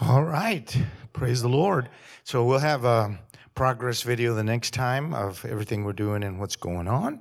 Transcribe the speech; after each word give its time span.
All 0.00 0.24
right. 0.24 0.74
Praise 1.12 1.42
the 1.42 1.48
Lord. 1.48 1.88
So 2.24 2.44
we'll 2.44 2.58
have 2.58 2.84
a 2.84 3.18
progress 3.54 4.02
video 4.02 4.34
the 4.34 4.42
next 4.42 4.72
time 4.72 5.12
of 5.12 5.44
everything 5.44 5.84
we're 5.84 5.92
doing 5.92 6.24
and 6.24 6.40
what's 6.40 6.56
going 6.56 6.88
on. 6.88 7.20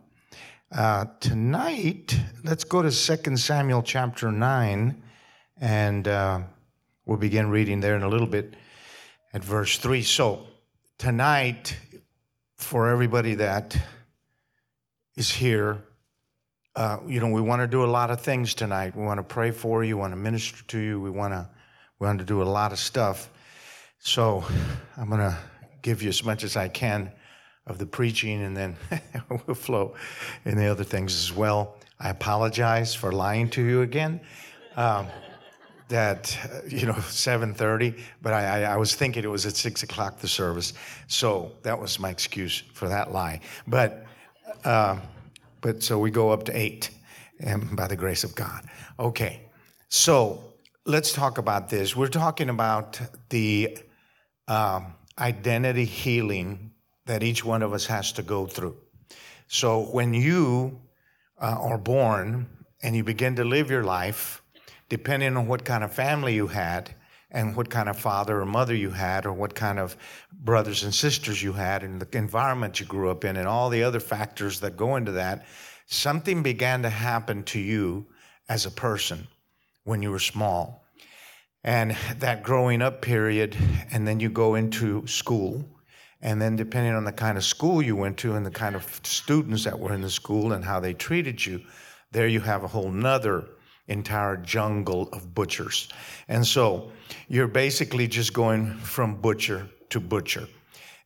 Uh, 0.71 1.05
tonight, 1.19 2.17
let's 2.45 2.63
go 2.63 2.81
to 2.81 2.89
2 2.89 3.35
Samuel 3.37 3.83
chapter 3.83 4.31
9, 4.31 5.03
and 5.59 6.07
uh, 6.07 6.39
we'll 7.05 7.17
begin 7.17 7.49
reading 7.49 7.81
there 7.81 7.97
in 7.97 8.03
a 8.03 8.09
little 8.09 8.25
bit 8.25 8.55
at 9.33 9.43
verse 9.43 9.77
3. 9.77 10.01
So, 10.01 10.47
tonight, 10.97 11.77
for 12.55 12.89
everybody 12.89 13.35
that 13.35 13.77
is 15.17 15.29
here, 15.29 15.83
uh, 16.77 16.99
you 17.05 17.19
know, 17.19 17.29
we 17.29 17.41
want 17.41 17.61
to 17.61 17.67
do 17.67 17.83
a 17.83 17.85
lot 17.85 18.09
of 18.11 18.21
things 18.21 18.53
tonight. 18.53 18.95
We 18.95 19.03
want 19.03 19.17
to 19.19 19.23
pray 19.23 19.51
for 19.51 19.83
you, 19.83 19.97
we 19.97 20.01
want 20.01 20.13
to 20.13 20.17
minister 20.17 20.63
to 20.69 20.79
you, 20.79 21.01
we 21.01 21.09
want 21.09 21.33
to 21.33 21.49
we 22.01 22.07
want 22.07 22.17
to 22.17 22.25
do 22.25 22.41
a 22.41 22.43
lot 22.43 22.71
of 22.71 22.79
stuff. 22.79 23.29
So 23.99 24.43
I'm 24.97 25.07
going 25.07 25.21
to 25.21 25.37
give 25.83 26.01
you 26.01 26.09
as 26.09 26.23
much 26.23 26.43
as 26.43 26.57
I 26.57 26.67
can 26.67 27.11
of 27.67 27.77
the 27.77 27.85
preaching, 27.85 28.41
and 28.41 28.57
then 28.57 28.75
we'll 29.29 29.55
flow 29.55 29.93
in 30.43 30.57
the 30.57 30.65
other 30.65 30.83
things 30.83 31.13
as 31.13 31.31
well. 31.31 31.75
I 31.99 32.09
apologize 32.09 32.95
for 32.95 33.11
lying 33.11 33.51
to 33.51 33.61
you 33.63 33.83
again. 33.83 34.19
Um, 34.75 35.07
that 35.89 36.35
you 36.67 36.87
know 36.87 36.93
7:30, 36.93 37.99
but 38.23 38.33
I, 38.33 38.63
I, 38.63 38.73
I, 38.73 38.77
was 38.77 38.95
thinking 38.95 39.23
it 39.23 39.29
was 39.29 39.45
at 39.45 39.55
six 39.55 39.83
o'clock 39.83 40.19
the 40.19 40.27
service, 40.27 40.73
so 41.07 41.51
that 41.61 41.79
was 41.79 41.99
my 41.99 42.09
excuse 42.09 42.63
for 42.73 42.87
that 42.87 43.11
lie. 43.11 43.41
But 43.67 44.05
uh, 44.63 44.97
but 45.59 45.83
so 45.83 45.99
we 45.99 46.09
go 46.09 46.31
up 46.31 46.45
to 46.45 46.57
eight, 46.57 46.89
and 47.41 47.75
by 47.75 47.87
the 47.87 47.97
grace 47.97 48.23
of 48.23 48.33
God. 48.33 48.63
Okay, 48.97 49.41
so 49.89 50.50
let's 50.85 51.13
talk 51.13 51.37
about 51.37 51.69
this. 51.69 51.95
We're 51.95 52.07
talking 52.07 52.49
about 52.49 52.99
the 53.29 53.77
um, 54.47 54.95
identity 55.19 55.85
healing 55.85 56.71
that 57.05 57.21
each 57.23 57.45
one 57.45 57.61
of 57.61 57.73
us 57.73 57.85
has 57.85 58.11
to 58.13 58.23
go 58.23 58.47
through. 58.47 58.75
So 59.47 59.81
when 59.81 60.13
you 60.13 60.81
uh, 61.39 61.57
are 61.59 61.77
born 61.77 62.47
and 62.81 62.95
you 62.95 63.03
begin 63.03 63.35
to 63.35 63.43
live 63.43 63.69
your 63.69 63.83
life, 63.83 64.41
depending 64.89 65.37
on 65.37 65.47
what 65.47 65.65
kind 65.65 65.83
of 65.83 65.93
family 65.93 66.33
you 66.33 66.47
had 66.47 66.95
and 67.29 67.55
what 67.55 67.69
kind 67.69 67.87
of 67.87 67.97
father 67.97 68.41
or 68.41 68.45
mother 68.45 68.75
you 68.75 68.89
had 68.89 69.25
or 69.25 69.33
what 69.33 69.53
kind 69.53 69.77
of 69.77 69.95
brothers 70.31 70.83
and 70.83 70.93
sisters 70.93 71.43
you 71.43 71.53
had 71.53 71.83
and 71.83 72.01
the 72.01 72.17
environment 72.17 72.79
you 72.79 72.85
grew 72.87 73.09
up 73.11 73.23
in 73.23 73.37
and 73.37 73.47
all 73.47 73.69
the 73.69 73.83
other 73.83 73.99
factors 73.99 74.59
that 74.59 74.75
go 74.75 74.95
into 74.95 75.11
that, 75.11 75.45
something 75.85 76.41
began 76.41 76.81
to 76.81 76.89
happen 76.89 77.43
to 77.43 77.59
you 77.59 78.05
as 78.49 78.65
a 78.65 78.71
person 78.71 79.27
when 79.83 80.01
you 80.01 80.11
were 80.11 80.19
small. 80.19 80.80
And 81.63 81.95
that 82.19 82.41
growing 82.41 82.81
up 82.81 83.01
period, 83.01 83.55
and 83.91 84.07
then 84.07 84.19
you 84.19 84.29
go 84.29 84.55
into 84.55 85.05
school. 85.05 85.63
And 86.23 86.41
then, 86.41 86.55
depending 86.55 86.93
on 86.93 87.03
the 87.03 87.11
kind 87.11 87.37
of 87.37 87.43
school 87.43 87.81
you 87.81 87.95
went 87.95 88.17
to 88.17 88.35
and 88.35 88.45
the 88.45 88.51
kind 88.51 88.75
of 88.75 89.01
students 89.03 89.63
that 89.63 89.79
were 89.79 89.93
in 89.93 90.01
the 90.01 90.09
school 90.09 90.53
and 90.53 90.63
how 90.63 90.79
they 90.79 90.93
treated 90.93 91.43
you, 91.45 91.61
there 92.11 92.27
you 92.27 92.39
have 92.39 92.63
a 92.63 92.67
whole 92.67 92.91
nother 92.91 93.47
entire 93.87 94.37
jungle 94.37 95.09
of 95.13 95.33
butchers. 95.33 95.89
And 96.27 96.45
so 96.45 96.91
you're 97.27 97.47
basically 97.47 98.07
just 98.07 98.33
going 98.33 98.73
from 98.77 99.15
butcher 99.15 99.67
to 99.89 99.99
butcher. 99.99 100.47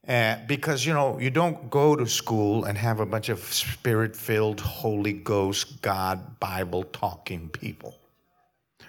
Uh, 0.08 0.38
because, 0.48 0.86
you 0.86 0.94
know, 0.94 1.20
you 1.20 1.32
don't 1.32 1.70
go 1.70 1.96
to 1.96 2.06
school 2.06 2.66
and 2.66 2.78
have 2.78 3.00
a 3.00 3.06
bunch 3.06 3.30
of 3.30 3.40
spirit 3.40 4.16
filled, 4.16 4.60
Holy 4.62 5.14
Ghost, 5.14 5.82
God, 5.82 6.40
Bible 6.40 6.84
talking 6.84 7.50
people. 7.50 7.96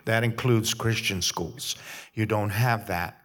That 0.07 0.25
includes 0.25 0.73
Christian 0.73 1.21
schools. 1.21 1.77
You 2.15 2.27
don't 2.27 2.51
have 2.51 2.87
that. 2.87 3.21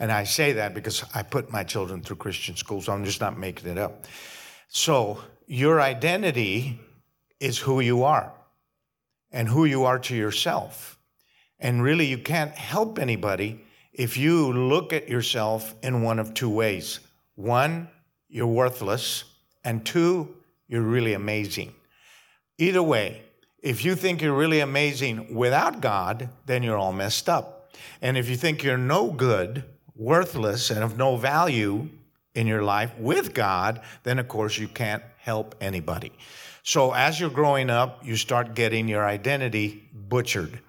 And 0.00 0.10
I 0.10 0.24
say 0.24 0.52
that 0.54 0.74
because 0.74 1.04
I 1.14 1.22
put 1.22 1.52
my 1.52 1.62
children 1.62 2.02
through 2.02 2.16
Christian 2.16 2.56
schools, 2.56 2.86
so 2.86 2.92
I'm 2.92 3.04
just 3.04 3.20
not 3.20 3.38
making 3.38 3.70
it 3.70 3.78
up. 3.78 4.06
So, 4.68 5.20
your 5.46 5.80
identity 5.80 6.80
is 7.38 7.58
who 7.58 7.80
you 7.80 8.04
are 8.04 8.32
and 9.30 9.48
who 9.48 9.64
you 9.66 9.84
are 9.84 9.98
to 9.98 10.16
yourself. 10.16 10.98
And 11.60 11.82
really, 11.82 12.06
you 12.06 12.18
can't 12.18 12.52
help 12.52 12.98
anybody 12.98 13.64
if 13.92 14.16
you 14.16 14.52
look 14.52 14.92
at 14.92 15.08
yourself 15.08 15.74
in 15.82 16.02
one 16.02 16.18
of 16.18 16.32
two 16.32 16.48
ways. 16.48 17.00
One, 17.34 17.88
you're 18.28 18.46
worthless, 18.46 19.24
and 19.62 19.84
two, 19.84 20.34
you're 20.66 20.82
really 20.82 21.12
amazing. 21.12 21.74
Either 22.58 22.82
way, 22.82 23.22
if 23.62 23.84
you 23.84 23.94
think 23.94 24.20
you're 24.20 24.36
really 24.36 24.60
amazing 24.60 25.34
without 25.34 25.80
God, 25.80 26.28
then 26.46 26.64
you're 26.64 26.76
all 26.76 26.92
messed 26.92 27.28
up. 27.28 27.72
And 28.00 28.18
if 28.18 28.28
you 28.28 28.36
think 28.36 28.62
you're 28.64 28.76
no 28.76 29.10
good, 29.10 29.64
worthless, 29.94 30.70
and 30.70 30.82
of 30.82 30.98
no 30.98 31.16
value 31.16 31.88
in 32.34 32.46
your 32.48 32.62
life 32.62 32.92
with 32.98 33.32
God, 33.32 33.80
then 34.02 34.18
of 34.18 34.26
course 34.26 34.58
you 34.58 34.66
can't 34.66 35.02
help 35.18 35.54
anybody. 35.60 36.12
So 36.64 36.92
as 36.92 37.20
you're 37.20 37.30
growing 37.30 37.70
up, 37.70 38.04
you 38.04 38.16
start 38.16 38.54
getting 38.54 38.88
your 38.88 39.04
identity 39.04 39.88
butchered. 39.92 40.60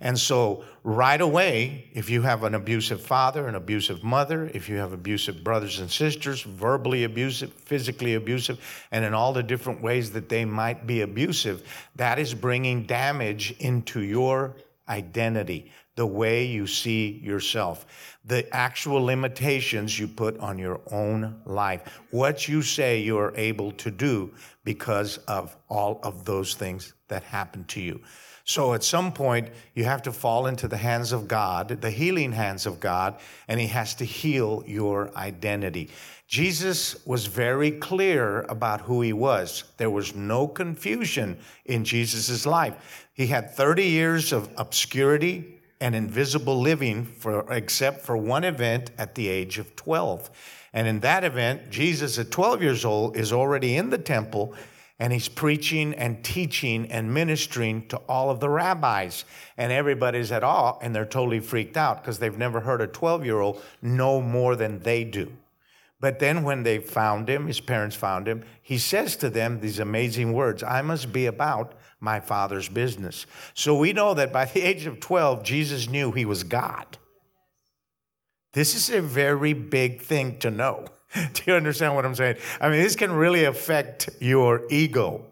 And 0.00 0.18
so, 0.18 0.64
right 0.84 1.20
away, 1.20 1.90
if 1.92 2.10
you 2.10 2.22
have 2.22 2.44
an 2.44 2.54
abusive 2.54 3.00
father, 3.00 3.46
an 3.46 3.54
abusive 3.54 4.02
mother, 4.02 4.50
if 4.52 4.68
you 4.68 4.76
have 4.76 4.92
abusive 4.92 5.44
brothers 5.44 5.78
and 5.78 5.90
sisters, 5.90 6.42
verbally 6.42 7.04
abusive, 7.04 7.52
physically 7.52 8.14
abusive, 8.14 8.60
and 8.90 9.04
in 9.04 9.14
all 9.14 9.32
the 9.32 9.42
different 9.42 9.82
ways 9.82 10.10
that 10.12 10.28
they 10.28 10.44
might 10.44 10.86
be 10.86 11.02
abusive, 11.02 11.62
that 11.96 12.18
is 12.18 12.34
bringing 12.34 12.84
damage 12.84 13.54
into 13.60 14.00
your 14.00 14.56
identity, 14.88 15.70
the 15.94 16.06
way 16.06 16.44
you 16.44 16.66
see 16.66 17.20
yourself, 17.22 17.86
the 18.24 18.50
actual 18.54 19.02
limitations 19.02 19.98
you 19.98 20.08
put 20.08 20.38
on 20.38 20.58
your 20.58 20.80
own 20.90 21.40
life, 21.44 22.00
what 22.10 22.48
you 22.48 22.62
say 22.62 23.00
you 23.00 23.18
are 23.18 23.34
able 23.36 23.72
to 23.72 23.90
do 23.90 24.32
because 24.64 25.18
of 25.28 25.54
all 25.68 26.00
of 26.02 26.24
those 26.24 26.54
things 26.54 26.94
that 27.08 27.22
happen 27.22 27.64
to 27.64 27.80
you. 27.80 28.00
So 28.44 28.74
at 28.74 28.82
some 28.82 29.12
point, 29.12 29.48
you 29.74 29.84
have 29.84 30.02
to 30.02 30.12
fall 30.12 30.46
into 30.46 30.66
the 30.66 30.76
hands 30.76 31.12
of 31.12 31.28
God, 31.28 31.68
the 31.68 31.90
healing 31.90 32.32
hands 32.32 32.66
of 32.66 32.80
God, 32.80 33.16
and 33.46 33.60
He 33.60 33.68
has 33.68 33.94
to 33.96 34.04
heal 34.04 34.64
your 34.66 35.16
identity. 35.16 35.90
Jesus 36.26 37.04
was 37.06 37.26
very 37.26 37.70
clear 37.70 38.42
about 38.42 38.80
who 38.80 39.00
He 39.02 39.12
was. 39.12 39.64
There 39.76 39.90
was 39.90 40.14
no 40.14 40.48
confusion 40.48 41.38
in 41.66 41.84
Jesus' 41.84 42.44
life. 42.46 43.08
He 43.12 43.26
had 43.28 43.50
30 43.50 43.84
years 43.84 44.32
of 44.32 44.48
obscurity 44.56 45.60
and 45.80 45.94
invisible 45.94 46.60
living, 46.60 47.04
for, 47.04 47.52
except 47.52 48.02
for 48.02 48.16
one 48.16 48.44
event 48.44 48.90
at 48.98 49.14
the 49.14 49.28
age 49.28 49.58
of 49.58 49.76
12. 49.76 50.30
And 50.72 50.88
in 50.88 51.00
that 51.00 51.22
event, 51.22 51.70
Jesus, 51.70 52.18
at 52.18 52.30
12 52.30 52.62
years 52.62 52.84
old, 52.84 53.16
is 53.16 53.32
already 53.32 53.76
in 53.76 53.90
the 53.90 53.98
temple 53.98 54.54
and 55.02 55.12
he's 55.12 55.28
preaching 55.28 55.94
and 55.94 56.22
teaching 56.22 56.86
and 56.92 57.12
ministering 57.12 57.84
to 57.88 57.96
all 58.08 58.30
of 58.30 58.38
the 58.38 58.48
rabbis. 58.48 59.24
And 59.56 59.72
everybody's 59.72 60.30
at 60.30 60.44
awe 60.44 60.78
and 60.80 60.94
they're 60.94 61.04
totally 61.04 61.40
freaked 61.40 61.76
out 61.76 62.00
because 62.00 62.20
they've 62.20 62.38
never 62.38 62.60
heard 62.60 62.80
a 62.80 62.86
12 62.86 63.24
year 63.24 63.40
old 63.40 63.60
know 63.82 64.20
more 64.20 64.54
than 64.54 64.78
they 64.78 65.02
do. 65.02 65.32
But 65.98 66.20
then 66.20 66.44
when 66.44 66.62
they 66.62 66.78
found 66.78 67.28
him, 67.28 67.48
his 67.48 67.58
parents 67.58 67.96
found 67.96 68.28
him, 68.28 68.44
he 68.62 68.78
says 68.78 69.16
to 69.16 69.28
them 69.28 69.58
these 69.58 69.80
amazing 69.80 70.34
words 70.34 70.62
I 70.62 70.82
must 70.82 71.12
be 71.12 71.26
about 71.26 71.72
my 71.98 72.20
father's 72.20 72.68
business. 72.68 73.26
So 73.54 73.74
we 73.74 73.92
know 73.92 74.14
that 74.14 74.32
by 74.32 74.44
the 74.44 74.62
age 74.62 74.86
of 74.86 75.00
12, 75.00 75.42
Jesus 75.42 75.88
knew 75.88 76.12
he 76.12 76.24
was 76.24 76.44
God. 76.44 76.96
This 78.52 78.76
is 78.76 78.88
a 78.88 79.02
very 79.02 79.52
big 79.52 80.00
thing 80.00 80.38
to 80.38 80.50
know. 80.52 80.86
Do 81.34 81.42
you 81.46 81.54
understand 81.54 81.94
what 81.94 82.04
I'm 82.04 82.14
saying? 82.14 82.36
I 82.60 82.68
mean, 82.68 82.82
this 82.82 82.96
can 82.96 83.12
really 83.12 83.44
affect 83.44 84.10
your 84.20 84.62
ego. 84.70 85.26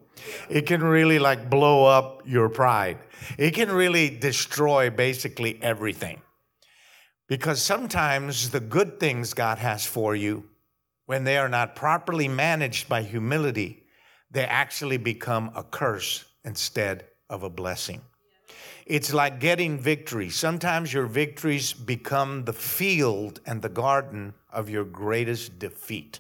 It 0.49 0.67
can 0.67 0.83
really 0.83 1.19
like 1.19 1.49
blow 1.49 1.87
up 1.87 2.23
your 2.27 2.49
pride. 2.49 2.99
It 3.39 3.53
can 3.53 3.71
really 3.71 4.11
destroy 4.11 4.91
basically 4.91 5.59
everything. 5.63 6.21
Because 7.29 7.63
sometimes 7.63 8.51
the 8.51 8.61
good 8.61 8.99
things 8.99 9.35
God 9.35 9.59
has 9.59 9.87
for 9.87 10.17
you, 10.17 10.49
when 11.07 11.25
they 11.25 11.39
are 11.39 11.49
not 11.49 11.77
properly 11.77 12.29
managed 12.29 12.89
by 12.89 13.03
humility, 13.03 13.85
they 14.31 14.45
actually 14.45 14.97
become 14.97 15.51
a 15.55 15.63
curse 15.63 16.25
instead 16.45 17.07
of 17.29 17.43
a 17.43 17.51
blessing. 17.51 18.01
It's 18.91 19.15
like 19.15 19.39
getting 19.39 19.79
victory. 19.79 20.31
Sometimes 20.31 20.93
your 20.93 21.07
victories 21.07 21.73
become 21.73 22.45
the 22.45 22.53
field 22.53 23.39
and 23.47 23.63
the 23.63 23.69
garden 23.69 24.35
of 24.53 24.69
your 24.69 24.83
greatest 24.83 25.61
defeat. 25.61 26.19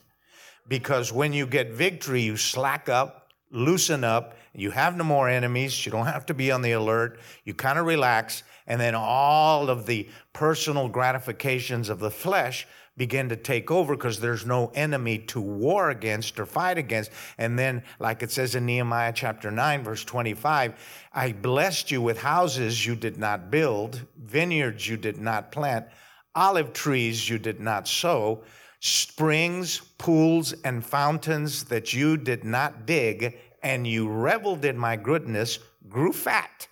Because 0.68 1.12
when 1.12 1.32
you 1.32 1.48
get 1.48 1.72
victory, 1.72 2.22
you 2.22 2.36
slack 2.36 2.88
up, 2.88 3.32
loosen 3.50 4.04
up, 4.04 4.36
you 4.54 4.70
have 4.70 4.96
no 4.96 5.02
more 5.02 5.28
enemies, 5.28 5.84
you 5.84 5.90
don't 5.90 6.06
have 6.06 6.26
to 6.26 6.34
be 6.34 6.52
on 6.52 6.62
the 6.62 6.70
alert, 6.70 7.18
you 7.44 7.54
kind 7.54 7.76
of 7.76 7.86
relax, 7.86 8.44
and 8.68 8.80
then 8.80 8.94
all 8.94 9.68
of 9.68 9.86
the 9.86 10.08
personal 10.32 10.88
gratifications 10.88 11.88
of 11.88 11.98
the 11.98 12.08
flesh 12.08 12.68
begin 13.00 13.30
to 13.30 13.36
take 13.36 13.70
over 13.70 13.96
because 13.96 14.20
there's 14.20 14.44
no 14.44 14.70
enemy 14.74 15.16
to 15.16 15.40
war 15.40 15.88
against 15.88 16.38
or 16.38 16.44
fight 16.44 16.76
against. 16.76 17.10
And 17.38 17.58
then, 17.58 17.82
like 17.98 18.22
it 18.22 18.30
says 18.30 18.54
in 18.54 18.66
Nehemiah 18.66 19.14
chapter 19.14 19.50
9, 19.50 19.82
verse 19.82 20.04
25, 20.04 20.74
I 21.14 21.32
blessed 21.32 21.90
you 21.90 22.02
with 22.02 22.20
houses 22.20 22.84
you 22.84 22.94
did 22.94 23.16
not 23.16 23.50
build, 23.50 24.04
vineyards 24.18 24.86
you 24.86 24.98
did 24.98 25.16
not 25.16 25.50
plant, 25.50 25.86
olive 26.34 26.74
trees 26.74 27.26
you 27.26 27.38
did 27.38 27.58
not 27.58 27.88
sow, 27.88 28.42
springs, 28.80 29.80
pools, 29.96 30.52
and 30.62 30.84
fountains 30.84 31.64
that 31.64 31.94
you 31.94 32.18
did 32.18 32.44
not 32.44 32.84
dig, 32.84 33.38
and 33.62 33.86
you 33.86 34.10
reveled 34.10 34.66
in 34.66 34.76
my 34.76 34.96
goodness, 34.96 35.58
grew 35.88 36.12
fat, 36.12 36.68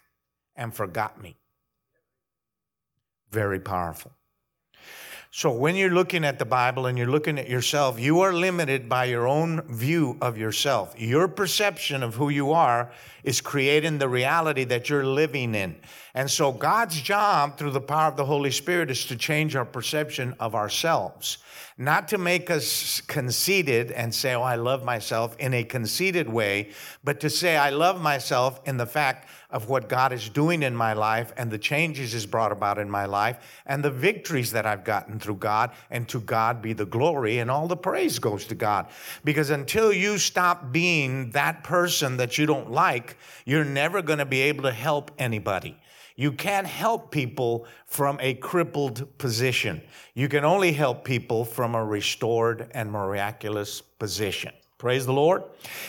and 0.57 0.75
forgot 0.75 1.23
me. 1.23 1.39
Very 3.31 3.61
powerful. 3.61 4.13
So 5.39 5.53
when 5.53 5.77
you're 5.77 5.95
looking 5.95 6.25
at 6.25 6.41
the 6.41 6.45
Bible 6.45 6.87
and 6.87 6.99
you're 6.99 7.07
looking 7.07 7.39
at 7.39 7.49
yourself, 7.49 8.01
you 8.01 8.23
are 8.23 8.33
limited 8.33 8.89
by 8.89 9.05
your 9.05 9.29
own 9.29 9.63
view 9.69 10.19
of 10.21 10.37
yourself. 10.37 10.97
Your 10.99 11.29
perception 11.29 12.03
of 12.03 12.17
who 12.17 12.29
you 12.29 12.51
are 12.51 12.91
is 13.23 13.41
creating 13.41 13.99
the 13.99 14.09
reality 14.09 14.65
that 14.65 14.91
you're 14.91 15.07
living 15.07 15.55
in. 15.55 15.77
And 16.13 16.29
so 16.29 16.51
God's 16.51 17.01
job 17.01 17.57
through 17.57 17.71
the 17.71 17.81
power 17.81 18.09
of 18.09 18.17
the 18.17 18.25
Holy 18.25 18.51
Spirit 18.51 18.91
is 18.91 19.05
to 19.05 19.15
change 19.15 19.55
our 19.55 19.65
perception 19.65 20.35
of 20.41 20.57
ourselves, 20.57 21.39
not 21.77 22.09
to 22.09 22.19
make 22.19 22.51
us 22.51 23.01
conceited 23.03 23.93
and 23.93 24.13
say, 24.13 24.35
"Oh, 24.35 24.43
I 24.43 24.57
love 24.57 24.83
myself" 24.83 25.37
in 25.39 25.55
a 25.55 25.63
conceited 25.63 26.29
way, 26.29 26.71
but 27.05 27.21
to 27.21 27.31
say, 27.31 27.57
"I 27.57 27.71
love 27.71 28.01
myself" 28.01 28.61
in 28.65 28.77
the 28.77 28.87
fact 28.87 29.29
of 29.51 29.69
what 29.69 29.89
God 29.89 30.13
is 30.13 30.29
doing 30.29 30.63
in 30.63 30.77
my 30.77 30.93
life 30.93 31.33
and 31.37 31.51
the 31.51 31.59
changes 31.59 32.13
He's 32.13 32.27
brought 32.27 32.53
about 32.53 32.79
in 32.79 32.91
my 32.91 33.07
life 33.07 33.63
and 33.65 33.83
the 33.83 33.91
victories 33.91 34.53
that 34.53 34.67
I've 34.67 34.85
gotten 34.85 35.19
through 35.19 35.37
God. 35.37 35.71
And 35.91 36.09
to 36.09 36.21
God 36.21 36.61
be 36.61 36.75
the 36.75 36.85
glory 36.85 37.39
and 37.39 37.51
all 37.51 37.67
the 37.67 37.77
praise 37.77 38.19
goes 38.19 38.45
to 38.47 38.55
God. 38.55 38.89
Because 39.25 39.51
until 39.51 39.93
you 39.93 40.19
stop 40.19 40.71
being 40.71 41.31
that 41.31 41.65
person 41.65 42.19
that 42.19 42.37
you 42.37 42.47
don't 42.47 42.71
like, 42.71 43.17
you're 43.47 43.65
never 43.65 44.03
going 44.03 44.19
to 44.19 44.27
be 44.27 44.43
able 44.43 44.65
to 44.65 44.73
help 44.73 45.11
anybody. 45.19 45.79
You 46.15 46.33
can't 46.33 46.67
help 46.67 47.13
people 47.13 47.67
from 47.87 48.19
a 48.21 48.35
crippled 48.35 49.19
position. 49.19 49.81
You 50.15 50.29
can 50.29 50.45
only 50.45 50.73
help 50.73 51.05
people 51.05 51.45
from 51.45 51.77
a 51.77 51.85
restored 51.85 52.71
and 52.73 52.91
miraculous 52.91 53.81
position. 53.81 54.53
Praise 54.79 55.07
the 55.07 55.13
Lord. 55.13 55.43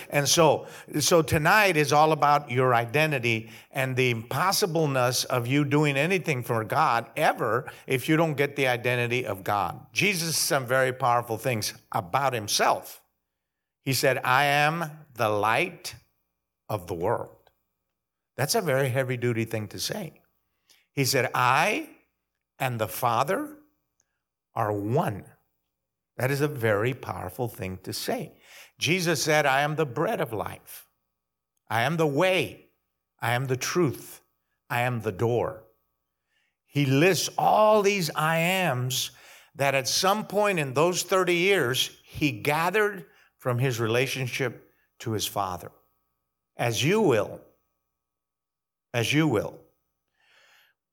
And 0.10 0.28
so, 0.28 0.66
so 1.00 1.22
tonight 1.22 1.78
is 1.78 1.94
all 1.94 2.12
about 2.12 2.50
your 2.50 2.74
identity 2.74 3.52
and 3.72 3.96
the 3.96 4.10
impossibleness 4.10 5.26
of 5.26 5.46
you 5.46 5.64
doing 5.64 5.96
anything 5.96 6.42
for 6.42 6.64
God 6.64 7.06
ever 7.16 7.72
if 7.86 8.10
you 8.10 8.18
don't 8.18 8.34
get 8.34 8.56
the 8.56 8.68
identity 8.68 9.28
of 9.28 9.44
God. 9.44 9.80
Jesus 9.94 10.36
said 10.36 10.60
some 10.60 10.66
very 10.66 10.92
powerful 10.92 11.38
things 11.38 11.76
about 11.92 12.34
himself. 12.34 13.04
He 13.86 13.94
said, 13.94 14.20
I 14.24 14.46
am 14.46 14.86
the 15.14 15.30
light 15.30 15.94
of 16.68 16.88
the 16.88 16.96
world. 16.96 17.52
That's 18.38 18.56
a 18.56 18.62
very 18.62 18.90
heavy 18.90 19.18
duty 19.18 19.46
thing 19.46 19.68
to 19.68 19.80
say. 19.80 20.14
He 20.94 21.06
said, 21.06 21.30
I 21.36 21.90
and 22.58 22.80
the 22.80 22.88
Father 22.88 23.50
are 24.56 24.72
one. 24.72 25.26
That 26.18 26.32
is 26.32 26.42
a 26.42 26.48
very 26.48 26.94
powerful 26.94 27.48
thing 27.48 27.80
to 27.84 27.94
say. 27.94 28.34
Jesus 28.80 29.22
said, 29.22 29.46
I 29.46 29.62
am 29.62 29.76
the 29.76 29.86
bread 29.86 30.22
of 30.22 30.34
life. 30.34 30.88
I 31.70 31.84
am 31.84 31.98
the 31.98 32.08
way. 32.08 32.66
I 33.20 33.34
am 33.34 33.46
the 33.46 33.58
truth. 33.58 34.22
I 34.70 34.82
am 34.82 35.02
the 35.02 35.12
door. 35.12 35.64
He 36.66 36.86
lists 36.86 37.30
all 37.38 37.82
these 37.82 38.10
I 38.16 38.38
ams 38.38 39.12
that 39.56 39.76
at 39.76 39.88
some 39.88 40.26
point 40.26 40.60
in 40.60 40.74
those 40.74 41.04
30 41.04 41.36
years, 41.36 41.92
he 42.04 42.32
gathered 42.32 43.06
from 43.38 43.60
his 43.60 43.80
relationship 43.80 44.72
to 45.00 45.12
his 45.12 45.26
Father. 45.26 45.72
As 46.56 46.84
you 46.84 47.02
will. 47.02 47.42
As 48.94 49.12
you 49.12 49.28
will. 49.28 49.60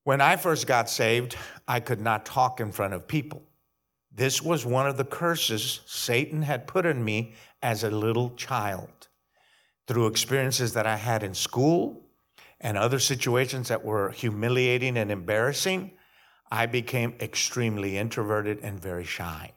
When 0.02 0.20
I 0.20 0.36
first 0.36 0.66
got 0.66 0.90
saved, 0.90 1.36
I 1.68 1.80
could 1.80 2.00
not 2.00 2.26
talk 2.26 2.60
in 2.60 2.72
front 2.72 2.94
of 2.94 3.06
people. 3.06 3.42
This 4.16 4.40
was 4.40 4.64
one 4.64 4.86
of 4.86 4.96
the 4.96 5.04
curses 5.04 5.80
Satan 5.84 6.40
had 6.40 6.66
put 6.66 6.86
on 6.86 7.04
me 7.04 7.34
as 7.60 7.84
a 7.84 7.90
little 7.90 8.30
child 8.30 9.08
through 9.86 10.06
experiences 10.06 10.72
that 10.72 10.86
I 10.86 10.96
had 10.96 11.22
in 11.22 11.34
school 11.34 12.02
and 12.58 12.78
other 12.78 12.98
situations 12.98 13.68
that 13.68 13.84
were 13.84 14.10
humiliating 14.12 14.96
and 14.96 15.10
embarrassing. 15.10 15.90
I 16.50 16.64
became 16.64 17.14
extremely 17.20 17.98
introverted 17.98 18.60
and 18.62 18.80
very 18.80 19.04
shy. 19.04 19.52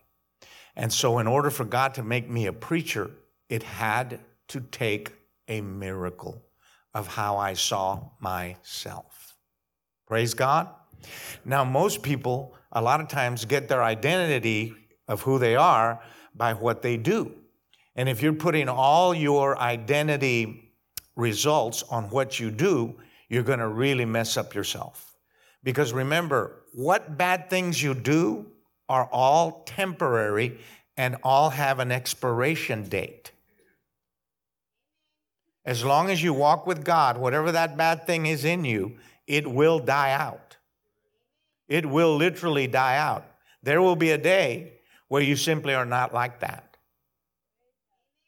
And 0.75 0.91
so, 0.91 1.19
in 1.19 1.27
order 1.27 1.49
for 1.49 1.63
God 1.63 1.93
to 1.93 2.03
make 2.03 2.29
me 2.29 2.45
a 2.45 2.53
preacher, 2.53 3.11
it 3.47 3.63
had 3.63 4.19
to 4.49 4.59
take 4.59 5.13
a 5.47 5.61
miracle 5.61 6.43
of 6.93 7.07
how 7.07 7.37
I 7.37 7.53
saw 7.53 8.09
myself. 8.19 9.37
Praise 10.05 10.33
God. 10.33 10.67
Now, 11.45 11.63
most 11.63 12.03
people 12.03 12.55
a 12.71 12.81
lot 12.81 13.01
of 13.01 13.07
times 13.07 13.45
get 13.45 13.67
their 13.67 13.83
identity 13.83 14.73
of 15.07 15.21
who 15.21 15.39
they 15.39 15.55
are 15.55 16.01
by 16.35 16.53
what 16.53 16.81
they 16.81 16.97
do. 16.97 17.33
And 17.95 18.07
if 18.07 18.21
you're 18.21 18.33
putting 18.33 18.69
all 18.69 19.13
your 19.13 19.57
identity 19.59 20.71
results 21.15 21.83
on 21.83 22.09
what 22.09 22.39
you 22.39 22.51
do, 22.51 22.95
you're 23.27 23.43
going 23.43 23.59
to 23.59 23.67
really 23.67 24.05
mess 24.05 24.37
up 24.37 24.55
yourself. 24.55 25.15
Because 25.63 25.91
remember, 25.91 26.61
what 26.73 27.17
bad 27.17 27.49
things 27.49 27.81
you 27.81 27.93
do 27.93 28.45
are 28.87 29.09
all 29.11 29.63
temporary 29.65 30.59
and 30.95 31.17
all 31.23 31.49
have 31.49 31.79
an 31.79 31.91
expiration 31.91 32.87
date. 32.87 33.31
As 35.65 35.83
long 35.83 36.09
as 36.09 36.23
you 36.23 36.33
walk 36.33 36.65
with 36.65 36.83
God, 36.83 37.17
whatever 37.17 37.51
that 37.51 37.77
bad 37.77 38.07
thing 38.07 38.25
is 38.25 38.45
in 38.45 38.65
you, 38.65 38.97
it 39.27 39.45
will 39.45 39.79
die 39.79 40.11
out. 40.11 40.48
It 41.69 41.85
will 41.85 42.17
literally 42.17 42.67
die 42.67 42.97
out. 42.97 43.25
There 43.63 43.81
will 43.81 43.95
be 43.95 44.11
a 44.11 44.17
day 44.17 44.73
where 45.07 45.21
you 45.21 45.37
simply 45.37 45.73
are 45.73 45.85
not 45.85 46.13
like 46.13 46.41
that. 46.41 46.65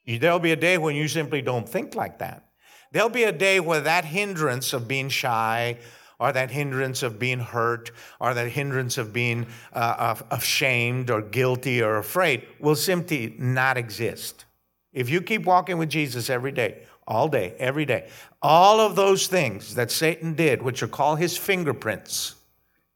There'll 0.06 0.40
be 0.40 0.52
a 0.52 0.58
day 0.58 0.78
when 0.78 0.96
you 0.96 1.08
simply 1.08 1.42
don't 1.42 1.68
think 1.68 1.96
like 1.96 2.20
that. 2.20 2.46
There'll 2.92 3.10
be 3.10 3.24
a 3.24 3.32
day 3.32 3.60
where 3.60 3.82
that 3.82 4.06
hindrance 4.06 4.74
of 4.74 4.88
being 4.88 5.10
shy, 5.10 5.78
or 6.20 6.32
that 6.32 6.52
hindrance 6.52 7.02
of 7.02 7.18
being 7.18 7.40
hurt, 7.40 7.92
or 8.20 8.34
that 8.34 8.50
hindrance 8.50 8.98
of 8.98 9.12
being 9.14 9.48
uh, 9.74 10.16
ashamed, 10.30 11.10
or 11.10 11.22
guilty, 11.22 11.82
or 11.82 11.98
afraid 11.98 12.46
will 12.60 12.76
simply 12.76 13.36
not 13.40 13.78
exist. 13.78 14.46
If 14.94 15.10
you 15.10 15.22
keep 15.22 15.46
walking 15.46 15.78
with 15.78 15.90
Jesus 15.90 16.30
every 16.30 16.52
day, 16.52 16.84
all 17.08 17.28
day, 17.28 17.56
every 17.58 17.86
day, 17.86 18.10
all 18.42 18.80
of 18.80 18.96
those 18.96 19.28
things 19.28 19.76
that 19.76 19.90
Satan 19.90 20.36
did, 20.36 20.62
which 20.62 20.84
are 20.84 20.88
called 20.88 21.20
his 21.20 21.38
fingerprints, 21.38 22.36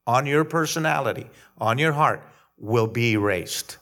on 0.06 0.26
your 0.26 0.44
personality, 0.44 1.28
on 1.58 1.78
your 1.78 1.92
heart, 1.92 2.22
will 2.58 2.86
be 2.86 3.12
erased. 3.12 3.78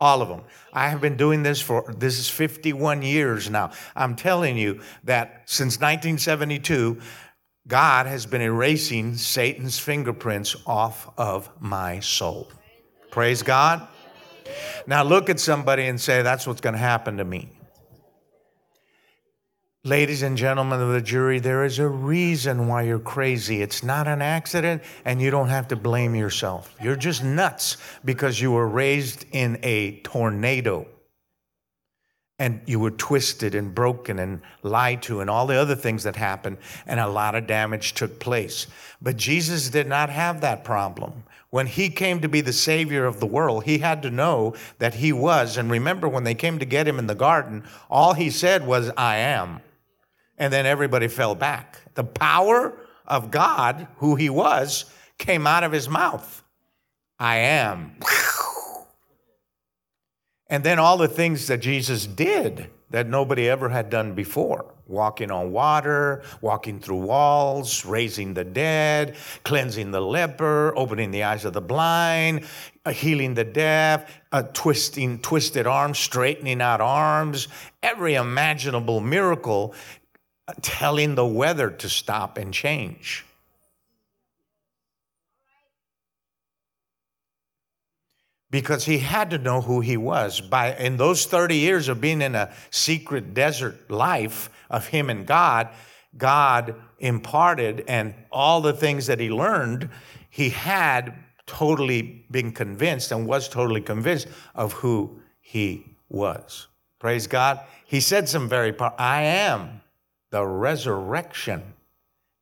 All 0.00 0.20
of 0.20 0.28
them. 0.28 0.42
I 0.72 0.88
have 0.88 1.00
been 1.00 1.16
doing 1.16 1.42
this 1.42 1.60
for, 1.60 1.94
this 1.96 2.18
is 2.18 2.28
51 2.28 3.02
years 3.02 3.48
now. 3.48 3.70
I'm 3.94 4.16
telling 4.16 4.56
you 4.56 4.80
that 5.04 5.42
since 5.46 5.74
1972, 5.76 7.00
God 7.68 8.06
has 8.06 8.26
been 8.26 8.40
erasing 8.40 9.16
Satan's 9.16 9.78
fingerprints 9.78 10.56
off 10.66 11.08
of 11.16 11.48
my 11.60 12.00
soul. 12.00 12.50
Praise 13.12 13.42
God. 13.42 13.86
Now 14.86 15.04
look 15.04 15.30
at 15.30 15.38
somebody 15.38 15.86
and 15.86 16.00
say, 16.00 16.22
That's 16.22 16.46
what's 16.46 16.60
going 16.60 16.72
to 16.72 16.78
happen 16.78 17.18
to 17.18 17.24
me. 17.24 17.50
Ladies 19.84 20.22
and 20.22 20.38
gentlemen 20.38 20.80
of 20.80 20.92
the 20.92 21.00
jury, 21.00 21.40
there 21.40 21.64
is 21.64 21.80
a 21.80 21.88
reason 21.88 22.68
why 22.68 22.82
you're 22.82 23.00
crazy. 23.00 23.62
It's 23.62 23.82
not 23.82 24.06
an 24.06 24.22
accident, 24.22 24.80
and 25.04 25.20
you 25.20 25.32
don't 25.32 25.48
have 25.48 25.66
to 25.68 25.76
blame 25.76 26.14
yourself. 26.14 26.72
You're 26.80 26.94
just 26.94 27.24
nuts 27.24 27.78
because 28.04 28.40
you 28.40 28.52
were 28.52 28.68
raised 28.68 29.24
in 29.32 29.58
a 29.64 29.96
tornado 30.02 30.86
and 32.38 32.60
you 32.64 32.78
were 32.78 32.92
twisted 32.92 33.56
and 33.56 33.74
broken 33.74 34.20
and 34.20 34.40
lied 34.62 35.02
to 35.02 35.18
and 35.18 35.28
all 35.28 35.48
the 35.48 35.56
other 35.56 35.74
things 35.74 36.04
that 36.04 36.14
happened, 36.14 36.58
and 36.86 37.00
a 37.00 37.08
lot 37.08 37.34
of 37.34 37.48
damage 37.48 37.94
took 37.94 38.20
place. 38.20 38.68
But 39.00 39.16
Jesus 39.16 39.68
did 39.68 39.88
not 39.88 40.10
have 40.10 40.42
that 40.42 40.62
problem. 40.62 41.24
When 41.50 41.66
he 41.66 41.90
came 41.90 42.20
to 42.20 42.28
be 42.28 42.40
the 42.40 42.52
Savior 42.52 43.04
of 43.04 43.18
the 43.18 43.26
world, 43.26 43.64
he 43.64 43.78
had 43.78 44.00
to 44.02 44.10
know 44.12 44.54
that 44.78 44.94
he 44.94 45.12
was. 45.12 45.56
And 45.56 45.72
remember, 45.72 46.08
when 46.08 46.22
they 46.22 46.36
came 46.36 46.60
to 46.60 46.64
get 46.64 46.86
him 46.86 47.00
in 47.00 47.08
the 47.08 47.16
garden, 47.16 47.64
all 47.90 48.14
he 48.14 48.30
said 48.30 48.64
was, 48.64 48.88
I 48.96 49.16
am 49.16 49.60
and 50.42 50.52
then 50.52 50.66
everybody 50.66 51.06
fell 51.06 51.36
back. 51.36 51.78
The 51.94 52.02
power 52.02 52.76
of 53.06 53.30
God, 53.30 53.86
who 53.98 54.16
he 54.16 54.28
was, 54.28 54.86
came 55.16 55.46
out 55.46 55.62
of 55.62 55.70
his 55.70 55.88
mouth. 55.88 56.42
I 57.16 57.36
am. 57.36 57.94
And 60.48 60.64
then 60.64 60.80
all 60.80 60.98
the 60.98 61.06
things 61.06 61.46
that 61.46 61.58
Jesus 61.58 62.06
did 62.06 62.70
that 62.90 63.06
nobody 63.06 63.48
ever 63.48 63.68
had 63.68 63.88
done 63.88 64.14
before 64.14 64.74
walking 64.88 65.30
on 65.30 65.52
water, 65.52 66.22
walking 66.40 66.78
through 66.78 66.98
walls, 66.98 67.86
raising 67.86 68.34
the 68.34 68.44
dead, 68.44 69.16
cleansing 69.44 69.90
the 69.92 70.00
leper, 70.00 70.76
opening 70.76 71.10
the 71.10 71.22
eyes 71.22 71.44
of 71.44 71.52
the 71.52 71.60
blind, 71.60 72.44
uh, 72.84 72.90
healing 72.90 73.32
the 73.32 73.44
deaf, 73.44 74.20
uh, 74.32 74.42
twisting 74.52 75.18
twisted 75.20 75.66
arms, 75.66 75.98
straightening 75.98 76.60
out 76.60 76.80
arms, 76.80 77.48
every 77.82 78.14
imaginable 78.14 79.00
miracle 79.00 79.74
telling 80.60 81.14
the 81.14 81.26
weather 81.26 81.70
to 81.70 81.88
stop 81.88 82.38
and 82.38 82.52
change. 82.52 83.24
because 88.52 88.84
he 88.84 88.98
had 88.98 89.30
to 89.30 89.38
know 89.38 89.62
who 89.62 89.80
he 89.80 89.96
was. 89.96 90.40
By 90.40 90.76
in 90.76 90.98
those 90.98 91.24
30 91.24 91.56
years 91.56 91.88
of 91.88 92.00
being 92.00 92.20
in 92.20 92.36
a 92.36 92.52
secret 92.70 93.34
desert 93.34 93.90
life 93.90 94.50
of 94.70 94.86
him 94.86 95.08
and 95.10 95.26
God, 95.26 95.70
God 96.16 96.74
imparted 96.98 97.82
and 97.88 98.14
all 98.30 98.60
the 98.60 98.74
things 98.74 99.06
that 99.06 99.18
he 99.18 99.30
learned, 99.30 99.88
he 100.28 100.50
had 100.50 101.14
totally 101.46 102.26
been 102.30 102.52
convinced 102.52 103.10
and 103.10 103.26
was 103.26 103.48
totally 103.48 103.80
convinced 103.80 104.28
of 104.54 104.74
who 104.74 105.18
he 105.40 105.86
was. 106.10 106.68
Praise 106.98 107.26
God. 107.26 107.58
He 107.86 108.00
said 108.00 108.28
some 108.28 108.50
very 108.50 108.78
I 108.98 109.22
am 109.22 109.80
the 110.32 110.44
resurrection 110.44 111.62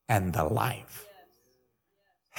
and 0.08 0.32
the 0.32 0.44
life. 0.44 1.06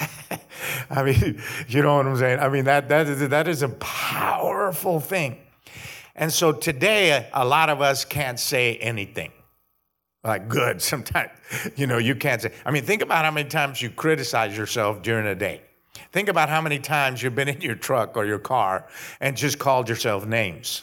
I 0.90 1.04
mean, 1.04 1.40
you 1.68 1.82
know 1.82 1.96
what 1.96 2.06
I'm 2.06 2.16
saying? 2.16 2.40
I 2.40 2.48
mean, 2.48 2.64
that, 2.64 2.88
that, 2.88 3.06
is, 3.06 3.28
that 3.28 3.46
is 3.46 3.62
a 3.62 3.68
powerful 3.68 4.98
thing. 4.98 5.38
And 6.16 6.32
so 6.32 6.52
today, 6.52 7.28
a 7.34 7.44
lot 7.44 7.68
of 7.68 7.82
us 7.82 8.06
can't 8.06 8.40
say 8.40 8.76
anything. 8.76 9.30
Like, 10.24 10.48
good. 10.48 10.80
Sometimes, 10.92 11.30
you 11.76 11.86
know, 11.86 11.98
you 11.98 12.14
can't 12.14 12.40
say. 12.40 12.52
I 12.64 12.70
mean, 12.70 12.84
think 12.84 13.02
about 13.02 13.26
how 13.26 13.30
many 13.30 13.48
times 13.48 13.80
you 13.82 13.90
criticize 13.90 14.56
yourself 14.56 15.02
during 15.02 15.26
a 15.26 15.34
day. 15.34 15.60
Think 16.12 16.30
about 16.30 16.48
how 16.48 16.62
many 16.62 16.78
times 16.78 17.22
you've 17.22 17.34
been 17.34 17.48
in 17.48 17.60
your 17.60 17.74
truck 17.74 18.16
or 18.16 18.24
your 18.24 18.38
car 18.38 18.86
and 19.20 19.36
just 19.36 19.58
called 19.58 19.90
yourself 19.90 20.24
names. 20.24 20.82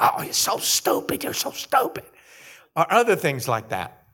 Oh, 0.00 0.22
you're 0.22 0.32
so 0.32 0.58
stupid. 0.58 1.22
You're 1.22 1.32
so 1.32 1.52
stupid. 1.52 2.04
Or 2.76 2.92
other 2.92 3.16
things 3.16 3.48
like 3.48 3.70
that. 3.70 4.04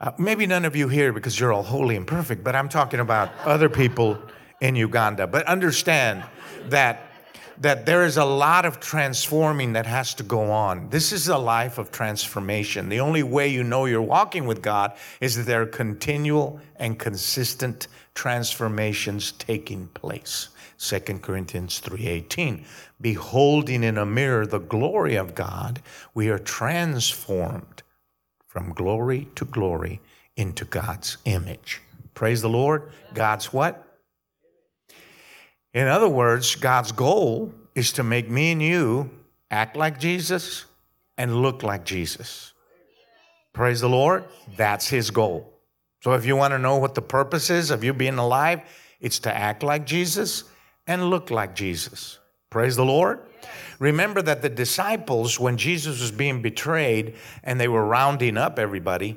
Uh, 0.00 0.10
maybe 0.18 0.46
none 0.46 0.64
of 0.64 0.74
you 0.74 0.88
here 0.88 1.12
because 1.12 1.38
you're 1.38 1.52
all 1.52 1.62
holy 1.62 1.94
and 1.94 2.06
perfect, 2.06 2.42
but 2.42 2.56
I'm 2.56 2.68
talking 2.68 2.98
about 2.98 3.30
other 3.44 3.68
people 3.68 4.18
in 4.60 4.74
Uganda. 4.74 5.26
But 5.26 5.46
understand 5.46 6.24
that 6.70 7.08
that 7.58 7.86
there 7.86 8.04
is 8.04 8.16
a 8.16 8.24
lot 8.24 8.64
of 8.64 8.80
transforming 8.80 9.74
that 9.74 9.86
has 9.86 10.14
to 10.14 10.22
go 10.24 10.50
on. 10.50 10.88
This 10.90 11.12
is 11.12 11.28
a 11.28 11.38
life 11.38 11.78
of 11.78 11.92
transformation. 11.92 12.88
The 12.88 12.98
only 12.98 13.22
way 13.22 13.48
you 13.48 13.62
know 13.62 13.84
you're 13.84 14.02
walking 14.02 14.46
with 14.46 14.62
God 14.62 14.92
is 15.20 15.36
that 15.36 15.44
there 15.44 15.62
are 15.62 15.66
continual 15.66 16.60
and 16.76 16.98
consistent 16.98 17.86
transformations 18.14 19.32
taking 19.32 19.86
place. 19.88 20.48
2 20.82 21.22
Corinthians 21.22 21.78
3:18 21.78 22.64
beholding 23.00 23.84
in 23.84 23.96
a 23.96 24.04
mirror 24.04 24.44
the 24.44 24.58
glory 24.58 25.14
of 25.14 25.34
God 25.34 25.80
we 26.12 26.28
are 26.28 26.40
transformed 26.40 27.84
from 28.48 28.72
glory 28.72 29.28
to 29.36 29.44
glory 29.44 30.00
into 30.36 30.64
God's 30.64 31.18
image. 31.24 31.80
Praise 32.14 32.42
the 32.42 32.48
Lord. 32.48 32.90
God's 33.14 33.52
what? 33.52 34.00
In 35.72 35.86
other 35.86 36.08
words, 36.08 36.56
God's 36.56 36.90
goal 36.90 37.54
is 37.76 37.92
to 37.92 38.02
make 38.02 38.28
me 38.28 38.50
and 38.50 38.60
you 38.60 39.08
act 39.50 39.76
like 39.76 40.00
Jesus 40.00 40.64
and 41.16 41.42
look 41.42 41.62
like 41.62 41.84
Jesus. 41.84 42.52
Praise 43.52 43.80
the 43.80 43.88
Lord. 43.88 44.24
That's 44.56 44.88
his 44.88 45.10
goal. 45.10 45.48
So 46.00 46.14
if 46.14 46.26
you 46.26 46.34
want 46.34 46.52
to 46.52 46.58
know 46.58 46.76
what 46.76 46.96
the 46.96 47.02
purpose 47.02 47.50
is 47.50 47.70
of 47.70 47.84
you 47.84 47.94
being 47.94 48.18
alive, 48.18 48.62
it's 49.00 49.20
to 49.20 49.34
act 49.34 49.62
like 49.62 49.86
Jesus 49.86 50.44
and 50.86 51.10
look 51.10 51.30
like 51.30 51.54
Jesus. 51.54 52.18
Praise 52.50 52.76
the 52.76 52.84
Lord. 52.84 53.20
Remember 53.78 54.22
that 54.22 54.42
the 54.42 54.48
disciples, 54.48 55.40
when 55.40 55.56
Jesus 55.56 56.00
was 56.00 56.12
being 56.12 56.42
betrayed 56.42 57.16
and 57.42 57.60
they 57.60 57.68
were 57.68 57.84
rounding 57.84 58.36
up 58.36 58.58
everybody, 58.58 59.16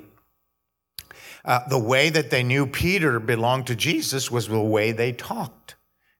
uh, 1.44 1.60
the 1.68 1.78
way 1.78 2.08
that 2.08 2.30
they 2.30 2.42
knew 2.42 2.66
Peter 2.66 3.20
belonged 3.20 3.68
to 3.68 3.76
Jesus 3.76 4.30
was 4.30 4.48
the 4.48 4.60
way 4.60 4.90
they 4.90 5.12
talked. 5.12 5.75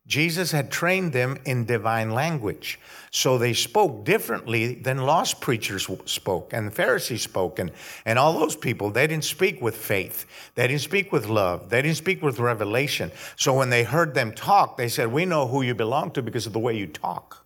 Jesus 0.06 0.52
had 0.52 0.70
trained 0.70 1.12
them 1.12 1.36
in 1.44 1.64
divine 1.64 2.12
language. 2.12 2.78
So 3.10 3.38
they 3.38 3.52
spoke 3.52 4.04
differently 4.04 4.74
than 4.74 4.98
lost 4.98 5.40
preachers 5.40 5.88
spoke 6.04 6.52
and 6.52 6.68
the 6.68 6.70
Pharisees 6.70 7.22
spoke 7.22 7.58
and, 7.58 7.72
and 8.04 8.18
all 8.18 8.38
those 8.38 8.54
people. 8.54 8.90
They 8.90 9.08
didn't 9.08 9.24
speak 9.24 9.60
with 9.60 9.76
faith. 9.76 10.26
They 10.54 10.68
didn't 10.68 10.82
speak 10.82 11.10
with 11.12 11.26
love. 11.26 11.70
They 11.70 11.82
didn't 11.82 11.96
speak 11.96 12.22
with 12.22 12.38
revelation. 12.38 13.10
So 13.34 13.54
when 13.54 13.70
they 13.70 13.82
heard 13.82 14.14
them 14.14 14.32
talk, 14.32 14.76
they 14.76 14.88
said, 14.88 15.08
We 15.08 15.24
know 15.24 15.48
who 15.48 15.62
you 15.62 15.74
belong 15.74 16.12
to 16.12 16.22
because 16.22 16.46
of 16.46 16.52
the 16.52 16.60
way 16.60 16.76
you 16.76 16.86
talk. 16.86 17.44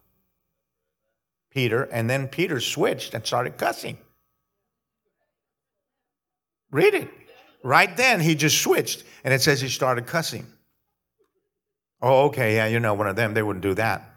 Peter, 1.50 1.84
and 1.84 2.08
then 2.10 2.28
Peter 2.28 2.60
switched 2.60 3.14
and 3.14 3.24
started 3.26 3.56
cussing. 3.56 3.96
Read 6.70 6.94
it. 6.94 7.08
Right 7.62 7.94
then, 7.96 8.20
he 8.20 8.34
just 8.34 8.62
switched, 8.62 9.04
and 9.24 9.34
it 9.34 9.42
says 9.42 9.60
he 9.60 9.68
started 9.68 10.06
cussing. 10.06 10.46
Oh, 12.02 12.26
okay, 12.26 12.54
yeah, 12.54 12.66
you're 12.66 12.80
not 12.80 12.96
one 12.96 13.06
of 13.06 13.16
them. 13.16 13.34
They 13.34 13.42
wouldn't 13.42 13.62
do 13.62 13.74
that. 13.74 14.10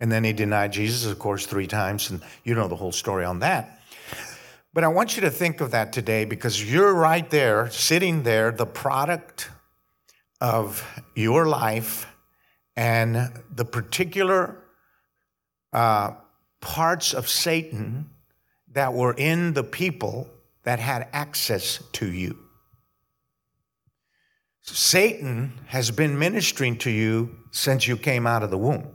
And 0.00 0.10
then 0.10 0.24
he 0.24 0.32
denied 0.32 0.72
Jesus, 0.72 1.06
of 1.06 1.18
course, 1.18 1.46
three 1.46 1.66
times, 1.66 2.10
and 2.10 2.20
you 2.42 2.54
know 2.54 2.68
the 2.68 2.76
whole 2.76 2.92
story 2.92 3.24
on 3.24 3.38
that. 3.40 3.80
But 4.72 4.82
I 4.82 4.88
want 4.88 5.16
you 5.16 5.22
to 5.22 5.30
think 5.30 5.60
of 5.60 5.70
that 5.70 5.92
today 5.92 6.24
because 6.24 6.70
you're 6.70 6.92
right 6.92 7.28
there, 7.30 7.70
sitting 7.70 8.24
there, 8.24 8.50
the 8.50 8.66
product 8.66 9.50
of 10.40 10.84
your 11.14 11.46
life 11.46 12.06
and 12.76 13.32
the 13.54 13.64
particular 13.64 14.58
uh, 15.72 16.14
parts 16.60 17.14
of 17.14 17.28
Satan 17.28 18.10
that 18.72 18.92
were 18.92 19.14
in 19.14 19.52
the 19.54 19.62
people 19.62 20.28
that 20.64 20.80
had 20.80 21.08
access 21.12 21.80
to 21.92 22.10
you. 22.10 22.43
Satan 24.66 25.52
has 25.66 25.90
been 25.90 26.18
ministering 26.18 26.78
to 26.78 26.90
you 26.90 27.36
since 27.50 27.86
you 27.86 27.98
came 27.98 28.26
out 28.26 28.42
of 28.42 28.50
the 28.50 28.56
womb. 28.56 28.86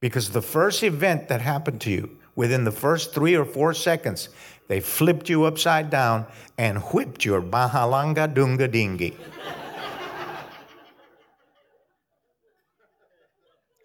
Because 0.00 0.30
the 0.30 0.42
first 0.42 0.82
event 0.82 1.28
that 1.28 1.40
happened 1.40 1.80
to 1.82 1.90
you, 1.90 2.18
within 2.36 2.64
the 2.64 2.70
first 2.70 3.14
three 3.14 3.34
or 3.34 3.44
four 3.46 3.72
seconds, 3.72 4.28
they 4.68 4.80
flipped 4.80 5.30
you 5.30 5.44
upside 5.44 5.88
down 5.88 6.26
and 6.58 6.78
whipped 6.92 7.24
your 7.24 7.40
Bahalanga 7.40 8.32
Dunga 8.32 8.68
Dingi. 8.68 9.14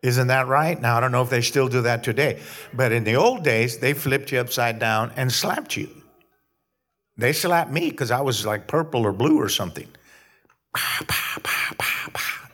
Isn't 0.04 0.28
that 0.28 0.48
right? 0.48 0.80
Now, 0.82 0.98
I 0.98 1.00
don't 1.00 1.14
know 1.14 1.22
if 1.22 1.30
they 1.30 1.42
still 1.42 1.70
do 1.70 1.82
that 1.84 2.04
today, 2.04 2.42
but 2.74 2.92
in 2.92 3.06
the 3.06 3.16
old 3.16 3.44
days, 3.44 3.78
they 3.80 3.94
flipped 3.94 4.32
you 4.34 4.40
upside 4.40 4.78
down 4.78 5.14
and 5.16 5.32
slapped 5.32 5.78
you. 5.78 5.99
They 7.20 7.34
slapped 7.34 7.70
me 7.70 7.90
because 7.90 8.12
I 8.12 8.22
was 8.22 8.46
like 8.46 8.66
purple 8.66 9.06
or 9.06 9.12
blue 9.12 9.38
or 9.38 9.50
something. 9.50 9.88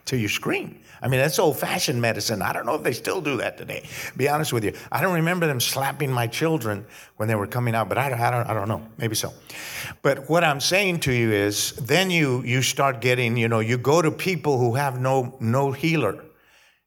Till 0.05 0.19
you 0.19 0.27
scream. 0.27 0.79
I 1.03 1.07
mean, 1.07 1.19
that's 1.19 1.37
old 1.37 1.59
fashioned 1.59 2.01
medicine. 2.01 2.41
I 2.41 2.51
don't 2.51 2.65
know 2.65 2.73
if 2.73 2.81
they 2.81 2.93
still 2.93 3.21
do 3.21 3.37
that 3.37 3.59
today. 3.59 3.87
Be 4.17 4.27
honest 4.27 4.53
with 4.53 4.63
you. 4.63 4.73
I 4.91 5.01
don't 5.01 5.13
remember 5.13 5.45
them 5.45 5.59
slapping 5.59 6.11
my 6.11 6.25
children 6.25 6.83
when 7.17 7.27
they 7.27 7.35
were 7.35 7.45
coming 7.45 7.75
out, 7.75 7.89
but 7.89 7.99
I, 7.99 8.09
don't, 8.09 8.19
I, 8.19 8.31
don't, 8.31 8.49
I 8.49 8.53
don't 8.55 8.67
know. 8.67 8.83
Maybe 8.97 9.13
so. 9.13 9.33
But 10.01 10.27
what 10.29 10.43
I'm 10.43 10.59
saying 10.59 11.01
to 11.01 11.13
you 11.13 11.31
is 11.31 11.73
then 11.73 12.09
you, 12.09 12.41
you 12.41 12.63
start 12.63 13.01
getting, 13.01 13.37
you 13.37 13.47
know, 13.47 13.59
you 13.59 13.77
go 13.77 14.01
to 14.01 14.09
people 14.09 14.57
who 14.57 14.73
have 14.73 14.99
no, 14.99 15.35
no 15.39 15.71
healer. 15.71 16.23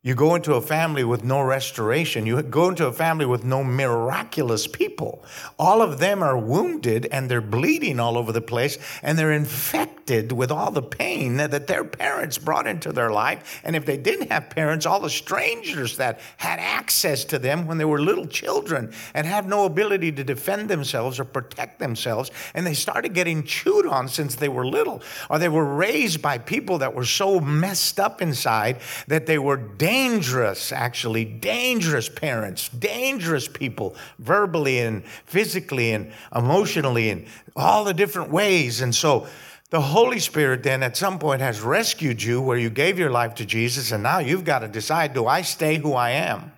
You 0.08 0.14
go 0.14 0.36
into 0.36 0.54
a 0.54 0.62
family 0.62 1.04
with 1.04 1.22
no 1.22 1.42
restoration. 1.42 2.24
You 2.24 2.42
go 2.42 2.70
into 2.70 2.86
a 2.86 2.92
family 2.94 3.26
with 3.26 3.44
no 3.44 3.62
miraculous 3.62 4.66
people. 4.66 5.22
All 5.58 5.82
of 5.82 5.98
them 5.98 6.22
are 6.22 6.38
wounded 6.38 7.04
and 7.12 7.30
they're 7.30 7.42
bleeding 7.42 8.00
all 8.00 8.16
over 8.16 8.32
the 8.32 8.40
place 8.40 8.78
and 9.02 9.18
they're 9.18 9.32
infected 9.32 10.32
with 10.32 10.50
all 10.50 10.70
the 10.70 10.80
pain 10.80 11.36
that 11.36 11.66
their 11.66 11.84
parents 11.84 12.38
brought 12.38 12.66
into 12.66 12.90
their 12.90 13.10
life. 13.10 13.60
And 13.62 13.76
if 13.76 13.84
they 13.84 13.98
didn't 13.98 14.32
have 14.32 14.48
parents, 14.48 14.86
all 14.86 15.00
the 15.00 15.10
strangers 15.10 15.98
that 15.98 16.20
had 16.38 16.58
access 16.58 17.26
to 17.26 17.38
them 17.38 17.66
when 17.66 17.76
they 17.76 17.84
were 17.84 18.00
little 18.00 18.26
children 18.26 18.94
and 19.12 19.26
had 19.26 19.46
no 19.46 19.66
ability 19.66 20.12
to 20.12 20.24
defend 20.24 20.70
themselves 20.70 21.20
or 21.20 21.24
protect 21.24 21.80
themselves. 21.80 22.30
And 22.54 22.66
they 22.66 22.72
started 22.72 23.12
getting 23.12 23.42
chewed 23.42 23.86
on 23.86 24.08
since 24.08 24.36
they 24.36 24.48
were 24.48 24.64
little, 24.64 25.02
or 25.28 25.38
they 25.38 25.50
were 25.50 25.66
raised 25.66 26.22
by 26.22 26.38
people 26.38 26.78
that 26.78 26.94
were 26.94 27.04
so 27.04 27.40
messed 27.40 28.00
up 28.00 28.22
inside 28.22 28.80
that 29.08 29.26
they 29.26 29.38
were 29.38 29.58
dangerous, 29.98 30.70
actually, 30.70 31.24
dangerous 31.24 32.08
parents, 32.08 32.68
dangerous 32.68 33.48
people, 33.48 33.96
verbally 34.18 34.78
and 34.78 35.04
physically 35.04 35.92
and 35.92 36.12
emotionally, 36.34 37.10
and 37.10 37.26
all 37.56 37.84
the 37.84 37.94
different 37.94 38.30
ways. 38.30 38.80
And 38.80 38.94
so, 38.94 39.26
the 39.70 39.80
Holy 39.80 40.20
Spirit 40.20 40.62
then 40.62 40.82
at 40.82 40.96
some 40.96 41.18
point 41.18 41.42
has 41.42 41.60
rescued 41.60 42.22
you 42.22 42.40
where 42.40 42.56
you 42.56 42.70
gave 42.70 42.98
your 42.98 43.10
life 43.10 43.34
to 43.34 43.44
Jesus, 43.44 43.92
and 43.92 44.02
now 44.02 44.18
you've 44.18 44.44
got 44.44 44.60
to 44.60 44.68
decide 44.68 45.14
do 45.14 45.26
I 45.26 45.42
stay 45.42 45.76
who 45.76 45.94
I 45.94 46.10
am? 46.10 46.52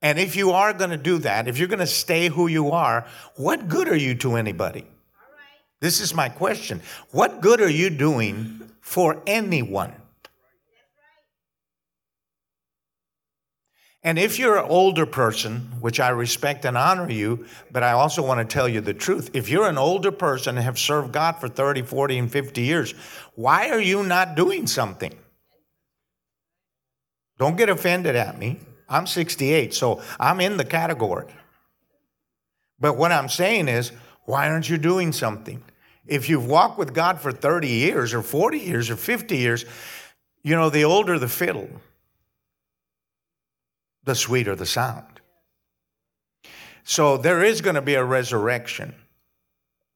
And 0.00 0.18
if 0.18 0.36
you 0.36 0.52
are 0.52 0.72
going 0.72 0.90
to 0.90 0.96
do 0.96 1.18
that, 1.18 1.48
if 1.48 1.58
you're 1.58 1.68
going 1.68 1.80
to 1.80 1.86
stay 1.86 2.28
who 2.28 2.46
you 2.46 2.70
are, 2.70 3.04
what 3.34 3.68
good 3.68 3.88
are 3.88 3.96
you 3.96 4.14
to 4.16 4.36
anybody? 4.36 4.84
This 5.80 6.00
is 6.00 6.14
my 6.14 6.28
question. 6.28 6.82
What 7.10 7.40
good 7.40 7.60
are 7.60 7.70
you 7.70 7.90
doing 7.90 8.70
for 8.80 9.22
anyone? 9.26 9.92
And 14.04 14.18
if 14.18 14.38
you're 14.38 14.58
an 14.58 14.66
older 14.68 15.06
person, 15.06 15.72
which 15.80 15.98
I 15.98 16.10
respect 16.10 16.64
and 16.64 16.78
honor 16.78 17.10
you, 17.10 17.46
but 17.72 17.82
I 17.82 17.92
also 17.92 18.24
want 18.24 18.38
to 18.38 18.52
tell 18.52 18.68
you 18.68 18.80
the 18.80 18.94
truth. 18.94 19.30
If 19.34 19.48
you're 19.48 19.68
an 19.68 19.78
older 19.78 20.12
person 20.12 20.56
and 20.56 20.64
have 20.64 20.78
served 20.78 21.12
God 21.12 21.32
for 21.32 21.48
30, 21.48 21.82
40, 21.82 22.18
and 22.18 22.30
50 22.30 22.62
years, 22.62 22.92
why 23.34 23.70
are 23.70 23.80
you 23.80 24.04
not 24.04 24.36
doing 24.36 24.66
something? 24.68 25.12
Don't 27.38 27.56
get 27.56 27.68
offended 27.68 28.14
at 28.14 28.38
me. 28.38 28.60
I'm 28.88 29.06
68, 29.06 29.74
so 29.74 30.00
I'm 30.18 30.40
in 30.40 30.56
the 30.56 30.64
category. 30.64 31.26
But 32.80 32.96
what 32.96 33.12
I'm 33.12 33.28
saying 33.28 33.68
is, 33.68 33.92
why 34.24 34.48
aren't 34.48 34.68
you 34.68 34.78
doing 34.78 35.12
something? 35.12 35.62
If 36.06 36.28
you've 36.28 36.46
walked 36.46 36.78
with 36.78 36.94
God 36.94 37.20
for 37.20 37.32
30 37.32 37.68
years 37.68 38.14
or 38.14 38.22
40 38.22 38.58
years 38.58 38.90
or 38.90 38.96
50 38.96 39.36
years, 39.36 39.64
you 40.42 40.54
know, 40.54 40.70
the 40.70 40.84
older 40.84 41.18
the 41.18 41.28
fiddle, 41.28 41.68
the 44.04 44.14
sweeter 44.14 44.54
the 44.54 44.66
sound. 44.66 45.20
So 46.84 47.16
there 47.16 47.44
is 47.44 47.60
going 47.60 47.74
to 47.74 47.82
be 47.82 47.94
a 47.94 48.04
resurrection 48.04 48.94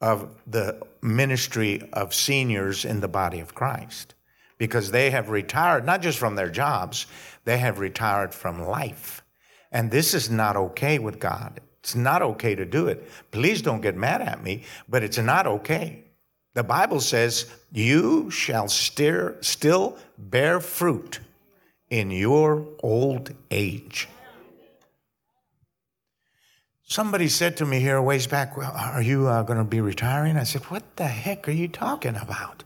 of 0.01 0.29
the 0.47 0.81
ministry 1.01 1.89
of 1.93 2.13
seniors 2.13 2.85
in 2.85 3.01
the 3.01 3.09
body 3.09 3.41
of 3.41 3.55
Christ 3.55 4.15
because 4.59 4.91
they 4.91 5.11
have 5.11 5.31
retired, 5.31 5.87
not 5.87 6.03
just 6.03 6.19
from 6.19 6.35
their 6.35 6.51
jobs, 6.51 7.07
they 7.45 7.59
have 7.59 7.79
retired 7.79 8.35
from 8.35 8.63
life. 8.63 9.23
And 9.71 9.91
this 9.91 10.13
is 10.13 10.31
not 10.31 10.57
okay 10.57 10.99
with 10.99 11.19
God. 11.19 11.61
It's 11.81 11.97
not 11.97 12.23
okay 12.23 12.55
to 12.55 12.65
do 12.65 12.89
it. 12.89 13.09
Please 13.31 13.63
don't 13.63 13.81
get 13.81 13.97
mad 13.97 14.21
at 14.21 14.43
me, 14.43 14.65
but 14.89 15.03
it's 15.03 15.19
not 15.19 15.47
okay. 15.47 16.05
The 16.55 16.63
Bible 16.63 17.01
says, 17.01 17.51
You 17.73 18.31
shall 18.31 18.69
steer, 18.69 19.39
still 19.41 19.97
bear 20.19 20.61
fruit 20.61 21.21
in 21.93 22.11
your 22.11 22.67
old 22.83 23.31
age. 23.51 24.09
Somebody 26.85 27.29
said 27.29 27.59
to 27.59 27.67
me 27.67 27.81
here 27.81 27.97
a 27.97 28.03
ways 28.03 28.27
back, 28.27 28.57
well, 28.57 28.73
Are 28.75 29.03
you 29.03 29.29
uh, 29.29 29.43
going 29.43 29.59
to 29.59 29.65
be 29.65 29.83
retiring? 29.83 30.39
I 30.39 30.45
said, 30.45 30.63
What 30.63 30.97
the 30.97 31.07
heck 31.07 31.47
are 31.49 31.53
you 31.53 31.69
talking 31.69 32.17
about? 32.17 32.65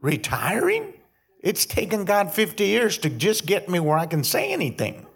Retiring? 0.00 0.94
It's 1.40 1.66
taken 1.66 2.06
God 2.06 2.32
50 2.32 2.64
years 2.64 2.96
to 2.98 3.10
just 3.10 3.44
get 3.44 3.68
me 3.68 3.80
where 3.80 3.98
I 3.98 4.06
can 4.06 4.24
say 4.24 4.50
anything. 4.50 5.06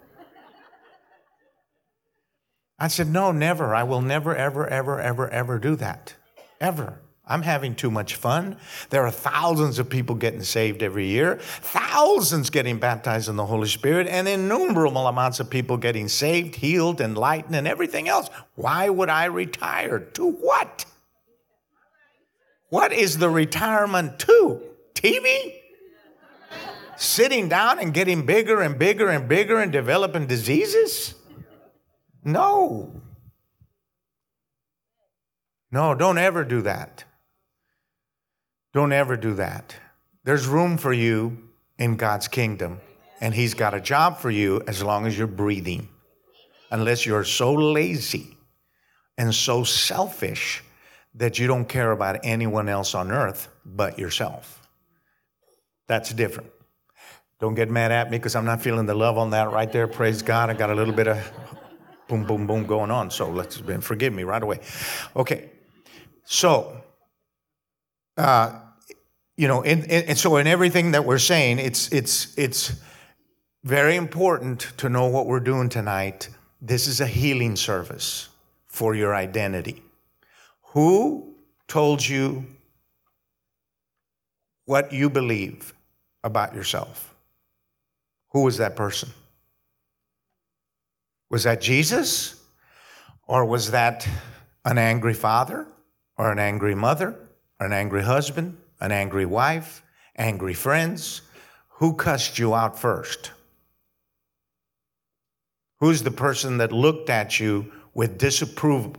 I 2.77 2.87
said, 2.87 3.09
No, 3.09 3.31
never. 3.31 3.73
I 3.73 3.81
will 3.81 4.01
never, 4.01 4.35
ever, 4.35 4.67
ever, 4.67 4.99
ever, 4.99 5.27
ever 5.27 5.57
do 5.57 5.75
that. 5.77 6.13
Ever. 6.61 6.99
I'm 7.25 7.41
having 7.41 7.73
too 7.73 7.89
much 7.89 8.15
fun. 8.15 8.57
There 8.89 9.05
are 9.05 9.11
thousands 9.11 9.79
of 9.79 9.89
people 9.89 10.15
getting 10.15 10.43
saved 10.43 10.83
every 10.83 11.07
year, 11.07 11.37
thousands 11.39 12.49
getting 12.49 12.79
baptized 12.79 13.29
in 13.29 13.37
the 13.37 13.45
Holy 13.45 13.69
Spirit, 13.69 14.07
and 14.07 14.27
innumerable 14.27 15.07
amounts 15.07 15.39
of 15.39 15.49
people 15.49 15.77
getting 15.77 16.09
saved, 16.09 16.55
healed, 16.55 16.99
enlightened, 16.99 17.55
and 17.55 17.65
everything 17.65 18.09
else. 18.09 18.29
Why 18.55 18.89
would 18.89 19.09
I 19.09 19.25
retire? 19.25 19.99
To 19.99 20.31
what? 20.31 20.85
What 22.67 22.91
is 22.91 23.17
the 23.19 23.29
retirement 23.29 24.19
to? 24.19 24.61
TV? 24.93 25.53
Sitting 26.97 27.47
down 27.47 27.79
and 27.79 27.93
getting 27.93 28.25
bigger 28.25 28.61
and 28.61 28.77
bigger 28.77 29.09
and 29.09 29.29
bigger 29.29 29.59
and 29.59 29.71
developing 29.71 30.27
diseases? 30.27 31.15
No. 32.25 33.01
No, 35.71 35.95
don't 35.95 36.17
ever 36.17 36.43
do 36.43 36.61
that. 36.63 37.05
Don't 38.73 38.91
ever 38.91 39.15
do 39.15 39.35
that. 39.35 39.75
There's 40.23 40.47
room 40.47 40.77
for 40.77 40.93
you 40.93 41.49
in 41.77 41.95
God's 41.95 42.27
kingdom, 42.27 42.79
and 43.21 43.33
He's 43.33 43.53
got 43.53 43.73
a 43.73 43.79
job 43.79 44.17
for 44.17 44.31
you 44.31 44.61
as 44.67 44.81
long 44.81 45.05
as 45.05 45.17
you're 45.17 45.27
breathing. 45.27 45.89
Unless 46.71 47.05
you're 47.05 47.23
so 47.23 47.53
lazy 47.53 48.35
and 49.17 49.33
so 49.33 49.63
selfish 49.63 50.63
that 51.15 51.37
you 51.37 51.45
don't 51.45 51.69
care 51.69 51.91
about 51.91 52.19
anyone 52.23 52.67
else 52.67 52.95
on 52.95 53.11
earth 53.11 53.47
but 53.63 53.99
yourself. 53.99 54.67
That's 55.87 56.11
different. 56.11 56.49
Don't 57.39 57.53
get 57.53 57.69
mad 57.69 57.91
at 57.91 58.09
me 58.09 58.17
because 58.17 58.35
I'm 58.35 58.45
not 58.45 58.61
feeling 58.61 58.85
the 58.85 58.95
love 58.95 59.17
on 59.17 59.31
that 59.31 59.51
right 59.51 59.71
there. 59.71 59.87
Praise 59.87 60.21
God. 60.21 60.49
I 60.49 60.53
got 60.53 60.69
a 60.69 60.75
little 60.75 60.93
bit 60.93 61.07
of 61.07 61.31
boom, 62.07 62.25
boom, 62.25 62.47
boom 62.47 62.65
going 62.65 62.89
on. 62.89 63.11
So 63.11 63.29
let's 63.29 63.57
forgive 63.81 64.13
me 64.13 64.23
right 64.23 64.41
away. 64.41 64.61
Okay. 65.15 65.51
So, 66.25 66.81
uh, 68.17 68.59
you 69.35 69.47
know, 69.47 69.63
and, 69.63 69.89
and 69.89 70.17
so 70.17 70.37
in 70.37 70.47
everything 70.47 70.91
that 70.91 71.05
we're 71.05 71.17
saying, 71.19 71.59
it's 71.59 71.91
it's 71.91 72.37
it's 72.37 72.73
very 73.63 73.95
important 73.95 74.73
to 74.77 74.89
know 74.89 75.07
what 75.07 75.25
we're 75.25 75.39
doing 75.39 75.69
tonight. 75.69 76.29
This 76.61 76.87
is 76.87 77.01
a 77.01 77.07
healing 77.07 77.55
service 77.55 78.29
for 78.67 78.95
your 78.95 79.15
identity. 79.15 79.81
Who 80.73 81.35
told 81.67 82.05
you 82.05 82.45
what 84.65 84.93
you 84.93 85.09
believe 85.09 85.73
about 86.23 86.53
yourself? 86.53 87.15
Who 88.29 88.43
was 88.43 88.57
that 88.57 88.75
person? 88.75 89.09
Was 91.29 91.43
that 91.43 91.61
Jesus? 91.61 92.39
Or 93.27 93.45
was 93.45 93.71
that 93.71 94.07
an 94.65 94.77
angry 94.77 95.13
father? 95.13 95.65
Or 96.17 96.31
an 96.31 96.39
angry 96.39 96.75
mother? 96.75 97.15
An 97.63 97.73
angry 97.73 98.03
husband? 98.03 98.57
an 98.83 98.91
angry 98.91 99.25
wife, 99.25 99.81
angry 100.17 100.53
friends. 100.53 101.21
Who 101.79 101.93
cussed 101.93 102.37
you 102.37 102.53
out 102.53 102.77
first? 102.77 103.31
Who's 105.79 106.03
the 106.03 106.11
person 106.11 106.57
that 106.57 106.73
looked 106.73 107.09
at 107.09 107.39
you 107.39 107.71
with 107.93 108.17
disapproving 108.17 108.97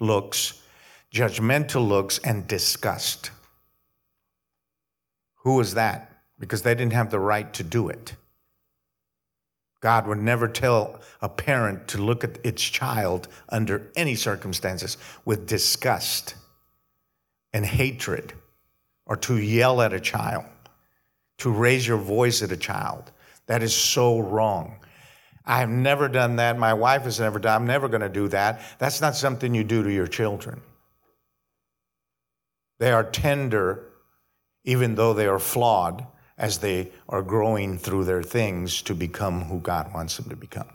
looks, 0.00 0.62
judgmental 1.12 1.86
looks, 1.86 2.18
and 2.18 2.48
disgust? 2.48 3.30
Who 5.44 5.56
was 5.56 5.74
that? 5.74 6.10
Because 6.38 6.62
they 6.62 6.74
didn't 6.74 6.94
have 6.94 7.10
the 7.10 7.20
right 7.20 7.52
to 7.52 7.62
do 7.62 7.90
it. 7.90 8.14
God 9.80 10.06
would 10.06 10.18
never 10.18 10.48
tell 10.48 11.00
a 11.20 11.28
parent 11.28 11.86
to 11.88 11.98
look 11.98 12.24
at 12.24 12.38
its 12.44 12.62
child 12.62 13.28
under 13.48 13.90
any 13.94 14.14
circumstances 14.14 14.96
with 15.26 15.46
disgust 15.46 16.36
and 17.52 17.64
hatred 17.64 18.32
or 19.06 19.16
to 19.16 19.36
yell 19.36 19.82
at 19.82 19.92
a 19.92 20.00
child, 20.00 20.46
to 21.38 21.50
raise 21.50 21.86
your 21.86 21.98
voice 21.98 22.42
at 22.42 22.52
a 22.52 22.56
child. 22.56 23.10
That 23.46 23.62
is 23.62 23.74
so 23.74 24.20
wrong. 24.20 24.78
I 25.44 25.58
have 25.58 25.70
never 25.70 26.08
done 26.08 26.36
that. 26.36 26.58
My 26.58 26.74
wife 26.74 27.02
has 27.02 27.18
never 27.18 27.38
done. 27.38 27.62
I'm 27.62 27.66
never 27.66 27.88
going 27.88 28.02
to 28.02 28.08
do 28.08 28.28
that. 28.28 28.62
That's 28.78 29.00
not 29.00 29.16
something 29.16 29.54
you 29.54 29.64
do 29.64 29.82
to 29.82 29.92
your 29.92 30.06
children. 30.06 30.62
They 32.78 32.92
are 32.92 33.04
tender, 33.04 33.88
even 34.64 34.94
though 34.94 35.14
they 35.14 35.26
are 35.26 35.38
flawed, 35.38 36.06
as 36.38 36.58
they 36.58 36.90
are 37.08 37.22
growing 37.22 37.78
through 37.78 38.04
their 38.04 38.22
things 38.22 38.82
to 38.82 38.94
become 38.94 39.42
who 39.42 39.60
God 39.60 39.92
wants 39.92 40.16
them 40.16 40.28
to 40.30 40.36
become. 40.36 40.68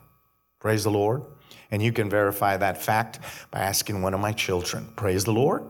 Praise 0.60 0.84
the 0.84 0.92
Lord. 0.92 1.24
And 1.72 1.82
you 1.82 1.92
can 1.92 2.10
verify 2.10 2.56
that 2.58 2.82
fact 2.82 3.20
by 3.52 3.60
asking 3.60 4.02
one 4.02 4.14
of 4.14 4.20
my 4.20 4.32
children. 4.32 4.88
Praise 4.96 5.26
the 5.26 5.34
Lord. 5.34 5.64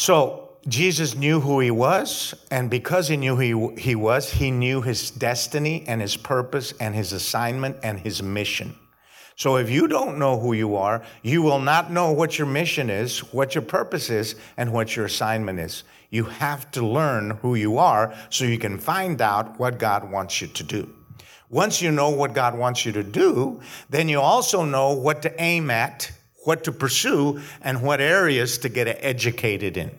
So 0.00 0.52
Jesus 0.66 1.14
knew 1.14 1.40
who 1.40 1.60
he 1.60 1.70
was, 1.70 2.32
and 2.50 2.70
because 2.70 3.08
he 3.08 3.18
knew 3.18 3.36
who 3.36 3.74
he, 3.74 3.82
he 3.82 3.94
was, 3.94 4.30
he 4.30 4.50
knew 4.50 4.80
his 4.80 5.10
destiny 5.10 5.84
and 5.86 6.00
his 6.00 6.16
purpose 6.16 6.72
and 6.80 6.94
his 6.94 7.12
assignment 7.12 7.76
and 7.82 8.00
his 8.00 8.22
mission. 8.22 8.74
So 9.36 9.56
if 9.56 9.68
you 9.68 9.86
don't 9.88 10.18
know 10.18 10.40
who 10.40 10.54
you 10.54 10.74
are, 10.76 11.02
you 11.22 11.42
will 11.42 11.60
not 11.60 11.92
know 11.92 12.12
what 12.12 12.38
your 12.38 12.46
mission 12.46 12.88
is, 12.88 13.18
what 13.34 13.54
your 13.54 13.60
purpose 13.60 14.08
is, 14.08 14.36
and 14.56 14.72
what 14.72 14.96
your 14.96 15.04
assignment 15.04 15.60
is. 15.60 15.84
You 16.08 16.24
have 16.24 16.70
to 16.70 16.86
learn 16.86 17.32
who 17.42 17.54
you 17.54 17.76
are 17.76 18.14
so 18.30 18.46
you 18.46 18.56
can 18.56 18.78
find 18.78 19.20
out 19.20 19.60
what 19.60 19.78
God 19.78 20.10
wants 20.10 20.40
you 20.40 20.46
to 20.46 20.62
do. 20.62 20.88
Once 21.50 21.82
you 21.82 21.90
know 21.90 22.08
what 22.08 22.32
God 22.32 22.56
wants 22.56 22.86
you 22.86 22.92
to 22.92 23.02
do, 23.02 23.60
then 23.90 24.08
you 24.08 24.18
also 24.18 24.64
know 24.64 24.94
what 24.94 25.20
to 25.20 25.42
aim 25.42 25.70
at 25.70 26.10
what 26.44 26.64
to 26.64 26.72
pursue 26.72 27.40
and 27.60 27.82
what 27.82 28.00
areas 28.00 28.58
to 28.58 28.68
get 28.68 28.86
educated 29.00 29.76
in. 29.76 29.90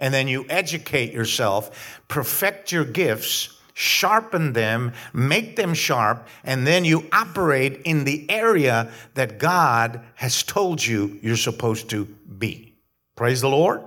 And 0.00 0.12
then 0.12 0.28
you 0.28 0.44
educate 0.48 1.12
yourself, 1.12 2.02
perfect 2.08 2.72
your 2.72 2.84
gifts, 2.84 3.56
sharpen 3.74 4.52
them, 4.52 4.92
make 5.12 5.56
them 5.56 5.74
sharp, 5.74 6.26
and 6.44 6.66
then 6.66 6.84
you 6.84 7.06
operate 7.12 7.82
in 7.84 8.04
the 8.04 8.28
area 8.30 8.90
that 9.14 9.38
God 9.38 10.00
has 10.14 10.42
told 10.42 10.84
you 10.84 11.18
you're 11.22 11.36
supposed 11.36 11.90
to 11.90 12.04
be. 12.04 12.74
Praise 13.16 13.40
the 13.40 13.48
Lord. 13.48 13.82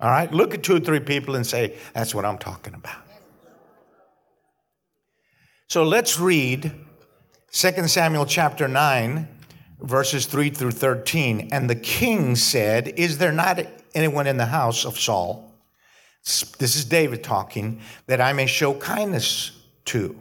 All 0.00 0.10
right, 0.10 0.32
look 0.32 0.54
at 0.54 0.62
two 0.62 0.76
or 0.76 0.80
three 0.80 1.00
people 1.00 1.34
and 1.34 1.44
say, 1.44 1.76
That's 1.92 2.14
what 2.14 2.24
I'm 2.24 2.38
talking 2.38 2.74
about. 2.74 3.02
So 5.66 5.82
let's 5.84 6.18
read 6.18 6.72
2 7.52 7.88
Samuel 7.88 8.24
chapter 8.24 8.68
9 8.68 9.28
verses 9.80 10.26
3 10.26 10.50
through 10.50 10.72
13. 10.72 11.48
And 11.52 11.68
the 11.68 11.76
king 11.76 12.36
said, 12.36 12.88
Is 12.96 13.18
there 13.18 13.32
not 13.32 13.60
anyone 13.94 14.26
in 14.26 14.36
the 14.36 14.46
house 14.46 14.84
of 14.84 14.98
Saul? 14.98 15.52
This 16.24 16.76
is 16.76 16.84
David 16.84 17.22
talking, 17.22 17.80
that 18.06 18.20
I 18.20 18.32
may 18.32 18.46
show 18.46 18.74
kindness 18.74 19.52
to. 19.86 20.18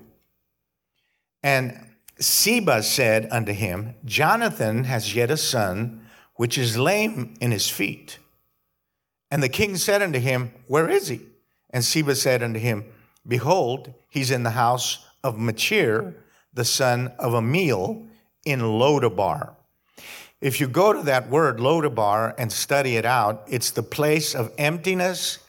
And 1.44 1.80
Ziba 2.22 2.84
said 2.84 3.28
unto 3.32 3.52
him, 3.52 3.96
Jonathan 4.06 4.86
has 4.86 5.16
yet 5.16 5.30
a 5.30 5.38
son, 5.38 6.08
which 6.36 6.58
is 6.58 6.78
lame 6.78 7.36
in 7.42 7.52
his 7.52 7.70
feet. 7.70 8.20
And 9.30 9.44
the 9.44 9.50
king 9.50 9.76
said 9.76 10.02
unto 10.02 10.20
him, 10.20 10.52
Where 10.68 10.90
is 10.90 11.10
he? 11.10 11.22
And 11.70 11.84
Ziba 11.84 12.16
said 12.16 12.42
unto 12.42 12.60
him, 12.60 12.86
Behold, 13.28 13.94
he's 14.10 14.32
in 14.32 14.44
the 14.44 14.52
house 14.52 15.06
of 15.24 15.38
Machir, 15.38 16.16
the 16.54 16.64
son 16.64 17.12
of 17.20 17.34
Ammiel, 17.34 18.07
in 18.48 18.62
Lodabar. 18.62 19.56
If 20.40 20.62
you 20.62 20.68
go 20.68 20.94
to 20.94 21.02
that 21.04 21.30
word, 21.30 21.58
Lodabar, 21.58 22.34
and 22.38 22.52
study 22.52 22.96
it 22.96 23.06
out, 23.06 23.44
it's 23.48 23.72
the 23.72 23.84
place 23.84 24.36
of 24.36 24.54
emptiness, 24.58 25.40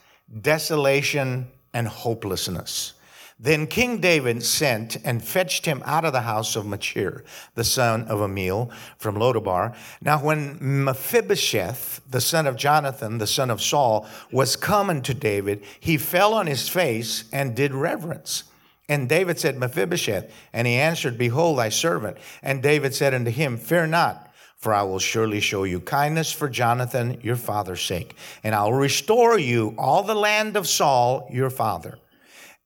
desolation, 0.40 1.48
and 1.72 1.86
hopelessness. 1.86 2.94
Then 3.38 3.68
King 3.68 4.00
David 4.00 4.42
sent 4.42 4.96
and 5.04 5.22
fetched 5.22 5.64
him 5.64 5.80
out 5.84 6.04
of 6.04 6.12
the 6.12 6.22
house 6.22 6.56
of 6.56 6.66
Machir, 6.66 7.22
the 7.54 7.62
son 7.62 8.02
of 8.08 8.18
Ammiel, 8.18 8.72
from 8.98 9.14
Lodabar. 9.14 9.76
Now, 10.00 10.18
when 10.20 10.58
Mephibosheth, 10.84 12.00
the 12.10 12.20
son 12.20 12.48
of 12.48 12.56
Jonathan, 12.56 13.18
the 13.18 13.28
son 13.28 13.50
of 13.50 13.62
Saul, 13.62 14.08
was 14.32 14.56
coming 14.56 15.02
to 15.02 15.14
David, 15.14 15.62
he 15.78 15.98
fell 15.98 16.34
on 16.34 16.48
his 16.48 16.68
face 16.68 17.24
and 17.32 17.54
did 17.54 17.72
reverence. 17.72 18.42
And 18.88 19.08
David 19.08 19.38
said, 19.38 19.58
Mephibosheth. 19.58 20.32
And 20.52 20.66
he 20.66 20.74
answered, 20.74 21.18
Behold, 21.18 21.58
thy 21.58 21.68
servant. 21.68 22.16
And 22.42 22.62
David 22.62 22.94
said 22.94 23.14
unto 23.14 23.30
him, 23.30 23.58
Fear 23.58 23.88
not, 23.88 24.32
for 24.56 24.72
I 24.72 24.82
will 24.82 24.98
surely 24.98 25.40
show 25.40 25.64
you 25.64 25.80
kindness 25.80 26.32
for 26.32 26.48
Jonathan, 26.48 27.20
your 27.22 27.36
father's 27.36 27.82
sake. 27.82 28.16
And 28.42 28.54
I'll 28.54 28.72
restore 28.72 29.38
you 29.38 29.74
all 29.76 30.02
the 30.02 30.14
land 30.14 30.56
of 30.56 30.66
Saul, 30.66 31.28
your 31.30 31.50
father 31.50 31.98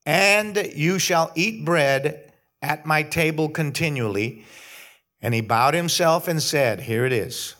and 0.05 0.71
you 0.75 0.99
shall 0.99 1.31
eat 1.35 1.65
bread 1.65 2.31
at 2.61 2.85
my 2.85 3.03
table 3.03 3.49
continually. 3.49 4.45
And 5.21 5.33
he 5.33 5.41
bowed 5.41 5.73
himself 5.73 6.27
and 6.27 6.41
said, 6.41 6.81
Here 6.81 7.05
it 7.05 7.13
is. 7.13 7.55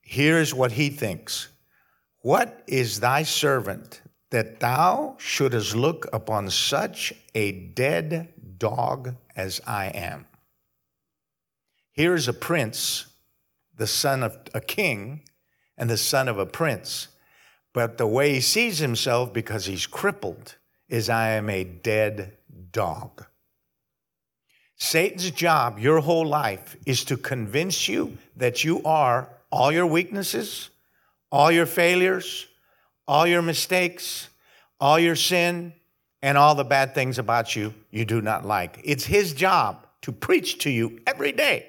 Here 0.00 0.38
is 0.38 0.54
what 0.54 0.72
he 0.72 0.88
thinks. 0.88 1.48
What 2.20 2.62
is 2.66 3.00
thy 3.00 3.22
servant 3.24 4.00
that 4.32 4.60
thou 4.60 5.14
shouldest 5.18 5.76
look 5.76 6.08
upon 6.12 6.50
such 6.50 7.12
a 7.34 7.52
dead 7.52 8.32
dog 8.58 9.14
as 9.36 9.60
I 9.66 9.86
am? 9.86 10.26
Here 11.92 12.14
is 12.14 12.28
a 12.28 12.32
prince, 12.32 13.06
the 13.76 13.86
son 13.86 14.22
of 14.22 14.38
a 14.54 14.60
king, 14.60 15.22
and 15.76 15.88
the 15.90 15.98
son 15.98 16.28
of 16.28 16.38
a 16.38 16.46
prince. 16.46 17.08
But 17.74 17.98
the 17.98 18.06
way 18.06 18.32
he 18.34 18.40
sees 18.40 18.78
himself, 18.78 19.34
because 19.34 19.66
he's 19.66 19.86
crippled, 19.86 20.56
is 20.88 21.10
I 21.10 21.30
am 21.32 21.50
a 21.50 21.64
dead 21.64 22.38
dog. 22.70 23.26
Satan's 24.76 25.30
job 25.30 25.78
your 25.78 26.00
whole 26.00 26.26
life 26.26 26.76
is 26.86 27.04
to 27.04 27.18
convince 27.18 27.86
you 27.86 28.16
that 28.36 28.64
you 28.64 28.82
are 28.84 29.28
all 29.50 29.70
your 29.70 29.86
weaknesses, 29.86 30.70
all 31.30 31.52
your 31.52 31.66
failures, 31.66 32.46
all 33.06 33.26
your 33.26 33.42
mistakes, 33.42 34.28
all 34.80 34.98
your 34.98 35.16
sin, 35.16 35.72
and 36.22 36.38
all 36.38 36.54
the 36.54 36.64
bad 36.64 36.94
things 36.94 37.18
about 37.18 37.56
you 37.56 37.74
you 37.90 38.04
do 38.04 38.20
not 38.20 38.44
like. 38.44 38.80
It's 38.84 39.04
his 39.04 39.32
job 39.32 39.86
to 40.02 40.12
preach 40.12 40.58
to 40.58 40.70
you 40.70 41.00
every 41.06 41.32
day 41.32 41.66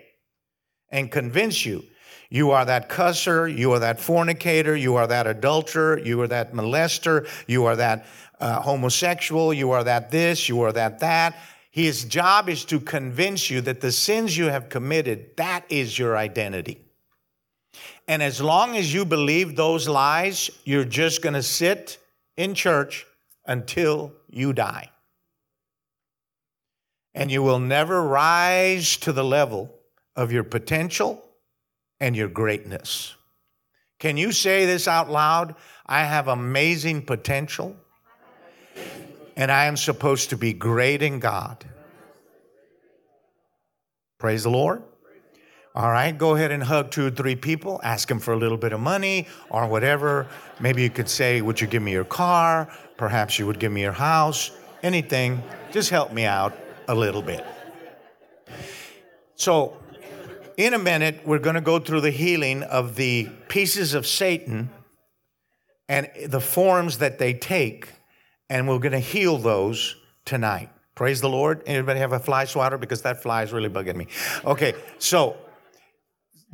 and 0.89 1.11
convince 1.11 1.65
you 1.65 1.83
you 2.33 2.49
are 2.49 2.65
that 2.65 2.89
cusser, 2.89 3.47
you 3.47 3.73
are 3.73 3.79
that 3.79 3.99
fornicator, 3.99 4.75
you 4.75 4.95
are 4.95 5.05
that 5.05 5.27
adulterer, 5.27 5.99
you 5.99 6.19
are 6.21 6.27
that 6.27 6.51
molester, 6.51 7.27
you 7.45 7.65
are 7.65 7.75
that 7.75 8.07
uh, 8.39 8.59
homosexual, 8.59 9.53
you 9.53 9.69
are 9.69 9.83
that 9.83 10.09
this, 10.09 10.49
you 10.49 10.59
are 10.61 10.71
that 10.71 10.97
that. 10.97 11.35
His 11.69 12.05
job 12.05 12.49
is 12.49 12.65
to 12.65 12.79
convince 12.79 13.51
you 13.51 13.61
that 13.61 13.81
the 13.81 13.91
sins 13.91 14.35
you 14.35 14.45
have 14.45 14.69
committed, 14.69 15.37
that 15.37 15.65
is 15.69 15.99
your 15.99 16.17
identity. 16.17 16.81
And 18.07 18.21
as 18.21 18.41
long 18.41 18.75
as 18.75 18.93
you 18.93 19.05
believe 19.05 19.55
those 19.55 19.87
lies, 19.87 20.49
you're 20.65 20.85
just 20.85 21.21
going 21.21 21.33
to 21.33 21.43
sit 21.43 21.97
in 22.35 22.53
church 22.53 23.05
until 23.45 24.11
you 24.29 24.53
die. 24.53 24.89
And 27.15 27.31
you 27.31 27.43
will 27.43 27.59
never 27.59 28.03
rise 28.03 28.97
to 28.97 29.13
the 29.13 29.23
level 29.23 29.73
of 30.15 30.31
your 30.31 30.43
potential 30.43 31.23
and 31.99 32.15
your 32.15 32.27
greatness. 32.27 33.15
Can 33.99 34.17
you 34.17 34.31
say 34.31 34.65
this 34.65 34.87
out 34.87 35.09
loud? 35.09 35.55
I 35.85 36.03
have 36.03 36.27
amazing 36.27 37.03
potential 37.03 37.75
and 39.35 39.51
I 39.51 39.65
am 39.65 39.77
supposed 39.77 40.29
to 40.29 40.37
be 40.37 40.53
great 40.53 41.01
in 41.01 41.19
God. 41.19 41.63
Praise 44.19 44.43
the 44.43 44.49
Lord. 44.49 44.83
All 45.75 45.91
right, 45.91 46.15
go 46.15 46.35
ahead 46.35 46.51
and 46.51 46.61
hug 46.61 46.91
two 46.91 47.07
or 47.07 47.09
three 47.09 47.35
people, 47.35 47.81
ask 47.83 48.07
them 48.07 48.19
for 48.19 48.33
a 48.33 48.37
little 48.37 48.57
bit 48.57 48.73
of 48.73 48.79
money 48.79 49.27
or 49.49 49.67
whatever. 49.67 50.27
Maybe 50.59 50.83
you 50.83 50.89
could 50.89 51.09
say, 51.09 51.41
Would 51.41 51.59
you 51.59 51.67
give 51.67 51.81
me 51.81 51.91
your 51.91 52.05
car? 52.05 52.71
Perhaps 52.97 53.39
you 53.39 53.47
would 53.47 53.59
give 53.59 53.71
me 53.71 53.81
your 53.81 53.91
house. 53.91 54.51
Anything. 54.83 55.41
Just 55.71 55.89
help 55.89 56.11
me 56.11 56.25
out 56.25 56.55
a 56.87 56.93
little 56.93 57.21
bit. 57.21 57.43
So, 59.35 59.77
in 60.57 60.75
a 60.75 60.79
minute, 60.79 61.21
we're 61.25 61.39
going 61.39 61.55
to 61.55 61.61
go 61.61 61.79
through 61.79 62.01
the 62.01 62.11
healing 62.11 62.61
of 62.63 62.95
the 62.95 63.29
pieces 63.47 63.95
of 63.95 64.05
Satan 64.05 64.69
and 65.89 66.09
the 66.27 66.39
forms 66.39 66.99
that 66.99 67.17
they 67.17 67.33
take 67.33 67.89
and 68.53 68.67
we're 68.67 68.77
going 68.77 68.91
to 68.91 68.99
heal 68.99 69.39
those 69.39 69.95
tonight. 70.25 70.69
Praise 70.93 71.21
the 71.21 71.29
Lord. 71.29 71.63
Anybody 71.65 71.99
have 71.99 72.13
a 72.13 72.19
fly 72.19 72.45
swatter? 72.45 72.77
Because 72.77 73.01
that 73.01 73.23
fly 73.23 73.41
is 73.41 73.51
really 73.51 73.69
bugging 73.69 73.95
me. 73.95 74.07
Okay, 74.45 74.75
so 74.99 75.37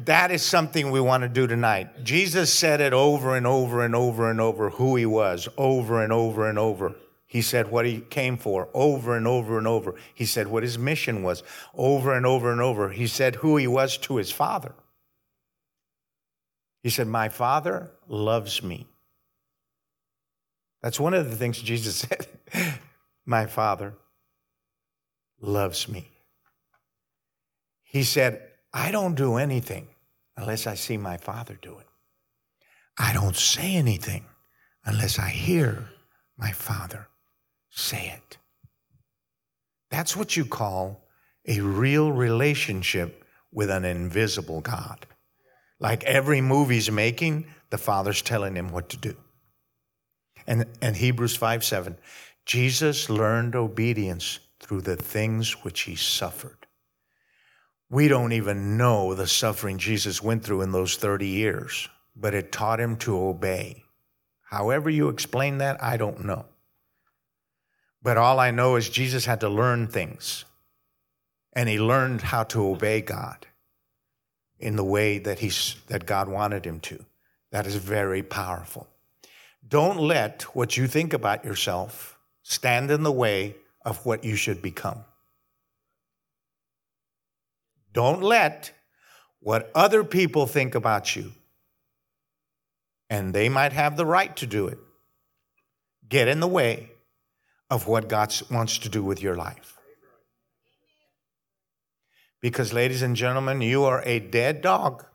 that 0.06 0.32
is 0.32 0.42
something 0.42 0.92
we 0.92 1.02
want 1.02 1.24
to 1.24 1.30
do 1.30 1.48
tonight. 1.48 2.04
Jesus 2.04 2.54
said 2.54 2.82
it 2.82 2.94
over 2.94 3.36
and 3.36 3.46
over 3.46 3.84
and 3.84 3.96
over 3.96 4.30
and 4.30 4.40
over 4.40 4.72
who 4.72 4.96
he 4.96 5.06
was, 5.06 5.48
over 5.58 6.04
and 6.04 6.14
over 6.14 6.50
and 6.50 6.58
over. 6.58 6.96
He 7.28 7.42
said 7.42 7.70
what 7.70 7.86
he 7.86 8.02
came 8.02 8.38
for 8.38 8.70
over 8.74 9.16
and 9.16 9.28
over 9.28 9.58
and 9.58 9.68
over. 9.68 9.96
He 10.14 10.26
said 10.26 10.48
what 10.48 10.64
his 10.64 10.80
mission 10.80 11.22
was 11.22 11.44
over 11.76 12.14
and 12.14 12.26
over 12.26 12.52
and 12.52 12.62
over. 12.62 12.90
He 12.90 13.08
said 13.08 13.36
who 13.36 13.58
he 13.58 13.68
was 13.68 13.98
to 14.00 14.16
his 14.16 14.32
father. 14.32 14.74
He 16.82 16.90
said, 16.90 17.08
My 17.08 17.30
father 17.30 17.92
loves 18.08 18.64
me. 18.64 18.88
That's 20.82 21.00
one 21.00 21.14
of 21.14 21.30
the 21.30 21.36
things 21.36 21.62
Jesus 21.62 21.96
said. 22.08 22.28
My 23.26 23.46
Father 23.46 23.94
loves 25.40 25.88
me. 25.88 26.10
He 27.84 28.04
said, 28.04 28.42
I 28.74 28.92
don't 28.92 29.16
do 29.16 29.36
anything 29.36 29.89
unless 30.40 30.66
I 30.66 30.76
see 30.76 30.98
my 30.98 31.18
Father 31.18 31.58
do 31.62 31.80
it. 31.80 31.88
I 32.98 33.14
don't 33.14 33.36
say 33.36 33.76
anything 33.76 34.26
unless 34.86 35.20
I 35.20 35.30
hear 35.30 35.90
my 36.38 36.52
Father 36.52 37.08
say 37.70 38.14
it. 38.16 38.38
That's 39.92 40.16
what 40.16 40.38
you 40.38 40.46
call 40.46 41.06
a 41.46 41.60
real 41.60 42.12
relationship 42.12 43.26
with 43.52 43.70
an 43.70 43.84
invisible 43.84 44.62
God. 44.62 45.06
Like 45.80 46.04
every 46.04 46.42
movie's 46.42 46.92
making, 46.92 47.46
the 47.70 47.78
Father's 47.78 48.22
telling 48.22 48.56
him 48.56 48.70
what 48.70 48.90
to 48.90 48.98
do. 48.98 49.16
And, 50.48 50.66
and 50.82 50.96
Hebrews 50.96 51.36
5 51.36 51.64
7, 51.64 51.98
Jesus 52.46 53.10
learned 53.10 53.56
obedience 53.56 54.40
through 54.60 54.82
the 54.82 54.96
things 54.96 55.64
which 55.64 55.82
he 55.82 55.96
suffered. 55.96 56.59
We 57.90 58.08
don't 58.08 58.34
even 58.34 58.78
know 58.78 59.16
the 59.16 59.28
suffering 59.28 59.80
Jesus 59.80 60.22
went 60.22 60.44
through 60.44 60.62
in 60.62 60.72
those 60.72 60.96
30 60.96 61.28
years, 61.28 61.90
but 62.16 62.36
it 62.36 62.52
taught 62.52 62.80
him 62.80 62.98
to 62.98 63.20
obey. 63.20 63.84
However, 64.42 64.90
you 64.90 65.10
explain 65.10 65.58
that, 65.58 65.82
I 65.82 65.98
don't 65.98 66.26
know. 66.26 66.46
But 68.02 68.18
all 68.18 68.40
I 68.40 68.52
know 68.52 68.76
is 68.76 68.90
Jesus 68.90 69.26
had 69.26 69.42
to 69.42 69.50
learn 69.50 69.88
things, 69.88 70.46
and 71.54 71.68
he 71.68 71.80
learned 71.80 72.22
how 72.22 72.44
to 72.46 72.68
obey 72.68 73.02
God 73.02 73.48
in 74.60 74.76
the 74.76 74.84
way 74.84 75.18
that, 75.20 75.40
he's, 75.40 75.76
that 75.88 76.06
God 76.06 76.28
wanted 76.28 76.66
him 76.66 76.80
to. 76.82 77.04
That 77.52 77.66
is 77.66 77.76
very 77.76 78.22
powerful. 78.22 78.88
Don't 79.68 80.00
let 80.00 80.44
what 80.56 80.78
you 80.78 80.88
think 80.88 81.14
about 81.14 81.44
yourself 81.44 82.18
stand 82.44 82.92
in 82.92 83.04
the 83.04 83.12
way 83.12 83.56
of 83.84 84.06
what 84.06 84.24
you 84.24 84.36
should 84.36 84.62
become. 84.62 85.04
Don't 87.94 88.22
let 88.22 88.72
what 89.40 89.72
other 89.74 90.04
people 90.04 90.46
think 90.46 90.76
about 90.76 91.16
you, 91.16 91.32
and 93.10 93.34
they 93.34 93.50
might 93.50 93.74
have 93.74 93.98
the 93.98 94.06
right 94.06 94.36
to 94.38 94.46
do 94.46 94.68
it, 94.68 94.78
get 96.08 96.28
in 96.28 96.40
the 96.40 96.48
way 96.48 96.92
of 97.70 97.88
what 97.88 98.10
God 98.10 98.34
wants 98.52 98.80
to 98.80 98.90
do 98.90 99.04
with 99.04 99.22
your 99.22 99.36
life. 99.36 99.78
Because, 102.42 102.74
ladies 102.74 103.02
and 103.02 103.16
gentlemen, 103.16 103.62
you 103.62 103.84
are 103.84 104.02
a 104.06 104.20
dead 104.20 104.62
dog 104.62 105.06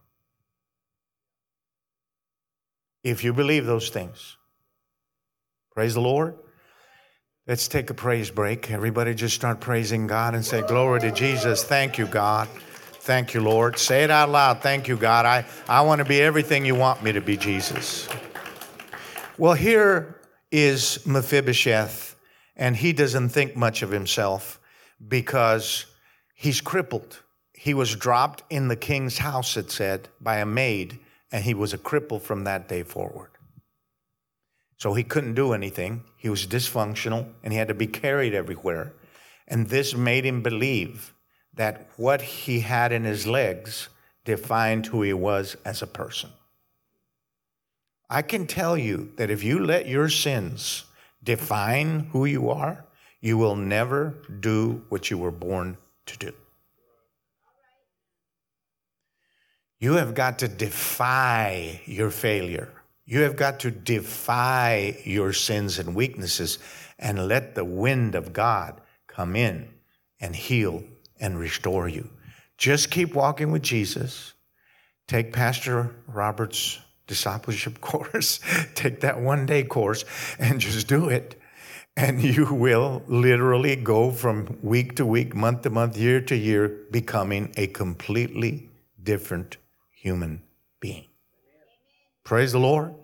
if 3.03 3.25
you 3.25 3.33
believe 3.33 3.67
those 3.67 3.89
things. 3.89 4.37
Praise 5.73 5.95
the 5.95 6.01
Lord. 6.01 6.37
Let's 7.47 7.69
take 7.69 7.91
a 7.91 7.95
praise 7.95 8.31
break. 8.31 8.71
Everybody 8.71 9.15
just 9.15 9.35
start 9.35 9.61
praising 9.61 10.07
God 10.07 10.35
and 10.35 10.43
say, 10.43 10.63
Glory 10.63 11.01
to 11.01 11.13
Jesus. 11.13 11.63
Thank 11.63 11.99
you, 11.99 12.07
God. 12.07 12.49
Thank 12.49 13.35
you, 13.35 13.43
Lord. 13.43 13.79
Say 13.79 14.03
it 14.03 14.11
out 14.11 14.31
loud. 14.31 14.63
Thank 14.63 14.89
you, 14.89 14.97
God. 14.97 15.27
I, 15.27 15.45
I 15.69 15.83
want 15.83 15.99
to 15.99 16.07
be 16.07 16.23
everything 16.23 16.65
you 16.65 16.75
want 16.75 17.03
me 17.03 17.13
to 17.13 17.21
be, 17.21 17.37
Jesus. 17.37 18.09
Well, 19.37 19.53
here 19.53 20.23
is 20.51 21.07
Mephibosheth, 21.07 22.17
and 22.57 22.77
he 22.77 22.95
doesn't 22.95 23.29
think 23.29 23.55
much 23.55 23.83
of 23.83 23.91
himself 23.91 24.59
because 25.07 25.85
he's 26.35 26.63
crippled. 26.63 27.21
He 27.53 27.75
was 27.75 27.95
dropped 27.95 28.43
in 28.49 28.69
the 28.69 28.77
king's 28.77 29.19
house, 29.19 29.59
it 29.59 29.71
said, 29.71 30.09
by 30.19 30.39
a 30.39 30.47
maid, 30.47 30.99
and 31.31 31.45
he 31.45 31.53
was 31.53 31.75
a 31.75 31.79
cripple 31.79 32.23
from 32.23 32.45
that 32.45 32.71
day 32.71 32.85
forward. 32.85 33.34
So 34.77 34.95
he 34.95 35.05
couldn't 35.05 35.35
do 35.35 35.53
anything. 35.53 36.05
He 36.17 36.29
was 36.29 36.47
dysfunctional 36.47 37.27
and 37.43 37.53
he 37.53 37.59
had 37.59 37.69
to 37.69 37.75
be 37.75 37.87
carried 37.87 38.35
everywhere. 38.35 38.93
And 39.47 39.69
this 39.69 39.95
made 39.95 40.25
him 40.25 40.43
believe 40.43 41.15
that 41.55 41.89
what 41.97 42.23
he 42.23 42.61
had 42.61 42.93
in 42.93 43.05
his 43.05 43.27
legs 43.27 43.89
defined 44.25 44.87
who 44.87 45.03
he 45.03 45.13
was 45.13 45.57
as 45.65 45.83
a 45.83 45.87
person. 45.87 46.31
I 48.11 48.23
can 48.23 48.47
tell 48.47 48.77
you 48.77 49.13
that 49.17 49.31
if 49.31 49.43
you 49.43 49.65
let 49.65 49.89
your 49.89 50.09
sins 50.09 50.85
define 51.23 52.01
who 52.13 52.25
you 52.25 52.51
are, 52.51 52.85
you 53.21 53.39
will 53.39 53.57
never 53.57 54.15
do 54.41 54.83
what 54.89 55.11
you 55.11 55.19
were 55.19 55.31
born 55.31 55.77
to 56.07 56.19
do. 56.19 56.33
You 59.79 59.95
have 59.95 60.15
got 60.15 60.39
to 60.41 60.49
defy 60.49 61.81
your 61.87 62.11
failure. 62.11 62.73
You 63.07 63.21
have 63.23 63.37
got 63.37 63.61
to 63.61 63.71
defy 63.71 64.99
your 65.05 65.33
sins 65.33 65.79
and 65.79 65.95
weaknesses 65.95 66.59
and 66.99 67.29
let 67.29 67.55
the 67.55 67.65
wind 67.65 68.15
of 68.15 68.33
God 68.33 68.81
come 69.07 69.37
in 69.37 69.69
and 70.21 70.35
heal 70.35 70.85
and 71.21 71.39
restore 71.39 71.89
you. 71.89 72.09
Just 72.57 72.91
keep 72.91 73.15
walking 73.15 73.51
with 73.51 73.63
Jesus. 73.63 74.33
Take 75.07 75.33
Pastor 75.33 75.95
Robert's 76.07 76.79
discipleship 77.07 77.81
course, 77.83 78.41
take 78.75 79.01
that 79.01 79.21
one 79.21 79.45
day 79.45 79.63
course, 79.65 80.05
and 80.39 80.59
just 80.61 80.89
do 80.89 81.09
it. 81.09 81.39
And 81.97 82.23
you 82.23 82.53
will 82.53 83.03
literally 83.07 83.77
go 83.77 84.11
from 84.11 84.59
week 84.63 84.97
to 84.97 85.07
week, 85.07 85.35
month 85.35 85.63
to 85.63 85.71
month, 85.71 85.97
year 85.97 86.21
to 86.23 86.35
year, 86.35 86.81
becoming 86.91 87.53
a 87.57 87.69
completely 87.69 88.71
different 89.01 89.59
human 89.91 90.43
being. 90.81 91.05
Praise 92.25 92.53
the 92.53 92.59
Lord. 92.59 92.95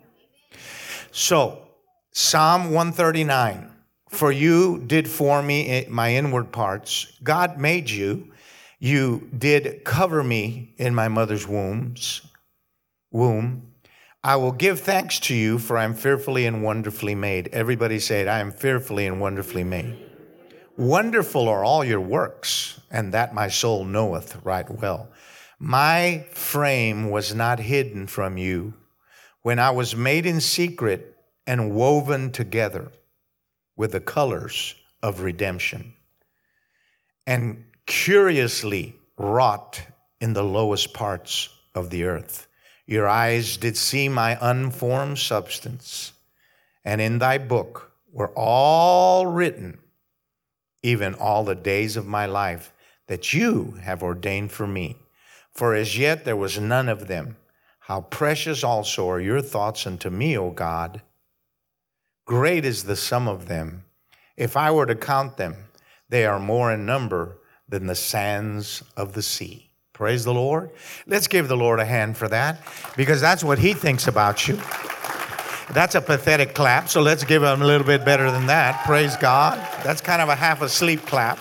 So, 1.11 1.67
Psalm 2.11 2.71
139 2.71 3.69
For 4.09 4.31
you 4.31 4.79
did 4.79 5.07
form 5.07 5.45
me 5.45 5.85
my 5.89 6.15
inward 6.15 6.51
parts. 6.51 7.05
God 7.21 7.59
made 7.59 7.87
you. 7.87 8.31
You 8.79 9.29
did 9.37 9.83
cover 9.83 10.23
me 10.23 10.73
in 10.77 10.95
my 10.95 11.07
mother's 11.07 11.47
wombs, 11.47 12.21
womb. 13.11 13.67
I 14.23 14.37
will 14.37 14.51
give 14.51 14.79
thanks 14.79 15.19
to 15.21 15.35
you, 15.35 15.59
for 15.59 15.77
I 15.77 15.83
am 15.83 15.93
fearfully 15.93 16.47
and 16.47 16.63
wonderfully 16.63 17.13
made. 17.13 17.49
Everybody 17.53 17.99
say 17.99 18.21
it 18.21 18.27
I 18.27 18.39
am 18.39 18.51
fearfully 18.51 19.05
and 19.05 19.21
wonderfully 19.21 19.63
made. 19.63 19.99
Wonderful 20.77 21.47
are 21.47 21.63
all 21.63 21.83
your 21.83 22.01
works, 22.01 22.81
and 22.89 23.13
that 23.13 23.35
my 23.35 23.49
soul 23.49 23.85
knoweth 23.85 24.43
right 24.43 24.67
well. 24.67 25.11
My 25.59 26.25
frame 26.31 27.11
was 27.11 27.35
not 27.35 27.59
hidden 27.59 28.07
from 28.07 28.39
you 28.39 28.73
when 29.41 29.59
I 29.59 29.71
was 29.71 29.95
made 29.95 30.25
in 30.25 30.41
secret 30.41 31.15
and 31.47 31.73
woven 31.73 32.31
together 32.31 32.91
with 33.75 33.91
the 33.91 33.99
colors 33.99 34.75
of 35.01 35.21
redemption, 35.21 35.93
and 37.25 37.65
curiously 37.85 38.95
wrought 39.17 39.81
in 40.19 40.33
the 40.33 40.43
lowest 40.43 40.93
parts 40.93 41.49
of 41.73 41.89
the 41.89 42.03
earth. 42.03 42.47
Your 42.85 43.07
eyes 43.07 43.57
did 43.57 43.77
see 43.77 44.09
my 44.09 44.37
unformed 44.41 45.17
substance, 45.17 46.13
and 46.83 47.01
in 47.01 47.19
thy 47.19 47.37
book 47.37 47.91
were 48.11 48.31
all 48.35 49.25
written, 49.25 49.79
even 50.83 51.13
all 51.15 51.43
the 51.43 51.55
days 51.55 51.97
of 51.97 52.05
my 52.05 52.25
life 52.25 52.73
that 53.07 53.33
you 53.33 53.77
have 53.81 54.03
ordained 54.03 54.51
for 54.51 54.67
me 54.67 54.97
for 55.51 55.75
as 55.75 55.97
yet 55.97 56.25
there 56.25 56.35
was 56.35 56.59
none 56.59 56.89
of 56.89 57.07
them. 57.07 57.37
How 57.85 58.01
precious 58.01 58.63
also 58.63 59.09
are 59.09 59.19
your 59.19 59.41
thoughts 59.41 59.85
unto 59.85 60.09
me, 60.09 60.37
O 60.37 60.51
God. 60.51 61.01
Great 62.25 62.63
is 62.63 62.83
the 62.83 62.95
sum 62.95 63.27
of 63.27 63.47
them. 63.47 63.85
If 64.37 64.55
I 64.55 64.71
were 64.71 64.85
to 64.85 64.95
count 64.95 65.37
them, 65.37 65.55
they 66.07 66.25
are 66.25 66.39
more 66.39 66.71
in 66.71 66.85
number 66.85 67.37
than 67.67 67.87
the 67.87 67.95
sands 67.95 68.83
of 68.95 69.13
the 69.13 69.21
sea. 69.21 69.71
Praise 69.93 70.23
the 70.23 70.33
Lord. 70.33 70.71
Let's 71.07 71.27
give 71.27 71.47
the 71.47 71.57
Lord 71.57 71.79
a 71.79 71.85
hand 71.85 72.17
for 72.17 72.27
that 72.27 72.61
because 72.95 73.21
that's 73.21 73.43
what 73.43 73.59
he 73.59 73.73
thinks 73.73 74.07
about 74.07 74.47
you. 74.47 74.55
That's 75.73 75.95
a 75.95 76.01
pathetic 76.01 76.53
clap, 76.53 76.89
so 76.89 77.01
let's 77.01 77.23
give 77.23 77.43
him 77.43 77.61
a 77.61 77.65
little 77.65 77.87
bit 77.87 78.03
better 78.03 78.29
than 78.29 78.45
that. 78.47 78.83
Praise 78.85 79.15
God. 79.15 79.57
That's 79.83 80.01
kind 80.01 80.21
of 80.21 80.29
a 80.29 80.35
half 80.35 80.61
asleep 80.61 81.01
clap. 81.05 81.39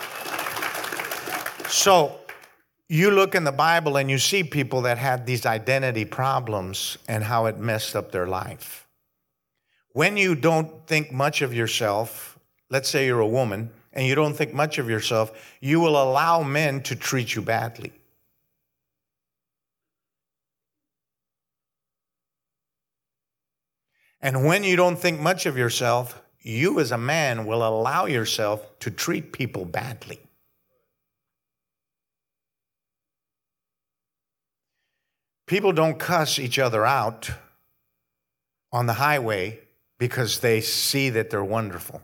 So, 1.68 2.19
you 2.92 3.12
look 3.12 3.36
in 3.36 3.44
the 3.44 3.52
Bible 3.52 3.96
and 3.96 4.10
you 4.10 4.18
see 4.18 4.42
people 4.42 4.82
that 4.82 4.98
had 4.98 5.24
these 5.24 5.46
identity 5.46 6.04
problems 6.04 6.98
and 7.06 7.22
how 7.22 7.46
it 7.46 7.56
messed 7.56 7.94
up 7.94 8.10
their 8.10 8.26
life. 8.26 8.88
When 9.92 10.16
you 10.16 10.34
don't 10.34 10.88
think 10.88 11.12
much 11.12 11.40
of 11.40 11.54
yourself, 11.54 12.36
let's 12.68 12.88
say 12.88 13.06
you're 13.06 13.20
a 13.20 13.26
woman 13.28 13.70
and 13.92 14.08
you 14.08 14.16
don't 14.16 14.34
think 14.34 14.52
much 14.52 14.78
of 14.78 14.90
yourself, 14.90 15.30
you 15.60 15.78
will 15.78 16.02
allow 16.02 16.42
men 16.42 16.82
to 16.82 16.96
treat 16.96 17.32
you 17.32 17.42
badly. 17.42 17.92
And 24.20 24.44
when 24.44 24.64
you 24.64 24.74
don't 24.74 24.98
think 24.98 25.20
much 25.20 25.46
of 25.46 25.56
yourself, 25.56 26.20
you 26.40 26.80
as 26.80 26.90
a 26.90 26.98
man 26.98 27.46
will 27.46 27.62
allow 27.62 28.06
yourself 28.06 28.66
to 28.80 28.90
treat 28.90 29.32
people 29.32 29.64
badly. 29.64 30.18
People 35.50 35.72
don't 35.72 35.98
cuss 35.98 36.38
each 36.38 36.60
other 36.60 36.86
out 36.86 37.28
on 38.72 38.86
the 38.86 38.92
highway 38.92 39.58
because 39.98 40.38
they 40.38 40.60
see 40.60 41.10
that 41.10 41.28
they're 41.28 41.42
wonderful. 41.42 42.00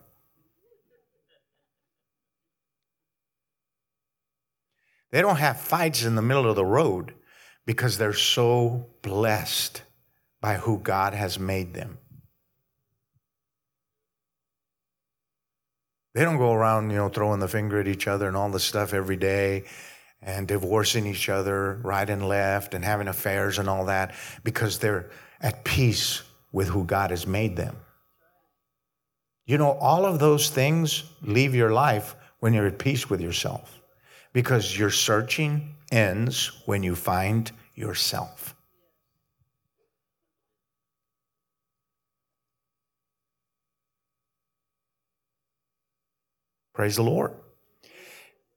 They 5.12 5.22
don't 5.22 5.37
have 5.37 5.61
fights 5.61 6.04
in 6.04 6.16
the 6.16 6.22
middle 6.22 6.50
of 6.50 6.56
the 6.56 6.64
road 6.64 7.14
because 7.64 7.98
they're 7.98 8.12
so 8.12 8.88
blessed 9.02 9.82
by 10.40 10.54
who 10.56 10.80
God 10.80 11.14
has 11.14 11.38
made 11.38 11.72
them. 11.72 11.98
They 16.14 16.24
don't 16.24 16.38
go 16.38 16.52
around, 16.52 16.90
you 16.90 16.96
know, 16.96 17.11
throwing 17.11 17.38
the 17.38 17.46
finger 17.46 17.78
at 17.78 17.87
each 17.87 18.09
other 18.09 18.26
and 18.26 18.37
all 18.37 18.50
this 18.50 18.64
stuff 18.64 18.92
every 18.92 19.16
day 19.16 19.66
and 20.26 20.48
divorcing 20.48 21.06
each 21.06 21.28
other 21.28 21.78
right 21.84 22.10
and 22.10 22.28
left 22.28 22.74
and 22.74 22.84
having 22.84 23.06
affairs 23.06 23.58
and 23.58 23.70
all 23.70 23.86
that 23.86 24.12
because 24.42 24.80
they're 24.80 25.08
at 25.40 25.64
peace 25.64 26.22
with 26.50 26.68
who 26.68 26.84
God 26.84 27.10
has 27.10 27.26
made 27.26 27.56
them. 27.56 27.76
You 29.46 29.56
know, 29.56 29.70
all 29.70 30.04
of 30.04 30.18
those 30.18 30.50
things 30.50 31.04
leave 31.22 31.54
your 31.54 31.70
life 31.70 32.16
when 32.40 32.52
you're 32.52 32.66
at 32.66 32.80
peace 32.80 33.08
with 33.08 33.20
yourself 33.20 33.80
because 34.32 34.76
your 34.76 34.90
searching 34.90 35.76
ends 35.92 36.60
when 36.66 36.82
you 36.82 36.96
find 36.96 37.50
yourself. 37.76 38.56
Praise 46.74 46.96
the 46.96 47.02
Lord. 47.04 47.32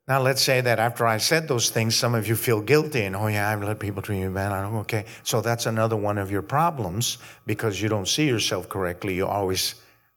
Now, 0.10 0.19
let's 0.19 0.41
say 0.41 0.60
that 0.62 0.80
after 0.80 1.06
I 1.06 1.19
said 1.19 1.48
those 1.48 1.69
things, 1.69 1.95
some 1.95 2.15
of 2.15 2.28
you 2.28 2.36
feel 2.36 2.62
guilty 2.62 3.04
and, 3.04 3.15
oh, 3.15 3.28
yeah, 3.28 3.48
I've 3.48 3.62
let 3.62 3.80
people 3.80 4.02
treat 4.02 4.22
you 4.22 4.32
bad. 4.32 4.52
Okay. 4.52 5.06
So 5.22 5.39
that's 5.39 5.67
another 5.67 5.95
one 5.95 6.17
of 6.17 6.32
your 6.32 6.41
problems 6.41 7.19
because 7.45 7.80
you 7.80 7.89
don't 7.89 8.08
see 8.08 8.28
yourself 8.28 8.67
correctly. 8.67 9.13
You're 9.13 9.30
always 9.30 9.76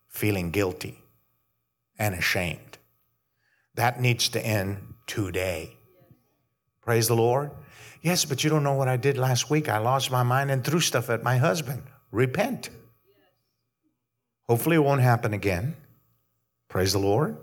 feeling 0.09 0.51
guilty 0.51 0.99
and 1.99 2.15
ashamed. 2.15 2.79
That 3.75 4.01
needs 4.01 4.31
to 4.31 4.45
end 4.45 4.79
today. 5.07 5.77
Praise 6.81 7.07
the 7.07 7.17
Lord. 7.17 7.51
Yes, 8.01 8.25
but 8.25 8.43
you 8.43 8.49
don't 8.49 8.65
know 8.65 8.73
what 8.73 8.89
I 8.89 8.97
did 8.97 9.19
last 9.19 9.51
week. 9.51 9.69
I 9.69 9.77
lost 9.77 10.11
my 10.11 10.23
mind 10.23 10.51
and 10.51 10.65
threw 10.65 10.81
stuff 10.81 11.11
at 11.11 11.23
my 11.23 11.37
husband. 11.37 11.83
Repent. 12.11 12.71
Hopefully, 14.49 14.77
it 14.77 14.81
won't 14.81 15.03
happen 15.03 15.35
again. 15.35 15.77
Praise 16.69 16.95
the 16.95 16.99
Lord. 16.99 17.37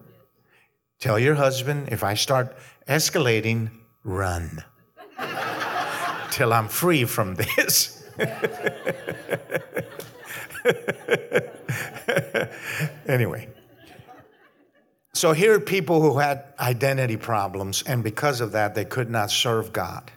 Tell 0.99 1.17
your 1.17 1.35
husband 1.35 1.89
if 1.91 2.03
I 2.03 2.13
start 2.13 2.55
escalating, 2.87 3.69
run 4.03 4.63
till 6.31 6.51
I'm 6.51 6.67
free 6.67 7.05
from 7.05 7.35
this. 7.35 8.03
anyway, 13.07 13.47
So 15.13 15.33
here 15.33 15.55
are 15.55 15.59
people 15.59 16.01
who 16.01 16.17
had 16.17 16.45
identity 16.59 17.17
problems, 17.17 17.83
and 17.83 18.03
because 18.03 18.41
of 18.41 18.53
that, 18.53 18.75
they 18.75 18.85
could 18.85 19.09
not 19.09 19.31
serve 19.31 19.73
God. 19.73 20.11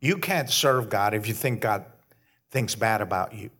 You 0.00 0.18
can't 0.18 0.50
serve 0.50 0.88
God 0.88 1.14
if 1.14 1.28
you 1.28 1.34
think 1.34 1.60
God 1.60 1.84
thinks 2.50 2.74
bad 2.74 3.00
about 3.00 3.34
you. 3.34 3.50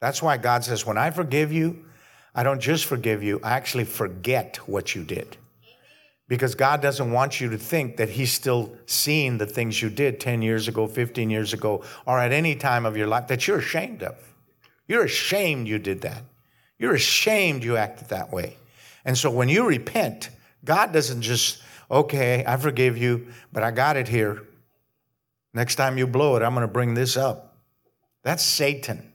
That's 0.00 0.22
why 0.22 0.36
God 0.36 0.64
says, 0.64 0.84
when 0.84 0.98
I 0.98 1.10
forgive 1.10 1.52
you, 1.52 1.83
I 2.34 2.42
don't 2.42 2.60
just 2.60 2.86
forgive 2.86 3.22
you, 3.22 3.40
I 3.42 3.52
actually 3.52 3.84
forget 3.84 4.56
what 4.68 4.94
you 4.94 5.04
did. 5.04 5.36
Because 6.26 6.54
God 6.54 6.80
doesn't 6.80 7.12
want 7.12 7.40
you 7.40 7.50
to 7.50 7.58
think 7.58 7.98
that 7.98 8.08
He's 8.08 8.32
still 8.32 8.76
seeing 8.86 9.38
the 9.38 9.46
things 9.46 9.80
you 9.80 9.90
did 9.90 10.20
10 10.20 10.42
years 10.42 10.68
ago, 10.68 10.86
15 10.86 11.30
years 11.30 11.52
ago, 11.52 11.84
or 12.06 12.18
at 12.18 12.32
any 12.32 12.56
time 12.56 12.86
of 12.86 12.96
your 12.96 13.06
life 13.06 13.28
that 13.28 13.46
you're 13.46 13.58
ashamed 13.58 14.02
of. 14.02 14.16
You're 14.88 15.04
ashamed 15.04 15.68
you 15.68 15.78
did 15.78 16.00
that. 16.00 16.22
You're 16.78 16.94
ashamed 16.94 17.62
you 17.62 17.76
acted 17.76 18.08
that 18.08 18.32
way. 18.32 18.56
And 19.04 19.16
so 19.16 19.30
when 19.30 19.48
you 19.48 19.66
repent, 19.66 20.30
God 20.64 20.92
doesn't 20.92 21.22
just, 21.22 21.62
okay, 21.90 22.42
I 22.46 22.56
forgive 22.56 22.96
you, 22.96 23.28
but 23.52 23.62
I 23.62 23.70
got 23.70 23.96
it 23.96 24.08
here. 24.08 24.42
Next 25.52 25.76
time 25.76 25.98
you 25.98 26.06
blow 26.06 26.36
it, 26.36 26.42
I'm 26.42 26.54
going 26.54 26.66
to 26.66 26.72
bring 26.72 26.94
this 26.94 27.16
up. 27.16 27.56
That's 28.22 28.42
Satan. 28.42 29.12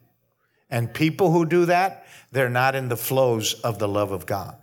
And 0.70 0.94
people 0.94 1.32
who 1.32 1.46
do 1.46 1.66
that, 1.66 2.06
they're 2.32 2.50
not 2.50 2.76
in 2.76 2.90
the 2.90 2.98
flows 2.98 3.54
of 3.56 3.80
the 3.80 3.88
love 3.88 4.12
of 4.12 4.26
God. 4.26 4.56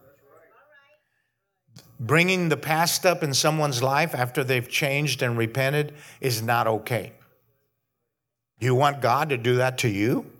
Bringing 1.98 2.48
the 2.48 2.56
past 2.56 3.06
up 3.06 3.22
in 3.22 3.32
someone's 3.32 3.82
life 3.82 4.14
after 4.14 4.44
they've 4.44 4.68
changed 4.68 5.22
and 5.22 5.38
repented 5.38 5.94
is 6.20 6.42
not 6.42 6.66
okay. 6.66 7.12
You 8.60 8.74
want 8.74 9.00
God 9.00 9.30
to 9.30 9.36
do 9.36 9.56
that 9.56 9.78
to 9.78 9.88
you? 9.88 10.30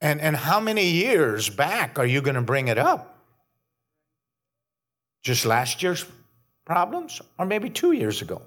And, 0.00 0.20
and 0.20 0.36
how 0.36 0.60
many 0.60 0.90
years 0.90 1.50
back 1.50 1.98
are 1.98 2.06
you 2.06 2.20
going 2.20 2.36
to 2.36 2.42
bring 2.42 2.68
it 2.68 2.78
up? 2.78 3.16
Just 5.22 5.44
last 5.44 5.82
year's 5.82 6.06
problems? 6.64 7.20
Or 7.38 7.46
maybe 7.46 7.68
two 7.68 7.92
years 7.92 8.22
ago? 8.22 8.42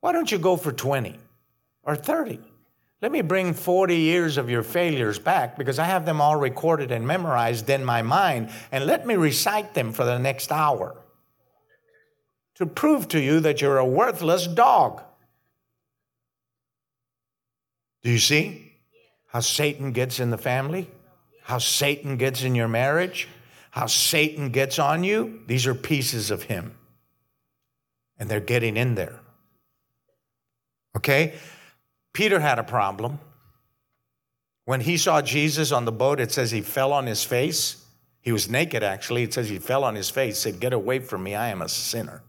Why 0.00 0.12
don't 0.12 0.30
you 0.30 0.38
go 0.38 0.56
for 0.56 0.72
20 0.72 1.18
or 1.82 1.96
30? 1.96 2.38
Let 3.02 3.12
me 3.12 3.20
bring 3.20 3.52
40 3.52 3.96
years 3.96 4.38
of 4.38 4.48
your 4.48 4.62
failures 4.62 5.18
back 5.18 5.56
because 5.56 5.78
I 5.78 5.84
have 5.84 6.06
them 6.06 6.20
all 6.20 6.36
recorded 6.36 6.90
and 6.90 7.06
memorized 7.06 7.68
in 7.68 7.84
my 7.84 8.02
mind, 8.02 8.50
and 8.72 8.86
let 8.86 9.06
me 9.06 9.14
recite 9.14 9.74
them 9.74 9.92
for 9.92 10.04
the 10.04 10.18
next 10.18 10.50
hour 10.50 10.96
to 12.54 12.64
prove 12.64 13.08
to 13.08 13.20
you 13.20 13.40
that 13.40 13.60
you're 13.60 13.78
a 13.78 13.84
worthless 13.84 14.46
dog. 14.46 15.02
Do 18.02 18.10
you 18.10 18.18
see? 18.18 18.66
how 19.36 19.40
Satan 19.40 19.92
gets 19.92 20.18
in 20.18 20.30
the 20.30 20.38
family, 20.38 20.88
how 21.42 21.58
Satan 21.58 22.16
gets 22.16 22.42
in 22.42 22.54
your 22.54 22.68
marriage, 22.68 23.28
how 23.70 23.84
Satan 23.84 24.48
gets 24.48 24.78
on 24.78 25.04
you. 25.04 25.42
These 25.46 25.66
are 25.66 25.74
pieces 25.74 26.30
of 26.30 26.44
him. 26.44 26.74
And 28.18 28.30
they're 28.30 28.40
getting 28.40 28.78
in 28.78 28.94
there. 28.94 29.20
Okay? 30.96 31.34
Peter 32.16 32.40
had 32.40 32.58
a 32.58 32.64
problem. 32.64 33.18
When 34.64 34.80
he 34.80 34.96
saw 34.96 35.20
Jesus 35.20 35.70
on 35.70 35.84
the 35.84 35.92
boat, 35.92 36.18
it 36.18 36.32
says 36.32 36.50
he 36.50 36.62
fell 36.62 36.94
on 36.94 37.04
his 37.04 37.22
face. 37.22 37.84
He 38.22 38.32
was 38.32 38.48
naked, 38.48 38.82
actually. 38.82 39.22
It 39.22 39.34
says 39.34 39.50
he 39.50 39.58
fell 39.58 39.84
on 39.84 39.94
his 39.94 40.08
face, 40.08 40.38
said, 40.38 40.58
Get 40.58 40.72
away 40.72 41.00
from 41.00 41.22
me, 41.22 41.34
I 41.34 41.48
am 41.48 41.60
a 41.60 41.68
sinner. 41.68 42.22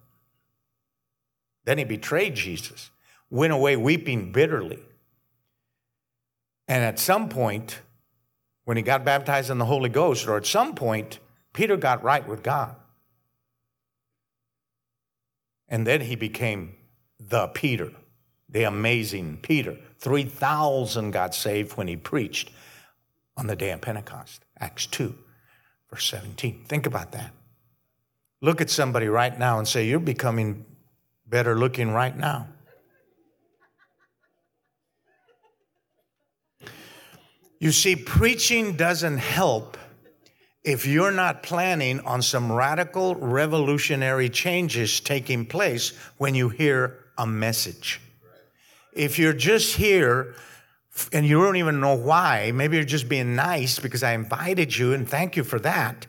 Then 1.64 1.78
he 1.78 1.86
betrayed 1.86 2.36
Jesus, 2.36 2.90
went 3.30 3.54
away 3.54 3.78
weeping 3.78 4.34
bitterly. 4.34 4.84
And 6.68 6.84
at 6.84 7.00
some 7.00 7.30
point, 7.30 7.80
when 8.66 8.76
he 8.76 8.84
got 8.84 9.06
baptized 9.06 9.50
in 9.50 9.58
the 9.58 9.64
Holy 9.64 9.88
Ghost, 9.88 10.28
or 10.28 10.36
at 10.36 10.46
some 10.46 10.76
point, 10.76 11.20
Peter 11.54 11.78
got 11.78 12.04
right 12.04 12.28
with 12.28 12.44
God. 12.44 12.76
And 15.70 15.88
then 15.88 16.02
he 16.02 16.18
became 16.18 16.76
the 17.22 17.48
Peter, 17.48 17.94
the 18.50 18.64
amazing 18.64 19.40
Peter. 19.42 19.78
3,000 20.00 21.12
got 21.12 21.36
saved 21.36 21.78
when 21.78 21.88
he 21.88 21.96
preached 21.96 22.52
on 23.36 23.48
the 23.48 23.56
day 23.56 23.72
of 23.72 23.82
Pentecost. 23.82 24.44
Acts 24.60 24.86
2, 24.88 25.14
verse 25.90 26.10
17. 26.10 26.66
Think 26.68 26.86
about 26.86 27.12
that. 27.12 27.32
Look 28.42 28.62
at 28.62 28.70
somebody 28.70 29.08
right 29.08 29.38
now 29.38 29.60
and 29.60 29.68
say, 29.68 29.88
You're 29.88 30.00
becoming 30.00 30.66
better 31.28 31.56
looking 31.58 31.92
right 31.92 32.16
now. 32.16 32.48
You 37.60 37.72
see, 37.72 37.96
preaching 37.96 38.74
doesn't 38.74 39.18
help 39.18 39.78
if 40.64 40.86
you're 40.86 41.12
not 41.12 41.42
planning 41.42 42.00
on 42.02 42.22
some 42.22 42.52
radical 42.52 43.16
revolutionary 43.16 44.30
changes 44.30 45.00
taking 45.00 45.46
place 45.46 45.94
when 46.18 46.36
you 46.36 46.50
hear 46.50 47.06
a 47.18 47.26
message. 47.26 48.00
If 48.98 49.20
you're 49.20 49.34
just 49.34 49.76
here 49.76 50.34
and 51.14 51.26
you 51.26 51.42
don't 51.42 51.58
even 51.58 51.80
know 51.80 51.96
why, 51.96 52.52
maybe 52.52 52.78
you're 52.78 52.86
just 52.86 53.08
being 53.08 53.36
nice 53.36 53.78
because 53.78 54.02
I 54.02 54.14
invited 54.14 54.76
you 54.76 54.94
and 54.94 55.08
thank 55.08 55.38
you 55.38 55.44
for 55.44 55.60
that. 55.60 56.08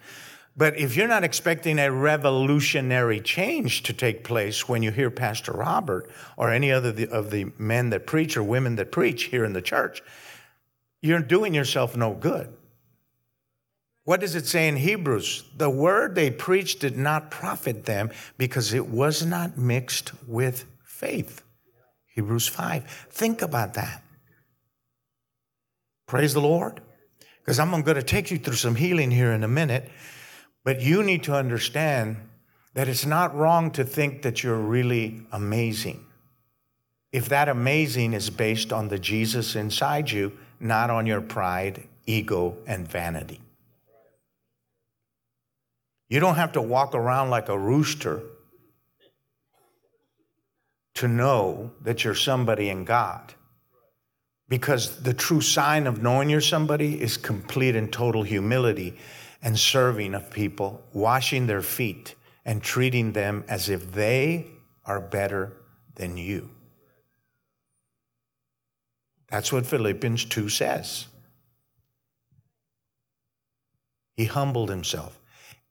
But 0.57 0.77
if 0.77 0.96
you're 0.96 1.07
not 1.07 1.22
expecting 1.22 1.79
a 1.79 1.92
revolutionary 1.92 3.20
change 3.20 3.85
to 3.85 3.92
take 3.92 4.24
place 4.24 4.68
when 4.68 4.83
you 4.83 4.90
hear 4.90 5.11
Pastor 5.11 5.53
Robert 5.53 6.11
or 6.37 6.51
any 6.51 6.72
other 6.72 7.07
of 7.12 7.31
the 7.31 7.53
men 7.59 7.90
that 7.90 8.07
preach 8.07 8.37
or 8.37 8.42
women 8.42 8.77
that 8.77 8.90
preach 8.90 9.24
here 9.24 9.44
in 9.44 9.53
the 9.53 9.62
church, 9.62 10.03
you're 11.01 11.20
doing 11.20 11.55
yourself 11.55 11.96
no 11.96 12.14
good. 12.14 12.53
What 14.05 14.20
does 14.20 14.35
it 14.35 14.46
say 14.46 14.66
in 14.66 14.77
Hebrews? 14.77 15.44
The 15.57 15.68
word 15.68 16.14
they 16.14 16.31
preached 16.31 16.81
did 16.81 16.96
not 16.96 17.31
profit 17.31 17.85
them 17.85 18.11
because 18.38 18.72
it 18.72 18.88
was 18.88 19.24
not 19.24 19.59
mixed 19.59 20.12
with 20.27 20.64
faith. 20.83 21.42
Hebrews 22.18 22.48
5. 22.48 23.07
Think 23.11 23.42
about 23.42 23.74
that. 23.74 24.02
Praise 26.09 26.35
the 26.35 26.40
Lord. 26.40 26.81
Because 27.38 27.61
I'm 27.61 27.70
going 27.70 27.94
to 27.94 28.02
take 28.02 28.33
you 28.33 28.38
through 28.38 28.57
some 28.57 28.74
healing 28.74 29.12
here 29.12 29.31
in 29.31 29.44
a 29.44 29.48
minute. 29.48 29.88
But 30.64 30.81
you 30.81 31.04
need 31.04 31.22
to 31.24 31.35
understand 31.37 32.16
that 32.74 32.88
it's 32.88 33.07
not 33.07 33.37
wrong 33.37 33.70
to 33.70 33.85
think 33.85 34.22
that 34.22 34.42
you're 34.42 34.59
really 34.59 35.22
amazing. 35.31 36.07
If 37.12 37.28
that 37.28 37.48
amazing 37.48 38.14
is 38.14 38.31
based 38.31 38.72
on 38.72 38.88
the 38.88 38.98
Jesus 38.98 39.54
inside 39.54 40.11
you 40.11 40.37
not 40.59 40.90
on 40.90 41.07
your 41.07 41.20
pride, 41.20 41.87
ego, 42.04 42.57
and 42.66 42.88
vanity. 42.88 43.40
You 46.09 46.18
don't 46.18 46.35
have 46.35 46.50
to 46.54 46.61
walk 46.61 46.96
around 46.96 47.31
like 47.31 47.48
a 47.48 47.57
rooster 47.57 48.22
to 50.99 51.07
know 51.07 51.71
that 51.83 52.03
you're 52.03 52.15
somebody 52.15 52.69
in 52.69 52.85
God. 52.85 53.33
Because 54.49 55.01
the 55.01 55.15
true 55.15 55.41
sign 55.41 55.87
of 55.87 56.03
knowing 56.03 56.29
you're 56.29 56.41
somebody 56.41 57.01
is 57.01 57.17
complete 57.17 57.77
and 57.77 57.93
total 57.93 58.25
humility 58.25 58.99
and 59.41 59.57
serving 59.57 60.15
of 60.15 60.29
people, 60.31 60.83
washing 60.93 61.47
their 61.47 61.63
feet 61.63 62.17
and 62.45 62.61
treating 62.61 63.13
them 63.13 63.45
as 63.47 63.69
if 63.69 63.93
they 63.93 64.47
are 64.85 65.01
better 65.01 65.53
than 65.95 66.17
you. 66.17 66.51
That's 69.29 69.53
what 69.53 69.67
Philippians 69.67 70.25
2 70.25 70.49
says. 70.49 71.07
He 74.17 74.25
humbled 74.25 74.71
himself 74.71 75.21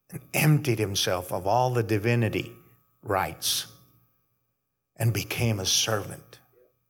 and 0.10 0.22
emptied 0.34 0.80
himself 0.80 1.34
of 1.34 1.46
all 1.46 1.72
the 1.72 1.84
divinity 1.84 2.54
rights 3.04 3.68
and 4.98 5.14
became 5.14 5.60
a 5.60 5.66
servant. 5.66 6.40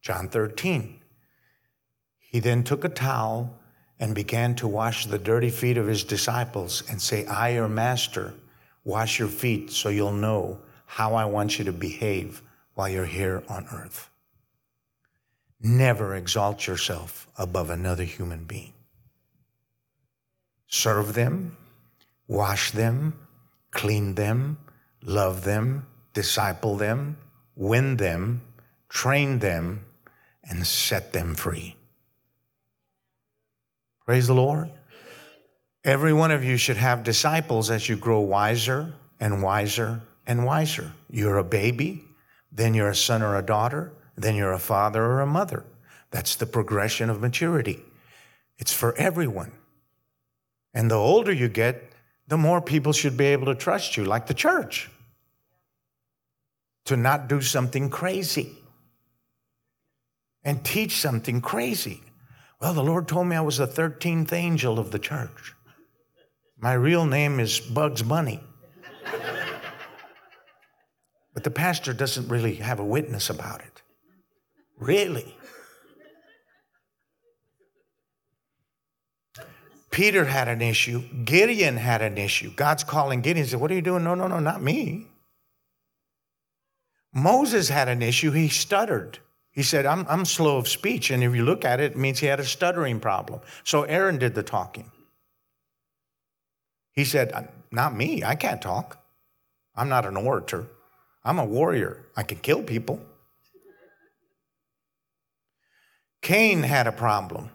John 0.02 0.30
13. 0.30 1.00
He 2.20 2.40
then 2.40 2.64
took 2.64 2.84
a 2.84 2.90
towel 2.90 3.60
and 4.00 4.14
began 4.16 4.56
to 4.56 4.68
wash 4.68 5.06
the 5.06 5.18
dirty 5.18 5.50
feet 5.50 5.78
of 5.78 5.88
his 5.88 6.04
disciples 6.04 6.84
and 6.90 7.02
say, 7.02 7.26
I, 7.26 7.50
your 7.50 7.68
master, 7.68 8.34
wash 8.84 9.20
your 9.20 9.28
feet 9.28 9.72
so 9.72 9.90
you'll 9.90 10.14
know 10.14 10.60
how 10.86 11.16
I 11.16 11.26
want 11.26 11.60
you 11.60 11.66
to 11.66 11.74
behave 11.74 12.42
while 12.76 12.88
you're 12.88 13.06
here 13.06 13.44
on 13.50 13.68
earth. 13.72 14.10
Never 15.60 16.16
exalt 16.16 16.68
yourself 16.68 17.28
above 17.38 17.70
another 17.70 18.04
human 18.04 18.44
being. 18.44 18.74
Serve 20.68 21.14
them, 21.14 21.58
wash 22.28 22.72
them, 22.72 23.20
clean 23.72 24.16
them, 24.16 24.58
love 25.02 25.44
them, 25.44 25.88
disciple 26.14 26.76
them, 26.76 27.18
win 27.58 27.98
them, 27.98 28.42
train 28.88 29.40
them, 29.40 29.84
and 30.44 30.66
set 30.66 31.12
them 31.12 31.36
free. 31.36 31.76
Praise 34.06 34.28
the 34.28 34.36
Lord. 34.36 34.72
Every 35.84 36.14
one 36.14 36.32
of 36.32 36.44
you 36.44 36.56
should 36.56 36.78
have 36.78 37.04
disciples 37.04 37.70
as 37.70 37.90
you 37.90 37.98
grow 37.98 38.22
wiser 38.22 38.94
and 39.20 39.42
wiser 39.44 40.02
and 40.26 40.46
wiser. 40.46 40.92
You're 41.10 41.38
a 41.38 41.44
baby, 41.44 42.06
then 42.52 42.74
you're 42.74 42.90
a 42.90 42.96
son 42.96 43.22
or 43.22 43.38
a 43.38 43.42
daughter, 43.42 43.92
then 44.16 44.36
you're 44.36 44.54
a 44.54 44.60
father 44.60 45.04
or 45.04 45.22
a 45.22 45.28
mother. 45.28 45.66
That's 46.12 46.36
the 46.36 46.46
progression 46.46 47.10
of 47.10 47.20
maturity. 47.20 47.84
It's 48.58 48.74
for 48.74 48.96
everyone. 48.98 49.52
And 50.74 50.90
the 50.90 50.96
older 50.96 51.34
you 51.34 51.50
get, 51.50 51.92
the 52.28 52.38
more 52.38 52.62
people 52.62 52.94
should 52.94 53.18
be 53.18 53.26
able 53.26 53.48
to 53.48 53.56
trust 53.56 53.98
you, 53.98 54.06
like 54.06 54.28
the 54.28 54.34
church, 54.34 54.90
to 56.88 56.98
not 56.98 57.28
do 57.28 57.42
something 57.42 57.90
crazy 57.90 58.58
and 60.44 60.64
teach 60.64 60.98
something 60.98 61.42
crazy. 61.42 62.02
Well, 62.62 62.74
the 62.74 62.84
Lord 62.84 63.08
told 63.08 63.28
me 63.28 63.36
I 63.36 63.42
was 63.42 63.58
the 63.58 63.68
13th 63.68 64.32
angel 64.32 64.80
of 64.80 64.92
the 64.92 65.00
church. 65.00 65.54
My 66.58 66.74
real 66.74 67.06
name 67.06 67.40
is 67.40 67.60
Bugs 67.60 68.02
Bunny. 68.02 68.40
but 71.34 71.44
the 71.44 71.52
pastor 71.52 71.94
doesn't 71.94 72.30
really 72.30 72.56
have 72.56 72.80
a 72.80 72.86
witness 72.86 73.30
about 73.30 73.60
it. 73.60 73.82
Really? 74.80 75.36
Peter 79.92 80.26
had 80.26 80.48
an 80.48 80.62
issue. 80.62 81.02
Gideon 81.26 81.76
had 81.76 82.02
an 82.02 82.18
issue. 82.18 82.54
God's 82.56 82.84
calling 82.84 83.22
Gideon. 83.22 83.46
Said, 83.46 83.60
What 83.60 83.72
are 83.72 83.76
you 83.76 83.82
doing? 83.82 84.04
No, 84.04 84.16
no, 84.16 84.28
no, 84.28 84.40
not 84.40 84.62
me. 84.62 85.08
Moses 87.18 87.70
had 87.70 87.88
an 87.88 88.04
issue. 88.04 88.30
He 88.30 88.48
stuttered. 88.48 89.18
He 89.50 89.64
said, 89.64 89.88
I'm, 89.88 90.06
I'm 90.08 90.24
slow 90.24 90.58
of 90.58 90.68
speech. 90.68 91.10
And 91.10 91.24
if 91.24 91.36
you 91.36 91.44
look 91.44 91.66
at 91.66 91.80
it, 91.80 91.94
it 91.94 91.98
means 91.98 92.20
he 92.20 92.28
had 92.28 92.40
a 92.40 92.46
stuttering 92.46 93.00
problem. 93.00 93.42
So 93.64 93.82
Aaron 93.84 94.20
did 94.20 94.36
the 94.36 94.44
talking. 94.44 94.92
He 96.92 97.04
said, 97.04 97.32
uh, 97.32 97.44
Not 97.72 97.96
me. 97.96 98.24
I 98.24 98.36
can't 98.36 98.62
talk. 98.62 99.04
I'm 99.76 99.90
not 99.90 100.06
an 100.06 100.16
orator. 100.16 100.68
I'm 101.26 101.40
a 101.40 101.46
warrior. 101.46 102.06
I 102.16 102.22
can 102.22 102.38
kill 102.38 102.62
people. 102.62 103.02
Cain 106.22 106.62
had 106.62 106.86
a 106.86 106.92
problem. 106.92 107.50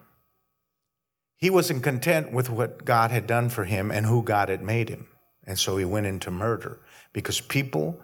He 1.36 1.50
wasn't 1.50 1.84
content 1.84 2.32
with 2.32 2.50
what 2.50 2.84
God 2.84 3.12
had 3.12 3.28
done 3.28 3.48
for 3.48 3.64
him 3.64 3.92
and 3.92 4.06
who 4.06 4.24
God 4.24 4.48
had 4.48 4.62
made 4.62 4.88
him. 4.88 5.06
And 5.44 5.56
so 5.56 5.76
he 5.76 5.84
went 5.84 6.06
into 6.06 6.32
murder 6.32 6.80
because 7.12 7.40
people 7.40 8.00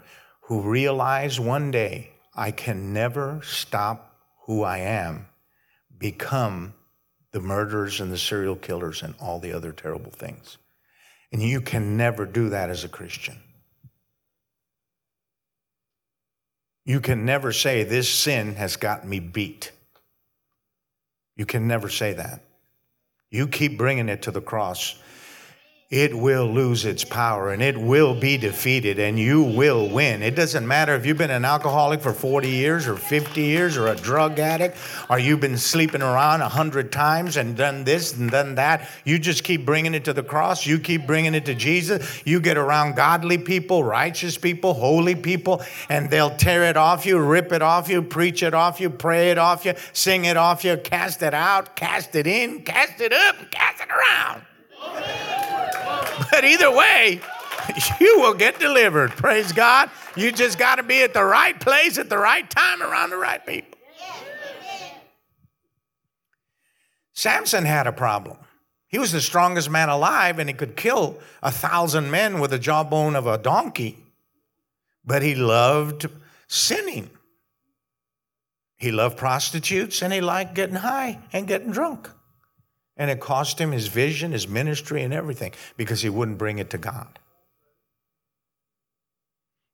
who 0.49 0.63
realize 0.63 1.39
one 1.39 1.71
day, 1.71 2.09
I 2.35 2.53
can 2.53 2.95
never 2.95 3.43
stop 3.45 4.17
who 4.47 4.63
I 4.63 4.79
am, 4.79 5.27
become 5.99 6.73
the 7.33 7.41
murderers 7.41 8.01
and 8.01 8.11
the 8.11 8.17
serial 8.17 8.57
killers 8.57 9.03
and 9.03 9.15
all 9.21 9.41
the 9.41 9.53
other 9.53 9.73
terrible 9.73 10.11
things. 10.11 10.57
And 11.31 11.43
you 11.43 11.61
can 11.61 11.99
never 11.99 12.25
do 12.25 12.49
that 12.49 12.71
as 12.71 12.83
a 12.83 12.89
Christian. 12.89 13.37
You 16.87 17.01
can 17.01 17.27
never 17.27 17.53
say, 17.53 17.85
This 17.85 18.09
sin 18.09 18.55
has 18.55 18.77
got 18.77 19.07
me 19.07 19.21
beat. 19.21 19.73
You 21.37 21.45
can 21.45 21.69
never 21.69 21.91
say 21.91 22.15
that. 22.15 22.43
You 23.29 23.49
keep 23.49 23.77
bringing 23.77 24.09
it 24.09 24.23
to 24.23 24.31
the 24.31 24.41
cross 24.41 24.99
it 25.91 26.15
will 26.15 26.45
lose 26.45 26.85
its 26.85 27.03
power 27.03 27.51
and 27.51 27.63
it 27.63 27.75
will 27.75 28.15
be 28.15 28.37
defeated 28.37 28.99
and 28.99 29.19
you 29.19 29.43
will 29.43 29.89
win. 29.89 30.23
It 30.23 30.37
doesn't 30.37 30.69
matter 30.69 30.95
if 30.95 31.07
you've 31.07 31.17
been 31.17 31.31
an 31.31 31.47
alcoholic 31.47 32.03
for 32.03 32.13
40 32.13 32.47
years 32.47 32.87
or 32.87 32.95
50 32.95 33.41
years 33.41 33.79
or 33.79 33.87
a 33.87 33.97
drug 33.97 34.39
addict 34.39 34.77
or 35.09 35.19
you've 35.19 35.41
been 35.41 35.57
sleeping 35.57 36.03
around 36.03 36.43
a 36.43 36.49
hundred 36.49 36.93
times 36.93 37.39
and 37.39 37.57
done 37.57 37.85
this 37.85 38.15
and 38.15 38.31
done 38.31 38.57
that. 38.57 38.87
You 39.05 39.19
just 39.19 39.45
keep 39.45 39.65
bringing 39.65 39.95
it 39.95 40.05
to 40.05 40.13
the 40.13 40.23
cross. 40.23 40.67
You 40.67 40.79
keep 40.79 41.07
bringing 41.07 41.35
it 41.35 41.47
to 41.47 41.55
Jesus. 41.55 42.23
You 42.27 42.39
get 42.39 42.59
around 42.59 42.95
godly 42.95 43.39
people, 43.39 43.83
righteous 43.83 44.37
people, 44.37 44.75
holy 44.75 45.15
people, 45.15 45.63
and 45.89 46.11
they'll 46.11 46.37
tear 46.37 46.65
it 46.65 46.77
off 46.77 47.07
you, 47.07 47.19
rip 47.19 47.51
it 47.51 47.63
off 47.63 47.89
you, 47.89 48.03
preach 48.03 48.43
it 48.43 48.53
off 48.53 48.79
you, 48.79 48.91
pray 48.91 49.31
it 49.31 49.39
off 49.39 49.65
you, 49.65 49.73
sing 49.95 50.27
it 50.27 50.37
off 50.37 50.65
you, 50.65 50.77
cast 50.77 51.23
it 51.23 51.33
out, 51.33 51.77
cast 51.77 52.15
it 52.15 52.27
in, 52.27 52.61
cast 52.61 53.01
it 53.01 53.15
up, 53.15 53.51
cast 53.51 53.81
it 53.81 53.89
around. 53.89 54.43
But 56.31 56.45
either 56.45 56.71
way, 56.71 57.21
you 58.01 58.21
will 58.21 58.35
get 58.35 58.59
delivered. 58.59 59.13
Praise 59.13 59.53
God. 59.53 59.91
You 60.17 60.33
just 60.33 60.59
got 60.59 60.77
to 60.77 60.83
be 60.83 61.03
at 61.03 61.15
the 61.15 61.25
right 61.25 61.59
place 61.59 61.99
at 61.99 62.09
the 62.09 62.19
right 62.19 62.49
time 62.49 62.83
around 62.83 63.11
the 63.11 63.17
right 63.17 63.45
people. 63.45 63.79
Samson 67.13 67.65
had 67.65 67.87
a 67.87 67.93
problem. 67.93 68.37
He 68.87 68.99
was 68.99 69.13
the 69.13 69.21
strongest 69.21 69.69
man 69.71 69.89
alive 69.89 70.39
and 70.39 70.49
he 70.49 70.55
could 70.55 70.77
kill 70.77 71.19
a 71.43 71.51
thousand 71.51 72.11
men 72.11 72.41
with 72.41 72.51
the 72.51 72.59
jawbone 72.59 73.17
of 73.17 73.27
a 73.27 73.37
donkey, 73.37 73.99
but 75.05 75.23
he 75.23 75.35
loved 75.35 76.07
sinning. 76.47 77.11
He 78.77 78.93
loved 78.93 79.19
prostitutes 79.19 80.01
and 80.01 80.13
he 80.13 80.21
liked 80.21 80.55
getting 80.55 80.77
high 80.77 81.19
and 81.33 81.47
getting 81.47 81.73
drunk. 81.73 82.09
And 82.99 83.11
it 83.11 83.21
cost 83.21 83.61
him 83.61 83.71
his 83.71 83.87
vision, 83.87 84.33
his 84.33 84.49
ministry, 84.49 85.03
and 85.03 85.15
everything 85.15 85.53
because 85.77 86.03
he 86.03 86.09
wouldn't 86.09 86.37
bring 86.37 86.59
it 86.59 86.71
to 86.71 86.79
God. 86.79 87.19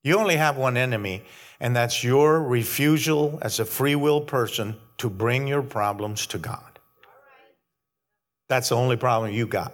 You 0.02 0.18
only 0.18 0.36
have 0.36 0.58
one 0.58 0.76
enemy, 0.76 1.22
and 1.58 1.74
that's 1.74 2.04
your 2.04 2.42
refusal 2.42 3.38
as 3.40 3.58
a 3.58 3.64
free 3.64 3.94
will 3.94 4.20
person 4.20 4.76
to 4.98 5.08
bring 5.08 5.46
your 5.48 5.62
problems 5.62 6.26
to 6.28 6.38
God. 6.38 6.78
That's 8.48 8.68
the 8.68 8.76
only 8.76 8.96
problem 8.96 9.32
you 9.32 9.46
got. 9.46 9.72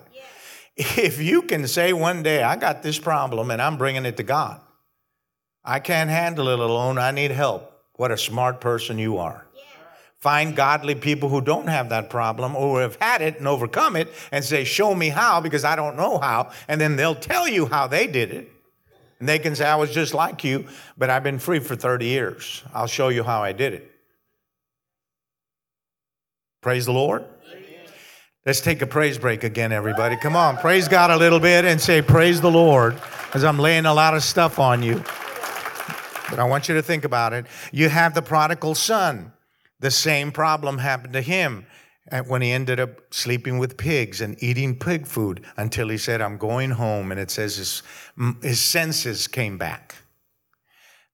If 0.76 1.20
you 1.20 1.42
can 1.42 1.66
say 1.66 1.92
one 1.92 2.22
day, 2.22 2.42
I 2.42 2.56
got 2.56 2.82
this 2.82 2.98
problem 2.98 3.50
and 3.50 3.60
I'm 3.60 3.76
bringing 3.76 4.06
it 4.06 4.16
to 4.16 4.22
God, 4.22 4.60
I 5.64 5.80
can't 5.80 6.08
handle 6.08 6.48
it 6.48 6.58
alone, 6.58 6.96
I 6.96 7.10
need 7.10 7.32
help. 7.32 7.66
What 7.94 8.12
a 8.12 8.16
smart 8.16 8.60
person 8.60 8.98
you 8.98 9.18
are. 9.18 9.46
Find 10.20 10.54
godly 10.54 10.94
people 10.94 11.30
who 11.30 11.40
don't 11.40 11.68
have 11.68 11.88
that 11.88 12.10
problem 12.10 12.54
or 12.54 12.82
have 12.82 12.96
had 12.96 13.22
it 13.22 13.38
and 13.38 13.48
overcome 13.48 13.96
it 13.96 14.12
and 14.30 14.44
say, 14.44 14.64
Show 14.64 14.94
me 14.94 15.08
how, 15.08 15.40
because 15.40 15.64
I 15.64 15.76
don't 15.76 15.96
know 15.96 16.18
how. 16.18 16.50
And 16.68 16.78
then 16.80 16.96
they'll 16.96 17.14
tell 17.14 17.48
you 17.48 17.66
how 17.66 17.86
they 17.86 18.06
did 18.06 18.30
it. 18.30 18.52
And 19.18 19.28
they 19.28 19.38
can 19.38 19.54
say, 19.54 19.66
I 19.66 19.76
was 19.76 19.90
just 19.90 20.12
like 20.12 20.44
you, 20.44 20.66
but 20.96 21.08
I've 21.08 21.22
been 21.22 21.38
free 21.38 21.58
for 21.58 21.74
30 21.74 22.06
years. 22.06 22.62
I'll 22.74 22.86
show 22.86 23.08
you 23.08 23.22
how 23.22 23.42
I 23.42 23.52
did 23.52 23.74
it. 23.74 23.90
Praise 26.60 26.84
the 26.84 26.92
Lord. 26.92 27.24
Let's 28.44 28.60
take 28.60 28.82
a 28.82 28.86
praise 28.86 29.18
break 29.18 29.44
again, 29.44 29.72
everybody. 29.72 30.16
Come 30.16 30.36
on, 30.36 30.56
praise 30.56 30.88
God 30.88 31.10
a 31.10 31.16
little 31.16 31.40
bit 31.40 31.64
and 31.64 31.80
say, 31.80 32.02
Praise 32.02 32.42
the 32.42 32.50
Lord, 32.50 33.00
as 33.32 33.42
I'm 33.42 33.58
laying 33.58 33.86
a 33.86 33.94
lot 33.94 34.14
of 34.14 34.22
stuff 34.22 34.58
on 34.58 34.82
you. 34.82 34.96
But 36.28 36.38
I 36.38 36.44
want 36.44 36.68
you 36.68 36.74
to 36.74 36.82
think 36.82 37.04
about 37.04 37.32
it. 37.32 37.46
You 37.72 37.88
have 37.88 38.14
the 38.14 38.22
prodigal 38.22 38.74
son. 38.74 39.32
The 39.80 39.90
same 39.90 40.30
problem 40.30 40.78
happened 40.78 41.14
to 41.14 41.22
him 41.22 41.66
uh, 42.12 42.22
when 42.22 42.42
he 42.42 42.52
ended 42.52 42.78
up 42.80 43.12
sleeping 43.12 43.58
with 43.58 43.76
pigs 43.76 44.20
and 44.20 44.40
eating 44.42 44.78
pig 44.78 45.06
food 45.06 45.44
until 45.56 45.88
he 45.88 45.98
said, 45.98 46.20
I'm 46.20 46.36
going 46.36 46.70
home. 46.70 47.10
And 47.10 47.20
it 47.20 47.30
says 47.30 47.56
his, 47.56 47.82
his 48.42 48.60
senses 48.60 49.26
came 49.26 49.58
back. 49.58 49.96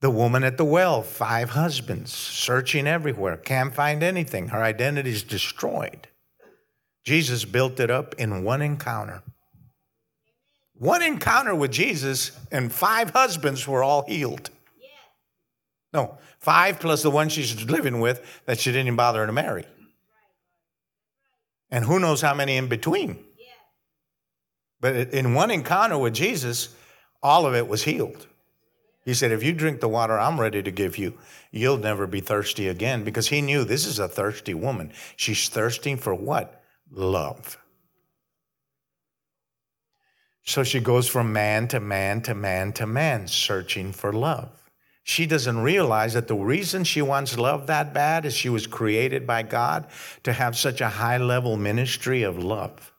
The 0.01 0.11
woman 0.11 0.45
at 0.45 0.59
the 0.59 0.65
well, 0.65 1.03
five 1.03 1.51
husbands, 1.51 2.13
searching 2.13 2.87
everywhere, 2.87 3.37
can't 3.37 3.75
find 3.75 4.03
anything. 4.03 4.49
Her 4.49 4.63
identity 4.63 5.11
is 5.11 5.23
destroyed. 5.23 6.09
Jesus 7.05 7.45
built 7.45 7.81
it 7.81 7.91
up 7.91 8.15
in 8.19 8.45
one 8.45 8.61
encounter. 8.61 9.23
One 10.75 11.03
encounter 11.03 11.55
with 11.55 11.71
Jesus, 11.71 12.39
and 12.53 12.71
five 12.71 13.11
husbands 13.11 13.67
were 13.67 13.83
all 13.83 14.05
healed. 14.07 14.51
No, 15.95 16.19
five 16.39 16.81
plus 16.81 17.03
the 17.03 17.11
one 17.11 17.29
she's 17.29 17.65
living 17.65 18.01
with 18.01 18.43
that 18.47 18.61
she 18.61 18.73
didn't 18.73 18.97
bother 18.97 19.27
to 19.27 19.33
marry. 19.33 19.67
And 21.71 21.85
who 21.85 21.99
knows 21.99 22.21
how 22.21 22.35
many 22.35 22.57
in 22.57 22.69
between. 22.69 23.19
But 24.81 24.95
in 25.13 25.35
one 25.35 25.51
encounter 25.51 25.99
with 25.99 26.15
Jesus, 26.15 26.75
all 27.23 27.47
of 27.47 27.55
it 27.55 27.67
was 27.67 27.83
healed. 27.83 28.27
He 29.05 29.15
said, 29.15 29.33
If 29.33 29.43
you 29.43 29.53
drink 29.53 29.81
the 29.81 29.89
water 29.89 30.19
I'm 30.19 30.41
ready 30.41 30.63
to 30.63 30.71
give 30.71 30.99
you, 30.99 31.15
you'll 31.51 31.79
never 31.79 32.07
be 32.07 32.21
thirsty 32.21 32.69
again. 32.69 33.05
Because 33.05 33.29
he 33.29 33.41
knew 33.41 33.65
this 33.65 33.87
is 33.87 33.99
a 33.99 34.09
thirsty 34.09 34.53
woman. 34.53 34.93
She's 35.17 35.49
thirsting 35.49 35.97
for 35.97 36.15
what? 36.15 36.63
Love. 36.91 37.59
So 40.43 40.63
she 40.63 40.81
goes 40.81 41.09
from 41.09 41.33
man 41.33 41.69
to 41.69 41.81
man 41.81 42.21
to 42.23 42.35
man 42.35 42.73
to 42.75 42.87
man, 42.87 43.27
searching 43.27 43.93
for 43.93 44.13
love. 44.13 44.66
She 45.09 45.25
doesn't 45.25 45.61
realize 45.61 46.15
that 46.15 46.27
the 46.27 46.35
reason 46.35 46.83
she 46.83 47.01
wants 47.01 47.39
love 47.39 47.69
that 47.69 47.95
bad 47.95 48.27
is 48.27 48.35
she 48.35 48.49
was 48.49 48.67
created 48.67 49.25
by 49.25 49.45
God 49.45 49.87
to 50.25 50.33
have 50.33 50.59
such 50.59 50.81
a 50.81 50.89
high 50.89 51.19
level 51.19 51.57
ministry 51.57 52.25
of 52.25 52.43
love. 52.43 52.93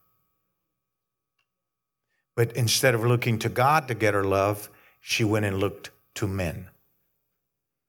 But 2.34 2.54
instead 2.54 2.96
of 2.96 3.04
looking 3.04 3.40
to 3.40 3.50
God 3.50 3.90
to 3.90 3.94
get 3.94 4.14
her 4.14 4.24
love, 4.24 4.70
she 5.02 5.26
went 5.26 5.44
and 5.44 5.60
looked 5.60 5.90
to 6.16 6.30
men. 6.30 6.70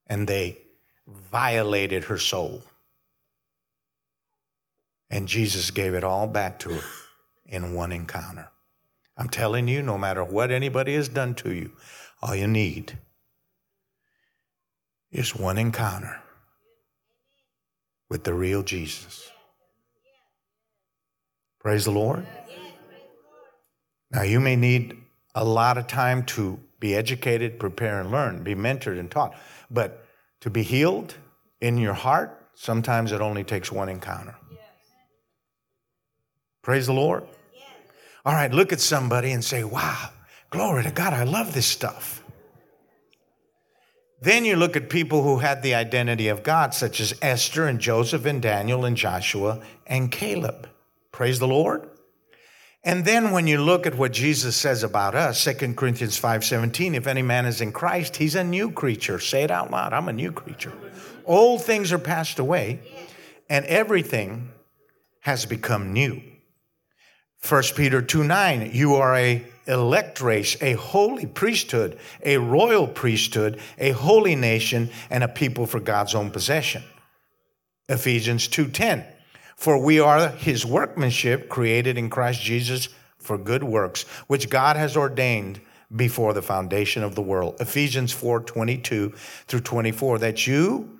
And 0.08 0.26
they 0.26 0.58
violated 1.06 2.04
her 2.04 2.18
soul. 2.18 2.64
And 5.08 5.28
Jesus 5.28 5.70
gave 5.70 5.94
it 5.94 6.02
all 6.02 6.26
back 6.26 6.58
to 6.60 6.70
her 6.70 6.88
in 7.46 7.72
one 7.72 7.92
encounter. 7.92 8.48
I'm 9.16 9.28
telling 9.28 9.68
you, 9.68 9.80
no 9.80 9.96
matter 9.96 10.24
what 10.24 10.50
anybody 10.50 10.96
has 10.96 11.08
done 11.08 11.36
to 11.36 11.54
you, 11.54 11.70
all 12.20 12.34
you 12.34 12.48
need 12.48 12.98
is 15.10 15.34
one 15.34 15.58
encounter 15.58 16.20
with 18.10 18.24
the 18.24 18.34
real 18.34 18.62
Jesus. 18.62 19.30
Praise 21.60 21.84
the 21.84 21.90
Lord. 21.90 22.26
Now, 24.10 24.22
you 24.22 24.40
may 24.40 24.56
need 24.56 24.96
a 25.34 25.44
lot 25.44 25.76
of 25.76 25.86
time 25.86 26.24
to 26.24 26.58
be 26.80 26.94
educated, 26.94 27.58
prepare, 27.58 28.00
and 28.00 28.10
learn, 28.10 28.42
be 28.42 28.54
mentored 28.54 28.98
and 28.98 29.10
taught. 29.10 29.34
But 29.70 30.06
to 30.40 30.50
be 30.50 30.62
healed 30.62 31.14
in 31.60 31.76
your 31.78 31.94
heart, 31.94 32.48
sometimes 32.54 33.12
it 33.12 33.20
only 33.20 33.44
takes 33.44 33.70
one 33.70 33.88
encounter. 33.88 34.36
Praise 36.62 36.86
the 36.86 36.92
Lord. 36.92 37.24
All 38.24 38.34
right, 38.34 38.52
look 38.52 38.72
at 38.72 38.80
somebody 38.80 39.32
and 39.32 39.44
say, 39.44 39.64
wow, 39.64 40.10
glory 40.50 40.82
to 40.84 40.90
God, 40.90 41.12
I 41.12 41.24
love 41.24 41.54
this 41.54 41.66
stuff. 41.66 42.22
Then 44.20 44.44
you 44.44 44.56
look 44.56 44.76
at 44.76 44.90
people 44.90 45.22
who 45.22 45.38
had 45.38 45.62
the 45.62 45.74
identity 45.74 46.28
of 46.28 46.42
God, 46.42 46.74
such 46.74 47.00
as 47.00 47.14
Esther 47.22 47.66
and 47.66 47.78
Joseph 47.78 48.24
and 48.24 48.42
Daniel 48.42 48.84
and 48.84 48.96
Joshua 48.96 49.60
and 49.86 50.10
Caleb. 50.10 50.68
Praise 51.12 51.38
the 51.38 51.46
Lord. 51.46 51.88
And 52.84 53.04
then 53.04 53.32
when 53.32 53.46
you 53.46 53.60
look 53.60 53.86
at 53.86 53.96
what 53.96 54.12
Jesus 54.12 54.56
says 54.56 54.82
about 54.82 55.14
us, 55.14 55.40
2 55.40 55.76
Corinthians 55.76 56.18
5:17, 56.18 56.94
if 56.94 57.06
any 57.06 57.22
man 57.22 57.44
is 57.44 57.60
in 57.60 57.72
Christ, 57.72 58.16
he's 58.16 58.34
a 58.34 58.44
new 58.44 58.70
creature. 58.70 59.18
Say 59.18 59.42
it 59.44 59.50
out 59.50 59.70
loud. 59.70 59.92
I'm 59.92 60.08
a 60.08 60.12
new 60.12 60.32
creature. 60.32 60.72
Old 61.24 61.62
things 61.62 61.92
are 61.92 61.98
passed 61.98 62.38
away, 62.38 62.80
and 63.50 63.64
everything 63.66 64.50
has 65.20 65.44
become 65.44 65.92
new. 65.92 66.22
1 67.46 67.62
Peter 67.76 68.02
2 68.02 68.24
9, 68.24 68.70
you 68.72 68.94
are 68.94 69.16
a 69.16 69.44
elect 69.66 70.20
race, 70.20 70.56
a 70.62 70.72
holy 70.72 71.26
priesthood, 71.26 71.98
a 72.24 72.38
royal 72.38 72.88
priesthood, 72.88 73.60
a 73.78 73.90
holy 73.90 74.34
nation, 74.34 74.90
and 75.10 75.22
a 75.22 75.28
people 75.28 75.66
for 75.66 75.78
God's 75.78 76.14
own 76.14 76.30
possession. 76.30 76.82
Ephesians 77.88 78.48
2:10, 78.48 79.04
for 79.56 79.78
we 79.78 80.00
are 80.00 80.28
his 80.30 80.66
workmanship 80.66 81.48
created 81.48 81.96
in 81.96 82.10
Christ 82.10 82.42
Jesus 82.42 82.88
for 83.18 83.38
good 83.38 83.62
works, 83.62 84.02
which 84.26 84.50
God 84.50 84.76
has 84.76 84.96
ordained 84.96 85.60
before 85.94 86.34
the 86.34 86.42
foundation 86.42 87.02
of 87.02 87.14
the 87.14 87.22
world. 87.22 87.56
Ephesians 87.60 88.12
4:22 88.12 89.14
through 89.46 89.60
24, 89.60 90.18
that 90.18 90.46
you 90.46 90.98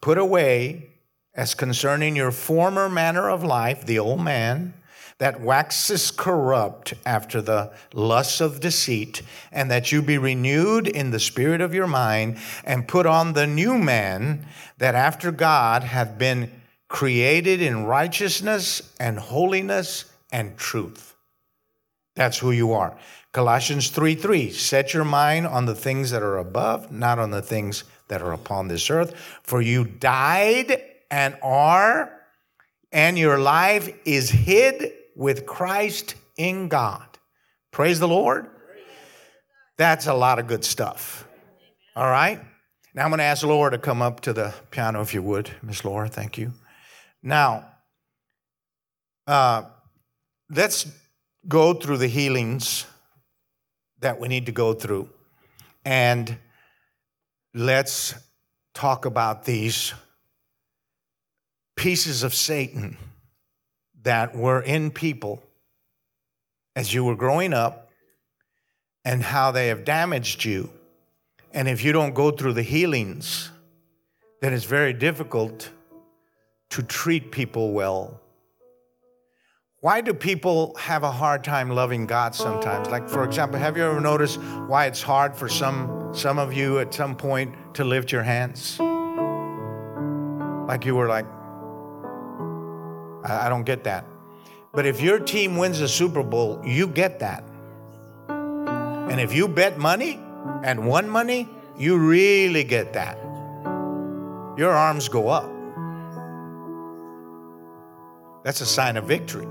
put 0.00 0.18
away 0.18 0.90
as 1.34 1.54
concerning 1.54 2.16
your 2.16 2.32
former 2.32 2.88
manner 2.88 3.28
of 3.30 3.44
life, 3.44 3.86
the 3.86 3.98
old 3.98 4.20
man, 4.20 4.74
that 5.20 5.38
waxes 5.38 6.10
corrupt 6.10 6.94
after 7.04 7.42
the 7.42 7.70
lusts 7.92 8.40
of 8.40 8.58
deceit, 8.58 9.20
and 9.52 9.70
that 9.70 9.92
you 9.92 10.00
be 10.00 10.16
renewed 10.16 10.88
in 10.88 11.10
the 11.10 11.20
spirit 11.20 11.60
of 11.60 11.74
your 11.74 11.86
mind, 11.86 12.38
and 12.64 12.88
put 12.88 13.04
on 13.04 13.34
the 13.34 13.46
new 13.46 13.76
man, 13.76 14.46
that 14.78 14.94
after 14.94 15.30
God 15.30 15.84
hath 15.84 16.16
been 16.16 16.50
created 16.88 17.60
in 17.60 17.84
righteousness 17.84 18.94
and 18.98 19.18
holiness 19.18 20.06
and 20.32 20.56
truth. 20.56 21.14
That's 22.16 22.38
who 22.38 22.50
you 22.50 22.72
are. 22.72 22.96
Colossians 23.32 23.90
3 23.90 24.14
3, 24.14 24.50
set 24.50 24.94
your 24.94 25.04
mind 25.04 25.46
on 25.46 25.66
the 25.66 25.74
things 25.74 26.10
that 26.12 26.22
are 26.22 26.38
above, 26.38 26.90
not 26.90 27.18
on 27.18 27.30
the 27.30 27.42
things 27.42 27.84
that 28.08 28.22
are 28.22 28.32
upon 28.32 28.68
this 28.68 28.88
earth. 28.88 29.14
For 29.42 29.60
you 29.60 29.84
died 29.84 30.82
and 31.10 31.36
are, 31.42 32.10
and 32.90 33.18
your 33.18 33.38
life 33.38 33.94
is 34.06 34.30
hid 34.30 34.94
with 35.14 35.46
Christ 35.46 36.14
in 36.36 36.68
God. 36.68 37.06
Praise 37.70 38.00
the 38.00 38.08
Lord. 38.08 38.48
That's 39.76 40.06
a 40.06 40.14
lot 40.14 40.38
of 40.38 40.46
good 40.46 40.64
stuff. 40.64 41.26
All 41.96 42.10
right. 42.10 42.40
Now 42.94 43.04
I'm 43.04 43.10
going 43.10 43.18
to 43.18 43.24
ask 43.24 43.44
Laura 43.44 43.70
to 43.70 43.78
come 43.78 44.02
up 44.02 44.20
to 44.22 44.32
the 44.32 44.52
piano, 44.70 45.00
if 45.00 45.14
you 45.14 45.22
would, 45.22 45.50
Miss 45.62 45.84
Laura. 45.84 46.08
Thank 46.08 46.38
you. 46.38 46.52
Now, 47.22 47.68
uh, 49.26 49.62
let's 50.50 50.90
go 51.46 51.74
through 51.74 51.98
the 51.98 52.08
healings 52.08 52.86
that 54.00 54.18
we 54.18 54.28
need 54.28 54.46
to 54.46 54.52
go 54.52 54.72
through, 54.72 55.08
and 55.84 56.36
let's 57.54 58.14
talk 58.74 59.04
about 59.04 59.44
these 59.44 59.92
pieces 61.76 62.22
of 62.22 62.34
Satan 62.34 62.96
that 64.02 64.34
were 64.34 64.60
in 64.60 64.90
people 64.90 65.42
as 66.76 66.94
you 66.94 67.04
were 67.04 67.16
growing 67.16 67.52
up 67.52 67.90
and 69.04 69.22
how 69.22 69.50
they 69.50 69.68
have 69.68 69.84
damaged 69.84 70.44
you. 70.44 70.70
And 71.52 71.68
if 71.68 71.82
you 71.84 71.92
don't 71.92 72.14
go 72.14 72.30
through 72.30 72.52
the 72.54 72.62
healings, 72.62 73.50
then 74.40 74.52
it's 74.52 74.64
very 74.64 74.92
difficult 74.92 75.70
to 76.70 76.82
treat 76.82 77.30
people 77.30 77.72
well. 77.72 78.20
Why 79.80 80.02
do 80.02 80.12
people 80.12 80.74
have 80.76 81.02
a 81.02 81.10
hard 81.10 81.42
time 81.42 81.70
loving 81.70 82.06
God 82.06 82.34
sometimes? 82.34 82.88
Like, 82.88 83.08
for 83.08 83.24
example, 83.24 83.58
have 83.58 83.76
you 83.76 83.84
ever 83.84 84.00
noticed 84.00 84.38
why 84.66 84.86
it's 84.86 85.02
hard 85.02 85.34
for 85.34 85.48
some, 85.48 86.10
some 86.12 86.38
of 86.38 86.52
you 86.52 86.78
at 86.78 86.92
some 86.92 87.16
point 87.16 87.54
to 87.74 87.84
lift 87.84 88.12
your 88.12 88.22
hands? 88.22 88.78
Like 90.68 90.84
you 90.84 90.94
were 90.94 91.08
like, 91.08 91.26
I, 93.24 93.46
I 93.46 93.48
don't 93.48 93.64
get 93.64 93.84
that. 93.84 94.04
But 94.72 94.86
if 94.86 95.00
your 95.00 95.18
team 95.18 95.56
wins 95.56 95.80
the 95.80 95.88
Super 95.88 96.22
Bowl, 96.22 96.60
you 96.64 96.86
get 96.86 97.18
that. 97.20 97.44
And 98.28 99.20
if 99.20 99.34
you 99.34 99.48
bet 99.48 99.78
money 99.78 100.20
and 100.62 100.86
won 100.86 101.08
money, 101.08 101.48
you 101.76 101.98
really 101.98 102.62
get 102.62 102.92
that. 102.92 103.18
Your 104.56 104.70
arms 104.70 105.08
go 105.08 105.28
up. 105.28 105.50
That's 108.44 108.60
a 108.60 108.66
sign 108.66 108.96
of 108.96 109.04
victory. 109.04 109.46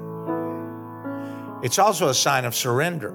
It's 1.62 1.78
also 1.78 2.08
a 2.08 2.14
sign 2.14 2.46
of 2.46 2.56
surrender. 2.56 3.12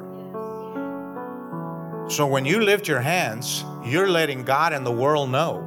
So 2.08 2.26
when 2.26 2.44
you 2.44 2.60
lift 2.60 2.86
your 2.86 3.00
hands, 3.00 3.64
you're 3.82 4.08
letting 4.08 4.44
God 4.44 4.74
and 4.74 4.84
the 4.84 4.92
world 4.92 5.30
know 5.30 5.66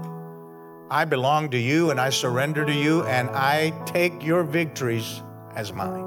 I 0.90 1.04
belong 1.04 1.50
to 1.50 1.58
you 1.58 1.92
and 1.92 2.00
I 2.00 2.10
surrender 2.10 2.66
to 2.66 2.74
you 2.74 3.04
and 3.04 3.30
I 3.32 3.72
take 3.86 4.24
your 4.24 4.44
victories 4.44 5.22
as 5.54 5.74
mine. 5.74 6.06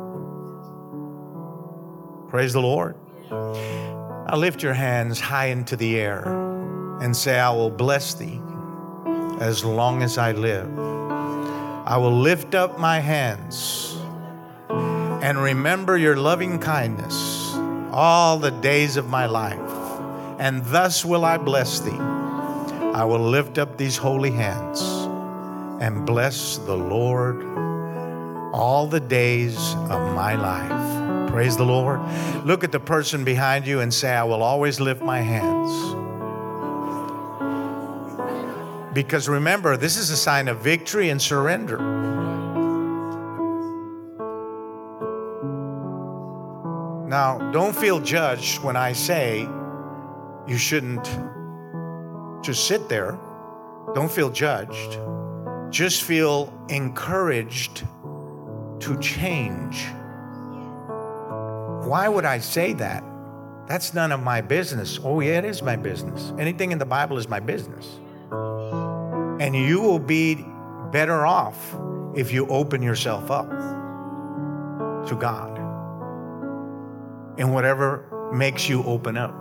Praise 2.31 2.55
the 2.55 2.63
Lord. 2.63 2.97
Now 3.31 4.37
lift 4.37 4.63
your 4.63 4.73
hands 4.73 5.21
high 5.21 5.47
into 5.47 5.77
the 5.77 5.99
air 5.99 6.23
and 7.03 7.15
say, 7.15 7.39
I 7.39 7.51
will 7.51 7.71
bless 7.71 8.15
thee 8.15 8.41
as 9.39 9.65
long 9.65 10.03
as 10.03 10.17
I 10.17 10.33
live. 10.33 10.71
I 10.79 11.99
will 11.99 12.17
lift 12.17 12.55
up 12.55 12.79
my 12.79 13.01
hands 13.01 13.99
and 14.71 15.43
remember 15.43 15.99
your 15.99 16.17
loving 16.17 16.59
kindness 16.59 17.55
all 17.93 18.39
the 18.39 18.51
days 18.51 18.97
of 18.97 19.09
my 19.09 19.27
life, 19.27 19.59
and 20.39 20.65
thus 20.67 21.05
will 21.05 21.25
I 21.25 21.37
bless 21.37 21.81
thee. 21.81 22.20
I 23.01 23.05
will 23.05 23.31
lift 23.31 23.57
up 23.57 23.79
these 23.79 23.97
holy 23.97 24.31
hands 24.31 24.83
and 25.81 26.05
bless 26.05 26.59
the 26.59 26.77
Lord 26.77 27.43
all 28.53 28.87
the 28.87 29.01
days 29.01 29.57
of 29.89 30.15
my 30.15 30.35
life. 30.35 31.31
Praise 31.31 31.57
the 31.57 31.65
Lord. 31.65 32.03
Look 32.45 32.63
at 32.63 32.73
the 32.73 32.79
person 32.79 33.25
behind 33.25 33.67
you 33.67 33.81
and 33.81 33.95
say, 33.95 34.13
I 34.13 34.25
will 34.25 34.43
always 34.43 34.81
lift 34.81 35.01
my 35.01 35.23
hands. 35.23 35.73
Because 38.93 39.31
remember, 39.31 39.79
this 39.79 39.97
is 39.97 40.11
a 40.11 40.17
sign 40.17 40.47
of 40.47 40.59
victory 40.59 41.09
and 41.09 41.23
surrender. 41.23 41.79
Now, 47.09 47.51
don't 47.51 47.75
feel 47.75 47.99
judged 47.99 48.63
when 48.63 48.77
I 48.77 48.93
say 48.93 49.49
you 50.47 50.59
shouldn't 50.59 51.09
just 52.43 52.67
sit 52.67 52.89
there. 52.89 53.19
Don't 53.95 54.11
feel 54.11 54.31
judged. 54.31 54.99
Just 55.71 56.03
feel 56.03 56.53
encouraged 56.69 57.85
to 58.81 58.99
change. 59.01 59.85
Why 61.87 62.09
would 62.09 62.25
I 62.25 62.39
say 62.39 62.73
that? 62.75 63.05
That's 63.67 63.95
none 63.95 64.11
of 64.13 64.21
my 64.21 64.41
business. 64.41 64.99
Oh, 65.03 65.21
yeah, 65.21 65.39
it 65.39 65.45
is 65.45 65.63
my 65.63 65.77
business. 65.77 66.33
Anything 66.39 66.73
in 66.73 66.79
the 66.79 66.87
Bible 66.87 67.19
is 67.19 67.29
my 67.29 67.41
business. 67.41 67.87
And 69.41 69.55
you 69.55 69.81
will 69.81 69.99
be 69.99 70.45
better 70.91 71.25
off 71.25 71.75
if 72.15 72.33
you 72.33 72.47
open 72.49 72.83
yourself 72.83 73.31
up 73.31 73.49
to 75.09 75.17
God 75.17 75.57
in 77.39 77.53
whatever 77.53 78.31
makes 78.33 78.69
you 78.69 78.83
open 78.85 79.17
up. 79.17 79.40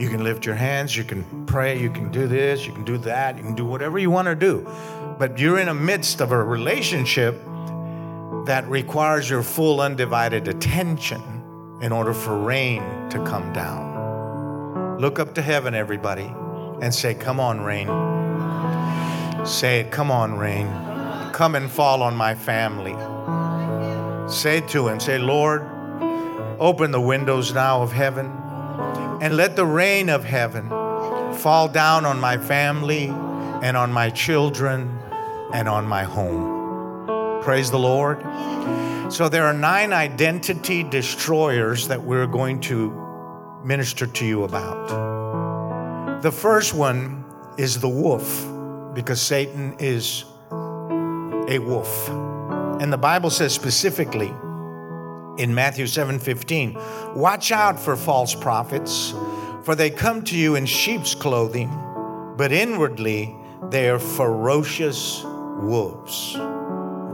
You 0.00 0.08
can 0.08 0.24
lift 0.24 0.46
your 0.46 0.54
hands, 0.54 0.96
you 0.96 1.04
can 1.04 1.44
pray, 1.44 1.78
you 1.78 1.90
can 1.90 2.10
do 2.10 2.26
this, 2.26 2.66
you 2.66 2.72
can 2.72 2.84
do 2.84 2.96
that, 2.98 3.36
you 3.36 3.42
can 3.42 3.54
do 3.54 3.66
whatever 3.66 3.98
you 3.98 4.10
want 4.10 4.26
to 4.26 4.34
do. 4.34 4.66
But 5.18 5.38
you're 5.38 5.58
in 5.58 5.66
the 5.66 5.74
midst 5.74 6.22
of 6.22 6.32
a 6.32 6.42
relationship 6.42 7.34
that 8.46 8.64
requires 8.66 9.28
your 9.28 9.42
full 9.42 9.82
undivided 9.82 10.48
attention 10.48 11.20
in 11.82 11.92
order 11.92 12.14
for 12.14 12.38
rain 12.38 12.80
to 13.10 13.22
come 13.26 13.52
down. 13.52 14.98
Look 14.98 15.18
up 15.18 15.34
to 15.34 15.42
heaven, 15.42 15.74
everybody, 15.74 16.32
and 16.80 16.94
say, 16.94 17.12
Come 17.12 17.38
on, 17.38 17.60
rain. 17.60 17.86
Say 19.46 19.80
it, 19.80 19.90
Come 19.90 20.10
on, 20.10 20.38
rain. 20.38 20.66
Come 21.34 21.54
and 21.54 21.70
fall 21.70 22.02
on 22.02 22.16
my 22.16 22.34
family. 22.34 22.96
Say 24.32 24.62
to 24.68 24.88
him, 24.88 24.98
Say, 24.98 25.18
Lord, 25.18 25.60
Open 26.60 26.90
the 26.90 27.00
windows 27.00 27.54
now 27.54 27.80
of 27.80 27.90
heaven 27.90 28.30
and 29.20 29.36
let 29.36 29.54
the 29.54 29.66
rain 29.66 30.08
of 30.08 30.24
heaven 30.24 30.68
fall 31.34 31.68
down 31.68 32.04
on 32.04 32.18
my 32.18 32.38
family 32.38 33.08
and 33.62 33.76
on 33.76 33.92
my 33.92 34.10
children 34.10 34.98
and 35.52 35.68
on 35.68 35.86
my 35.86 36.04
home. 36.04 37.42
Praise 37.42 37.70
the 37.70 37.78
Lord. 37.78 38.20
So, 39.12 39.28
there 39.28 39.44
are 39.44 39.52
nine 39.52 39.92
identity 39.92 40.82
destroyers 40.82 41.88
that 41.88 42.02
we're 42.02 42.26
going 42.26 42.60
to 42.60 43.60
minister 43.64 44.06
to 44.06 44.24
you 44.24 44.44
about. 44.44 46.22
The 46.22 46.30
first 46.30 46.74
one 46.74 47.24
is 47.58 47.80
the 47.80 47.88
wolf, 47.88 48.46
because 48.94 49.20
Satan 49.20 49.74
is 49.78 50.24
a 50.50 51.58
wolf. 51.58 52.08
And 52.80 52.92
the 52.92 52.98
Bible 52.98 53.30
says 53.30 53.52
specifically 53.52 54.32
in 55.40 55.54
Matthew 55.54 55.86
7:15, 55.86 56.76
"Watch 57.14 57.50
out 57.50 57.80
for 57.80 57.96
false 57.96 58.34
prophets, 58.34 59.14
for 59.64 59.74
they 59.74 59.90
come 59.90 60.22
to 60.24 60.36
you 60.36 60.54
in 60.54 60.66
sheep's 60.66 61.14
clothing, 61.14 61.70
but 62.36 62.52
inwardly 62.52 63.34
they 63.70 63.88
are 63.88 63.98
ferocious 63.98 65.24
wolves." 65.60 66.36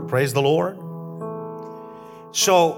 Praise 0.07 0.33
the 0.33 0.41
Lord. 0.41 0.77
So 2.31 2.77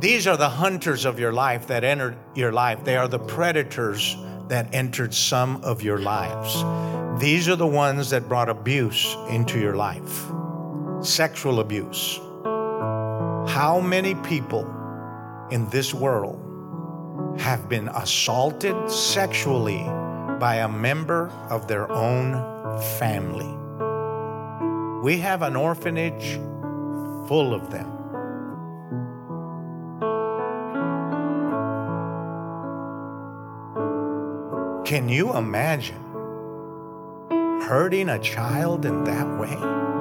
these 0.00 0.26
are 0.26 0.36
the 0.36 0.48
hunters 0.48 1.04
of 1.04 1.18
your 1.18 1.32
life 1.32 1.66
that 1.66 1.84
entered 1.84 2.16
your 2.34 2.52
life. 2.52 2.84
They 2.84 2.96
are 2.96 3.08
the 3.08 3.18
predators 3.18 4.16
that 4.48 4.68
entered 4.72 5.12
some 5.12 5.60
of 5.62 5.82
your 5.82 5.98
lives. 5.98 6.64
These 7.20 7.48
are 7.48 7.56
the 7.56 7.66
ones 7.66 8.10
that 8.10 8.28
brought 8.28 8.48
abuse 8.48 9.16
into 9.28 9.58
your 9.58 9.74
life 9.74 10.32
sexual 11.02 11.58
abuse. 11.60 12.20
How 13.48 13.80
many 13.80 14.14
people 14.14 14.64
in 15.50 15.68
this 15.68 15.92
world 15.92 16.38
have 17.40 17.68
been 17.68 17.88
assaulted 17.88 18.90
sexually 18.90 19.82
by 20.38 20.56
a 20.56 20.68
member 20.68 21.28
of 21.50 21.66
their 21.66 21.90
own 21.90 22.34
family? 22.98 23.52
We 25.02 25.18
have 25.18 25.42
an 25.42 25.56
orphanage 25.56 26.38
full 27.26 27.52
of 27.52 27.70
them. 27.70 27.90
Can 34.84 35.08
you 35.08 35.36
imagine 35.36 36.02
hurting 37.62 38.08
a 38.08 38.18
child 38.20 38.86
in 38.86 39.02
that 39.04 39.26
way? 39.38 39.91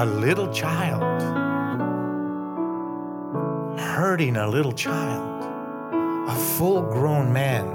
A 0.00 0.06
little 0.06 0.50
child 0.50 1.02
hurting 3.78 4.38
a 4.38 4.48
little 4.48 4.72
child, 4.72 5.44
a 6.26 6.34
full 6.34 6.80
grown 6.80 7.30
man, 7.34 7.66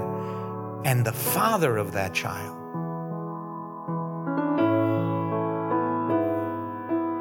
and 0.84 1.04
the 1.04 1.12
father 1.12 1.76
of 1.76 1.92
that 1.92 2.12
child. 2.12 2.56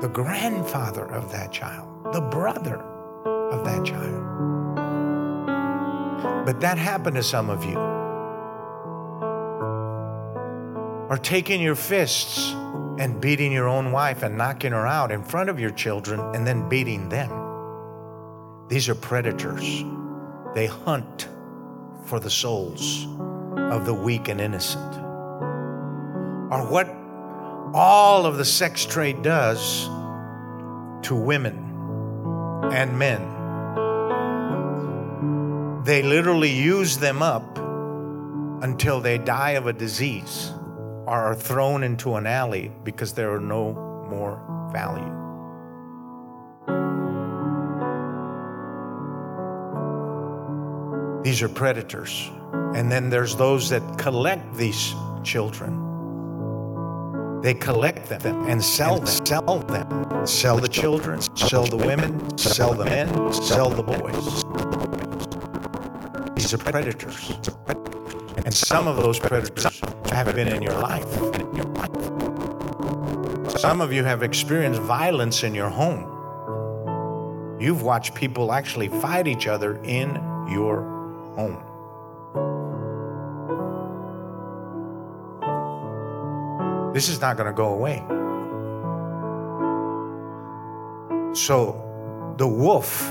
The 0.01 0.09
grandfather 0.09 1.05
of 1.05 1.31
that 1.31 1.51
child, 1.51 1.87
the 2.11 2.21
brother 2.21 2.81
of 3.51 3.63
that 3.63 3.85
child. 3.85 4.25
But 6.47 6.59
that 6.61 6.79
happened 6.79 7.17
to 7.17 7.23
some 7.23 7.51
of 7.51 7.63
you. 7.63 7.77
Or 11.11 11.19
taking 11.21 11.61
your 11.61 11.75
fists 11.75 12.55
and 12.99 13.19
beating 13.19 13.51
your 13.51 13.67
own 13.67 13.91
wife 13.91 14.23
and 14.23 14.37
knocking 14.37 14.71
her 14.71 14.87
out 14.87 15.11
in 15.11 15.23
front 15.23 15.49
of 15.49 15.59
your 15.59 15.71
children 15.71 16.19
and 16.35 16.45
then 16.45 16.69
beating 16.69 17.09
them. 17.09 17.29
These 18.67 18.89
are 18.89 18.95
predators. 18.95 19.83
They 20.53 20.67
hunt 20.67 21.27
for 22.05 22.19
the 22.19 22.29
souls 22.29 23.05
of 23.57 23.85
the 23.85 23.93
weak 23.93 24.27
and 24.27 24.39
innocent. 24.39 24.95
Or 26.51 26.65
what 26.69 26.87
all 27.73 28.25
of 28.25 28.37
the 28.37 28.45
sex 28.45 28.85
trade 28.85 29.21
does 29.21 29.85
to 31.03 31.15
women 31.15 31.57
and 32.71 32.97
men 32.97 33.35
they 35.85 36.01
literally 36.01 36.49
use 36.49 36.97
them 36.97 37.21
up 37.21 37.59
until 38.63 38.99
they 39.01 39.19
die 39.19 39.51
of 39.51 39.67
a 39.67 39.73
disease 39.73 40.51
are 41.07 41.35
thrown 41.35 41.83
into 41.83 42.15
an 42.15 42.25
alley 42.25 42.71
because 42.83 43.13
there 43.13 43.33
are 43.33 43.39
no 43.39 43.73
more 44.09 44.41
value. 44.71 45.11
These 51.23 51.41
are 51.41 51.49
predators. 51.49 52.29
And 52.75 52.91
then 52.91 53.09
there's 53.09 53.35
those 53.35 53.69
that 53.69 53.81
collect 53.97 54.55
these 54.55 54.93
children. 55.23 55.81
They 57.41 57.53
collect 57.53 58.09
them 58.09 58.45
and 58.47 58.63
sell 58.63 58.97
them, 58.97 59.07
sell 59.07 59.59
them, 59.59 60.27
sell 60.27 60.57
the 60.57 60.67
children, 60.67 61.21
sell 61.35 61.65
the 61.65 61.77
women, 61.77 62.37
sell 62.37 62.73
the 62.73 62.85
men, 62.85 63.33
sell 63.33 63.69
the 63.69 63.83
boys. 63.83 64.43
These 66.35 66.53
are 66.53 66.57
predators. 66.57 67.33
And 68.45 68.53
some 68.53 68.87
of 68.87 68.97
those 68.97 69.19
predators 69.19 69.81
have 70.15 70.33
been 70.33 70.47
in 70.47 70.61
your 70.61 70.73
life. 70.73 71.11
Some 73.59 73.81
of 73.81 73.93
you 73.93 74.03
have 74.03 74.23
experienced 74.23 74.81
violence 74.81 75.43
in 75.43 75.53
your 75.53 75.69
home. 75.69 76.11
You've 77.59 77.81
watched 77.81 78.15
people 78.15 78.51
actually 78.51 78.87
fight 78.87 79.27
each 79.27 79.47
other 79.47 79.79
in 79.83 80.15
your 80.49 80.81
home. 81.35 81.61
This 86.93 87.09
is 87.09 87.19
not 87.19 87.37
going 87.37 87.47
to 87.47 87.53
go 87.53 87.73
away. 87.73 88.03
So, 91.35 91.81
the 92.37 92.47
wolf 92.47 93.01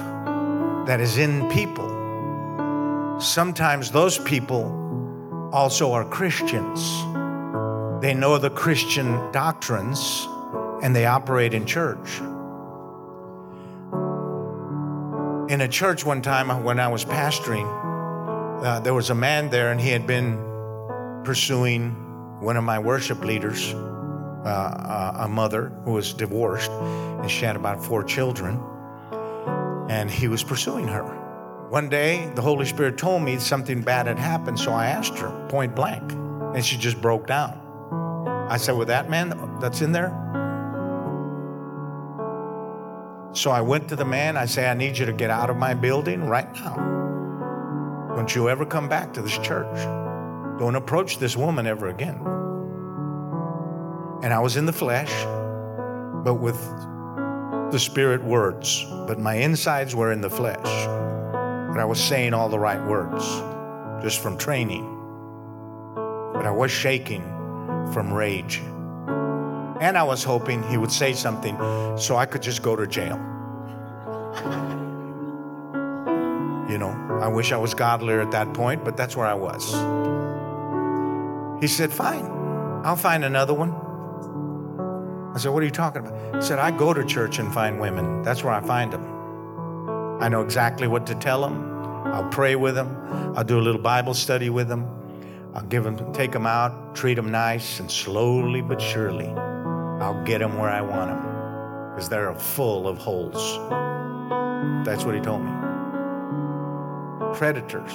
that 0.87 1.01
is 1.01 1.19
in 1.19 1.49
people 1.51 1.95
sometimes 3.19 3.91
those 3.91 4.19
people 4.19 4.84
also 5.55 5.93
are 5.93 6.05
Christians. 6.05 6.81
They 8.03 8.13
know 8.13 8.39
the 8.39 8.51
Christian 8.51 9.31
doctrines 9.31 10.27
and 10.83 10.95
they 10.97 11.07
operate 11.07 11.55
in 11.55 11.65
church. 11.65 12.19
In 15.49 15.61
a 15.61 15.69
church 15.69 16.05
one 16.05 16.23
time 16.23 16.65
when 16.65 16.81
I 16.81 16.89
was 16.89 17.05
pastoring, 17.05 17.69
uh, 18.65 18.81
there 18.81 18.95
was 18.95 19.11
a 19.11 19.15
man 19.15 19.49
there 19.49 19.71
and 19.71 19.81
he 19.81 19.91
had 19.91 20.09
been 20.09 20.37
pursuing 21.23 21.93
one 22.41 22.57
of 22.57 22.65
my 22.65 22.81
worship 22.81 23.25
leaders, 23.25 23.73
uh, 23.73 24.49
uh 24.49 25.17
a 25.21 25.29
mother 25.29 25.69
who 25.85 25.93
was 25.93 26.15
divorced, 26.15 26.71
and 26.73 27.31
she 27.31 27.45
had 27.45 27.55
about 27.55 27.83
four 27.83 28.03
children, 28.03 28.61
and 29.89 30.11
he 30.11 30.27
was 30.27 30.43
pursuing 30.43 30.89
her. 30.89 31.24
One 31.75 31.89
day, 31.89 32.31
the 32.37 32.41
Holy 32.41 32.67
Spirit 32.67 32.97
told 32.97 33.25
me 33.25 33.37
something 33.41 33.83
bad 33.83 34.07
had 34.07 34.17
happened, 34.17 34.61
so 34.61 34.71
I 34.71 34.87
asked 34.87 35.19
her 35.19 35.31
point 35.49 35.75
blank, 35.75 36.13
and 36.13 36.65
she 36.65 36.77
just 36.77 37.03
broke 37.03 37.27
down. 37.27 37.59
I 38.49 38.59
said, 38.59 38.77
With 38.77 38.87
that 38.87 39.11
man 39.11 39.59
that's 39.61 39.83
in 39.83 39.91
there? 39.91 40.11
So 43.33 43.51
I 43.51 43.61
went 43.61 43.89
to 43.89 43.97
the 43.97 44.05
man. 44.05 44.37
I 44.37 44.47
say, 44.47 44.69
I 44.69 44.75
need 44.75 44.97
you 44.97 45.05
to 45.05 45.13
get 45.13 45.31
out 45.31 45.51
of 45.51 45.57
my 45.57 45.75
building 45.75 46.29
right 46.29 46.47
now. 46.55 48.13
Don't 48.15 48.33
you 48.33 48.49
ever 48.49 48.65
come 48.65 48.89
back 48.89 49.13
to 49.15 49.21
this 49.21 49.37
church. 49.39 49.77
Don't 50.61 50.77
approach 50.77 51.19
this 51.19 51.37
woman 51.37 51.67
ever 51.67 51.89
again. 51.89 52.21
And 54.23 54.33
I 54.33 54.39
was 54.39 54.57
in 54.57 54.65
the 54.65 54.73
flesh, 54.73 55.11
but 56.25 56.35
with 56.35 56.57
the 57.73 57.81
spirit 57.81 58.23
words, 58.23 58.87
but 59.09 59.19
my 59.19 59.35
insides 59.35 59.93
were 59.97 60.13
in 60.13 60.21
the 60.21 60.31
flesh. 60.31 61.04
But 61.75 61.81
I 61.81 61.87
was 61.87 62.01
saying 62.01 62.35
all 62.35 62.49
the 62.49 62.59
right 62.59 62.81
words 62.87 63.25
just 64.01 64.23
from 64.23 64.39
training. 64.39 64.85
But 66.33 66.47
I 66.47 66.53
was 66.53 66.71
shaking 66.71 67.23
from 67.93 68.13
rage. 68.13 68.59
And 69.81 69.99
I 69.99 70.05
was 70.05 70.23
hoping 70.23 70.63
he 70.71 70.77
would 70.77 70.93
say 70.93 71.15
something 71.15 71.57
so 71.99 72.15
I 72.15 72.27
could 72.27 72.43
just 72.43 72.63
go 72.63 72.77
to 72.77 72.87
jail. 72.87 73.17
You 76.71 76.79
know, 76.79 77.19
I 77.21 77.27
wish 77.27 77.51
I 77.51 77.57
was 77.57 77.75
godlier 77.75 78.23
at 78.23 78.31
that 78.31 78.55
point, 78.55 78.85
but 78.85 78.97
that's 78.97 79.17
where 79.17 79.27
I 79.27 79.35
was. 79.35 79.73
He 81.61 81.67
said, 81.67 81.93
Fine, 81.93 82.27
I'll 82.85 82.95
find 82.95 83.25
another 83.25 83.53
one. 83.53 83.73
I 85.35 85.39
said, 85.41 85.49
What 85.49 85.65
are 85.65 85.67
you 85.67 85.73
talking 85.73 86.07
about? 86.07 86.37
He 86.37 86.41
said, 86.41 86.61
I 86.61 86.71
go 86.71 86.95
to 86.95 87.05
church 87.05 87.41
and 87.41 87.53
find 87.53 87.81
women. 87.81 88.23
That's 88.23 88.45
where 88.45 88.53
I 88.53 88.61
find 88.61 88.93
them. 88.93 89.14
I 90.21 90.29
know 90.29 90.43
exactly 90.43 90.87
what 90.89 91.07
to 91.09 91.15
tell 91.15 91.43
them. 91.43 91.73
I'll 92.07 92.29
pray 92.31 92.55
with 92.57 92.75
them. 92.75 92.97
I'll 93.37 93.45
do 93.45 93.59
a 93.59 93.63
little 93.63 93.81
Bible 93.81 94.15
study 94.15 94.51
with 94.51 94.69
them. 94.69 94.89
I'll 95.55 95.63
give 95.63 95.85
them, 95.85 96.13
take 96.13 96.33
them 96.33 96.47
out, 96.47 96.95
treat 96.95 97.15
them 97.15 97.31
nice, 97.31 97.81
and 97.81 97.91
slowly 97.91 98.61
but 98.61 98.81
surely, 98.81 99.29
I'll 99.29 100.23
get 100.25 100.39
them 100.39 100.59
where 100.59 100.71
I 100.71 100.81
want 100.83 101.11
them. 101.11 101.91
because 101.95 102.09
they're 102.09 102.35
full 102.35 102.89
of 102.89 102.99
holes. 102.99 103.59
That's 104.85 105.05
what 105.05 105.15
he 105.15 105.21
told 105.21 105.43
me. 105.43 105.53
Predators. 107.35 107.93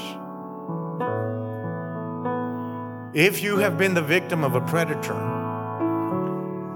If 3.14 3.44
you 3.44 3.58
have 3.58 3.78
been 3.78 3.94
the 3.94 4.02
victim 4.02 4.44
of 4.44 4.56
a 4.56 4.62
predator, 4.62 5.16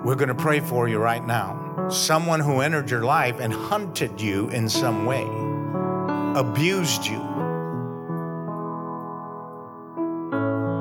we're 0.04 0.16
going 0.16 0.28
to 0.28 0.36
pray 0.36 0.60
for 0.60 0.90
you 0.90 1.00
right 1.00 1.26
now. 1.26 1.63
Someone 1.90 2.40
who 2.40 2.62
entered 2.62 2.90
your 2.90 3.04
life 3.04 3.40
and 3.40 3.54
hunted 3.54 4.22
you 4.22 4.50
in 4.50 4.70
some 4.70 5.06
way, 5.06 5.24
abused 6.40 7.06
you. 7.06 7.22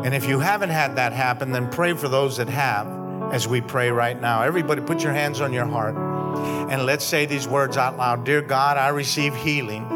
And 0.05 0.15
if 0.15 0.29
you 0.29 0.41
haven't 0.41 0.71
had 0.71 0.97
that 0.97 1.13
happen, 1.13 1.53
then 1.53 1.71
pray 1.71 1.95
for 1.95 2.09
those 2.09 2.37
that 2.39 2.49
have 2.49 2.87
as 3.33 3.47
we 3.47 3.61
pray 3.61 3.91
right 3.91 4.21
now. 4.21 4.43
Everybody, 4.43 4.83
put 4.83 5.03
your 5.03 5.13
hands 5.13 5.41
on 5.41 5.53
your 5.53 5.67
heart 5.67 5.97
and 6.37 6.87
let's 6.87 7.05
say 7.05 7.27
these 7.27 7.47
words 7.47 7.77
out 7.77 7.99
loud 7.99 8.25
Dear 8.25 8.41
God, 8.41 8.77
I 8.77 8.89
receive 8.89 9.35
healing 9.35 9.87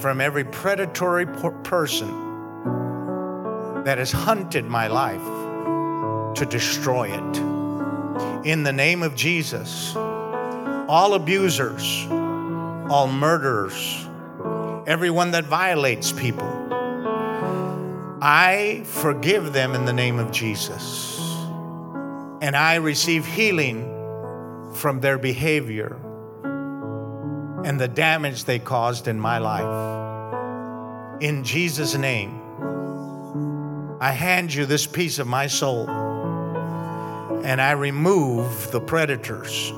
from 0.00 0.20
every 0.20 0.44
predatory 0.44 1.26
person 1.26 2.08
that 3.84 3.98
has 3.98 4.12
hunted 4.12 4.66
my 4.66 4.88
life 4.88 5.24
to 6.36 6.46
destroy 6.46 7.08
it. 7.08 7.49
In 8.44 8.62
the 8.62 8.72
name 8.72 9.02
of 9.02 9.14
Jesus, 9.14 9.94
all 9.96 11.14
abusers, 11.14 12.06
all 12.90 13.06
murderers, 13.06 14.06
everyone 14.86 15.30
that 15.32 15.44
violates 15.44 16.10
people, 16.10 16.48
I 18.22 18.82
forgive 18.84 19.52
them 19.52 19.74
in 19.74 19.84
the 19.84 19.92
name 19.92 20.18
of 20.18 20.32
Jesus. 20.32 21.18
And 22.42 22.56
I 22.56 22.76
receive 22.76 23.26
healing 23.26 23.84
from 24.74 25.00
their 25.00 25.18
behavior 25.18 25.98
and 27.64 27.78
the 27.78 27.88
damage 27.88 28.44
they 28.44 28.58
caused 28.58 29.06
in 29.06 29.20
my 29.20 29.38
life. 29.38 31.22
In 31.22 31.44
Jesus' 31.44 31.94
name, 31.94 32.40
I 34.00 34.12
hand 34.12 34.54
you 34.54 34.64
this 34.64 34.86
piece 34.86 35.18
of 35.18 35.26
my 35.26 35.46
soul 35.46 36.09
and 37.44 37.60
I 37.60 37.72
remove 37.72 38.70
the 38.70 38.80
predators 38.80 39.72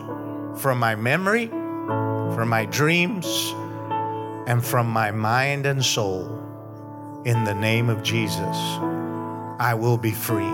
from 0.57 0.79
my 0.79 0.95
memory, 0.95 1.47
from 1.47 2.49
my 2.49 2.65
dreams, 2.67 3.55
and 4.47 4.65
from 4.65 4.89
my 4.89 5.11
mind 5.11 5.67
and 5.67 5.85
soul. 5.85 6.39
In 7.25 7.45
the 7.45 7.55
name 7.55 7.89
of 7.89 8.03
Jesus, 8.03 8.57
I 9.61 9.75
will 9.79 9.97
be 9.97 10.11
free. 10.11 10.51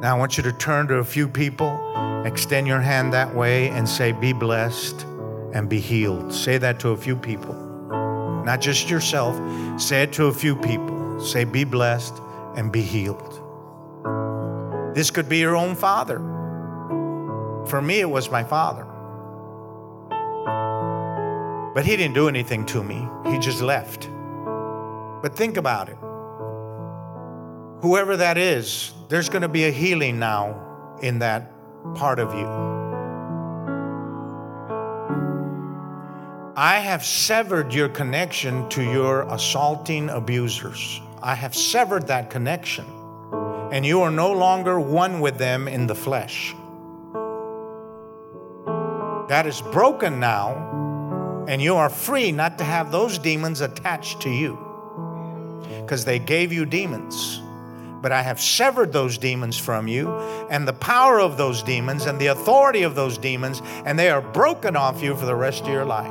Now, 0.00 0.14
I 0.14 0.18
want 0.18 0.36
you 0.36 0.42
to 0.44 0.52
turn 0.52 0.86
to 0.88 0.96
a 0.96 1.04
few 1.04 1.26
people, 1.26 2.22
extend 2.24 2.68
your 2.68 2.80
hand 2.80 3.12
that 3.12 3.34
way, 3.34 3.68
and 3.70 3.88
say, 3.88 4.12
Be 4.12 4.32
blessed 4.32 5.02
and 5.52 5.68
be 5.68 5.80
healed. 5.80 6.32
Say 6.32 6.58
that 6.58 6.78
to 6.80 6.90
a 6.90 6.96
few 6.96 7.16
people, 7.16 7.54
not 8.44 8.60
just 8.60 8.88
yourself. 8.88 9.36
Say 9.80 10.02
it 10.02 10.12
to 10.14 10.26
a 10.26 10.32
few 10.32 10.54
people. 10.54 11.20
Say, 11.20 11.44
Be 11.44 11.64
blessed 11.64 12.14
and 12.56 12.70
be 12.70 12.82
healed. 12.82 13.45
This 14.96 15.10
could 15.10 15.28
be 15.28 15.36
your 15.36 15.54
own 15.54 15.74
father. 15.74 16.16
For 17.66 17.82
me, 17.82 18.00
it 18.00 18.08
was 18.08 18.30
my 18.30 18.42
father. 18.42 18.86
But 21.74 21.84
he 21.84 21.98
didn't 21.98 22.14
do 22.14 22.30
anything 22.30 22.64
to 22.64 22.82
me, 22.82 23.06
he 23.30 23.38
just 23.38 23.60
left. 23.60 24.08
But 25.20 25.36
think 25.36 25.58
about 25.58 25.90
it. 25.90 25.98
Whoever 27.82 28.16
that 28.16 28.38
is, 28.38 28.94
there's 29.10 29.28
going 29.28 29.42
to 29.42 29.48
be 29.48 29.64
a 29.64 29.70
healing 29.70 30.18
now 30.18 30.96
in 31.02 31.18
that 31.18 31.52
part 31.94 32.18
of 32.18 32.32
you. 32.32 32.46
I 36.56 36.78
have 36.78 37.04
severed 37.04 37.74
your 37.74 37.90
connection 37.90 38.66
to 38.70 38.82
your 38.82 39.28
assaulting 39.28 40.08
abusers. 40.08 41.02
I 41.22 41.34
have 41.34 41.54
severed 41.54 42.06
that 42.06 42.30
connection, 42.30 42.86
and 43.72 43.84
you 43.84 44.02
are 44.02 44.10
no 44.10 44.32
longer 44.32 44.78
one 44.78 45.20
with 45.20 45.38
them 45.38 45.68
in 45.68 45.86
the 45.86 45.94
flesh. 45.94 46.54
That 49.28 49.46
is 49.46 49.60
broken 49.60 50.20
now, 50.20 51.44
and 51.48 51.60
you 51.60 51.76
are 51.76 51.88
free 51.88 52.32
not 52.32 52.58
to 52.58 52.64
have 52.64 52.92
those 52.92 53.18
demons 53.18 53.60
attached 53.60 54.22
to 54.22 54.30
you 54.30 54.58
because 55.80 56.04
they 56.04 56.18
gave 56.18 56.52
you 56.52 56.64
demons. 56.64 57.40
But 58.02 58.12
I 58.12 58.22
have 58.22 58.40
severed 58.40 58.92
those 58.92 59.18
demons 59.18 59.58
from 59.58 59.88
you, 59.88 60.12
and 60.48 60.68
the 60.68 60.72
power 60.72 61.18
of 61.18 61.36
those 61.36 61.62
demons, 61.62 62.06
and 62.06 62.20
the 62.20 62.26
authority 62.26 62.82
of 62.82 62.94
those 62.94 63.18
demons, 63.18 63.62
and 63.84 63.98
they 63.98 64.10
are 64.10 64.20
broken 64.20 64.76
off 64.76 65.02
you 65.02 65.16
for 65.16 65.26
the 65.26 65.34
rest 65.34 65.62
of 65.62 65.68
your 65.68 65.84
life. 65.84 66.06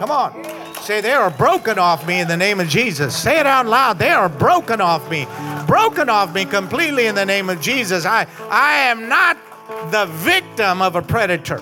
Come 0.00 0.10
on. 0.10 0.63
Say, 0.84 1.00
they 1.00 1.12
are 1.12 1.30
broken 1.30 1.78
off 1.78 2.06
me 2.06 2.20
in 2.20 2.28
the 2.28 2.36
name 2.36 2.60
of 2.60 2.68
Jesus. 2.68 3.16
Say 3.16 3.40
it 3.40 3.46
out 3.46 3.64
loud. 3.64 3.98
They 3.98 4.10
are 4.10 4.28
broken 4.28 4.82
off 4.82 5.10
me. 5.10 5.26
Broken 5.66 6.10
off 6.10 6.34
me 6.34 6.44
completely 6.44 7.06
in 7.06 7.14
the 7.14 7.24
name 7.24 7.48
of 7.48 7.58
Jesus. 7.58 8.04
I, 8.04 8.26
I 8.50 8.80
am 8.80 9.08
not 9.08 9.38
the 9.90 10.04
victim 10.04 10.82
of 10.82 10.94
a 10.94 11.00
predator. 11.00 11.56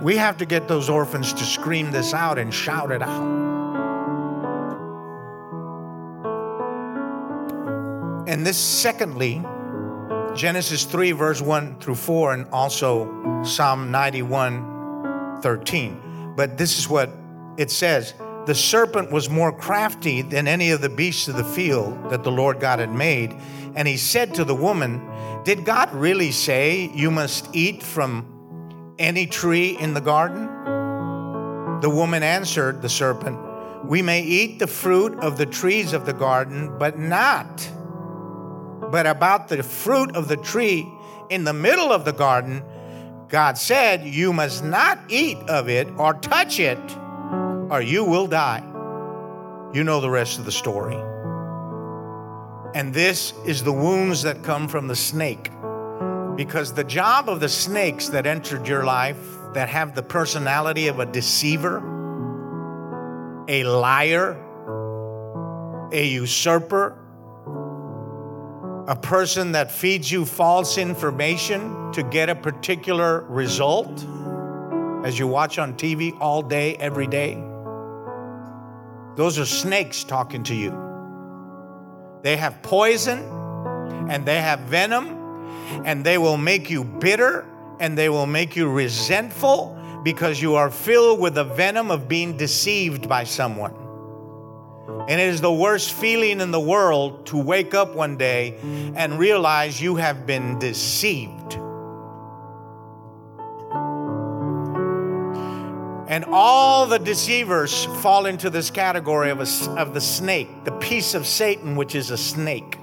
We 0.00 0.16
have 0.16 0.36
to 0.38 0.46
get 0.46 0.68
those 0.68 0.88
orphans 0.88 1.32
to 1.32 1.44
scream 1.44 1.90
this 1.90 2.14
out 2.14 2.38
and 2.38 2.54
shout 2.54 2.92
it 2.92 3.02
out. 3.02 3.22
And 8.28 8.46
this, 8.46 8.56
secondly, 8.56 9.44
Genesis 10.36 10.84
3, 10.84 11.10
verse 11.10 11.42
1 11.42 11.80
through 11.80 11.96
4, 11.96 12.34
and 12.34 12.46
also 12.52 13.42
Psalm 13.42 13.90
91, 13.90 15.40
13. 15.42 16.11
But 16.36 16.58
this 16.58 16.78
is 16.78 16.88
what 16.88 17.10
it 17.56 17.70
says 17.70 18.14
The 18.46 18.54
serpent 18.54 19.10
was 19.10 19.28
more 19.28 19.52
crafty 19.52 20.22
than 20.22 20.48
any 20.48 20.70
of 20.70 20.80
the 20.80 20.88
beasts 20.88 21.28
of 21.28 21.36
the 21.36 21.44
field 21.44 22.10
that 22.10 22.24
the 22.24 22.32
Lord 22.32 22.60
God 22.60 22.78
had 22.78 22.92
made. 22.92 23.34
And 23.74 23.88
he 23.88 23.96
said 23.96 24.34
to 24.34 24.44
the 24.44 24.54
woman, 24.54 25.00
Did 25.44 25.64
God 25.64 25.92
really 25.94 26.30
say 26.30 26.90
you 26.94 27.10
must 27.10 27.48
eat 27.54 27.82
from 27.82 28.94
any 28.98 29.26
tree 29.26 29.76
in 29.78 29.94
the 29.94 30.00
garden? 30.00 30.46
The 31.80 31.90
woman 31.90 32.22
answered 32.22 32.82
the 32.82 32.88
serpent, 32.88 33.38
We 33.84 34.02
may 34.02 34.22
eat 34.22 34.58
the 34.58 34.66
fruit 34.66 35.18
of 35.18 35.38
the 35.38 35.46
trees 35.46 35.92
of 35.92 36.06
the 36.06 36.12
garden, 36.12 36.78
but 36.78 36.98
not. 36.98 37.68
But 38.90 39.06
about 39.06 39.48
the 39.48 39.62
fruit 39.62 40.14
of 40.14 40.28
the 40.28 40.36
tree 40.36 40.86
in 41.30 41.44
the 41.44 41.52
middle 41.52 41.92
of 41.92 42.04
the 42.04 42.12
garden, 42.12 42.62
God 43.32 43.56
said, 43.56 44.04
You 44.04 44.34
must 44.34 44.62
not 44.62 44.98
eat 45.08 45.38
of 45.48 45.70
it 45.70 45.88
or 45.96 46.12
touch 46.12 46.60
it, 46.60 46.78
or 47.70 47.80
you 47.80 48.04
will 48.04 48.26
die. 48.26 48.62
You 49.72 49.84
know 49.84 50.02
the 50.02 50.10
rest 50.10 50.38
of 50.38 50.44
the 50.44 50.52
story. 50.52 50.96
And 52.74 52.92
this 52.92 53.32
is 53.46 53.64
the 53.64 53.72
wounds 53.72 54.22
that 54.24 54.42
come 54.42 54.68
from 54.68 54.86
the 54.86 54.94
snake. 54.94 55.50
Because 56.36 56.74
the 56.74 56.84
job 56.84 57.30
of 57.30 57.40
the 57.40 57.48
snakes 57.48 58.10
that 58.10 58.26
entered 58.26 58.68
your 58.68 58.84
life, 58.84 59.38
that 59.54 59.70
have 59.70 59.94
the 59.94 60.02
personality 60.02 60.88
of 60.88 60.98
a 60.98 61.06
deceiver, 61.06 61.78
a 63.48 63.64
liar, 63.64 64.36
a 65.90 66.06
usurper, 66.06 66.98
a 68.88 68.96
person 68.96 69.52
that 69.52 69.70
feeds 69.70 70.10
you 70.10 70.24
false 70.24 70.76
information 70.76 71.92
to 71.92 72.02
get 72.02 72.28
a 72.28 72.34
particular 72.34 73.20
result, 73.22 74.04
as 75.04 75.18
you 75.18 75.26
watch 75.26 75.58
on 75.58 75.74
TV 75.74 76.16
all 76.20 76.42
day, 76.42 76.74
every 76.76 77.06
day, 77.06 77.34
those 79.14 79.38
are 79.38 79.44
snakes 79.44 80.04
talking 80.04 80.42
to 80.44 80.54
you. 80.54 80.76
They 82.22 82.36
have 82.36 82.62
poison 82.62 83.18
and 84.08 84.26
they 84.26 84.40
have 84.40 84.60
venom, 84.60 85.18
and 85.84 86.04
they 86.04 86.18
will 86.18 86.36
make 86.36 86.68
you 86.70 86.82
bitter 86.82 87.46
and 87.78 87.96
they 87.96 88.08
will 88.08 88.26
make 88.26 88.56
you 88.56 88.68
resentful 88.68 89.78
because 90.02 90.42
you 90.42 90.56
are 90.56 90.70
filled 90.70 91.20
with 91.20 91.34
the 91.34 91.44
venom 91.44 91.90
of 91.90 92.08
being 92.08 92.36
deceived 92.36 93.08
by 93.08 93.24
someone. 93.24 93.81
And 95.08 95.20
it 95.20 95.28
is 95.28 95.40
the 95.40 95.52
worst 95.52 95.92
feeling 95.92 96.40
in 96.40 96.52
the 96.52 96.60
world 96.60 97.26
to 97.26 97.36
wake 97.36 97.74
up 97.74 97.94
one 97.94 98.16
day 98.16 98.58
and 98.94 99.18
realize 99.18 99.80
you 99.80 99.96
have 99.96 100.26
been 100.26 100.58
deceived. 100.58 101.54
And 106.08 106.26
all 106.26 106.86
the 106.86 106.98
deceivers 106.98 107.86
fall 108.02 108.26
into 108.26 108.50
this 108.50 108.70
category 108.70 109.30
of, 109.30 109.40
a, 109.40 109.70
of 109.80 109.94
the 109.94 110.00
snake, 110.00 110.64
the 110.64 110.72
piece 110.72 111.14
of 111.14 111.26
Satan, 111.26 111.74
which 111.74 111.94
is 111.94 112.10
a 112.10 112.18
snake. 112.18 112.78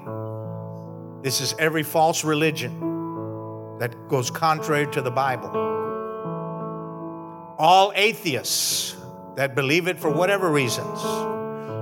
This 1.22 1.40
is 1.40 1.54
every 1.58 1.84
false 1.84 2.24
religion 2.24 2.80
that 3.78 4.08
goes 4.08 4.30
contrary 4.30 4.86
to 4.92 5.00
the 5.00 5.10
Bible. 5.10 5.50
All 7.58 7.92
atheists 7.94 8.96
that 9.36 9.54
believe 9.54 9.86
it 9.86 9.98
for 9.98 10.10
whatever 10.10 10.50
reasons 10.50 11.00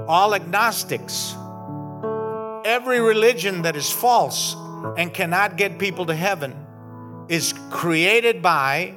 all 0.08 0.34
agnostics, 0.34 1.36
every 2.64 2.98
religion 2.98 3.62
that 3.62 3.76
is 3.76 3.90
false 3.90 4.56
and 4.96 5.12
cannot 5.12 5.58
get 5.58 5.78
people 5.78 6.06
to 6.06 6.14
heaven 6.14 6.66
is 7.28 7.52
created 7.70 8.40
by, 8.40 8.94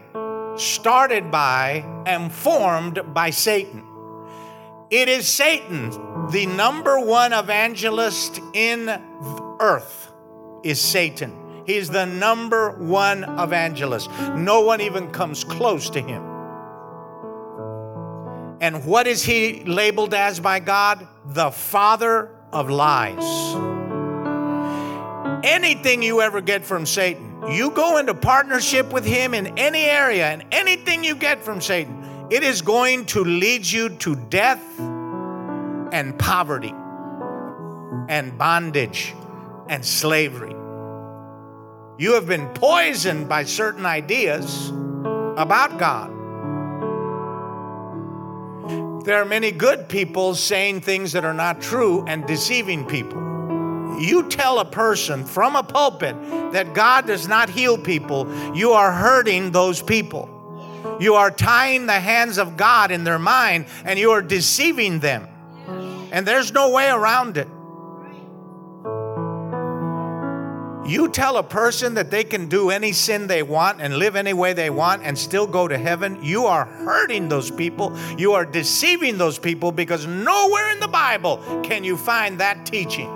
started 0.56 1.30
by, 1.30 1.86
and 2.06 2.32
formed 2.32 3.02
by 3.14 3.30
Satan. 3.30 3.84
It 4.90 5.10
is 5.10 5.28
Satan, 5.28 5.90
the 6.32 6.46
number 6.46 7.00
one 7.00 7.34
evangelist 7.34 8.40
in 8.54 8.90
earth, 9.60 10.12
is 10.64 10.80
Satan. 10.80 11.64
He's 11.66 11.90
the 11.90 12.06
number 12.06 12.72
one 12.72 13.24
evangelist. 13.40 14.10
No 14.36 14.62
one 14.62 14.80
even 14.80 15.12
comes 15.12 15.44
close 15.44 15.90
to 15.92 16.02
him. 16.02 16.31
And 18.62 18.86
what 18.86 19.08
is 19.08 19.24
he 19.24 19.64
labeled 19.64 20.14
as 20.14 20.40
by 20.40 20.60
God? 20.60 21.08
The 21.26 21.50
father 21.50 22.30
of 22.54 22.70
lies. 22.70 23.56
Anything 25.44 26.04
you 26.04 26.22
ever 26.22 26.42
get 26.42 26.64
from 26.64 26.86
Satan, 26.86 27.42
you 27.50 27.72
go 27.72 27.98
into 27.98 28.14
partnership 28.14 28.94
with 28.94 29.04
him 29.04 29.34
in 29.34 29.58
any 29.58 29.86
area, 29.86 30.28
and 30.28 30.46
anything 30.52 31.04
you 31.04 31.16
get 31.16 31.44
from 31.44 31.60
Satan, 31.60 32.28
it 32.30 32.44
is 32.44 32.62
going 32.62 33.08
to 33.08 33.24
lead 33.24 33.66
you 33.66 33.90
to 33.90 34.16
death 34.16 34.64
and 34.80 36.18
poverty 36.20 36.74
and 38.10 38.38
bondage 38.38 39.16
and 39.70 39.84
slavery. 39.84 40.56
You 41.98 42.14
have 42.14 42.28
been 42.28 42.48
poisoned 42.50 43.28
by 43.28 43.46
certain 43.46 43.88
ideas 43.88 44.70
about 44.70 45.80
God. 45.80 46.21
There 49.04 49.20
are 49.20 49.26
many 49.26 49.52
good 49.52 49.90
people 49.90 50.36
saying 50.36 50.82
things 50.82 51.14
that 51.14 51.26
are 51.26 51.34
not 51.34 51.60
true 51.60 52.06
and 52.08 52.26
deceiving 52.28 52.86
people. 52.86 53.20
You 54.00 54.30
tell 54.30 54.60
a 54.60 54.66
person 54.66 55.26
from 55.26 55.56
a 55.56 55.64
pulpit 55.64 56.16
that 56.52 56.76
God 56.76 57.08
does 57.08 57.28
not 57.28 57.50
heal 57.50 57.80
people, 57.80 58.32
you 58.56 58.72
are 58.74 58.92
hurting 58.92 59.52
those 59.52 59.82
people. 59.82 60.30
You 61.00 61.16
are 61.16 61.32
tying 61.32 61.88
the 61.88 62.00
hands 62.00 62.38
of 62.38 62.58
God 62.58 62.92
in 62.92 63.04
their 63.04 63.20
mind 63.20 63.66
and 63.86 63.98
you 63.98 64.12
are 64.12 64.22
deceiving 64.22 65.00
them. 65.00 65.28
And 66.12 66.28
there's 66.28 66.52
no 66.52 66.70
way 66.72 66.90
around 66.90 67.38
it. 67.38 67.48
You 70.86 71.10
tell 71.10 71.38
a 71.38 71.44
person 71.44 71.94
that 71.94 72.10
they 72.10 72.24
can 72.24 72.48
do 72.48 72.72
any 72.72 72.92
sin 72.92 73.28
they 73.28 73.44
want 73.44 73.82
and 73.82 73.98
live 73.98 74.16
any 74.16 74.34
way 74.34 74.54
they 74.54 74.72
want 74.72 75.04
and 75.04 75.18
still 75.18 75.46
go 75.46 75.68
to 75.68 75.78
heaven, 75.78 76.18
you 76.24 76.48
are 76.48 76.66
hurting 76.66 77.30
those 77.30 77.52
people. 77.52 77.96
You 78.18 78.34
are 78.34 78.46
deceiving 78.46 79.18
those 79.20 79.38
people 79.38 79.72
because 79.72 80.08
nowhere 80.08 80.72
in 80.72 80.80
the 80.80 80.88
Bible 80.88 81.38
can 81.64 81.84
you 81.84 81.96
find 81.96 82.40
that 82.40 82.66
teaching. 82.66 83.10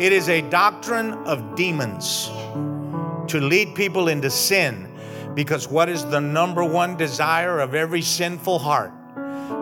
It 0.00 0.12
is 0.14 0.30
a 0.30 0.40
doctrine 0.40 1.12
of 1.26 1.54
demons 1.54 2.28
to 3.28 3.40
lead 3.40 3.74
people 3.74 4.08
into 4.08 4.30
sin 4.30 4.88
because 5.34 5.68
what 5.68 5.90
is 5.90 6.06
the 6.06 6.20
number 6.20 6.64
one 6.64 6.96
desire 6.96 7.60
of 7.60 7.74
every 7.74 8.02
sinful 8.02 8.58
heart? 8.58 8.92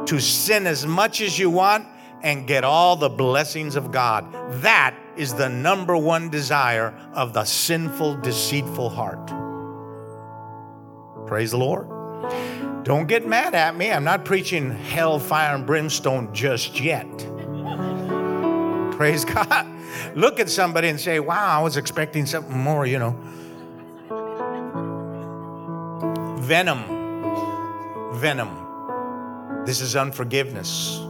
To 0.07 0.21
sin 0.21 0.69
as 0.69 0.87
much 0.87 1.21
as 1.21 1.37
you 1.37 1.51
want 1.51 1.87
and 2.23 2.47
get 2.47 2.63
all 2.63 2.95
the 2.95 3.09
blessings 3.09 3.75
of 3.75 3.91
God. 3.91 4.33
That 4.63 4.95
is 5.19 5.35
the 5.35 5.49
number 5.49 5.97
one 5.97 6.31
desire 6.31 6.95
of 7.13 7.33
the 7.33 7.45
sinful, 7.45 8.17
deceitful 8.19 8.89
heart. 8.89 9.27
Praise 11.27 11.51
the 11.51 11.59
Lord. 11.59 11.89
Don't 12.85 13.07
get 13.07 13.27
mad 13.27 13.55
at 13.55 13.77
me. 13.77 13.91
I'm 13.91 14.05
not 14.05 14.25
preaching 14.25 14.71
hell, 14.71 15.19
fire, 15.19 15.55
and 15.55 15.67
brimstone 15.67 16.33
just 16.33 16.81
yet. 16.81 17.07
Praise 18.93 19.25
God. 19.25 19.67
Look 20.15 20.41
at 20.41 20.49
somebody 20.49 20.89
and 20.89 20.99
say, 20.99 21.21
Wow, 21.21 21.61
I 21.61 21.63
was 21.63 21.77
expecting 21.77 22.25
something 22.25 22.57
more, 22.57 22.87
you 22.87 22.99
know. 22.99 23.17
Venom. 26.41 28.15
Venom. 28.15 29.65
This 29.67 29.81
is 29.83 29.97
unforgiveness. 29.97 31.01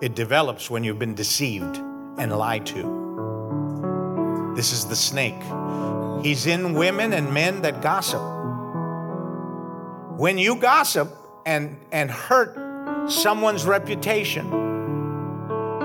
It 0.00 0.14
develops 0.14 0.70
when 0.70 0.84
you've 0.84 0.98
been 0.98 1.14
deceived 1.14 1.76
and 2.16 2.32
lied 2.32 2.64
to. 2.66 2.97
This 4.58 4.72
is 4.72 4.86
the 4.86 4.96
snake. 4.96 5.40
He's 6.24 6.48
in 6.48 6.74
women 6.74 7.12
and 7.12 7.32
men 7.32 7.62
that 7.62 7.80
gossip. 7.80 8.20
When 10.18 10.36
you 10.36 10.56
gossip 10.56 11.16
and, 11.46 11.78
and 11.92 12.10
hurt 12.10 13.08
someone's 13.08 13.64
reputation, 13.64 14.50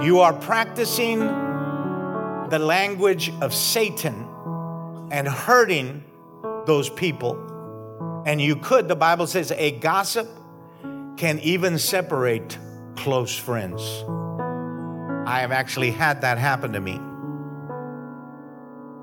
you 0.02 0.22
are 0.22 0.34
practicing 0.34 1.20
the 1.20 2.58
language 2.60 3.32
of 3.42 3.54
Satan 3.54 4.28
and 5.12 5.28
hurting 5.28 6.04
those 6.66 6.90
people. 6.90 8.24
And 8.26 8.42
you 8.42 8.56
could, 8.56 8.88
the 8.88 8.96
Bible 8.96 9.28
says, 9.28 9.52
a 9.52 9.70
gossip 9.70 10.28
can 11.16 11.38
even 11.42 11.78
separate 11.78 12.58
close 12.96 13.38
friends. 13.38 13.84
I 15.30 15.42
have 15.42 15.52
actually 15.52 15.92
had 15.92 16.22
that 16.22 16.40
happen 16.40 16.74
to 16.74 16.82
me. 16.82 17.00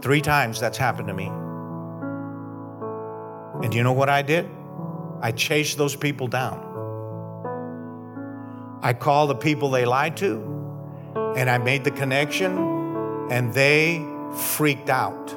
Three 0.02 0.20
times 0.20 0.58
that's 0.60 0.78
happened 0.78 1.08
to 1.08 1.14
me. 1.14 1.26
And 3.62 3.70
do 3.70 3.76
you 3.76 3.84
know 3.84 3.92
what 3.92 4.08
I 4.08 4.22
did? 4.22 4.48
I 5.20 5.32
chased 5.32 5.76
those 5.76 5.94
people 5.94 6.26
down. 6.26 6.66
I 8.82 8.94
called 8.94 9.28
the 9.28 9.34
people 9.34 9.70
they 9.70 9.84
lied 9.84 10.16
to, 10.18 10.42
and 11.36 11.50
I 11.50 11.58
made 11.58 11.84
the 11.84 11.90
connection, 11.90 12.56
and 13.30 13.52
they 13.52 14.02
freaked 14.34 14.88
out. 14.88 15.36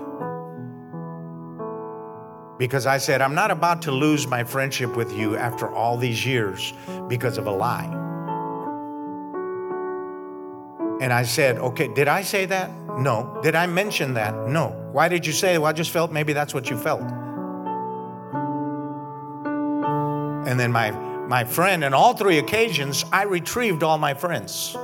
Because 2.58 2.86
I 2.86 3.00
said, 3.00 3.22
I'm 3.22 3.36
not 3.36 3.52
about 3.52 3.82
to 3.82 3.92
lose 3.92 4.26
my 4.28 4.46
friendship 4.46 4.96
with 4.96 5.12
you 5.12 5.36
after 5.36 5.70
all 5.70 5.98
these 5.98 6.26
years 6.26 6.74
because 7.10 7.38
of 7.38 7.48
a 7.48 7.52
lie. 7.52 8.03
And 11.04 11.12
I 11.12 11.24
said, 11.24 11.58
okay, 11.58 11.90
did 11.90 12.08
I 12.08 12.22
say 12.22 12.46
that? 12.46 12.72
No. 12.98 13.38
Did 13.44 13.56
I 13.56 13.68
mention 13.68 14.14
that? 14.14 14.48
No. 14.48 14.70
Why 14.94 15.10
did 15.10 15.26
you 15.26 15.34
say? 15.34 15.58
Well, 15.58 15.68
I 15.68 15.74
just 15.74 15.92
felt 15.92 16.14
maybe 16.14 16.32
that's 16.32 16.54
what 16.54 16.70
you 16.70 16.78
felt. 16.78 17.02
And 20.48 20.58
then 20.58 20.72
my, 20.72 20.92
my 21.28 21.44
friend, 21.44 21.84
in 21.84 21.94
all 21.94 22.14
three 22.14 22.38
occasions, 22.38 23.04
I 23.12 23.24
retrieved 23.24 23.84
all 23.84 23.98
my 23.98 24.14
friends. 24.14 24.78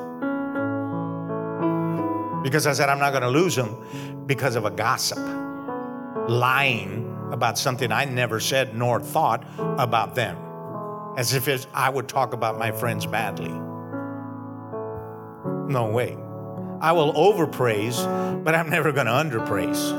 Because 2.43 2.67
I 2.67 2.73
said, 2.73 2.89
I'm 2.89 2.99
not 2.99 3.11
going 3.11 3.23
to 3.23 3.29
lose 3.29 3.55
them 3.55 4.25
because 4.25 4.57
of 4.57 4.65
a 4.65 4.71
gossip, 4.71 5.19
lying 6.27 7.15
about 7.31 7.57
something 7.57 7.93
I 7.93 8.03
never 8.03 8.41
said 8.41 8.75
nor 8.75 8.99
thought 8.99 9.45
about 9.57 10.15
them, 10.15 10.35
as 11.15 11.33
if 11.33 11.65
I 11.73 11.89
would 11.89 12.09
talk 12.09 12.33
about 12.33 12.59
my 12.59 12.73
friends 12.73 13.05
badly. 13.05 13.68
No 15.69 15.85
way. 15.85 16.17
I 16.81 16.93
will 16.93 17.13
overpraise, 17.13 18.03
but 18.43 18.55
I'm 18.55 18.71
never 18.71 18.91
going 18.91 19.05
to 19.05 19.11
underpraise. 19.11 19.91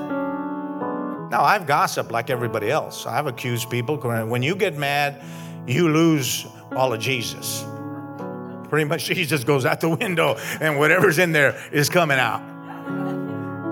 Now, 1.31 1.43
I've 1.43 1.65
gossiped 1.65 2.11
like 2.11 2.29
everybody 2.29 2.73
else. 2.73 3.07
I've 3.07 3.29
accused 3.29 3.71
people. 3.71 3.97
When 3.97 4.43
you 4.43 4.57
get 4.57 4.77
mad, 4.77 5.23
you 5.69 5.89
lose 5.89 6.45
all 6.73 6.93
of 6.93 6.99
Jesus. 6.99 7.65
Pretty 8.69 8.85
much, 8.85 9.05
Jesus 9.05 9.45
goes 9.45 9.65
out 9.65 9.81
the 9.81 9.91
window, 9.91 10.39
and 10.61 10.77
whatever's 10.77 11.21
in 11.21 11.31
there 11.31 11.57
is 11.73 11.89
coming 11.89 12.19
out. 12.19 12.41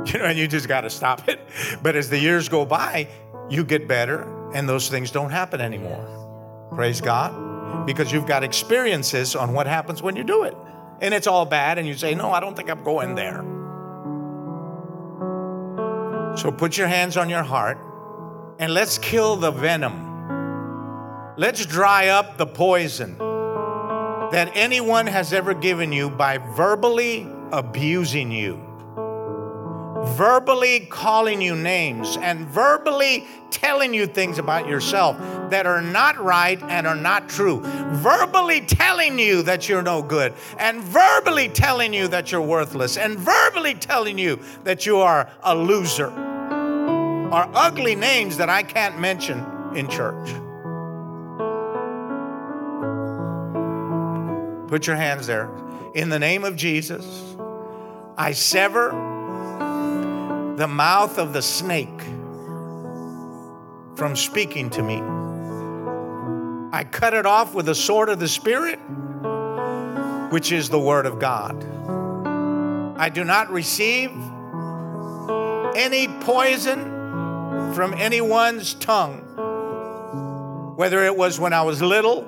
You 0.06 0.20
know, 0.20 0.26
and 0.26 0.38
you 0.38 0.46
just 0.46 0.68
got 0.68 0.82
to 0.82 0.90
stop 0.90 1.28
it. 1.28 1.40
But 1.82 1.96
as 1.96 2.08
the 2.08 2.18
years 2.18 2.48
go 2.48 2.64
by, 2.64 3.08
you 3.50 3.64
get 3.64 3.88
better, 3.88 4.22
and 4.54 4.68
those 4.68 4.88
things 4.88 5.10
don't 5.10 5.30
happen 5.30 5.60
anymore. 5.60 6.70
Praise 6.76 7.00
God. 7.00 7.86
Because 7.86 8.12
you've 8.12 8.26
got 8.26 8.44
experiences 8.44 9.34
on 9.34 9.52
what 9.52 9.66
happens 9.66 10.00
when 10.00 10.14
you 10.14 10.22
do 10.22 10.44
it 10.44 10.54
and 11.00 11.14
it's 11.14 11.26
all 11.26 11.44
bad, 11.44 11.78
and 11.78 11.86
you 11.86 11.94
say, 11.94 12.14
No, 12.14 12.30
I 12.30 12.40
don't 12.40 12.56
think 12.56 12.70
I'm 12.70 12.82
going 12.82 13.14
there. 13.14 13.44
So 16.36 16.52
put 16.52 16.76
your 16.78 16.86
hands 16.86 17.16
on 17.16 17.28
your 17.28 17.42
heart 17.42 17.78
and 18.60 18.72
let's 18.72 18.98
kill 18.98 19.36
the 19.36 19.50
venom. 19.50 20.04
Let's 21.36 21.66
dry 21.66 22.08
up 22.08 22.36
the 22.36 22.46
poison 22.46 23.18
that 23.18 24.50
anyone 24.54 25.06
has 25.06 25.32
ever 25.32 25.54
given 25.54 25.92
you 25.92 26.10
by 26.10 26.38
verbally 26.38 27.26
abusing 27.50 28.30
you 28.30 28.67
verbally 30.04 30.80
calling 30.80 31.40
you 31.40 31.54
names 31.54 32.16
and 32.20 32.46
verbally 32.48 33.26
telling 33.50 33.94
you 33.94 34.06
things 34.06 34.38
about 34.38 34.68
yourself 34.68 35.16
that 35.50 35.66
are 35.66 35.80
not 35.80 36.18
right 36.18 36.62
and 36.64 36.86
are 36.86 36.94
not 36.94 37.28
true, 37.28 37.60
verbally 37.62 38.60
telling 38.60 39.18
you 39.18 39.42
that 39.42 39.68
you're 39.68 39.82
no 39.82 40.02
good, 40.02 40.34
and 40.58 40.82
verbally 40.82 41.48
telling 41.48 41.92
you 41.94 42.08
that 42.08 42.30
you're 42.30 42.42
worthless, 42.42 42.96
and 42.96 43.18
verbally 43.18 43.74
telling 43.74 44.18
you 44.18 44.38
that 44.64 44.86
you 44.86 44.98
are 44.98 45.30
a 45.42 45.54
loser, 45.54 46.10
are 46.10 47.50
ugly 47.54 47.94
names 47.94 48.36
that 48.36 48.48
I 48.48 48.62
can't 48.62 48.98
mention 48.98 49.44
in 49.74 49.88
church. 49.88 50.28
Put 54.68 54.86
your 54.86 54.96
hands 54.96 55.26
there. 55.26 55.50
In 55.94 56.10
the 56.10 56.18
name 56.18 56.44
of 56.44 56.54
Jesus, 56.56 57.34
I 58.18 58.32
sever 58.32 59.17
the 60.58 60.66
mouth 60.66 61.18
of 61.18 61.32
the 61.32 61.40
snake 61.40 62.00
from 63.94 64.16
speaking 64.16 64.68
to 64.68 64.82
me. 64.82 64.96
I 66.76 66.82
cut 66.82 67.14
it 67.14 67.26
off 67.26 67.54
with 67.54 67.66
the 67.66 67.76
sword 67.76 68.08
of 68.08 68.18
the 68.18 68.26
Spirit, 68.26 68.80
which 70.32 70.50
is 70.50 70.68
the 70.68 70.80
Word 70.80 71.06
of 71.06 71.20
God. 71.20 71.64
I 72.98 73.08
do 73.08 73.22
not 73.22 73.52
receive 73.52 74.10
any 75.76 76.08
poison 76.22 76.82
from 77.72 77.94
anyone's 77.94 78.74
tongue, 78.74 79.20
whether 80.76 81.04
it 81.04 81.16
was 81.16 81.38
when 81.38 81.52
I 81.52 81.62
was 81.62 81.80
little 81.80 82.24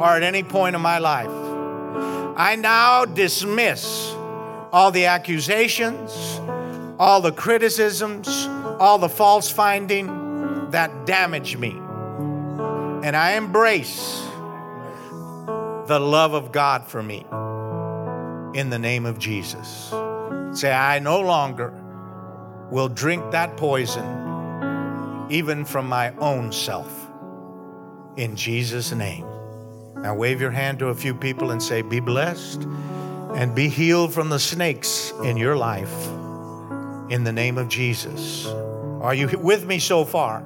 or 0.00 0.08
at 0.08 0.24
any 0.24 0.42
point 0.42 0.74
in 0.74 0.82
my 0.82 0.98
life. 0.98 1.30
I 2.36 2.56
now 2.56 3.04
dismiss 3.04 4.12
all 4.72 4.90
the 4.90 5.06
accusations, 5.06 6.40
all 6.98 7.20
the 7.20 7.32
criticisms, 7.32 8.28
all 8.78 8.98
the 8.98 9.08
false 9.08 9.50
finding 9.50 10.70
that 10.70 11.06
damage 11.06 11.56
me. 11.56 11.70
And 11.70 13.16
I 13.16 13.32
embrace 13.32 14.22
the 15.86 15.98
love 16.00 16.32
of 16.34 16.52
God 16.52 16.86
for 16.86 17.02
me 17.02 17.26
in 18.58 18.70
the 18.70 18.78
name 18.78 19.06
of 19.06 19.18
Jesus. 19.18 19.92
Say, 20.52 20.72
I 20.72 21.00
no 21.00 21.20
longer 21.20 21.72
will 22.70 22.88
drink 22.88 23.32
that 23.32 23.56
poison, 23.56 25.26
even 25.30 25.64
from 25.64 25.88
my 25.88 26.14
own 26.16 26.52
self, 26.52 27.08
in 28.16 28.36
Jesus' 28.36 28.92
name. 28.92 29.26
Now, 29.96 30.14
wave 30.14 30.40
your 30.40 30.50
hand 30.50 30.78
to 30.78 30.88
a 30.88 30.94
few 30.94 31.14
people 31.14 31.50
and 31.50 31.62
say, 31.62 31.82
Be 31.82 32.00
blessed 32.00 32.62
and 33.34 33.54
be 33.54 33.68
healed 33.68 34.14
from 34.14 34.28
the 34.28 34.38
snakes 34.38 35.12
in 35.24 35.36
your 35.36 35.56
life 35.56 36.08
in 37.10 37.24
the 37.24 37.32
name 37.32 37.58
of 37.58 37.68
Jesus. 37.68 38.46
Are 38.46 39.14
you 39.14 39.28
with 39.38 39.66
me 39.66 39.78
so 39.78 40.04
far? 40.04 40.42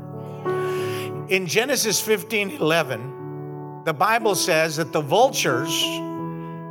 In 1.29 1.47
Genesis 1.47 2.01
15 2.01 2.51
11, 2.53 3.85
the 3.85 3.95
Bible 3.95 4.35
says 4.35 4.77
that 4.77 4.93
the 4.93 5.01
vultures 5.01 5.85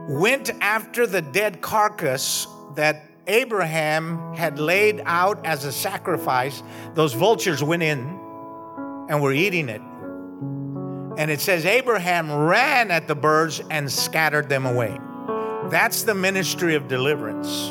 went 0.07 0.49
after 0.61 1.05
the 1.05 1.21
dead 1.21 1.61
carcass 1.61 2.47
that 2.75 3.03
Abraham 3.27 4.33
had 4.35 4.57
laid 4.59 5.01
out 5.05 5.45
as 5.45 5.65
a 5.65 5.71
sacrifice. 5.71 6.63
Those 6.93 7.13
vultures 7.13 7.61
went 7.61 7.83
in 7.83 7.99
and 9.09 9.21
were 9.21 9.33
eating 9.33 9.69
it. 9.69 9.81
And 11.17 11.31
it 11.31 11.41
says 11.41 11.65
Abraham 11.65 12.31
ran 12.31 12.91
at 12.91 13.07
the 13.07 13.15
birds 13.15 13.61
and 13.69 13.91
scattered 13.91 14.49
them 14.49 14.65
away. 14.65 14.97
That's 15.69 16.03
the 16.03 16.13
ministry 16.13 16.75
of 16.75 16.87
deliverance. 16.87 17.66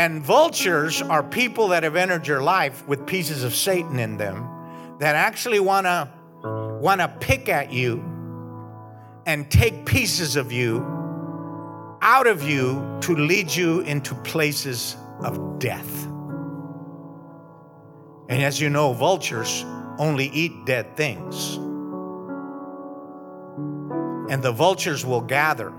And 0.00 0.22
vultures 0.22 1.02
are 1.02 1.22
people 1.22 1.68
that 1.68 1.82
have 1.82 1.94
entered 1.94 2.26
your 2.26 2.42
life 2.42 2.88
with 2.88 3.06
pieces 3.06 3.44
of 3.44 3.54
Satan 3.54 3.98
in 3.98 4.16
them 4.16 4.48
that 4.98 5.14
actually 5.14 5.60
want 5.60 5.84
to 5.84 6.08
want 6.80 7.02
to 7.02 7.08
pick 7.20 7.50
at 7.50 7.70
you 7.70 8.02
and 9.26 9.50
take 9.50 9.84
pieces 9.84 10.36
of 10.36 10.52
you 10.52 10.78
out 12.00 12.26
of 12.26 12.42
you 12.42 12.98
to 13.02 13.14
lead 13.14 13.54
you 13.54 13.80
into 13.80 14.14
places 14.14 14.96
of 15.22 15.58
death. 15.58 16.06
And 18.30 18.42
as 18.42 18.58
you 18.58 18.70
know, 18.70 18.94
vultures 18.94 19.66
only 19.98 20.28
eat 20.28 20.64
dead 20.64 20.96
things. 20.96 21.56
And 24.32 24.42
the 24.42 24.52
vultures 24.52 25.04
will 25.04 25.20
gather. 25.20 25.74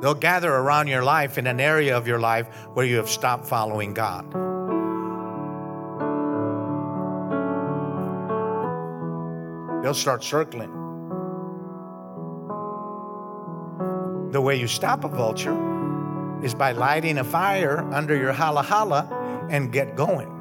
They'll 0.00 0.14
gather 0.14 0.52
around 0.52 0.86
your 0.88 1.02
life 1.02 1.38
in 1.38 1.46
an 1.46 1.58
area 1.60 1.96
of 1.96 2.06
your 2.06 2.20
life 2.20 2.46
where 2.74 2.86
you 2.86 2.96
have 2.96 3.08
stopped 3.08 3.46
following 3.46 3.94
God. 3.94 4.32
They'll 9.82 9.94
start 9.94 10.22
circling. 10.22 10.70
The 14.30 14.40
way 14.40 14.56
you 14.56 14.66
stop 14.66 15.04
a 15.04 15.08
vulture 15.08 15.56
is 16.44 16.54
by 16.54 16.72
lighting 16.72 17.18
a 17.18 17.24
fire 17.24 17.80
under 17.92 18.16
your 18.16 18.32
hala 18.32 18.62
hala 18.62 19.46
and 19.50 19.72
get 19.72 19.96
going. 19.96 20.34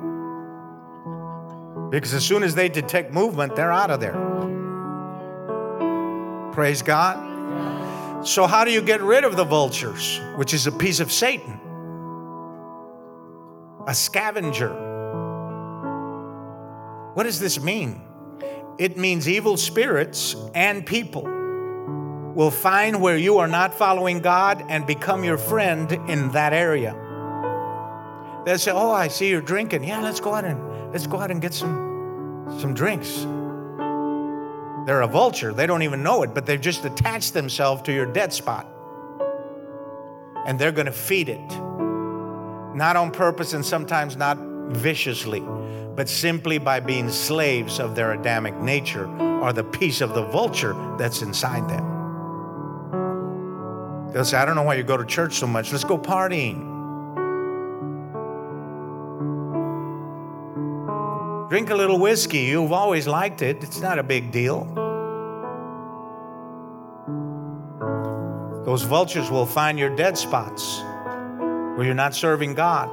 Because 1.90 2.14
as 2.14 2.26
soon 2.26 2.44
as 2.44 2.54
they 2.54 2.70
detect 2.70 3.14
movement, 3.14 3.56
they're 3.56 3.72
out 3.72 3.90
of 3.90 4.00
there. 4.00 4.14
Praise 6.52 6.82
God. 6.82 7.27
So, 8.28 8.46
how 8.46 8.66
do 8.66 8.72
you 8.72 8.82
get 8.82 9.02
rid 9.02 9.24
of 9.24 9.38
the 9.38 9.46
vultures, 9.46 10.20
which 10.36 10.54
is 10.54 10.68
a 10.68 10.72
piece 10.74 11.00
of 11.00 11.14
Satan? 11.14 11.58
A 13.88 13.96
scavenger. 13.96 14.74
What 17.14 17.24
does 17.24 17.40
this 17.40 17.62
mean? 17.62 18.02
It 18.78 18.98
means 18.98 19.30
evil 19.30 19.56
spirits 19.56 20.36
and 20.54 20.86
people 20.86 21.24
will 21.24 22.52
find 22.52 23.02
where 23.02 23.16
you 23.16 23.38
are 23.38 23.48
not 23.48 23.74
following 23.74 24.20
God 24.20 24.62
and 24.68 24.86
become 24.86 25.24
your 25.24 25.38
friend 25.38 25.90
in 26.10 26.34
that 26.34 26.52
area. 26.52 26.98
They'll 28.46 28.60
say, 28.60 28.72
"Oh, 28.72 28.92
I 28.92 29.08
see 29.08 29.30
you're 29.30 29.40
drinking. 29.40 29.86
Yeah, 29.86 30.02
let's 30.02 30.20
go 30.20 30.34
out 30.34 30.44
and 30.44 30.92
let's 30.92 31.08
go 31.08 31.18
out 31.22 31.32
and 31.32 31.42
get 31.42 31.54
some 31.54 32.46
some 32.60 32.74
drinks." 32.74 33.26
They're 34.88 35.02
a 35.02 35.08
vulture. 35.08 35.52
They 35.52 35.68
don't 35.68 35.82
even 35.82 36.02
know 36.02 36.24
it, 36.24 36.34
but 36.34 36.46
they've 36.46 36.62
just 36.62 36.86
attached 36.86 37.34
themselves 37.34 37.82
to 37.84 37.92
your 37.92 38.06
dead 38.06 38.32
spot. 38.32 38.66
And 40.46 40.58
they're 40.58 40.72
going 40.72 40.86
to 40.86 40.94
feed 40.94 41.28
it. 41.28 41.46
Not 42.74 42.96
on 42.96 43.12
purpose 43.12 43.52
and 43.52 43.66
sometimes 43.66 44.16
not 44.16 44.38
viciously, 44.38 45.42
but 45.42 46.08
simply 46.08 46.58
by 46.58 46.80
being 46.80 47.10
slaves 47.10 47.82
of 47.82 47.96
their 47.96 48.14
Adamic 48.14 48.56
nature 48.62 49.10
or 49.42 49.52
the 49.52 49.66
piece 49.66 50.00
of 50.00 50.14
the 50.14 50.24
vulture 50.24 50.74
that's 50.98 51.22
inside 51.22 51.70
them. 51.70 51.84
They'll 54.14 54.24
say, 54.24 54.38
I 54.38 54.46
don't 54.46 54.56
know 54.56 54.64
why 54.64 54.76
you 54.76 54.84
go 54.84 54.96
to 54.96 55.06
church 55.06 55.34
so 55.34 55.48
much. 55.48 55.74
Let's 55.74 55.84
go 55.84 55.98
partying. 55.98 56.77
Drink 61.50 61.70
a 61.70 61.76
little 61.76 61.98
whiskey. 61.98 62.40
You've 62.40 62.74
always 62.74 63.08
liked 63.08 63.42
it. 63.42 63.64
It's 63.64 63.80
not 63.80 64.00
a 64.00 64.04
big 64.04 64.32
deal. 64.32 64.66
Those 68.66 68.84
vultures 68.84 69.32
will 69.32 69.46
find 69.46 69.80
your 69.80 69.96
dead 69.96 70.18
spots 70.18 70.82
where 70.82 71.86
you're 71.86 71.94
not 71.94 72.14
serving 72.14 72.54
God, 72.54 72.90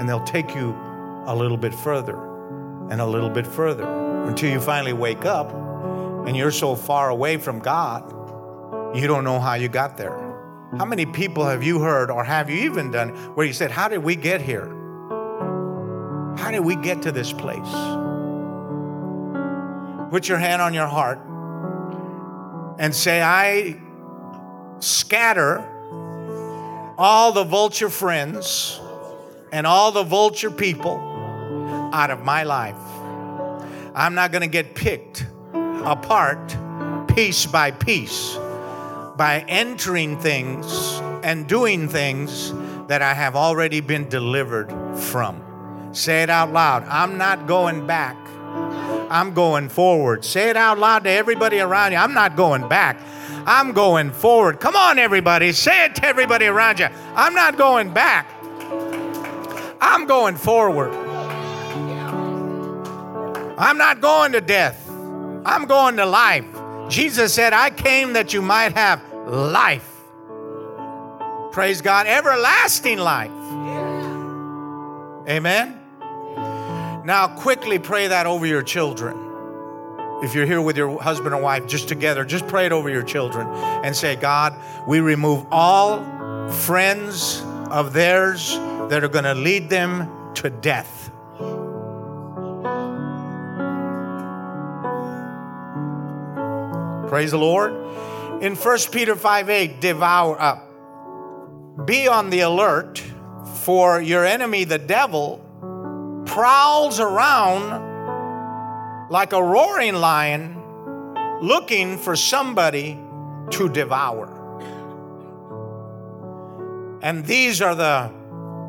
and 0.00 0.08
they'll 0.08 0.24
take 0.24 0.54
you 0.54 0.74
a 1.26 1.36
little 1.36 1.58
bit 1.58 1.74
further 1.74 2.16
and 2.90 3.02
a 3.02 3.06
little 3.06 3.28
bit 3.28 3.46
further 3.46 3.84
until 4.26 4.50
you 4.50 4.60
finally 4.62 4.94
wake 4.94 5.26
up 5.26 5.52
and 6.26 6.34
you're 6.34 6.50
so 6.50 6.74
far 6.74 7.10
away 7.10 7.36
from 7.36 7.58
God, 7.58 8.10
you 8.96 9.06
don't 9.06 9.24
know 9.24 9.38
how 9.38 9.54
you 9.54 9.68
got 9.68 9.98
there. 9.98 10.16
How 10.78 10.86
many 10.86 11.04
people 11.04 11.44
have 11.44 11.62
you 11.62 11.80
heard, 11.80 12.10
or 12.10 12.24
have 12.24 12.48
you 12.48 12.70
even 12.70 12.90
done, 12.90 13.10
where 13.34 13.44
you 13.44 13.52
said, 13.52 13.70
How 13.70 13.88
did 13.88 13.98
we 13.98 14.16
get 14.16 14.40
here? 14.40 14.79
How 16.40 16.50
did 16.50 16.60
we 16.60 16.74
get 16.74 17.02
to 17.02 17.12
this 17.12 17.34
place? 17.34 17.70
Put 20.10 20.26
your 20.26 20.38
hand 20.38 20.62
on 20.62 20.72
your 20.72 20.86
heart 20.86 21.20
and 22.78 22.94
say, 22.94 23.20
I 23.20 23.78
scatter 24.78 25.62
all 26.96 27.32
the 27.32 27.44
vulture 27.44 27.90
friends 27.90 28.80
and 29.52 29.66
all 29.66 29.92
the 29.92 30.02
vulture 30.02 30.50
people 30.50 30.98
out 31.92 32.10
of 32.10 32.24
my 32.24 32.44
life. 32.44 32.74
I'm 33.94 34.14
not 34.14 34.32
going 34.32 34.40
to 34.40 34.48
get 34.48 34.74
picked 34.74 35.26
apart 35.84 36.56
piece 37.14 37.44
by 37.44 37.70
piece 37.70 38.34
by 39.16 39.44
entering 39.46 40.18
things 40.18 41.00
and 41.22 41.46
doing 41.46 41.86
things 41.86 42.54
that 42.86 43.02
I 43.02 43.12
have 43.12 43.36
already 43.36 43.80
been 43.80 44.08
delivered 44.08 44.72
from. 44.98 45.49
Say 45.92 46.22
it 46.22 46.30
out 46.30 46.52
loud. 46.52 46.84
I'm 46.84 47.18
not 47.18 47.46
going 47.46 47.86
back. 47.86 48.16
I'm 49.10 49.34
going 49.34 49.68
forward. 49.68 50.24
Say 50.24 50.50
it 50.50 50.56
out 50.56 50.78
loud 50.78 51.04
to 51.04 51.10
everybody 51.10 51.58
around 51.58 51.92
you. 51.92 51.98
I'm 51.98 52.14
not 52.14 52.36
going 52.36 52.68
back. 52.68 53.00
I'm 53.46 53.72
going 53.72 54.12
forward. 54.12 54.60
Come 54.60 54.76
on, 54.76 54.98
everybody. 54.98 55.52
Say 55.52 55.86
it 55.86 55.96
to 55.96 56.06
everybody 56.06 56.46
around 56.46 56.78
you. 56.78 56.88
I'm 57.14 57.34
not 57.34 57.56
going 57.58 57.92
back. 57.92 58.30
I'm 59.80 60.06
going 60.06 60.36
forward. 60.36 60.92
I'm 63.58 63.78
not 63.78 64.00
going 64.00 64.32
to 64.32 64.40
death. 64.40 64.88
I'm 65.44 65.66
going 65.66 65.96
to 65.96 66.06
life. 66.06 66.46
Jesus 66.88 67.34
said, 67.34 67.52
I 67.52 67.70
came 67.70 68.12
that 68.12 68.32
you 68.32 68.42
might 68.42 68.74
have 68.74 69.02
life. 69.26 69.86
Praise 71.52 71.80
God, 71.82 72.06
everlasting 72.06 72.98
life. 72.98 73.30
Amen. 75.28 75.79
Now, 77.10 77.26
quickly 77.26 77.80
pray 77.80 78.06
that 78.06 78.28
over 78.28 78.46
your 78.46 78.62
children. 78.62 79.16
If 80.22 80.32
you're 80.32 80.46
here 80.46 80.62
with 80.62 80.76
your 80.76 81.02
husband 81.02 81.34
or 81.34 81.42
wife, 81.42 81.66
just 81.66 81.88
together, 81.88 82.24
just 82.24 82.46
pray 82.46 82.66
it 82.66 82.70
over 82.70 82.88
your 82.88 83.02
children 83.02 83.48
and 83.48 83.96
say, 83.96 84.14
God, 84.14 84.54
we 84.86 85.00
remove 85.00 85.44
all 85.50 86.04
friends 86.52 87.42
of 87.68 87.92
theirs 87.92 88.52
that 88.90 89.02
are 89.02 89.08
going 89.08 89.24
to 89.24 89.34
lead 89.34 89.68
them 89.68 90.08
to 90.34 90.50
death. 90.50 91.10
Praise 97.08 97.32
the 97.32 97.38
Lord. 97.38 97.72
In 98.40 98.54
1 98.54 98.78
Peter 98.92 99.16
5 99.16 99.50
8, 99.50 99.80
devour 99.80 100.40
up. 100.40 101.86
Be 101.88 102.06
on 102.06 102.30
the 102.30 102.42
alert, 102.42 103.02
for 103.64 104.00
your 104.00 104.24
enemy, 104.24 104.62
the 104.62 104.78
devil, 104.78 105.44
prowls 106.30 107.00
around 107.00 107.88
like 109.10 109.32
a 109.32 109.42
roaring 109.42 109.96
lion 109.96 110.56
looking 111.42 111.98
for 111.98 112.14
somebody 112.14 112.96
to 113.50 113.68
devour. 113.68 114.28
And 117.02 117.26
these 117.26 117.60
are 117.60 117.74
the, 117.74 118.12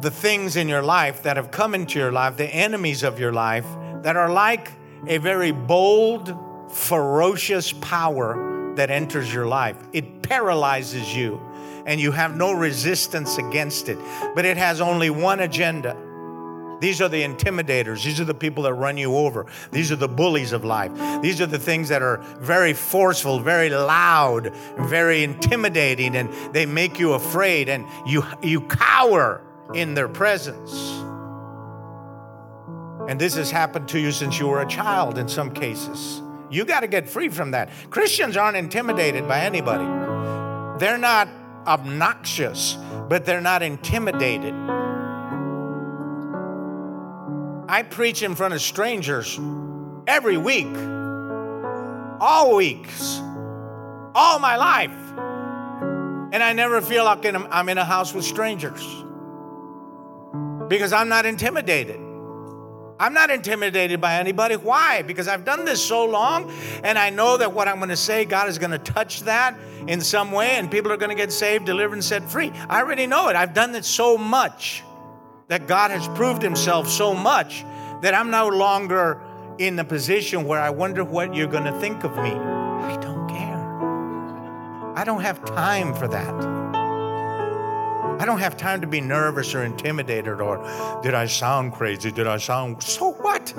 the 0.01 0.09
things 0.09 0.55
in 0.55 0.67
your 0.67 0.81
life 0.81 1.21
that 1.21 1.37
have 1.37 1.51
come 1.51 1.75
into 1.75 1.99
your 1.99 2.11
life, 2.11 2.35
the 2.35 2.47
enemies 2.47 3.03
of 3.03 3.19
your 3.19 3.31
life, 3.31 3.67
that 4.01 4.15
are 4.15 4.31
like 4.31 4.71
a 5.05 5.19
very 5.19 5.51
bold, 5.51 6.35
ferocious 6.71 7.73
power 7.73 8.73
that 8.75 8.89
enters 8.89 9.31
your 9.31 9.45
life. 9.45 9.77
It 9.93 10.23
paralyzes 10.23 11.15
you, 11.15 11.39
and 11.85 12.01
you 12.01 12.11
have 12.11 12.35
no 12.35 12.53
resistance 12.53 13.37
against 13.37 13.87
it. 13.87 13.99
But 14.33 14.45
it 14.45 14.57
has 14.57 14.81
only 14.81 15.11
one 15.11 15.41
agenda 15.41 15.95
these 16.81 16.99
are 16.99 17.07
the 17.07 17.21
intimidators. 17.21 18.03
These 18.03 18.19
are 18.19 18.25
the 18.25 18.33
people 18.33 18.63
that 18.63 18.73
run 18.73 18.97
you 18.97 19.15
over. 19.15 19.45
These 19.71 19.91
are 19.91 19.95
the 19.95 20.07
bullies 20.07 20.51
of 20.51 20.65
life. 20.65 20.91
These 21.21 21.39
are 21.39 21.45
the 21.45 21.59
things 21.59 21.89
that 21.89 22.01
are 22.01 22.17
very 22.39 22.73
forceful, 22.73 23.39
very 23.39 23.69
loud, 23.69 24.51
very 24.79 25.23
intimidating, 25.23 26.15
and 26.15 26.33
they 26.53 26.65
make 26.65 26.97
you 26.97 27.13
afraid 27.13 27.69
and 27.69 27.85
you, 28.07 28.23
you 28.41 28.61
cower 28.61 29.43
in 29.75 29.93
their 29.93 30.07
presence. 30.07 30.73
And 33.07 33.21
this 33.21 33.35
has 33.35 33.51
happened 33.51 33.87
to 33.89 33.99
you 33.99 34.11
since 34.11 34.39
you 34.39 34.47
were 34.47 34.61
a 34.61 34.67
child 34.67 35.19
in 35.19 35.27
some 35.27 35.53
cases. 35.53 36.23
You 36.49 36.65
got 36.65 36.79
to 36.79 36.87
get 36.87 37.07
free 37.07 37.29
from 37.29 37.51
that. 37.51 37.69
Christians 37.91 38.35
aren't 38.35 38.57
intimidated 38.57 39.27
by 39.27 39.41
anybody, 39.41 39.85
they're 40.79 40.97
not 40.97 41.27
obnoxious, 41.67 42.75
but 43.07 43.23
they're 43.23 43.39
not 43.39 43.61
intimidated. 43.61 44.55
I 47.71 47.83
preach 47.83 48.21
in 48.21 48.35
front 48.35 48.53
of 48.53 48.61
strangers 48.61 49.39
every 50.05 50.35
week, 50.35 50.75
all 52.19 52.53
weeks, 52.53 53.17
all 54.13 54.39
my 54.39 54.57
life. 54.57 54.91
And 56.33 56.43
I 56.43 56.51
never 56.51 56.81
feel 56.81 57.05
like 57.05 57.25
I'm 57.25 57.69
in 57.69 57.77
a 57.77 57.85
house 57.85 58.13
with 58.13 58.25
strangers 58.25 58.85
because 60.67 60.91
I'm 60.91 61.07
not 61.07 61.25
intimidated. 61.25 61.95
I'm 62.99 63.13
not 63.13 63.31
intimidated 63.31 64.01
by 64.01 64.15
anybody. 64.15 64.57
Why? 64.57 65.01
Because 65.01 65.29
I've 65.29 65.45
done 65.45 65.63
this 65.63 65.81
so 65.81 66.03
long 66.03 66.51
and 66.83 66.97
I 66.97 67.09
know 67.09 67.37
that 67.37 67.53
what 67.53 67.69
I'm 67.69 67.77
going 67.77 67.87
to 67.87 67.95
say, 67.95 68.25
God 68.25 68.49
is 68.49 68.57
going 68.57 68.71
to 68.71 68.79
touch 68.79 69.21
that 69.21 69.57
in 69.87 70.01
some 70.01 70.33
way 70.33 70.57
and 70.57 70.69
people 70.69 70.91
are 70.91 70.97
going 70.97 71.09
to 71.09 71.15
get 71.15 71.31
saved, 71.31 71.67
delivered, 71.67 71.93
and 71.93 72.03
set 72.03 72.29
free. 72.29 72.51
I 72.67 72.81
already 72.81 73.07
know 73.07 73.29
it. 73.29 73.37
I've 73.37 73.53
done 73.53 73.73
it 73.75 73.85
so 73.85 74.17
much 74.17 74.83
that 75.51 75.67
God 75.67 75.91
has 75.91 76.07
proved 76.17 76.41
himself 76.41 76.87
so 76.87 77.13
much 77.13 77.65
that 77.99 78.13
I'm 78.13 78.31
no 78.31 78.47
longer 78.47 79.21
in 79.57 79.77
a 79.79 79.83
position 79.83 80.45
where 80.45 80.61
I 80.61 80.69
wonder 80.69 81.03
what 81.03 81.35
you're 81.35 81.45
going 81.45 81.65
to 81.65 81.77
think 81.77 82.05
of 82.05 82.15
me. 82.15 82.31
I 82.31 82.97
don't 83.01 83.27
care. 83.27 84.95
I 84.95 85.03
don't 85.03 85.19
have 85.19 85.43
time 85.43 85.93
for 85.93 86.07
that. 86.07 86.33
I 88.21 88.25
don't 88.25 88.39
have 88.39 88.55
time 88.55 88.79
to 88.79 88.87
be 88.87 89.01
nervous 89.01 89.53
or 89.53 89.65
intimidated 89.65 90.39
or 90.39 90.59
did 91.03 91.15
I 91.15 91.25
sound 91.25 91.73
crazy? 91.73 92.13
Did 92.13 92.27
I 92.27 92.37
sound 92.37 92.81
so 92.81 93.11
what? 93.11 93.53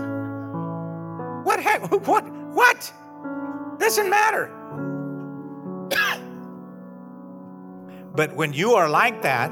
What 1.45 1.61
what 2.07 2.25
what? 2.55 2.91
Doesn't 3.79 4.09
matter. 4.09 4.51
but 8.15 8.35
when 8.35 8.55
you 8.55 8.77
are 8.77 8.89
like 8.89 9.21
that, 9.21 9.51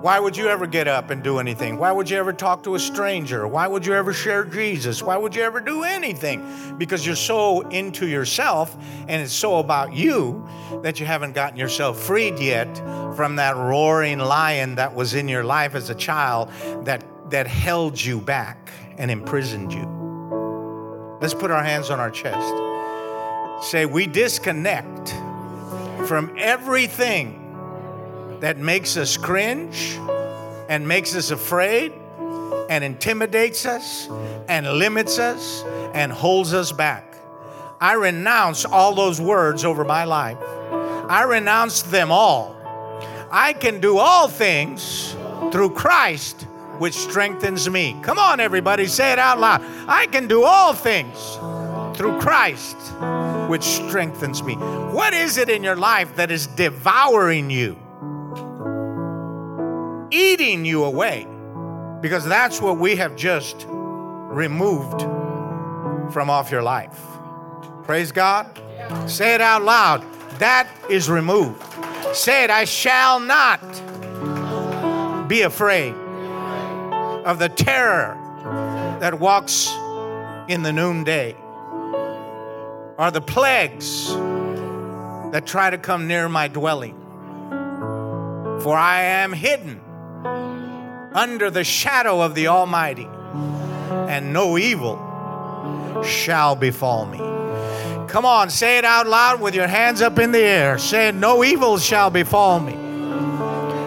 why 0.00 0.20
would 0.20 0.36
you 0.36 0.48
ever 0.48 0.66
get 0.66 0.86
up 0.86 1.10
and 1.10 1.22
do 1.22 1.38
anything? 1.38 1.76
Why 1.76 1.90
would 1.90 2.08
you 2.08 2.16
ever 2.18 2.32
talk 2.32 2.62
to 2.64 2.76
a 2.76 2.78
stranger? 2.78 3.48
Why 3.48 3.66
would 3.66 3.84
you 3.84 3.94
ever 3.94 4.12
share 4.12 4.44
Jesus? 4.44 5.02
Why 5.02 5.16
would 5.16 5.34
you 5.34 5.42
ever 5.42 5.60
do 5.60 5.82
anything? 5.82 6.76
Because 6.78 7.04
you're 7.04 7.16
so 7.16 7.62
into 7.68 8.06
yourself 8.06 8.76
and 9.08 9.22
it's 9.22 9.32
so 9.32 9.58
about 9.58 9.92
you 9.92 10.46
that 10.82 11.00
you 11.00 11.06
haven't 11.06 11.34
gotten 11.34 11.58
yourself 11.58 12.00
freed 12.00 12.38
yet 12.38 12.72
from 13.16 13.36
that 13.36 13.56
roaring 13.56 14.18
lion 14.20 14.76
that 14.76 14.94
was 14.94 15.14
in 15.14 15.28
your 15.28 15.42
life 15.42 15.74
as 15.74 15.90
a 15.90 15.94
child 15.94 16.50
that, 16.84 17.04
that 17.30 17.46
held 17.46 18.00
you 18.00 18.20
back 18.20 18.70
and 18.98 19.10
imprisoned 19.10 19.72
you. 19.72 21.18
Let's 21.20 21.34
put 21.34 21.50
our 21.50 21.64
hands 21.64 21.90
on 21.90 21.98
our 21.98 22.10
chest. 22.10 23.68
Say, 23.68 23.86
we 23.86 24.06
disconnect 24.06 25.10
from 26.06 26.32
everything 26.38 27.37
that 28.40 28.58
makes 28.58 28.96
us 28.96 29.16
cringe 29.16 29.98
and 30.68 30.86
makes 30.86 31.14
us 31.14 31.30
afraid 31.30 31.92
and 32.68 32.84
intimidates 32.84 33.66
us 33.66 34.08
and 34.48 34.66
limits 34.66 35.18
us 35.18 35.64
and 35.94 36.12
holds 36.12 36.54
us 36.54 36.72
back. 36.72 37.16
I 37.80 37.94
renounce 37.94 38.64
all 38.64 38.94
those 38.94 39.20
words 39.20 39.64
over 39.64 39.84
my 39.84 40.04
life. 40.04 40.38
I 41.08 41.24
renounce 41.24 41.82
them 41.82 42.10
all. 42.10 42.56
I 43.30 43.52
can 43.52 43.80
do 43.80 43.98
all 43.98 44.28
things 44.28 45.14
through 45.52 45.70
Christ, 45.70 46.42
which 46.78 46.94
strengthens 46.94 47.68
me. 47.68 47.96
Come 48.02 48.18
on, 48.18 48.40
everybody, 48.40 48.86
say 48.86 49.12
it 49.12 49.18
out 49.18 49.38
loud. 49.38 49.62
I 49.86 50.06
can 50.06 50.28
do 50.28 50.44
all 50.44 50.72
things 50.72 51.36
through 51.96 52.20
Christ, 52.20 52.76
which 53.48 53.64
strengthens 53.64 54.42
me. 54.42 54.54
What 54.54 55.14
is 55.14 55.36
it 55.36 55.48
in 55.48 55.62
your 55.62 55.76
life 55.76 56.16
that 56.16 56.30
is 56.30 56.46
devouring 56.46 57.50
you? 57.50 57.76
Eating 60.18 60.64
you 60.64 60.84
away 60.84 61.26
because 62.00 62.24
that's 62.24 62.60
what 62.60 62.78
we 62.78 62.96
have 62.96 63.14
just 63.16 63.66
removed 63.68 65.02
from 66.12 66.28
off 66.28 66.50
your 66.50 66.62
life. 66.62 66.98
Praise 67.84 68.12
God. 68.12 68.46
Say 69.06 69.34
it 69.34 69.40
out 69.40 69.62
loud. 69.62 70.04
That 70.38 70.68
is 70.90 71.08
removed. 71.08 71.62
Say 72.12 72.44
it, 72.44 72.50
I 72.50 72.64
shall 72.64 73.20
not 73.20 73.60
be 75.28 75.42
afraid 75.42 75.94
of 77.24 77.38
the 77.38 77.48
terror 77.48 78.16
that 79.00 79.18
walks 79.18 79.72
in 80.48 80.62
the 80.62 80.72
noonday 80.72 81.36
or 82.98 83.10
the 83.12 83.20
plagues 83.20 84.08
that 85.32 85.44
try 85.46 85.70
to 85.70 85.78
come 85.78 86.06
near 86.08 86.28
my 86.28 86.48
dwelling. 86.48 86.96
For 88.62 88.76
I 88.76 89.02
am 89.02 89.32
hidden 89.32 89.80
under 90.24 91.50
the 91.50 91.64
shadow 91.64 92.20
of 92.20 92.34
the 92.34 92.48
Almighty, 92.48 93.08
and 93.90 94.32
no 94.32 94.58
evil 94.58 94.96
shall 96.04 96.54
befall 96.54 97.06
me. 97.06 97.18
Come 98.08 98.24
on, 98.24 98.48
say 98.48 98.78
it 98.78 98.84
out 98.84 99.06
loud 99.06 99.40
with 99.40 99.54
your 99.54 99.66
hands 99.66 100.00
up 100.00 100.18
in 100.18 100.32
the 100.32 100.38
air. 100.40 100.78
Say, 100.78 101.12
No 101.12 101.44
evil 101.44 101.76
shall 101.78 102.08
befall 102.08 102.58
me. 102.58 102.72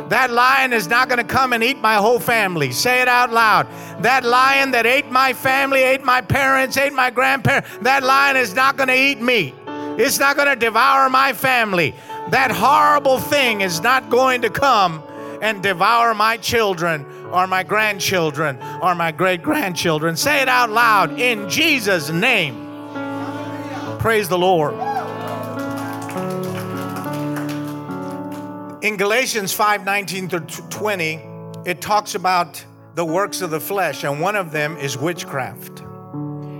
That 0.09 0.29
lion 0.29 0.73
is 0.73 0.87
not 0.89 1.07
going 1.07 1.17
to 1.19 1.23
come 1.23 1.53
and 1.53 1.63
eat 1.63 1.79
my 1.79 1.95
whole 1.95 2.19
family. 2.19 2.71
Say 2.71 3.01
it 3.01 3.07
out 3.07 3.31
loud. 3.31 3.65
That 4.03 4.25
lion 4.25 4.71
that 4.71 4.85
ate 4.85 5.09
my 5.09 5.31
family, 5.33 5.81
ate 5.81 6.03
my 6.03 6.21
parents, 6.21 6.75
ate 6.75 6.91
my 6.93 7.09
grandparents, 7.09 7.69
that 7.81 8.03
lion 8.03 8.35
is 8.35 8.53
not 8.53 8.75
going 8.75 8.89
to 8.89 8.95
eat 8.95 9.21
me. 9.21 9.55
It's 9.97 10.19
not 10.19 10.35
going 10.35 10.49
to 10.49 10.55
devour 10.55 11.09
my 11.09 11.33
family. 11.33 11.95
That 12.29 12.51
horrible 12.51 13.19
thing 13.19 13.61
is 13.61 13.81
not 13.81 14.09
going 14.09 14.41
to 14.41 14.49
come 14.49 15.01
and 15.41 15.61
devour 15.61 16.13
my 16.13 16.37
children 16.37 17.05
or 17.31 17.47
my 17.47 17.63
grandchildren 17.63 18.57
or 18.81 18.95
my 18.95 19.11
great 19.11 19.41
grandchildren. 19.41 20.15
Say 20.15 20.41
it 20.41 20.47
out 20.47 20.69
loud 20.69 21.19
in 21.19 21.49
Jesus' 21.49 22.09
name. 22.09 22.67
Praise 23.99 24.29
the 24.29 24.37
Lord. 24.37 24.73
In 28.83 28.97
Galatians 28.97 29.53
5 29.53 29.85
19 29.85 30.27
to 30.29 30.39
20, 30.39 31.19
it 31.65 31.81
talks 31.81 32.15
about 32.15 32.63
the 32.95 33.05
works 33.05 33.41
of 33.41 33.51
the 33.51 33.59
flesh, 33.59 34.03
and 34.03 34.19
one 34.19 34.35
of 34.35 34.51
them 34.51 34.75
is 34.77 34.97
witchcraft. 34.97 35.81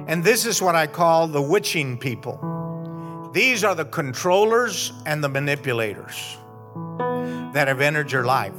And 0.08 0.24
this 0.24 0.46
is 0.46 0.62
what 0.62 0.76
I 0.76 0.88
call 0.88 1.28
the 1.28 1.42
witching 1.42 1.98
people. 1.98 3.30
These 3.34 3.64
are 3.64 3.76
the 3.76 3.86
controllers 3.86 4.94
and 5.06 5.24
the 5.24 5.30
manipulators 5.30 6.38
that 7.54 7.68
have 7.68 7.82
entered 7.82 8.12
your 8.12 8.26
life. 8.26 8.54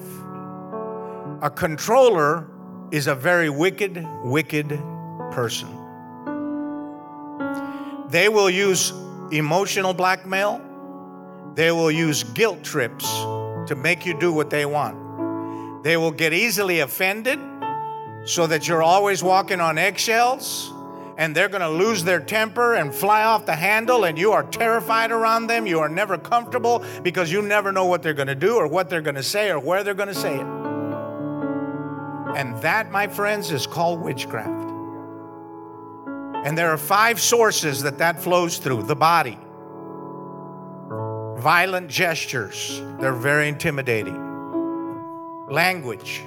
A 1.42 1.50
controller 1.50 2.48
is 2.90 3.06
a 3.06 3.14
very 3.14 3.50
wicked, 3.50 4.06
wicked 4.22 4.68
person. 5.30 5.68
They 8.08 8.28
will 8.28 8.50
use 8.50 8.92
emotional 9.30 9.94
blackmail, 9.94 10.60
they 11.54 11.72
will 11.72 11.90
use 11.90 12.22
guilt 12.22 12.62
trips 12.62 13.10
to 13.66 13.74
make 13.76 14.04
you 14.04 14.18
do 14.18 14.32
what 14.32 14.50
they 14.50 14.66
want. 14.66 15.82
They 15.82 15.96
will 15.96 16.12
get 16.12 16.32
easily 16.32 16.80
offended 16.80 17.38
so 18.24 18.46
that 18.46 18.68
you're 18.68 18.82
always 18.82 19.22
walking 19.22 19.60
on 19.60 19.78
eggshells 19.78 20.71
and 21.18 21.34
they're 21.34 21.48
going 21.48 21.62
to 21.62 21.68
lose 21.68 22.04
their 22.04 22.20
temper 22.20 22.74
and 22.74 22.94
fly 22.94 23.24
off 23.24 23.46
the 23.46 23.54
handle, 23.54 24.04
and 24.04 24.18
you 24.18 24.32
are 24.32 24.42
terrified 24.44 25.10
around 25.10 25.46
them. 25.46 25.66
You 25.66 25.80
are 25.80 25.88
never 25.88 26.18
comfortable 26.18 26.84
because 27.02 27.30
you 27.30 27.42
never 27.42 27.72
know 27.72 27.86
what 27.86 28.02
they're 28.02 28.14
going 28.14 28.28
to 28.28 28.34
do 28.34 28.56
or 28.56 28.66
what 28.66 28.88
they're 28.88 29.02
going 29.02 29.16
to 29.16 29.22
say 29.22 29.50
or 29.50 29.58
where 29.58 29.84
they're 29.84 29.94
going 29.94 30.08
to 30.08 30.14
say 30.14 30.34
it. 30.34 30.46
And 32.36 32.56
that, 32.62 32.90
my 32.90 33.06
friends, 33.06 33.50
is 33.50 33.66
called 33.66 34.00
witchcraft. 34.00 34.70
And 36.46 36.56
there 36.56 36.70
are 36.70 36.78
five 36.78 37.20
sources 37.20 37.82
that 37.82 37.98
that 37.98 38.20
flows 38.20 38.58
through 38.58 38.84
the 38.84 38.96
body. 38.96 39.38
Violent 41.38 41.88
gestures, 41.88 42.80
they're 43.00 43.12
very 43.12 43.48
intimidating. 43.48 44.16
Language, 45.48 46.22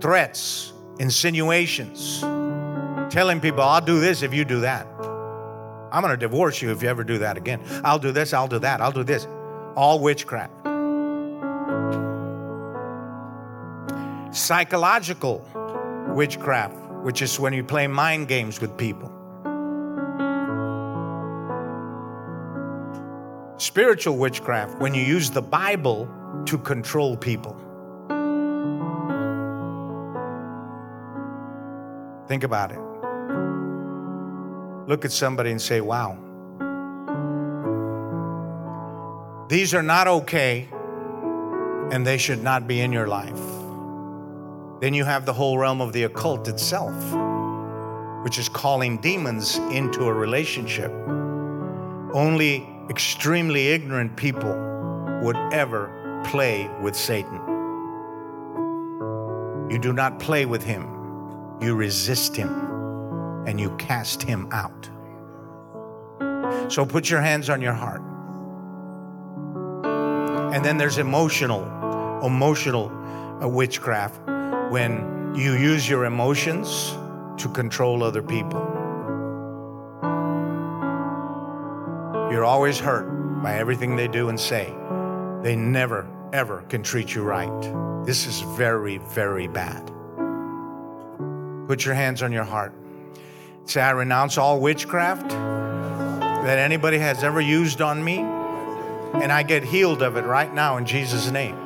threats, 0.00 0.72
insinuations, 0.98 2.24
telling 3.10 3.40
people, 3.40 3.62
I'll 3.62 3.80
do 3.80 4.00
this 4.00 4.22
if 4.22 4.32
you 4.34 4.44
do 4.44 4.60
that. 4.60 4.86
I'm 5.92 6.02
going 6.02 6.12
to 6.12 6.16
divorce 6.16 6.60
you 6.60 6.70
if 6.72 6.82
you 6.82 6.88
ever 6.88 7.04
do 7.04 7.18
that 7.18 7.36
again. 7.36 7.60
I'll 7.84 7.98
do 7.98 8.12
this, 8.12 8.32
I'll 8.32 8.48
do 8.48 8.58
that, 8.58 8.80
I'll 8.80 8.92
do 8.92 9.04
this. 9.04 9.26
All 9.76 10.00
witchcraft. 10.00 10.52
Psychological 14.34 15.46
witchcraft 16.08 16.76
which 17.06 17.22
is 17.22 17.38
when 17.38 17.52
you 17.52 17.62
play 17.62 17.86
mind 17.86 18.26
games 18.26 18.60
with 18.60 18.76
people. 18.76 19.08
Spiritual 23.58 24.16
witchcraft, 24.16 24.80
when 24.80 24.92
you 24.92 25.02
use 25.02 25.30
the 25.30 25.40
Bible 25.40 26.08
to 26.46 26.58
control 26.58 27.16
people. 27.16 27.56
Think 32.26 32.42
about 32.42 32.72
it. 32.72 32.85
Look 34.86 35.04
at 35.04 35.10
somebody 35.10 35.50
and 35.50 35.60
say, 35.60 35.80
wow. 35.80 36.16
These 39.48 39.74
are 39.74 39.82
not 39.82 40.06
okay, 40.06 40.68
and 41.90 42.06
they 42.06 42.18
should 42.18 42.42
not 42.42 42.68
be 42.68 42.80
in 42.80 42.92
your 42.92 43.08
life. 43.08 43.40
Then 44.80 44.94
you 44.94 45.04
have 45.04 45.26
the 45.26 45.32
whole 45.32 45.58
realm 45.58 45.80
of 45.80 45.92
the 45.92 46.04
occult 46.04 46.46
itself, 46.46 46.94
which 48.22 48.38
is 48.38 48.48
calling 48.48 48.98
demons 48.98 49.56
into 49.72 50.04
a 50.04 50.12
relationship. 50.12 50.92
Only 52.14 52.68
extremely 52.88 53.68
ignorant 53.68 54.16
people 54.16 54.54
would 55.22 55.36
ever 55.52 56.22
play 56.26 56.70
with 56.80 56.94
Satan. 56.94 57.40
You 59.68 59.80
do 59.80 59.92
not 59.92 60.20
play 60.20 60.46
with 60.46 60.62
him, 60.62 60.84
you 61.60 61.74
resist 61.74 62.36
him 62.36 62.65
and 63.46 63.60
you 63.60 63.74
cast 63.76 64.22
him 64.22 64.48
out. 64.52 64.90
So 66.70 66.84
put 66.84 67.08
your 67.08 67.20
hands 67.20 67.48
on 67.48 67.62
your 67.62 67.72
heart. 67.72 68.02
And 70.54 70.64
then 70.64 70.78
there's 70.78 70.98
emotional, 70.98 71.62
emotional 72.24 72.90
uh, 73.42 73.48
witchcraft 73.48 74.20
when 74.70 75.34
you 75.36 75.52
use 75.52 75.88
your 75.88 76.06
emotions 76.06 76.92
to 77.38 77.48
control 77.52 78.02
other 78.02 78.22
people. 78.22 78.60
You're 82.30 82.44
always 82.44 82.78
hurt 82.78 83.42
by 83.42 83.54
everything 83.54 83.96
they 83.96 84.08
do 84.08 84.28
and 84.28 84.40
say. 84.40 84.74
They 85.42 85.54
never, 85.54 86.08
ever 86.32 86.62
can 86.68 86.82
treat 86.82 87.14
you 87.14 87.22
right. 87.22 88.04
This 88.04 88.26
is 88.26 88.40
very, 88.56 88.98
very 88.98 89.46
bad. 89.46 89.92
Put 91.68 91.84
your 91.84 91.94
hands 91.94 92.22
on 92.22 92.32
your 92.32 92.44
heart. 92.44 92.72
Say, 93.66 93.82
I 93.82 93.90
renounce 93.90 94.38
all 94.38 94.60
witchcraft 94.60 95.28
that 95.30 96.58
anybody 96.58 96.98
has 96.98 97.24
ever 97.24 97.40
used 97.40 97.82
on 97.82 98.02
me, 98.02 98.18
and 98.18 99.32
I 99.32 99.42
get 99.42 99.64
healed 99.64 100.02
of 100.02 100.16
it 100.16 100.24
right 100.24 100.52
now 100.54 100.76
in 100.76 100.86
Jesus' 100.86 101.30
name. 101.30 101.56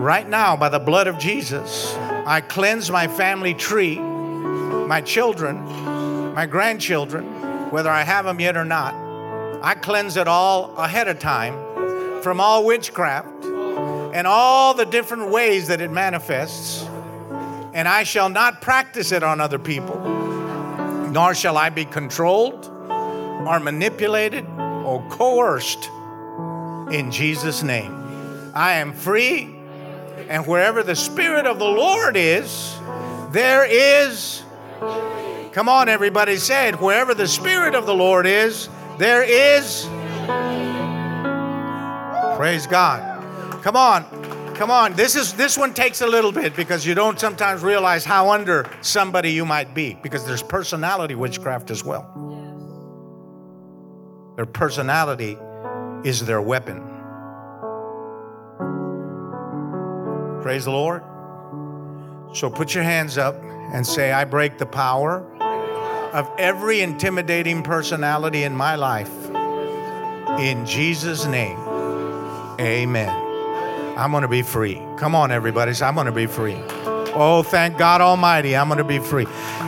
Right 0.00 0.26
now, 0.26 0.56
by 0.56 0.70
the 0.70 0.78
blood 0.78 1.08
of 1.08 1.18
Jesus, 1.18 1.94
I 1.94 2.40
cleanse 2.40 2.90
my 2.90 3.06
family 3.06 3.52
tree, 3.52 3.98
my 3.98 5.02
children, 5.02 5.62
my 6.34 6.46
grandchildren, 6.46 7.70
whether 7.70 7.90
I 7.90 8.02
have 8.02 8.24
them 8.24 8.40
yet 8.40 8.56
or 8.56 8.64
not. 8.64 8.94
I 9.62 9.74
cleanse 9.74 10.16
it 10.16 10.26
all 10.26 10.74
ahead 10.76 11.06
of 11.06 11.18
time 11.18 12.22
from 12.22 12.40
all 12.40 12.64
witchcraft 12.64 13.44
and 13.44 14.26
all 14.26 14.72
the 14.72 14.86
different 14.86 15.30
ways 15.30 15.68
that 15.68 15.82
it 15.82 15.90
manifests. 15.90 16.82
And 17.74 17.86
I 17.86 18.02
shall 18.04 18.28
not 18.28 18.60
practice 18.62 19.12
it 19.12 19.22
on 19.22 19.40
other 19.40 19.58
people, 19.58 19.96
nor 21.12 21.34
shall 21.34 21.58
I 21.58 21.68
be 21.68 21.84
controlled 21.84 22.66
or 22.88 23.60
manipulated 23.60 24.46
or 24.58 25.04
coerced 25.10 25.90
in 26.90 27.10
Jesus' 27.10 27.62
name. 27.62 28.50
I 28.54 28.74
am 28.74 28.94
free 28.94 29.54
and 30.28 30.46
wherever 30.46 30.82
the 30.82 30.96
Spirit 30.96 31.46
of 31.46 31.58
the 31.58 31.66
Lord 31.66 32.16
is, 32.16 32.74
there 33.30 33.66
is. 33.66 34.42
Come 35.52 35.68
on, 35.68 35.90
everybody, 35.90 36.36
say 36.36 36.68
it. 36.68 36.80
Wherever 36.80 37.14
the 37.14 37.28
Spirit 37.28 37.74
of 37.74 37.84
the 37.84 37.94
Lord 37.94 38.26
is, 38.26 38.70
there 38.96 39.22
is. 39.22 39.86
Praise 42.38 42.66
God. 42.66 43.62
Come 43.62 43.76
on. 43.76 44.21
Come 44.62 44.70
on. 44.70 44.92
This 44.92 45.16
is 45.16 45.32
this 45.32 45.58
one 45.58 45.74
takes 45.74 46.02
a 46.02 46.06
little 46.06 46.30
bit 46.30 46.54
because 46.54 46.86
you 46.86 46.94
don't 46.94 47.18
sometimes 47.18 47.62
realize 47.62 48.04
how 48.04 48.30
under 48.30 48.70
somebody 48.80 49.32
you 49.32 49.44
might 49.44 49.74
be 49.74 49.98
because 50.04 50.24
there's 50.24 50.40
personality 50.40 51.16
witchcraft 51.16 51.72
as 51.72 51.82
well. 51.82 52.04
Their 54.36 54.46
personality 54.46 55.36
is 56.04 56.24
their 56.24 56.40
weapon. 56.40 56.78
Praise 60.42 60.66
the 60.66 60.70
Lord. 60.70 61.02
So 62.32 62.48
put 62.48 62.72
your 62.72 62.84
hands 62.84 63.18
up 63.18 63.34
and 63.42 63.84
say, 63.84 64.12
I 64.12 64.24
break 64.24 64.58
the 64.58 64.66
power 64.66 65.26
of 66.12 66.30
every 66.38 66.82
intimidating 66.82 67.64
personality 67.64 68.44
in 68.44 68.54
my 68.54 68.76
life. 68.76 69.28
In 70.38 70.64
Jesus' 70.64 71.26
name, 71.26 71.58
amen. 72.60 73.31
I'm 73.96 74.10
going 74.10 74.22
to 74.22 74.28
be 74.28 74.42
free. 74.42 74.80
Come 74.96 75.14
on, 75.14 75.30
everybody. 75.30 75.72
I'm 75.82 75.94
going 75.94 76.06
to 76.06 76.12
be 76.12 76.26
free. 76.26 76.56
Oh, 77.14 77.42
thank 77.42 77.76
God 77.76 78.00
Almighty, 78.00 78.56
I'm 78.56 78.68
going 78.68 78.78
to 78.78 78.84
be 78.84 78.98
free. 78.98 79.26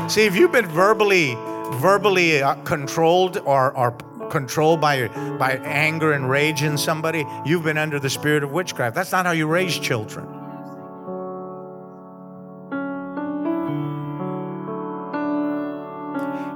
See, 0.09 0.25
if 0.25 0.35
you've 0.35 0.53
been 0.53 0.67
verbally, 0.67 1.35
verbally 1.75 2.43
uh, 2.43 2.55
controlled 2.63 3.37
or, 3.45 3.77
or 3.77 3.93
controlled 4.31 4.81
by, 4.81 5.09
by 5.39 5.61
anger 5.65 6.13
and 6.13 6.31
rage 6.31 6.63
in 6.63 6.79
somebody, 6.79 7.27
you've 7.45 7.65
been 7.65 7.77
under 7.77 8.01
the 8.01 8.09
spirit 8.09 8.43
of 8.43 8.53
witchcraft. 8.53 8.95
That's 8.95 9.13
not 9.13 9.27
how 9.27 9.33
you 9.33 9.47
raise 9.47 9.79
children. 9.79 10.27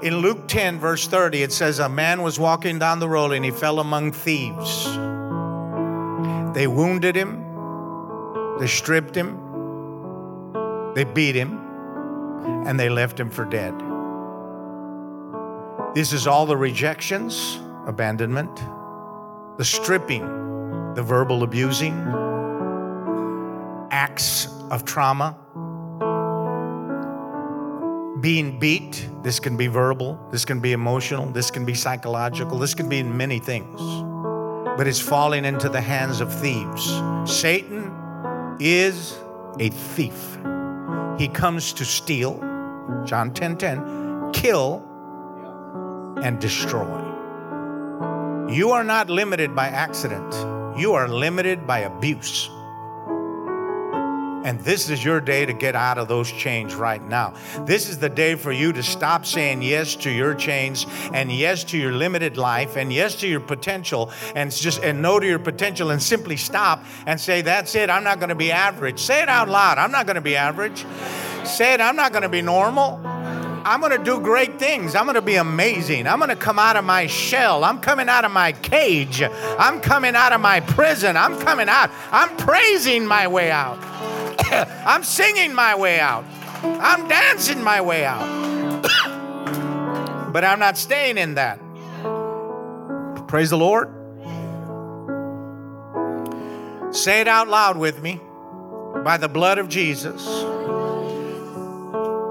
In 0.00 0.18
Luke 0.18 0.48
10, 0.48 0.78
verse 0.78 1.06
30, 1.06 1.42
it 1.42 1.52
says, 1.52 1.80
A 1.80 1.88
man 1.88 2.22
was 2.22 2.38
walking 2.38 2.78
down 2.78 2.98
the 2.98 3.08
road 3.08 3.32
and 3.32 3.44
he 3.44 3.50
fell 3.50 3.78
among 3.78 4.12
thieves. 4.12 4.86
They 6.54 6.66
wounded 6.66 7.14
him, 7.14 7.44
they 8.58 8.66
stripped 8.66 9.14
him, 9.14 9.38
they 10.94 11.04
beat 11.04 11.34
him, 11.34 11.58
and 12.66 12.78
they 12.78 12.88
left 12.88 13.18
him 13.18 13.30
for 13.30 13.44
dead. 13.44 13.74
This 15.94 16.12
is 16.12 16.26
all 16.26 16.46
the 16.46 16.56
rejections, 16.56 17.58
abandonment, 17.86 18.54
the 19.58 19.64
stripping, 19.64 20.24
the 20.94 21.02
verbal 21.02 21.42
abusing, 21.42 21.94
acts 23.90 24.48
of 24.70 24.84
trauma 24.84 25.36
being 28.20 28.58
beat. 28.58 29.08
This 29.22 29.40
can 29.40 29.56
be 29.56 29.66
verbal, 29.66 30.18
this 30.30 30.44
can 30.44 30.60
be 30.60 30.72
emotional, 30.72 31.26
this 31.30 31.50
can 31.50 31.64
be 31.64 31.74
psychological, 31.74 32.58
this 32.58 32.74
can 32.74 32.88
be 32.88 33.02
many 33.02 33.38
things. 33.38 33.80
But 34.76 34.86
it's 34.86 35.00
falling 35.00 35.44
into 35.44 35.68
the 35.68 35.80
hands 35.80 36.20
of 36.20 36.32
thieves. 36.32 36.84
Satan 37.24 37.77
is 38.60 39.18
a 39.58 39.70
thief. 39.70 40.38
He 41.18 41.28
comes 41.28 41.72
to 41.74 41.84
steal, 41.84 42.38
John 43.04 43.32
10 43.32 43.56
10, 43.56 44.32
kill, 44.32 44.84
and 46.22 46.40
destroy. 46.40 47.04
You 48.50 48.70
are 48.70 48.84
not 48.84 49.10
limited 49.10 49.54
by 49.54 49.68
accident, 49.68 50.32
you 50.78 50.94
are 50.94 51.08
limited 51.08 51.66
by 51.66 51.80
abuse. 51.80 52.50
And 54.44 54.60
this 54.60 54.88
is 54.88 55.04
your 55.04 55.20
day 55.20 55.44
to 55.46 55.52
get 55.52 55.74
out 55.74 55.98
of 55.98 56.08
those 56.08 56.30
chains 56.30 56.74
right 56.74 57.02
now. 57.02 57.34
This 57.60 57.88
is 57.88 57.98
the 57.98 58.08
day 58.08 58.34
for 58.34 58.52
you 58.52 58.72
to 58.72 58.82
stop 58.82 59.26
saying 59.26 59.62
yes 59.62 59.96
to 59.96 60.10
your 60.10 60.34
chains 60.34 60.86
and 61.12 61.30
yes 61.30 61.64
to 61.64 61.78
your 61.78 61.92
limited 61.92 62.36
life 62.36 62.76
and 62.76 62.92
yes 62.92 63.14
to 63.16 63.28
your 63.28 63.40
potential 63.40 64.10
and 64.34 64.50
just 64.52 64.82
and 64.82 65.02
no 65.02 65.18
to 65.18 65.26
your 65.26 65.38
potential 65.38 65.90
and 65.90 66.02
simply 66.02 66.36
stop 66.36 66.84
and 67.06 67.20
say, 67.20 67.42
That's 67.42 67.74
it. 67.74 67.90
I'm 67.90 68.04
not 68.04 68.20
going 68.20 68.28
to 68.28 68.34
be 68.34 68.52
average. 68.52 69.00
Say 69.00 69.22
it 69.22 69.28
out 69.28 69.48
loud. 69.48 69.78
I'm 69.78 69.90
not 69.90 70.06
going 70.06 70.16
to 70.16 70.20
be 70.20 70.36
average. 70.36 70.86
Say 71.44 71.74
it. 71.74 71.80
I'm 71.80 71.96
not 71.96 72.12
going 72.12 72.22
to 72.22 72.28
be 72.28 72.42
normal. 72.42 73.00
I'm 73.64 73.80
going 73.80 73.92
to 73.92 74.02
do 74.02 74.20
great 74.20 74.58
things. 74.58 74.94
I'm 74.94 75.04
going 75.04 75.16
to 75.16 75.22
be 75.22 75.34
amazing. 75.34 76.06
I'm 76.06 76.18
going 76.18 76.30
to 76.30 76.36
come 76.36 76.58
out 76.58 76.76
of 76.76 76.84
my 76.84 77.06
shell. 77.06 77.64
I'm 77.64 77.80
coming 77.80 78.08
out 78.08 78.24
of 78.24 78.30
my 78.30 78.52
cage. 78.52 79.20
I'm 79.22 79.80
coming 79.80 80.14
out 80.14 80.32
of 80.32 80.40
my 80.40 80.60
prison. 80.60 81.16
I'm 81.16 81.38
coming 81.38 81.68
out. 81.68 81.90
I'm 82.10 82.34
praising 82.38 83.04
my 83.04 83.26
way 83.26 83.50
out. 83.50 83.78
I'm 84.86 85.04
singing 85.04 85.54
my 85.54 85.74
way 85.74 86.00
out. 86.00 86.24
I'm 86.62 87.06
dancing 87.08 87.62
my 87.62 87.80
way 87.80 88.04
out. 88.04 88.82
but 90.32 90.44
I'm 90.44 90.58
not 90.58 90.78
staying 90.78 91.18
in 91.18 91.34
that. 91.34 91.58
Praise 93.28 93.50
the 93.50 93.58
Lord. 93.58 93.88
Say 96.94 97.20
it 97.20 97.28
out 97.28 97.48
loud 97.48 97.76
with 97.76 98.02
me. 98.02 98.20
By 99.04 99.18
the 99.18 99.28
blood 99.28 99.58
of 99.58 99.68
Jesus, 99.68 100.26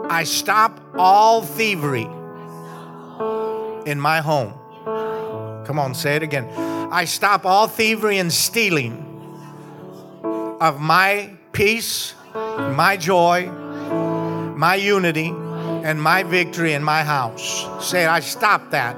I 0.10 0.23
stop 0.26 0.81
all 0.98 1.44
thievery 1.44 2.10
in 3.85 3.99
my 3.99 4.22
home. 4.22 4.53
Come 5.65 5.77
on, 5.77 5.94
say 5.94 6.15
it 6.15 6.23
again. 6.23 6.49
I 6.91 7.06
stop 7.06 7.45
all 7.45 7.68
thievery 7.68 8.18
and 8.18 8.34
stealing 8.34 9.03
of 10.60 10.80
my 10.80 11.36
peace, 11.57 12.13
my 12.35 12.95
joy, 12.95 13.49
my 14.55 14.75
unity, 14.75 15.29
and 15.29 15.99
my 15.99 16.21
victory 16.21 16.73
in 16.73 16.84
my 16.84 17.03
house. 17.03 17.65
Say, 17.84 18.03
it, 18.03 18.07
I 18.07 18.19
stop 18.19 18.69
that. 18.69 18.95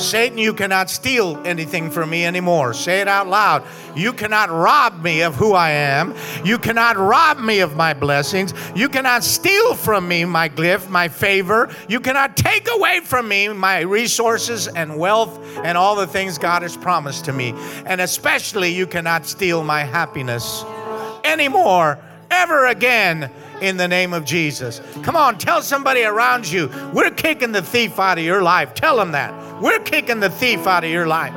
Satan, 0.00 0.36
you 0.36 0.52
cannot 0.54 0.90
steal 0.90 1.40
anything 1.46 1.92
from 1.92 2.10
me 2.10 2.26
anymore. 2.26 2.74
Say 2.74 3.00
it 3.00 3.06
out 3.06 3.28
loud. 3.28 3.64
You 3.94 4.12
cannot 4.12 4.50
rob 4.50 5.04
me 5.04 5.22
of 5.22 5.36
who 5.36 5.52
I 5.52 5.70
am. 5.70 6.16
You 6.44 6.58
cannot 6.58 6.96
rob 6.96 7.38
me 7.38 7.60
of 7.60 7.76
my 7.76 7.94
blessings. 7.94 8.54
You 8.74 8.88
cannot 8.88 9.22
steal 9.22 9.76
from 9.76 10.08
me 10.08 10.24
my 10.24 10.48
gift, 10.48 10.90
my 10.90 11.06
favor. 11.06 11.72
You 11.88 12.00
cannot 12.00 12.36
take 12.36 12.68
away 12.68 13.02
from 13.04 13.28
me 13.28 13.46
my 13.50 13.82
resources 13.82 14.66
and 14.66 14.98
wealth 14.98 15.38
and 15.58 15.78
all 15.78 15.94
the 15.94 16.08
things 16.08 16.38
God 16.38 16.62
has 16.62 16.76
promised 16.76 17.24
to 17.26 17.32
me. 17.32 17.54
And 17.86 18.00
especially, 18.00 18.74
you 18.74 18.88
cannot 18.88 19.26
steal 19.26 19.62
my 19.62 19.84
happiness 19.84 20.64
anymore, 21.24 21.98
ever 22.30 22.66
again 22.66 23.30
in 23.60 23.76
the 23.76 23.88
name 23.88 24.12
of 24.12 24.24
Jesus. 24.24 24.80
Come 25.02 25.16
on, 25.16 25.38
tell 25.38 25.62
somebody 25.62 26.02
around 26.02 26.50
you, 26.50 26.70
we're 26.92 27.10
kicking 27.10 27.52
the 27.52 27.62
thief 27.62 27.98
out 27.98 28.18
of 28.18 28.24
your 28.24 28.42
life. 28.42 28.74
Tell 28.74 28.96
them 28.96 29.12
that. 29.12 29.62
We're 29.62 29.80
kicking 29.80 30.20
the 30.20 30.30
thief 30.30 30.66
out 30.66 30.84
of 30.84 30.90
your 30.90 31.06
life. 31.06 31.32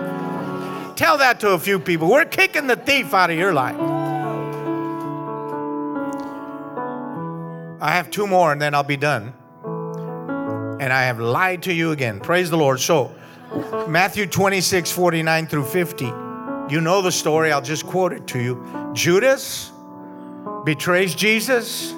Tell 0.95 1.19
that 1.19 1.39
to 1.41 1.51
a 1.51 1.59
few 1.59 1.79
people. 1.79 2.09
We're 2.09 2.25
kicking 2.25 2.67
the 2.67 2.75
thief 2.75 3.13
out 3.13 3.29
of 3.29 3.37
your 3.37 3.53
life. 3.53 3.79
I 7.79 7.91
have 7.91 8.09
two 8.09 8.25
more 8.25 8.51
and 8.51 8.59
then 8.59 8.73
I'll 8.73 8.83
be 8.83 8.97
done. 8.97 9.33
And 10.79 10.91
I 10.91 11.03
have 11.03 11.19
lied 11.19 11.63
to 11.63 11.73
you 11.73 11.91
again. 11.91 12.19
Praise 12.19 12.49
the 12.49 12.57
Lord. 12.57 12.79
So, 12.79 13.15
Matthew 13.87 14.25
26, 14.25 14.91
49 14.91 15.47
through 15.47 15.65
50. 15.65 16.05
You 16.69 16.81
know 16.81 17.01
the 17.01 17.11
story. 17.11 17.51
I'll 17.51 17.61
just 17.61 17.85
quote 17.85 18.13
it 18.13 18.27
to 18.27 18.39
you. 18.39 18.91
Judas 18.93 19.71
betrays 20.67 21.15
Jesus 21.15 21.93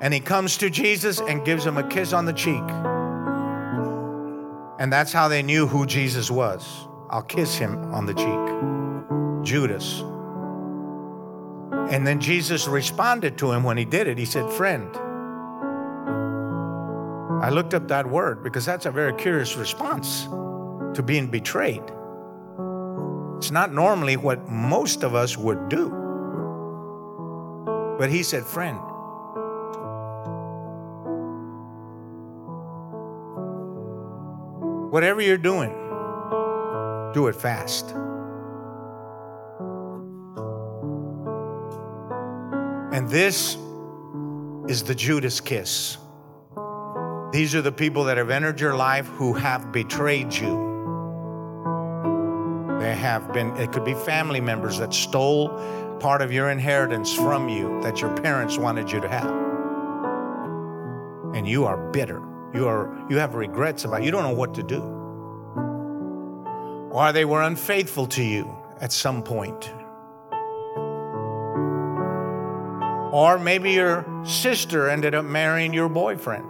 and 0.00 0.14
he 0.14 0.20
comes 0.20 0.56
to 0.56 0.70
Jesus 0.70 1.20
and 1.20 1.44
gives 1.44 1.66
him 1.66 1.76
a 1.76 1.86
kiss 1.86 2.14
on 2.14 2.24
the 2.24 2.32
cheek. 2.32 2.62
And 4.80 4.90
that's 4.90 5.12
how 5.12 5.28
they 5.28 5.42
knew 5.42 5.66
who 5.66 5.84
Jesus 5.84 6.30
was. 6.30 6.88
I'll 7.10 7.20
kiss 7.20 7.56
him 7.56 7.92
on 7.92 8.06
the 8.06 8.14
cheek. 8.14 9.44
Judas. 9.44 10.00
And 11.92 12.06
then 12.06 12.18
Jesus 12.18 12.66
responded 12.66 13.36
to 13.36 13.52
him 13.52 13.62
when 13.62 13.76
he 13.76 13.84
did 13.84 14.06
it. 14.06 14.16
He 14.16 14.24
said, 14.24 14.50
Friend. 14.50 14.96
I 17.44 17.50
looked 17.50 17.74
up 17.74 17.86
that 17.88 18.08
word 18.08 18.42
because 18.42 18.64
that's 18.64 18.86
a 18.86 18.90
very 18.90 19.12
curious 19.12 19.56
response 19.56 20.24
to 20.94 21.02
being 21.04 21.26
betrayed. 21.26 21.82
It's 23.36 23.50
not 23.50 23.74
normally 23.74 24.16
what 24.16 24.48
most 24.48 25.02
of 25.02 25.14
us 25.14 25.36
would 25.36 25.68
do. 25.68 26.05
But 27.98 28.10
he 28.10 28.22
said, 28.22 28.44
Friend. 28.44 28.78
Whatever 34.90 35.20
you're 35.20 35.36
doing, 35.36 35.70
do 37.12 37.26
it 37.28 37.34
fast. 37.34 37.90
And 42.92 43.08
this 43.10 43.56
is 44.68 44.82
the 44.84 44.94
Judas 44.94 45.40
kiss. 45.40 45.98
These 47.32 47.54
are 47.54 47.60
the 47.60 47.72
people 47.72 48.04
that 48.04 48.16
have 48.16 48.30
entered 48.30 48.60
your 48.60 48.74
life 48.74 49.06
who 49.06 49.34
have 49.34 49.70
betrayed 49.72 50.32
you. 50.32 50.64
They 52.80 52.94
have 52.94 53.32
been, 53.32 53.54
it 53.56 53.72
could 53.72 53.84
be 53.84 53.94
family 53.94 54.40
members 54.40 54.78
that 54.78 54.94
stole 54.94 55.50
part 56.00 56.22
of 56.22 56.32
your 56.32 56.50
inheritance 56.50 57.12
from 57.12 57.48
you 57.48 57.80
that 57.82 58.00
your 58.00 58.14
parents 58.18 58.58
wanted 58.58 58.90
you 58.90 59.00
to 59.00 59.08
have. 59.08 59.30
And 61.34 61.46
you 61.46 61.64
are 61.64 61.76
bitter. 61.90 62.22
You 62.54 62.68
are 62.68 63.06
you 63.10 63.18
have 63.18 63.34
regrets 63.34 63.84
about. 63.84 64.02
You 64.02 64.10
don't 64.10 64.22
know 64.22 64.34
what 64.34 64.54
to 64.54 64.62
do. 64.62 64.82
Or 66.90 67.12
they 67.12 67.24
were 67.24 67.42
unfaithful 67.42 68.06
to 68.08 68.22
you 68.22 68.56
at 68.80 68.92
some 68.92 69.22
point. 69.22 69.70
Or 73.12 73.38
maybe 73.38 73.72
your 73.72 74.04
sister 74.24 74.88
ended 74.88 75.14
up 75.14 75.24
marrying 75.24 75.72
your 75.72 75.88
boyfriend. 75.88 76.44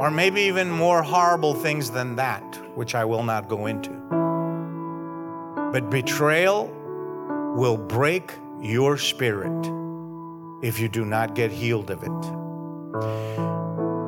Or 0.00 0.10
maybe 0.10 0.42
even 0.42 0.70
more 0.70 1.02
horrible 1.02 1.54
things 1.54 1.90
than 1.90 2.16
that, 2.16 2.42
which 2.74 2.94
I 2.94 3.04
will 3.04 3.22
not 3.22 3.48
go 3.48 3.66
into. 3.66 3.90
But 5.72 5.90
betrayal 5.90 6.70
will 7.54 7.76
break 7.76 8.32
your 8.60 8.96
spirit 8.96 9.70
if 10.62 10.80
you 10.80 10.88
do 10.88 11.04
not 11.04 11.34
get 11.34 11.50
healed 11.50 11.90
of 11.90 12.02
it. 12.02 12.08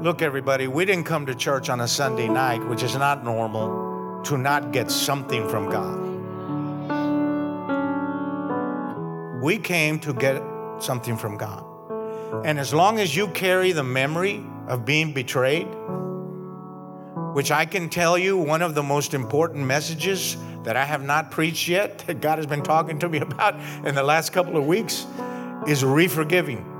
Look, 0.03 0.23
everybody, 0.23 0.66
we 0.66 0.85
didn't 0.85 1.05
come 1.05 1.27
to 1.27 1.35
church 1.35 1.69
on 1.69 1.81
a 1.81 1.89
Sunday 1.89 2.29
night, 2.29 2.66
which 2.69 2.83
is 2.83 2.95
not 2.97 3.23
normal, 3.25 4.23
to 4.25 4.39
not 4.39 4.73
get 4.73 4.91
something 4.91 5.49
from 5.49 5.69
God. 5.69 6.01
We 9.43 9.59
came 9.59 9.99
to 10.01 10.15
get 10.15 10.43
something 10.79 11.16
from 11.16 11.37
God. 11.37 11.65
And 12.45 12.59
as 12.59 12.73
long 12.73 12.99
as 12.99 13.15
you 13.15 13.29
carry 13.29 13.73
the 13.73 13.85
memory 13.85 14.45
of 14.69 14.85
being 14.85 15.12
betrayed, 15.12 15.69
which 17.35 17.51
I 17.51 17.65
can 17.66 17.89
tell 17.89 18.16
you, 18.16 18.36
one 18.36 18.62
of 18.62 18.77
the 18.77 18.82
most 18.82 19.12
important 19.12 19.66
messages 19.66 20.36
that 20.62 20.77
I 20.77 20.85
have 20.85 21.02
not 21.02 21.32
preached 21.32 21.66
yet, 21.66 21.98
that 22.06 22.20
God 22.20 22.39
has 22.39 22.47
been 22.47 22.62
talking 22.62 23.01
to 23.01 23.09
me 23.09 23.19
about 23.28 23.56
in 23.85 23.97
the 23.97 24.05
last 24.05 24.32
couple 24.32 24.56
of 24.56 24.65
weeks, 24.66 25.05
is 25.66 25.85
re-forgiving. 25.85 26.70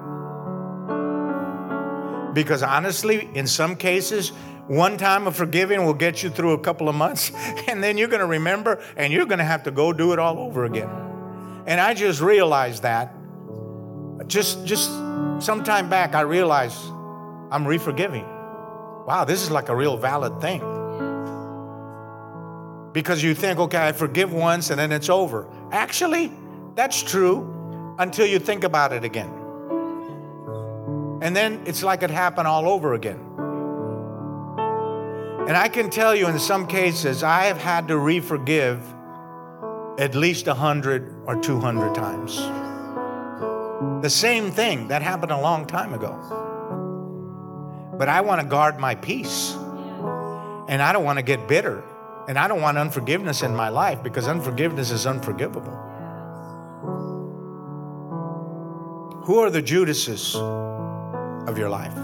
Because 2.33 2.63
honestly, 2.63 3.29
in 3.35 3.49
some 3.49 3.75
cases, 3.75 4.31
one 4.69 4.97
time 4.97 5.27
of 5.27 5.35
forgiving 5.35 5.85
will 5.85 5.93
get 5.93 6.23
you 6.23 6.31
through 6.31 6.53
a 6.53 6.59
couple 6.61 6.89
of 6.89 6.95
months, 6.95 7.33
and 7.69 7.83
then 7.83 7.99
you're 7.99 8.09
going 8.09 8.21
to 8.21 8.27
remember 8.27 8.81
and 8.97 9.13
you're 9.13 9.27
going 9.27 9.39
to 9.39 9.45
have 9.45 9.65
to 9.65 9.73
go 9.73 9.93
do 9.93 10.13
it 10.13 10.21
all 10.21 10.39
over 10.39 10.67
again. 10.67 10.89
And 11.67 11.81
I 11.81 11.95
just 11.95 12.21
realized 12.21 12.85
that. 12.85 13.13
Just, 14.29 14.65
just 14.65 14.89
some 15.45 15.65
time 15.65 15.91
back, 15.91 16.15
I 16.15 16.21
realized 16.21 16.79
I'm 17.51 17.67
re-forgiving. 17.67 18.34
Wow, 19.07 19.25
this 19.25 19.43
is 19.43 19.51
like 19.51 19.69
a 19.69 19.77
real 19.77 19.97
valid 19.97 20.41
thing. 20.41 20.61
Because 22.93 23.23
you 23.23 23.35
think, 23.35 23.59
okay, 23.59 23.89
I 23.89 23.93
forgive 23.93 24.33
once 24.33 24.71
and 24.71 24.79
then 24.79 24.93
it's 24.93 25.11
over. 25.11 25.47
Actually, 25.73 26.33
that's 26.75 27.03
true 27.03 27.95
until 27.99 28.27
you 28.27 28.39
think 28.39 28.65
about 28.65 28.93
it 28.93 29.05
again. 29.05 29.31
And 31.21 31.35
then 31.35 31.63
it's 31.67 31.83
like 31.83 32.03
it 32.03 32.11
happened 32.11 32.47
all 32.47 32.69
over 32.69 32.95
again. 32.95 33.21
And 35.47 35.57
I 35.57 35.69
can 35.69 35.91
tell 35.91 36.15
you 36.15 36.27
in 36.29 36.39
some 36.39 36.67
cases, 36.67 37.23
I 37.23 37.45
have 37.45 37.59
had 37.59 37.89
to 37.89 37.99
re 37.99 38.21
forgive 38.21 38.83
at 39.99 40.15
least 40.15 40.47
100 40.47 41.25
or 41.27 41.37
200 41.41 41.95
times. 41.95 42.39
The 44.03 44.09
same 44.09 44.51
thing 44.51 44.89
that 44.89 45.03
happened 45.03 45.33
a 45.33 45.41
long 45.41 45.67
time 45.67 45.93
ago. 45.93 46.54
But 47.99 48.09
I 48.09 48.21
want 48.21 48.41
to 48.41 48.47
guard 48.47 48.79
my 48.79 48.95
peace. 48.95 49.55
And 50.69 50.83
I 50.83 50.93
don't 50.93 51.05
want 51.05 51.19
to 51.19 51.25
get 51.25 51.47
bitter. 51.47 51.83
And 52.29 52.39
I 52.39 52.49
don't 52.49 52.63
want 52.63 52.79
unforgiveness 52.79 53.43
in 53.43 53.55
my 53.55 53.69
life 53.69 54.03
because 54.03 54.27
unforgiveness 54.27 54.91
is 54.91 55.07
unforgivable. 55.07 55.73
Who 59.27 59.39
are 59.39 59.51
the 59.51 59.63
Judases? 59.63 60.37
of 61.47 61.59
your 61.59 61.69
life. 61.69 61.95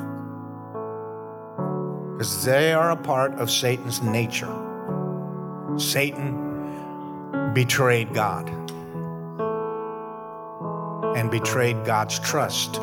Because 2.12 2.45
they 2.45 2.73
are 2.73 2.91
a 2.91 2.97
part 2.97 3.35
of 3.35 3.51
Satan's 3.51 4.03
nature. 4.03 4.55
Satan 5.77 7.53
betrayed 7.55 8.12
God 8.12 8.49
and 11.17 11.31
betrayed 11.31 11.85
God's 11.85 12.19
trust 12.19 12.81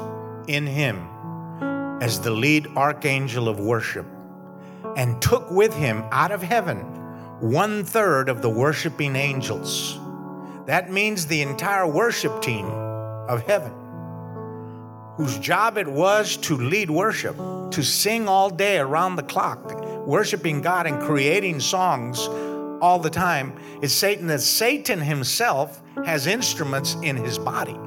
in 0.47 0.65
him 0.65 1.07
as 2.01 2.19
the 2.19 2.31
lead 2.31 2.67
archangel 2.75 3.47
of 3.47 3.59
worship 3.59 4.05
and 4.95 5.21
took 5.21 5.49
with 5.51 5.73
him 5.73 6.03
out 6.11 6.31
of 6.31 6.41
heaven 6.41 6.79
one 7.39 7.83
third 7.83 8.29
of 8.29 8.41
the 8.41 8.49
worshiping 8.49 9.15
angels. 9.15 9.99
That 10.65 10.91
means 10.91 11.27
the 11.27 11.41
entire 11.41 11.87
worship 11.87 12.41
team 12.41 12.65
of 12.65 13.45
heaven, 13.45 13.71
whose 15.17 15.37
job 15.39 15.77
it 15.77 15.87
was 15.87 16.37
to 16.37 16.57
lead 16.57 16.89
worship, 16.89 17.37
to 17.37 17.83
sing 17.83 18.27
all 18.27 18.49
day 18.49 18.79
around 18.79 19.15
the 19.15 19.23
clock, 19.23 20.05
worshiping 20.05 20.61
God 20.61 20.87
and 20.87 20.99
creating 21.01 21.59
songs 21.59 22.27
all 22.81 22.99
the 22.99 23.09
time. 23.09 23.53
It's 23.81 23.93
Satan 23.93 24.27
that 24.27 24.41
Satan 24.41 24.99
himself 24.99 25.81
has 26.05 26.27
instruments 26.27 26.95
in 27.03 27.17
his 27.17 27.37
body. 27.37 27.77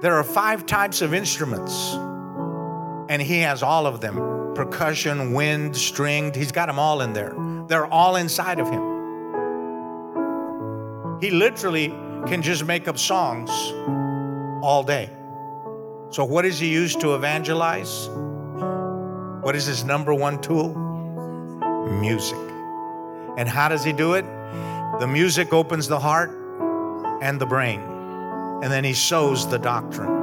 There 0.00 0.14
are 0.14 0.24
five 0.24 0.64
types 0.66 1.02
of 1.02 1.12
instruments, 1.12 1.94
and 3.10 3.20
he 3.20 3.40
has 3.40 3.62
all 3.62 3.86
of 3.86 4.00
them 4.00 4.54
percussion, 4.54 5.32
wind, 5.32 5.76
stringed. 5.76 6.36
He's 6.36 6.52
got 6.52 6.66
them 6.66 6.78
all 6.78 7.02
in 7.02 7.12
there. 7.12 7.34
They're 7.66 7.86
all 7.86 8.16
inside 8.16 8.58
of 8.60 8.68
him. 8.68 8.80
He 11.20 11.30
literally 11.30 11.88
can 12.26 12.40
just 12.40 12.64
make 12.64 12.88
up 12.88 12.98
songs 12.98 13.50
all 14.62 14.82
day. 14.82 15.10
So, 16.10 16.24
what 16.24 16.42
does 16.42 16.58
he 16.58 16.68
use 16.68 16.96
to 16.96 17.14
evangelize? 17.14 18.08
What 19.42 19.54
is 19.56 19.66
his 19.66 19.84
number 19.84 20.14
one 20.14 20.40
tool? 20.40 20.74
Music. 22.00 22.38
And 23.36 23.48
how 23.48 23.68
does 23.68 23.84
he 23.84 23.92
do 23.92 24.14
it? 24.14 24.24
The 25.00 25.06
music 25.06 25.52
opens 25.52 25.88
the 25.88 25.98
heart 25.98 26.30
and 27.22 27.40
the 27.40 27.46
brain 27.46 27.80
and 28.62 28.70
then 28.70 28.84
he 28.84 28.92
sows 28.92 29.48
the 29.48 29.58
doctrine. 29.58 30.19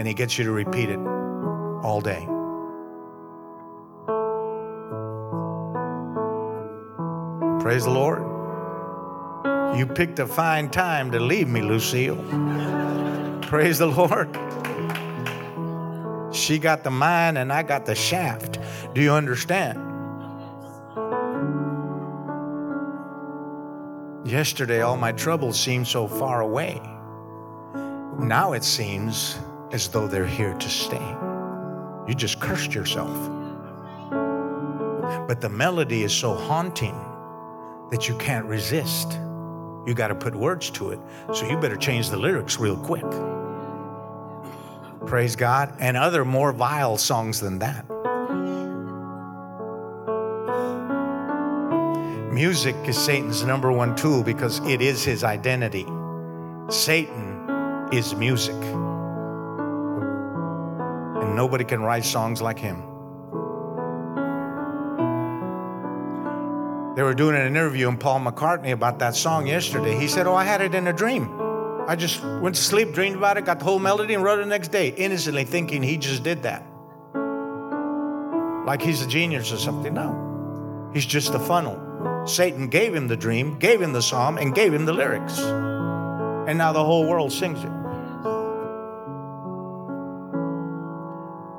And 0.00 0.08
he 0.08 0.14
gets 0.14 0.38
you 0.38 0.44
to 0.44 0.50
repeat 0.50 0.88
it 0.88 0.98
all 1.84 2.00
day. 2.00 2.24
Praise 7.62 7.84
the 7.84 7.90
Lord. 7.90 8.22
You 9.76 9.84
picked 9.84 10.18
a 10.18 10.26
fine 10.26 10.70
time 10.70 11.10
to 11.10 11.20
leave 11.20 11.48
me, 11.48 11.60
Lucille. 11.60 12.16
Praise 13.42 13.78
the 13.78 13.88
Lord. 13.88 14.34
She 16.34 16.58
got 16.58 16.82
the 16.82 16.90
mine 16.90 17.36
and 17.36 17.52
I 17.52 17.62
got 17.62 17.84
the 17.84 17.94
shaft. 17.94 18.58
Do 18.94 19.02
you 19.02 19.12
understand? 19.12 19.78
Yesterday, 24.26 24.80
all 24.80 24.96
my 24.96 25.12
troubles 25.12 25.60
seemed 25.60 25.86
so 25.86 26.08
far 26.08 26.40
away. 26.40 26.80
Now 28.18 28.54
it 28.54 28.64
seems 28.64 29.38
as 29.72 29.88
though 29.88 30.06
they're 30.06 30.26
here 30.26 30.54
to 30.54 30.68
stay. 30.68 31.16
You 32.08 32.14
just 32.14 32.40
cursed 32.40 32.74
yourself. 32.74 33.16
But 35.28 35.40
the 35.40 35.48
melody 35.48 36.02
is 36.02 36.12
so 36.12 36.34
haunting 36.34 36.98
that 37.90 38.08
you 38.08 38.16
can't 38.16 38.46
resist. 38.46 39.12
You 39.86 39.94
got 39.94 40.08
to 40.08 40.14
put 40.14 40.34
words 40.34 40.70
to 40.70 40.90
it. 40.90 41.00
So 41.32 41.48
you 41.48 41.56
better 41.56 41.76
change 41.76 42.10
the 42.10 42.16
lyrics 42.16 42.58
real 42.58 42.76
quick. 42.76 43.08
Praise 45.06 45.36
God. 45.36 45.74
And 45.78 45.96
other 45.96 46.24
more 46.24 46.52
vile 46.52 46.96
songs 46.96 47.40
than 47.40 47.58
that. 47.60 47.86
Music 52.32 52.76
is 52.86 52.96
Satan's 52.96 53.44
number 53.44 53.72
one 53.72 53.94
tool 53.96 54.22
because 54.22 54.60
it 54.60 54.80
is 54.80 55.04
his 55.04 55.24
identity. 55.24 55.86
Satan 56.68 57.88
is 57.92 58.14
music. 58.14 58.56
Nobody 61.50 61.64
can 61.64 61.82
write 61.82 62.04
songs 62.04 62.40
like 62.40 62.60
him. 62.60 62.76
They 66.94 67.02
were 67.02 67.12
doing 67.12 67.34
an 67.34 67.44
interview 67.44 67.88
on 67.88 67.96
Paul 67.96 68.20
McCartney 68.20 68.70
about 68.70 69.00
that 69.00 69.16
song 69.16 69.48
yesterday. 69.48 69.98
He 69.98 70.06
said, 70.06 70.28
Oh, 70.28 70.34
I 70.36 70.44
had 70.44 70.60
it 70.60 70.76
in 70.76 70.86
a 70.86 70.92
dream. 70.92 71.28
I 71.88 71.96
just 71.96 72.22
went 72.22 72.54
to 72.54 72.62
sleep, 72.62 72.92
dreamed 72.92 73.16
about 73.16 73.36
it, 73.36 73.46
got 73.46 73.58
the 73.58 73.64
whole 73.64 73.80
melody, 73.80 74.14
and 74.14 74.22
wrote 74.22 74.38
it 74.38 74.42
the 74.42 74.48
next 74.48 74.68
day, 74.68 74.90
innocently 74.90 75.42
thinking 75.42 75.82
he 75.82 75.96
just 75.96 76.22
did 76.22 76.44
that. 76.44 76.64
Like 78.64 78.80
he's 78.80 79.02
a 79.02 79.08
genius 79.08 79.52
or 79.52 79.56
something. 79.56 79.92
No, 79.92 80.90
he's 80.94 81.04
just 81.04 81.34
a 81.34 81.40
funnel. 81.40 82.28
Satan 82.28 82.68
gave 82.68 82.94
him 82.94 83.08
the 83.08 83.16
dream, 83.16 83.58
gave 83.58 83.82
him 83.82 83.92
the 83.92 84.02
psalm, 84.02 84.38
and 84.38 84.54
gave 84.54 84.72
him 84.72 84.86
the 84.86 84.92
lyrics. 84.92 85.40
And 85.40 86.56
now 86.56 86.72
the 86.72 86.84
whole 86.84 87.08
world 87.08 87.32
sings 87.32 87.64
it. 87.64 87.79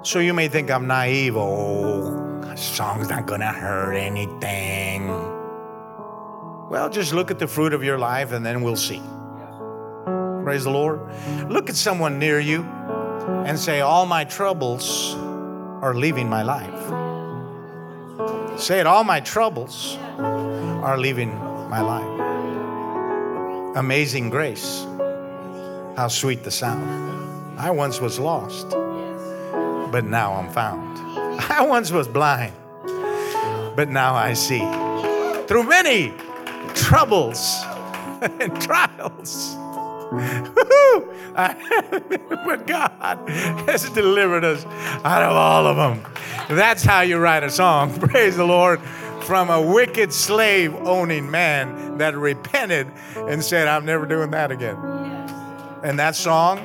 So 0.03 0.19
you 0.19 0.33
may 0.33 0.47
think 0.47 0.71
I'm 0.71 0.87
naive. 0.87 1.35
Oh, 1.37 2.55
song's 2.55 3.09
not 3.09 3.27
to 3.27 3.37
hurt 3.37 3.93
anything. 3.93 5.07
Well, 6.69 6.89
just 6.89 7.13
look 7.13 7.29
at 7.31 7.39
the 7.39 7.47
fruit 7.47 7.73
of 7.73 7.83
your 7.83 7.99
life 7.99 8.31
and 8.31 8.45
then 8.45 8.61
we'll 8.61 8.75
see. 8.75 9.01
Praise 10.43 10.63
the 10.63 10.71
Lord. 10.71 11.01
Look 11.49 11.69
at 11.69 11.75
someone 11.75 12.17
near 12.17 12.39
you 12.39 12.63
and 13.45 13.59
say, 13.59 13.81
All 13.81 14.05
my 14.05 14.23
troubles 14.23 15.15
are 15.81 15.93
leaving 15.93 16.29
my 16.29 16.43
life. 16.43 16.81
Say 18.59 18.79
it, 18.79 18.85
all 18.85 19.03
my 19.03 19.19
troubles 19.19 19.97
are 20.19 20.97
leaving 20.97 21.33
my 21.69 21.81
life. 21.81 22.19
Amazing 23.75 24.29
grace. 24.29 24.85
How 25.95 26.07
sweet 26.07 26.43
the 26.43 26.51
sound. 26.51 27.59
I 27.59 27.71
once 27.71 27.99
was 27.99 28.19
lost, 28.19 28.73
but 29.91 30.05
now 30.05 30.33
I'm 30.33 30.49
found. 30.51 30.97
I 31.51 31.65
once 31.65 31.91
was 31.91 32.07
blind, 32.07 32.53
but 33.75 33.89
now 33.89 34.15
I 34.15 34.33
see. 34.33 34.59
Through 35.47 35.63
many 35.63 36.13
troubles 36.73 37.63
and 38.21 38.61
trials. 38.61 39.55
but 41.31 42.67
God 42.67 43.29
has 43.65 43.89
delivered 43.91 44.43
us 44.43 44.65
out 45.05 45.23
of 45.23 45.31
all 45.31 45.65
of 45.65 45.77
them. 45.77 46.13
That's 46.49 46.83
how 46.83 47.01
you 47.01 47.17
write 47.17 47.43
a 47.43 47.49
song. 47.49 47.97
Praise 47.97 48.35
the 48.35 48.43
Lord 48.43 48.81
from 49.21 49.49
a 49.49 49.61
wicked 49.61 50.11
slave 50.11 50.75
owning 50.75 51.31
man 51.31 51.97
that 51.97 52.17
repented 52.17 52.91
and 53.15 53.41
said, 53.41 53.67
I'm 53.69 53.85
never 53.85 54.05
doing 54.05 54.31
that 54.31 54.51
again. 54.51 54.75
And 55.83 55.97
that 55.99 56.15
song 56.15 56.57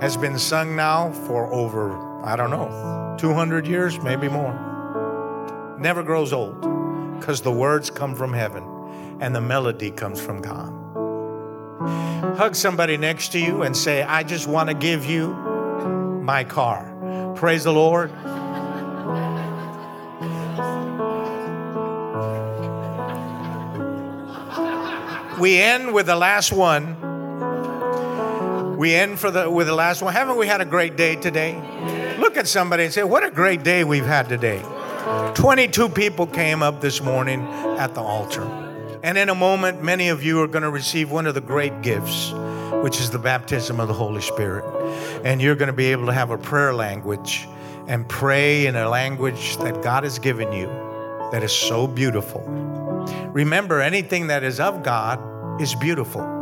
has 0.00 0.16
been 0.16 0.38
sung 0.38 0.76
now 0.76 1.12
for 1.12 1.50
over, 1.52 1.96
I 2.26 2.34
don't 2.34 2.50
know, 2.50 3.16
200 3.20 3.68
years, 3.68 4.00
maybe 4.00 4.28
more. 4.28 5.76
Never 5.78 6.02
grows 6.02 6.32
old 6.32 6.60
because 7.20 7.40
the 7.40 7.52
words 7.52 7.88
come 7.88 8.16
from 8.16 8.32
heaven 8.32 8.64
and 9.20 9.32
the 9.32 9.40
melody 9.40 9.92
comes 9.92 10.20
from 10.20 10.42
God. 10.42 10.72
Hug 12.36 12.56
somebody 12.56 12.96
next 12.96 13.30
to 13.32 13.38
you 13.38 13.62
and 13.62 13.76
say, 13.76 14.02
I 14.02 14.24
just 14.24 14.48
want 14.48 14.68
to 14.70 14.74
give 14.74 15.04
you 15.06 15.28
my 16.22 16.42
car. 16.42 17.32
Praise 17.36 17.62
the 17.62 17.72
Lord. 17.72 18.10
we 25.38 25.58
end 25.58 25.92
with 25.94 26.06
the 26.06 26.16
last 26.16 26.52
one. 26.52 27.05
We 28.76 28.94
end 28.94 29.18
for 29.18 29.30
the 29.30 29.50
with 29.50 29.66
the 29.66 29.74
last 29.74 30.02
one. 30.02 30.12
Haven't 30.12 30.36
we 30.36 30.46
had 30.46 30.60
a 30.60 30.66
great 30.66 30.96
day 30.96 31.16
today? 31.16 31.56
Look 32.18 32.36
at 32.36 32.46
somebody 32.46 32.84
and 32.84 32.92
say, 32.92 33.02
"What 33.02 33.24
a 33.24 33.30
great 33.30 33.62
day 33.62 33.84
we've 33.84 34.06
had 34.06 34.28
today." 34.28 34.60
22 35.34 35.88
people 35.88 36.26
came 36.26 36.62
up 36.62 36.80
this 36.80 37.00
morning 37.00 37.46
at 37.78 37.94
the 37.94 38.00
altar. 38.00 38.46
And 39.02 39.16
in 39.16 39.28
a 39.28 39.34
moment, 39.34 39.82
many 39.82 40.08
of 40.08 40.22
you 40.22 40.42
are 40.42 40.48
going 40.48 40.64
to 40.64 40.70
receive 40.70 41.10
one 41.10 41.26
of 41.26 41.34
the 41.34 41.40
great 41.40 41.80
gifts, 41.80 42.32
which 42.82 43.00
is 43.00 43.10
the 43.10 43.18
baptism 43.18 43.78
of 43.78 43.86
the 43.88 43.94
Holy 43.94 44.20
Spirit. 44.20 44.64
And 45.24 45.40
you're 45.40 45.54
going 45.54 45.68
to 45.68 45.72
be 45.72 45.92
able 45.92 46.06
to 46.06 46.12
have 46.12 46.30
a 46.30 46.38
prayer 46.38 46.74
language 46.74 47.48
and 47.86 48.08
pray 48.08 48.66
in 48.66 48.74
a 48.74 48.88
language 48.88 49.56
that 49.58 49.80
God 49.80 50.02
has 50.02 50.18
given 50.18 50.52
you 50.52 50.66
that 51.30 51.42
is 51.44 51.52
so 51.52 51.86
beautiful. 51.86 52.42
Remember, 53.32 53.80
anything 53.80 54.26
that 54.26 54.42
is 54.42 54.58
of 54.58 54.82
God 54.82 55.20
is 55.60 55.74
beautiful. 55.76 56.35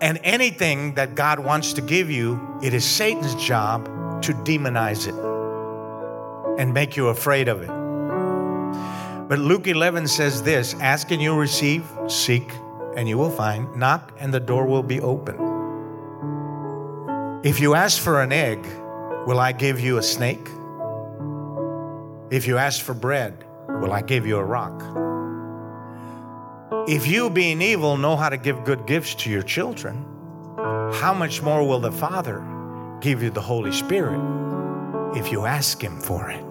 And 0.00 0.18
anything 0.22 0.94
that 0.94 1.14
God 1.14 1.38
wants 1.38 1.72
to 1.74 1.80
give 1.80 2.10
you, 2.10 2.58
it 2.62 2.74
is 2.74 2.84
Satan's 2.84 3.34
job 3.36 3.84
to 4.22 4.32
demonize 4.32 5.06
it 5.08 5.14
and 6.60 6.72
make 6.74 6.96
you 6.96 7.08
afraid 7.08 7.48
of 7.48 7.62
it. 7.62 7.70
But 9.28 9.38
Luke 9.38 9.66
11 9.66 10.08
says 10.08 10.42
this 10.42 10.74
Ask 10.74 11.10
and 11.10 11.22
you'll 11.22 11.38
receive, 11.38 11.84
seek 12.08 12.52
and 12.96 13.08
you 13.08 13.16
will 13.16 13.30
find, 13.30 13.74
knock 13.76 14.12
and 14.18 14.32
the 14.32 14.40
door 14.40 14.66
will 14.66 14.82
be 14.82 15.00
open. 15.00 15.36
If 17.44 17.58
you 17.60 17.74
ask 17.74 18.00
for 18.00 18.22
an 18.22 18.32
egg, 18.32 18.64
will 19.26 19.40
I 19.40 19.52
give 19.52 19.80
you 19.80 19.98
a 19.98 20.02
snake? 20.02 20.48
If 22.30 22.46
you 22.46 22.56
ask 22.56 22.82
for 22.82 22.94
bread, 22.94 23.44
will 23.68 23.92
I 23.92 24.02
give 24.02 24.26
you 24.26 24.36
a 24.36 24.44
rock? 24.44 25.11
If 26.88 27.06
you, 27.06 27.30
being 27.30 27.62
evil, 27.62 27.96
know 27.96 28.16
how 28.16 28.28
to 28.28 28.36
give 28.36 28.64
good 28.64 28.86
gifts 28.86 29.14
to 29.16 29.30
your 29.30 29.42
children, 29.42 30.04
how 30.56 31.14
much 31.16 31.40
more 31.40 31.66
will 31.66 31.78
the 31.78 31.92
Father 31.92 32.44
give 33.00 33.22
you 33.22 33.30
the 33.30 33.40
Holy 33.40 33.70
Spirit 33.70 34.20
if 35.16 35.30
you 35.30 35.46
ask 35.46 35.80
Him 35.80 36.00
for 36.00 36.28
it. 36.28 36.50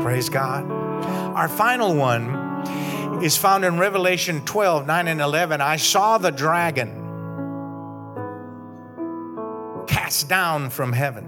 Praise 0.00 0.28
God. 0.28 0.70
Our 0.70 1.48
final 1.48 1.96
one 1.96 3.24
is 3.24 3.36
found 3.36 3.64
in 3.64 3.78
Revelation 3.80 4.44
12 4.44 4.86
9 4.86 5.08
and 5.08 5.20
11. 5.20 5.60
I 5.60 5.76
saw 5.76 6.18
the 6.18 6.30
dragon 6.30 7.02
cast 9.88 10.28
down 10.28 10.70
from 10.70 10.92
heaven, 10.92 11.24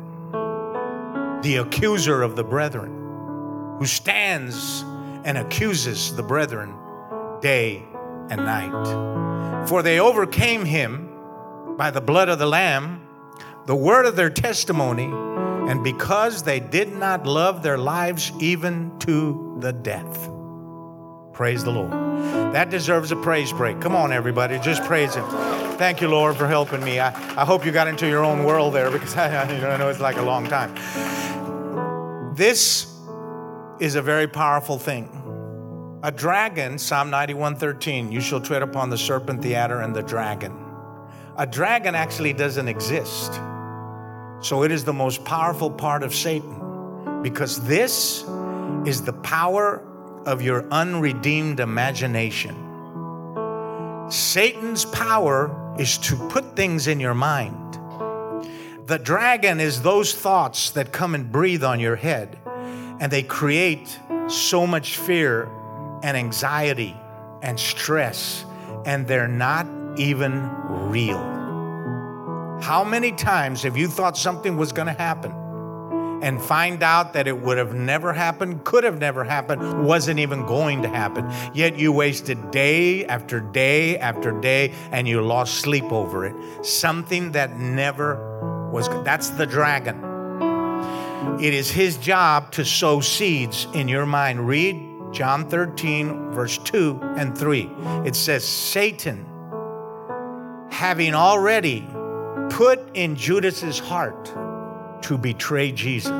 the 1.43 1.57
accuser 1.57 2.23
of 2.23 2.37
the 2.37 2.45
brethren, 2.45 3.77
who 3.81 3.87
stands 3.87 4.85
and 5.25 5.37
accuses 5.37 6.15
the 6.15 6.23
brethren 6.23 6.75
day 7.40 7.82
and 8.31 8.44
night. 8.44 9.66
For 9.69 9.82
they 9.82 10.01
overcame 10.01 10.65
him 10.65 11.09
by 11.77 11.90
the 11.90 12.01
blood 12.01 12.28
of 12.28 12.39
the 12.39 12.47
Lamb, 12.47 13.06
the 13.66 13.77
word 13.77 14.06
of 14.06 14.16
their 14.16 14.31
testimony, 14.31 15.10
and 15.70 15.85
because 15.85 16.43
they 16.43 16.60
did 16.60 16.93
not 16.94 17.27
love 17.27 17.62
their 17.62 17.78
lives 17.78 18.32
even 18.40 18.98
to 19.01 19.59
the 19.60 19.73
death. 19.73 20.31
Praise 21.32 21.62
the 21.62 21.70
Lord. 21.70 21.93
That 22.52 22.70
deserves 22.70 23.12
a 23.12 23.16
praise 23.16 23.52
break. 23.52 23.81
Come 23.81 23.94
on, 23.94 24.10
everybody, 24.10 24.59
just 24.59 24.82
praise 24.85 25.15
Him. 25.15 25.24
Thank 25.77 26.01
you, 26.01 26.09
Lord, 26.09 26.36
for 26.36 26.48
helping 26.48 26.82
me. 26.82 26.98
I, 26.98 27.09
I 27.40 27.44
hope 27.44 27.65
you 27.65 27.70
got 27.70 27.86
into 27.86 28.09
your 28.09 28.24
own 28.24 28.43
world 28.43 28.74
there 28.74 28.90
because 28.90 29.16
I, 29.16 29.55
you 29.55 29.60
know, 29.60 29.70
I 29.70 29.77
know 29.77 29.89
it's 29.89 30.01
like 30.01 30.16
a 30.16 30.23
long 30.23 30.47
time. 30.47 30.74
This 32.35 32.93
is 33.78 33.94
a 33.94 34.02
very 34.02 34.27
powerful 34.27 34.78
thing. 34.78 35.28
A 36.01 36.12
dragon, 36.12 36.79
Psalm 36.79 37.11
91:13, 37.11 38.12
you 38.12 38.20
shall 38.20 38.41
tread 38.41 38.62
upon 38.62 38.89
the 38.89 38.97
serpent, 38.97 39.43
the 39.43 39.57
adder, 39.57 39.81
and 39.81 39.93
the 39.93 40.03
dragon. 40.03 40.57
A 41.37 41.45
dragon 41.45 41.97
actually 41.97 42.33
doesn't 42.33 42.69
exist. 42.69 43.41
So 44.39 44.62
it 44.62 44.70
is 44.70 44.85
the 44.85 44.93
most 44.93 45.25
powerful 45.25 45.73
part 45.73 46.05
of 46.05 46.15
Satan 46.15 47.20
because 47.20 47.61
this 47.66 48.25
is 48.85 49.03
the 49.03 49.12
power 49.12 49.83
of 50.25 50.41
your 50.41 50.69
unredeemed 50.70 51.59
imagination. 51.59 52.55
Satan's 54.09 54.85
power 54.85 55.75
is 55.81 55.99
to 55.99 56.15
put 56.29 56.55
things 56.55 56.87
in 56.87 57.01
your 57.01 57.15
mind. 57.15 57.77
The 58.87 59.01
dragon 59.01 59.59
is 59.59 59.83
those 59.83 60.15
thoughts 60.15 60.70
that 60.70 60.93
come 60.93 61.16
and 61.16 61.33
breathe 61.33 61.65
on 61.65 61.81
your 61.81 61.97
head, 61.97 62.39
and 63.01 63.11
they 63.11 63.25
create 63.25 63.99
so 64.29 64.65
much 64.65 64.97
fear 64.97 65.49
and 66.03 66.16
anxiety 66.16 66.97
and 67.43 67.59
stress, 67.59 68.45
and 68.85 69.07
they're 69.07 69.29
not 69.29 69.66
even 69.97 70.49
real. 70.91 71.19
How 72.61 72.85
many 72.85 73.12
times 73.12 73.62
have 73.62 73.77
you 73.77 73.89
thought 73.89 74.16
something 74.16 74.57
was 74.57 74.73
going 74.73 74.89
to 74.89 74.93
happen? 74.93 75.33
and 76.23 76.43
find 76.43 76.83
out 76.83 77.12
that 77.12 77.29
it 77.29 77.39
would 77.39 77.59
have 77.59 77.75
never 77.75 78.12
happened, 78.12 78.65
could 78.65 78.85
have 78.85 78.99
never 78.99 79.25
happened, 79.25 79.85
wasn't 79.85 80.19
even 80.19 80.45
going 80.47 80.83
to 80.83 80.89
happen. 80.89 81.31
Yet 81.55 81.79
you 81.79 81.93
wasted 81.93 82.51
day 82.51 83.07
after 83.07 83.41
day 83.41 83.99
after 83.99 84.33
day 84.41 84.75
and 84.91 85.07
you 85.07 85.23
lost 85.23 85.57
sleep 85.57 85.85
over 85.93 86.27
it. 86.27 86.35
Something 86.65 87.33
that 87.33 87.59
never 87.59 88.70
was. 88.70 88.89
That's 89.05 89.31
the 89.31 89.47
dragon. 89.47 90.05
It 91.41 91.55
is 91.55 91.70
his 91.70 91.97
job 91.97 92.53
to 92.53 92.65
sow 92.65 93.01
seeds 93.01 93.66
in 93.75 93.89
your 93.89 94.07
mind. 94.07 94.47
Read 94.47 94.88
John 95.12 95.48
13, 95.48 96.32
verse 96.32 96.59
2 96.59 97.01
and 97.16 97.36
3. 97.36 97.70
It 98.05 98.14
says, 98.14 98.47
Satan, 98.47 99.26
having 100.70 101.14
already 101.14 101.86
put 102.51 102.80
in 102.94 103.16
Judas's 103.16 103.78
heart, 103.78 104.32
to 105.02 105.16
betray 105.16 105.72
Jesus. 105.72 106.10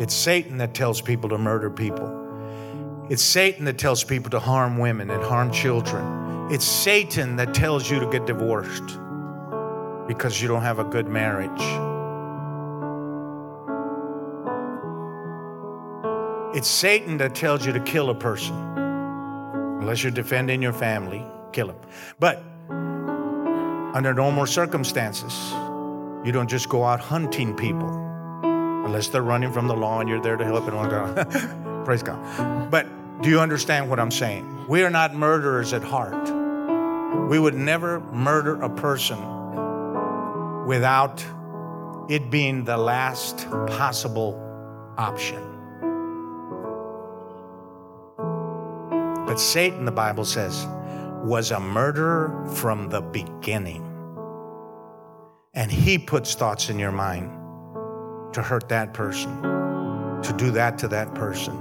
It's 0.00 0.14
Satan 0.14 0.58
that 0.58 0.74
tells 0.74 1.00
people 1.00 1.30
to 1.30 1.38
murder 1.38 1.70
people. 1.70 3.06
It's 3.10 3.22
Satan 3.22 3.64
that 3.66 3.78
tells 3.78 4.02
people 4.02 4.30
to 4.30 4.38
harm 4.38 4.78
women 4.78 5.10
and 5.10 5.22
harm 5.22 5.50
children. 5.50 6.50
It's 6.50 6.64
Satan 6.64 7.36
that 7.36 7.54
tells 7.54 7.90
you 7.90 8.00
to 8.00 8.06
get 8.10 8.26
divorced 8.26 8.98
because 10.10 10.42
you 10.42 10.48
don't 10.48 10.62
have 10.62 10.80
a 10.80 10.84
good 10.84 11.06
marriage. 11.06 11.62
It's 16.52 16.66
Satan 16.66 17.16
that 17.18 17.36
tells 17.36 17.64
you 17.64 17.72
to 17.72 17.78
kill 17.78 18.10
a 18.10 18.14
person 18.16 18.56
unless 19.80 20.02
you're 20.02 20.10
defending 20.10 20.60
your 20.60 20.72
family, 20.72 21.24
kill 21.52 21.70
him. 21.70 21.76
But 22.18 22.42
under 23.94 24.12
normal 24.12 24.46
circumstances, 24.46 25.52
you 26.24 26.32
don't 26.32 26.50
just 26.50 26.68
go 26.68 26.82
out 26.82 26.98
hunting 26.98 27.54
people 27.54 27.88
unless 28.84 29.06
they're 29.06 29.22
running 29.22 29.52
from 29.52 29.68
the 29.68 29.76
law 29.76 30.00
and 30.00 30.08
you're 30.08 30.20
there 30.20 30.36
to 30.36 30.44
help 30.44 30.66
and 30.66 31.84
Praise 31.84 32.02
God. 32.02 32.68
But 32.68 32.88
do 33.22 33.30
you 33.30 33.38
understand 33.38 33.88
what 33.88 34.00
I'm 34.00 34.10
saying? 34.10 34.66
We 34.66 34.82
are 34.82 34.90
not 34.90 35.14
murderers 35.14 35.72
at 35.72 35.84
heart. 35.84 36.28
We 37.28 37.38
would 37.38 37.54
never 37.54 38.00
murder 38.00 38.60
a 38.60 38.68
person 38.68 39.38
without 40.70 41.26
it 42.08 42.30
being 42.30 42.62
the 42.62 42.76
last 42.76 43.38
possible 43.66 44.38
option. 44.96 45.42
But 49.26 49.40
Satan, 49.40 49.84
the 49.84 49.90
Bible 49.90 50.24
says, 50.24 50.68
was 51.24 51.50
a 51.50 51.58
murderer 51.58 52.46
from 52.54 52.88
the 52.88 53.00
beginning. 53.00 53.84
And 55.54 55.72
he 55.72 55.98
puts 55.98 56.36
thoughts 56.36 56.70
in 56.70 56.78
your 56.78 56.92
mind 56.92 57.32
to 58.32 58.40
hurt 58.40 58.68
that 58.68 58.94
person, 58.94 59.42
to 60.22 60.32
do 60.36 60.52
that 60.52 60.78
to 60.78 60.86
that 60.86 61.16
person, 61.16 61.56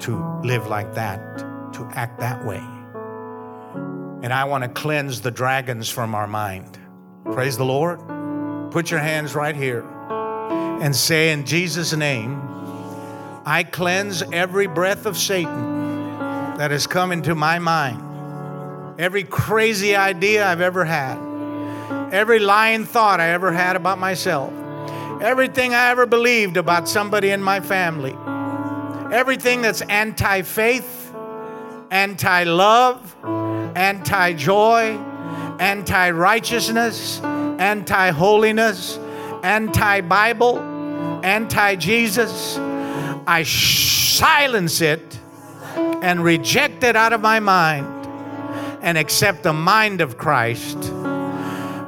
to 0.00 0.40
live 0.42 0.66
like 0.66 0.92
that, 0.94 1.38
to 1.74 1.88
act 1.92 2.18
that 2.18 2.44
way. 2.44 2.64
And 4.24 4.32
I 4.32 4.42
want 4.46 4.64
to 4.64 4.68
cleanse 4.68 5.20
the 5.20 5.30
dragons 5.30 5.88
from 5.88 6.16
our 6.16 6.26
mind. 6.26 6.76
Praise 7.26 7.56
the 7.56 7.64
Lord. 7.64 8.15
Put 8.70 8.90
your 8.90 9.00
hands 9.00 9.34
right 9.34 9.56
here 9.56 9.84
and 10.80 10.94
say, 10.94 11.32
In 11.32 11.44
Jesus' 11.44 11.92
name, 11.94 12.40
I 13.44 13.62
cleanse 13.62 14.22
every 14.32 14.66
breath 14.66 15.06
of 15.06 15.16
Satan 15.16 16.18
that 16.56 16.70
has 16.70 16.86
come 16.86 17.12
into 17.12 17.34
my 17.34 17.58
mind, 17.58 19.00
every 19.00 19.22
crazy 19.22 19.94
idea 19.94 20.46
I've 20.46 20.60
ever 20.60 20.84
had, 20.84 21.16
every 22.12 22.38
lying 22.38 22.84
thought 22.84 23.20
I 23.20 23.28
ever 23.28 23.52
had 23.52 23.76
about 23.76 23.98
myself, 23.98 24.52
everything 25.22 25.74
I 25.74 25.90
ever 25.90 26.06
believed 26.06 26.56
about 26.56 26.88
somebody 26.88 27.30
in 27.30 27.42
my 27.42 27.60
family, 27.60 28.16
everything 29.14 29.62
that's 29.62 29.82
anti 29.82 30.42
faith, 30.42 31.14
anti 31.90 32.44
love, 32.44 33.14
anti 33.76 34.32
joy, 34.32 34.98
anti 35.60 36.10
righteousness, 36.10 37.20
anti 37.58 38.10
holiness, 38.10 38.98
anti 39.42 40.00
Bible, 40.02 40.58
anti 41.24 41.76
Jesus. 41.76 42.56
I 43.26 43.42
silence 43.42 44.80
it 44.80 45.18
and 45.76 46.22
reject 46.22 46.84
it 46.84 46.96
out 46.96 47.12
of 47.12 47.20
my 47.20 47.40
mind 47.40 47.86
and 48.82 48.96
accept 48.96 49.42
the 49.42 49.52
mind 49.52 50.00
of 50.00 50.16
Christ 50.16 50.78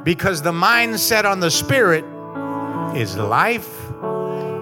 because 0.03 0.41
the 0.41 0.51
mind 0.51 0.99
set 0.99 1.25
on 1.25 1.39
the 1.39 1.51
Spirit 1.51 2.03
is 2.95 3.15
life 3.15 3.91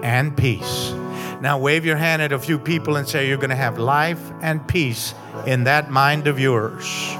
and 0.02 0.36
peace. 0.36 0.92
Now, 1.40 1.58
wave 1.58 1.84
your 1.84 1.96
hand 1.96 2.20
at 2.20 2.32
a 2.32 2.38
few 2.38 2.58
people 2.58 2.96
and 2.96 3.08
say, 3.08 3.28
You're 3.28 3.36
going 3.36 3.50
to 3.50 3.56
have 3.56 3.78
life 3.78 4.20
and 4.40 4.66
peace 4.66 5.14
in 5.46 5.64
that 5.64 5.90
mind 5.90 6.26
of 6.26 6.38
yours. 6.38 7.16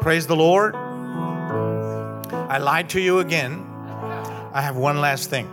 Praise 0.00 0.26
the 0.26 0.36
Lord. 0.36 0.74
I 2.56 2.58
lied 2.58 2.88
to 2.90 3.00
you 3.02 3.18
again. 3.18 3.66
I 4.54 4.62
have 4.62 4.76
one 4.76 4.98
last 4.98 5.28
thing. 5.28 5.46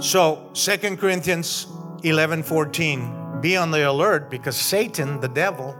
So, 0.00 0.48
Second 0.54 0.96
Corinthians 0.98 1.66
11 2.04 2.42
14 2.42 3.40
be 3.42 3.54
on 3.58 3.70
the 3.70 3.86
alert 3.90 4.30
because 4.30 4.56
Satan, 4.56 5.20
the 5.20 5.28
devil, 5.28 5.76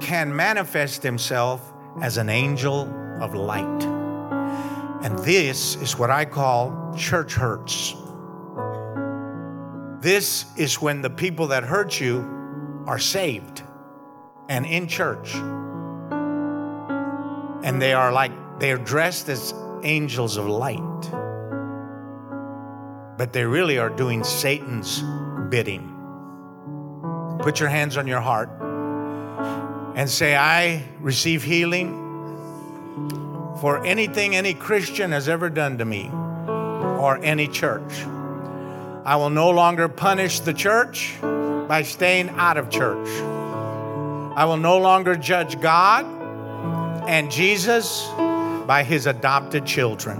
can 0.00 0.34
manifest 0.34 1.02
himself 1.02 1.74
as 2.00 2.16
an 2.16 2.30
angel 2.30 2.90
of 3.20 3.34
light. 3.34 3.84
And 5.04 5.18
this 5.18 5.76
is 5.76 5.98
what 5.98 6.08
I 6.10 6.24
call 6.24 6.94
church 6.96 7.34
hurts. 7.34 7.94
This 10.00 10.46
is 10.56 10.80
when 10.80 11.02
the 11.02 11.10
people 11.10 11.48
that 11.48 11.64
hurt 11.64 12.00
you 12.00 12.20
are 12.86 12.98
saved 12.98 13.62
and 14.48 14.64
in 14.64 14.88
church. 14.88 15.34
And 17.62 17.82
they 17.82 17.92
are 17.92 18.10
like, 18.10 18.32
they 18.58 18.72
are 18.72 18.78
dressed 18.78 19.28
as 19.28 19.52
angels 19.84 20.36
of 20.36 20.46
light. 20.46 20.78
But 23.18 23.32
they 23.32 23.44
really 23.44 23.78
are 23.78 23.90
doing 23.90 24.24
Satan's 24.24 25.02
bidding. 25.50 25.88
Put 27.40 27.60
your 27.60 27.68
hands 27.68 27.96
on 27.96 28.06
your 28.06 28.20
heart. 28.20 28.50
and 29.94 30.08
say, 30.08 30.34
I 30.34 30.84
receive 31.00 31.42
healing 31.42 31.98
for 33.60 33.84
anything 33.84 34.34
any 34.34 34.54
Christian 34.54 35.12
has 35.12 35.28
ever 35.28 35.50
done 35.50 35.78
to 35.78 35.84
me 35.84 36.08
or 36.08 37.18
any 37.22 37.46
church. 37.46 37.92
I 39.04 39.16
will 39.16 39.30
no 39.30 39.50
longer 39.50 39.88
punish 39.88 40.40
the 40.40 40.54
church 40.54 41.14
by 41.20 41.82
staying 41.82 42.30
out 42.30 42.56
of 42.56 42.70
church. 42.70 43.08
I 44.34 44.44
will 44.46 44.56
no 44.56 44.78
longer 44.78 45.14
judge 45.16 45.60
God 45.60 46.06
and 47.06 47.30
Jesus 47.30 48.08
by 48.66 48.84
his 48.84 49.06
adopted 49.06 49.66
children. 49.66 50.18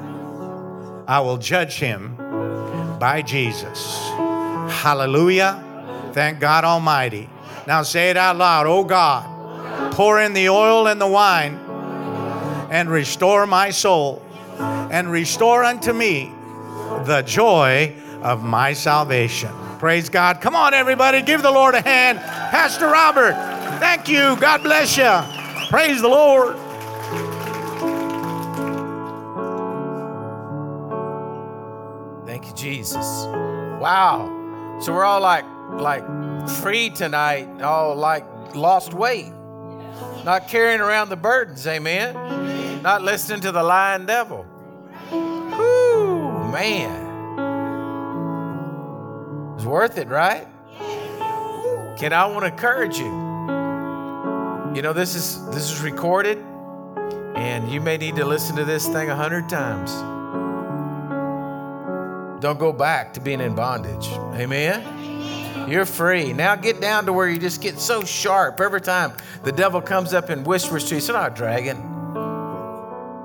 I 1.06 1.20
will 1.20 1.38
judge 1.38 1.74
him 1.74 2.16
by 2.98 3.22
Jesus. 3.22 3.98
Hallelujah. 4.82 5.62
Thank 6.12 6.40
God 6.40 6.64
Almighty. 6.64 7.28
Now 7.66 7.82
say 7.82 8.10
it 8.10 8.16
out 8.16 8.36
loud. 8.36 8.66
Oh 8.66 8.84
God, 8.84 9.92
pour 9.92 10.20
in 10.20 10.32
the 10.32 10.48
oil 10.48 10.86
and 10.86 11.00
the 11.00 11.06
wine 11.06 11.54
and 12.70 12.88
restore 12.88 13.46
my 13.46 13.70
soul 13.70 14.22
and 14.58 15.10
restore 15.10 15.64
unto 15.64 15.92
me 15.92 16.32
the 17.04 17.22
joy 17.26 17.94
of 18.22 18.42
my 18.42 18.72
salvation. 18.72 19.50
Praise 19.78 20.08
God. 20.08 20.40
Come 20.40 20.54
on, 20.54 20.74
everybody, 20.74 21.22
give 21.22 21.42
the 21.42 21.50
Lord 21.50 21.74
a 21.74 21.80
hand. 21.80 22.18
Pastor 22.18 22.86
Robert, 22.86 23.32
thank 23.80 24.08
you. 24.08 24.36
God 24.36 24.62
bless 24.62 24.96
you. 24.96 25.68
Praise 25.68 26.00
the 26.00 26.08
Lord. 26.08 26.56
Jesus. 32.62 33.26
Wow. 33.26 34.78
So 34.80 34.92
we're 34.92 35.04
all 35.04 35.20
like 35.20 35.44
like 35.72 36.04
free 36.48 36.90
tonight, 36.90 37.60
all 37.60 37.96
like 37.96 38.24
lost 38.54 38.94
weight. 38.94 39.32
Not 40.24 40.46
carrying 40.46 40.80
around 40.80 41.08
the 41.08 41.16
burdens, 41.16 41.66
amen. 41.66 42.82
Not 42.82 43.02
listening 43.02 43.40
to 43.40 43.50
the 43.50 43.62
lying 43.62 44.06
devil. 44.06 44.46
Whoo, 45.10 46.52
man. 46.52 47.02
It's 49.56 49.64
worth 49.64 49.98
it, 49.98 50.06
right? 50.06 50.46
Can 51.98 52.12
I 52.12 52.26
want 52.26 52.44
to 52.44 52.52
encourage 52.52 52.96
you? 52.98 53.10
You 54.74 54.82
know, 54.82 54.92
this 54.92 55.16
is 55.16 55.44
this 55.50 55.70
is 55.70 55.80
recorded, 55.80 56.38
and 57.34 57.68
you 57.70 57.80
may 57.80 57.96
need 57.96 58.14
to 58.16 58.24
listen 58.24 58.54
to 58.54 58.64
this 58.64 58.86
thing 58.86 59.10
a 59.10 59.16
hundred 59.16 59.48
times. 59.48 59.92
Don't 62.42 62.58
go 62.58 62.72
back 62.72 63.14
to 63.14 63.20
being 63.20 63.40
in 63.40 63.54
bondage. 63.54 64.08
Amen. 64.34 65.70
You're 65.70 65.86
free. 65.86 66.32
Now 66.32 66.56
get 66.56 66.80
down 66.80 67.06
to 67.06 67.12
where 67.12 67.28
you 67.28 67.38
just 67.38 67.62
get 67.62 67.78
so 67.78 68.02
sharp 68.02 68.60
every 68.60 68.80
time 68.80 69.12
the 69.44 69.52
devil 69.52 69.80
comes 69.80 70.12
up 70.12 70.28
and 70.28 70.44
whispers 70.44 70.86
to 70.86 70.94
you, 70.94 70.96
it's 70.96 71.06
not 71.06 71.30
a 71.30 71.34
dragon. 71.36 71.76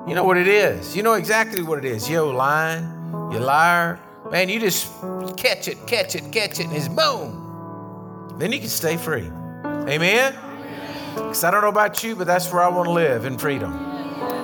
You 0.08 0.14
know 0.14 0.24
what 0.24 0.38
it 0.38 0.48
is. 0.48 0.96
You 0.96 1.02
know 1.02 1.14
exactly 1.14 1.64
what 1.64 1.80
it 1.80 1.86
is. 1.86 2.08
You 2.08 2.32
lying, 2.32 2.84
you 3.32 3.40
liar. 3.40 4.00
Man, 4.32 4.50
you 4.50 4.60
just 4.60 4.92
catch 5.36 5.68
it, 5.68 5.88
catch 5.88 6.14
it, 6.14 6.32
catch 6.32 6.60
it, 6.60 6.68
and 6.68 6.76
it's 6.76 6.88
boom. 6.88 8.36
Then 8.38 8.52
you 8.52 8.60
can 8.60 8.70
stay 8.70 8.98
free. 8.98 9.32
Amen? 9.66 10.36
Because 11.16 11.44
I 11.44 11.50
don't 11.50 11.62
know 11.62 11.70
about 11.70 12.04
you, 12.04 12.16
but 12.16 12.28
that's 12.28 12.54
where 12.54 12.62
I 12.62 12.68
want 12.68 12.86
to 12.86 12.92
live 12.92 13.26
in 13.26 13.40
freedom. 13.40 13.87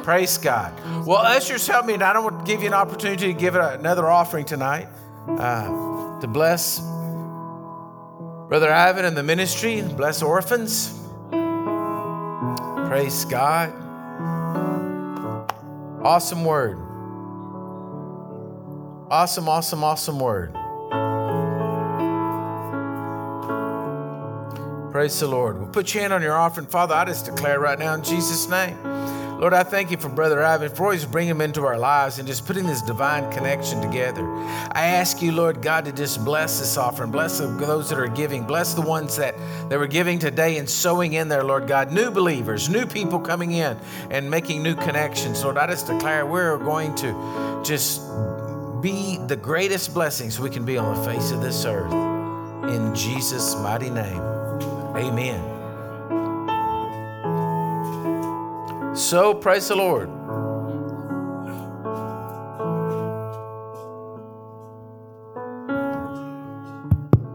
Praise 0.03 0.37
God. 0.37 0.73
Well, 1.05 1.19
ushers, 1.19 1.65
help 1.67 1.85
me, 1.85 1.93
and 1.93 2.03
I 2.03 2.13
don't 2.13 2.23
want 2.23 2.45
to 2.45 2.51
give 2.51 2.61
you 2.61 2.67
an 2.67 2.73
opportunity 2.73 3.27
to 3.27 3.33
give 3.33 3.55
another 3.55 4.07
offering 4.07 4.45
tonight 4.45 4.87
uh, 5.27 6.19
to 6.19 6.27
bless 6.27 6.79
Brother 8.49 8.71
Ivan 8.71 9.05
and 9.05 9.17
the 9.17 9.23
ministry, 9.23 9.81
bless 9.81 10.21
orphans. 10.21 10.99
Praise 12.89 13.25
God. 13.25 13.73
Awesome 16.03 16.43
word. 16.43 16.77
Awesome, 19.09 19.47
awesome, 19.47 19.83
awesome 19.83 20.19
word. 20.19 20.53
Praise 24.91 25.19
the 25.19 25.27
Lord. 25.27 25.57
We'll 25.57 25.69
put 25.69 25.93
your 25.93 26.01
hand 26.01 26.13
on 26.13 26.21
your 26.21 26.33
offering. 26.33 26.67
Father, 26.67 26.93
I 26.93 27.05
just 27.05 27.25
declare 27.25 27.59
right 27.59 27.79
now 27.79 27.95
in 27.95 28.03
Jesus' 28.03 28.47
name. 28.47 28.77
Lord, 29.43 29.53
I 29.53 29.63
thank 29.63 29.91
you 29.91 29.97
for 29.97 30.07
Brother 30.07 30.41
Ivan 30.41 30.69
for 30.69 30.83
always 30.83 31.03
bringing 31.03 31.31
him 31.31 31.41
into 31.41 31.65
our 31.65 31.77
lives 31.77 32.17
and 32.17 32.25
just 32.25 32.45
putting 32.45 32.65
this 32.65 32.81
divine 32.81 33.29
connection 33.29 33.81
together. 33.81 34.25
I 34.71 34.85
ask 34.85 35.21
you, 35.21 35.33
Lord 35.33 35.61
God, 35.61 35.83
to 35.83 35.91
just 35.91 36.23
bless 36.23 36.59
this 36.59 36.77
offering. 36.77 37.11
Bless 37.11 37.39
those 37.39 37.89
that 37.89 37.99
are 37.99 38.07
giving. 38.07 38.45
Bless 38.45 38.73
the 38.73 38.79
ones 38.79 39.17
that, 39.17 39.35
that 39.67 39.77
were 39.77 39.87
giving 39.87 40.17
today 40.17 40.59
and 40.59 40.69
sowing 40.69 41.11
in 41.11 41.27
there, 41.27 41.43
Lord 41.43 41.67
God. 41.67 41.91
New 41.91 42.09
believers, 42.09 42.69
new 42.69 42.85
people 42.85 43.19
coming 43.19 43.51
in 43.51 43.77
and 44.09 44.31
making 44.31 44.63
new 44.63 44.75
connections. 44.75 45.43
Lord, 45.43 45.57
I 45.57 45.67
just 45.67 45.87
declare 45.87 46.25
we're 46.25 46.57
going 46.57 46.95
to 46.95 47.61
just 47.65 48.01
be 48.81 49.17
the 49.27 49.35
greatest 49.35 49.93
blessings 49.93 50.39
we 50.39 50.51
can 50.51 50.63
be 50.63 50.77
on 50.77 50.95
the 50.95 51.03
face 51.03 51.31
of 51.31 51.41
this 51.41 51.65
earth. 51.65 51.91
In 52.73 52.95
Jesus' 52.95 53.55
mighty 53.55 53.89
name. 53.89 54.21
Amen. 54.95 55.52
So 58.95 59.33
praise 59.33 59.67
the 59.67 59.75
Lord. 59.75 60.07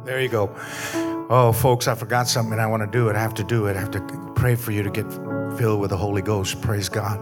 There 0.07 0.21
you 0.21 0.29
go. 0.29 0.55
Oh, 1.29 1.53
folks, 1.53 1.89
I 1.89 1.97
forgot 1.97 2.29
something 2.29 2.61
I 2.61 2.67
want 2.69 2.85
to 2.85 2.87
do 2.87 3.09
it. 3.09 3.17
I 3.17 3.21
have 3.21 3.35
to 3.35 3.45
do 3.45 3.67
it. 3.67 3.77
I 3.77 3.81
have 3.81 3.91
to 3.91 4.33
pray 4.37 4.55
for 4.55 4.71
you 4.71 4.85
to 4.85 4.91
get 4.91 5.11
filled 5.59 5.81
with 5.81 5.91
the 5.91 5.97
Holy 5.97 6.23
Ghost. 6.23 6.63
Praise 6.63 6.89
God. 6.89 7.21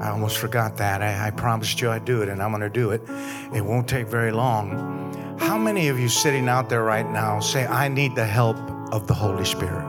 I 0.00 0.10
almost 0.10 0.38
forgot 0.38 0.76
that. 0.76 1.02
I, 1.02 1.26
I 1.26 1.30
promised 1.32 1.80
you 1.80 1.90
I'd 1.90 2.04
do 2.04 2.22
it, 2.22 2.28
and 2.28 2.40
I'm 2.40 2.50
going 2.50 2.62
to 2.62 2.70
do 2.70 2.90
it. 2.90 3.02
It 3.52 3.64
won't 3.64 3.88
take 3.88 4.06
very 4.06 4.30
long. 4.30 5.36
How 5.40 5.58
many 5.58 5.88
of 5.88 5.98
you 5.98 6.08
sitting 6.08 6.48
out 6.48 6.68
there 6.68 6.84
right 6.84 7.10
now 7.10 7.40
say, 7.40 7.66
I 7.66 7.88
need 7.88 8.14
the 8.14 8.24
help 8.24 8.56
of 8.92 9.08
the 9.08 9.14
Holy 9.14 9.44
Spirit? 9.44 9.82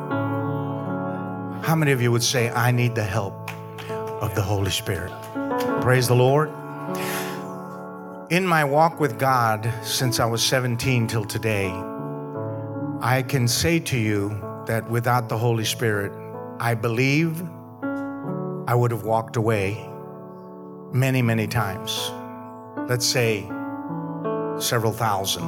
How 1.64 1.76
many 1.76 1.92
of 1.92 2.02
you 2.02 2.12
would 2.12 2.24
say, 2.24 2.50
I 2.50 2.72
need 2.72 2.96
the 2.96 3.04
help 3.04 3.46
of 4.22 4.36
the 4.36 4.42
Holy 4.42 4.72
Spirit? 4.72 5.12
Praise 5.82 6.08
the 6.08 6.16
Lord. 6.16 6.50
In 8.30 8.46
my 8.46 8.64
walk 8.64 9.00
with 9.00 9.20
God 9.20 9.72
since 9.84 10.20
I 10.20 10.26
was 10.26 10.44
17 10.44 11.08
till 11.08 11.26
today, 11.26 11.70
I 13.02 13.24
can 13.28 13.48
say 13.48 13.80
to 13.80 13.98
you 13.98 14.64
that 14.68 14.90
without 14.90 15.30
the 15.30 15.38
Holy 15.38 15.66
Spirit, 15.66 16.12
I 16.60 16.74
believe 16.74 17.44
I 18.68 18.74
would 18.74 18.92
have 18.92 19.04
walked 19.04 19.36
away 19.36 19.88
many, 20.92 21.22
many 21.22 21.48
times. 21.48 22.12
Let's 22.90 23.06
say 23.06 23.44
several 24.58 24.92
thousand. 24.92 25.44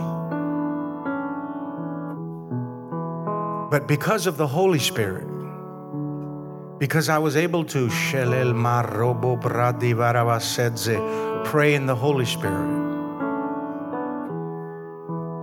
But 3.69 3.88
because 3.88 4.27
of 4.27 4.38
the 4.38 4.48
Holy 4.48 4.80
Spirit, 4.80 5.27
because 6.79 7.09
I 7.09 7.17
was 7.17 7.35
able 7.35 7.65
to 7.65 7.89
pray 11.45 11.73
in 11.73 11.85
the 11.85 11.95
Holy 11.95 12.25
Spirit. 12.25 12.77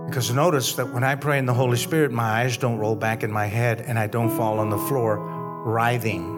Because 0.07 0.31
notice 0.31 0.75
that 0.75 0.93
when 0.93 1.03
I 1.03 1.15
pray 1.15 1.37
in 1.37 1.45
the 1.45 1.53
Holy 1.53 1.75
Spirit, 1.77 2.11
my 2.11 2.23
eyes 2.43 2.57
don't 2.57 2.77
roll 2.77 2.95
back 2.95 3.23
in 3.23 3.31
my 3.31 3.47
head 3.47 3.81
and 3.81 3.99
I 3.99 4.07
don't 4.07 4.29
fall 4.29 4.59
on 4.59 4.69
the 4.69 4.77
floor 4.77 5.17
writhing. 5.65 6.31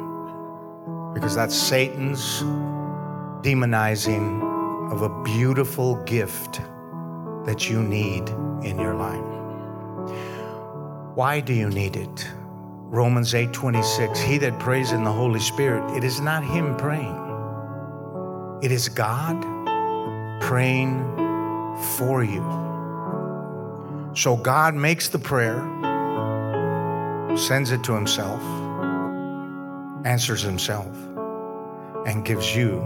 Because 1.14 1.36
that's 1.36 1.56
Satan's 1.56 2.42
demonizing 3.44 4.42
of 4.92 5.04
a 5.04 5.24
beautiful 5.24 5.96
gift 6.06 6.62
that 7.46 7.70
you 7.70 7.84
need 7.84 8.30
in 8.64 8.80
your 8.80 8.96
life. 8.96 9.22
Why 11.16 11.40
do 11.40 11.54
you 11.54 11.70
need 11.70 11.96
it? 11.96 12.28
Romans 12.90 13.34
8:26 13.34 14.18
He 14.20 14.38
that 14.38 14.58
prays 14.60 14.92
in 14.92 15.04
the 15.04 15.12
Holy 15.12 15.40
Spirit 15.40 15.96
it 15.96 16.04
is 16.04 16.22
not 16.22 16.44
him 16.44 16.76
praying. 16.78 17.16
It 18.62 18.72
is 18.72 18.90
God 18.90 19.42
praying 20.42 21.04
for 21.98 22.24
you. 22.24 22.44
So 24.16 24.36
God 24.36 24.74
makes 24.74 25.10
the 25.10 25.20
prayer 25.20 25.62
sends 27.36 27.72
it 27.72 27.84
to 27.84 27.94
himself 27.94 28.42
answers 30.08 30.42
himself 30.42 30.96
and 32.06 32.24
gives 32.24 32.56
you 32.56 32.80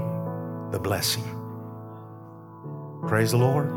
the 0.72 0.80
blessing. 0.80 1.24
Praise 3.08 3.32
the 3.32 3.38
Lord. 3.38 3.70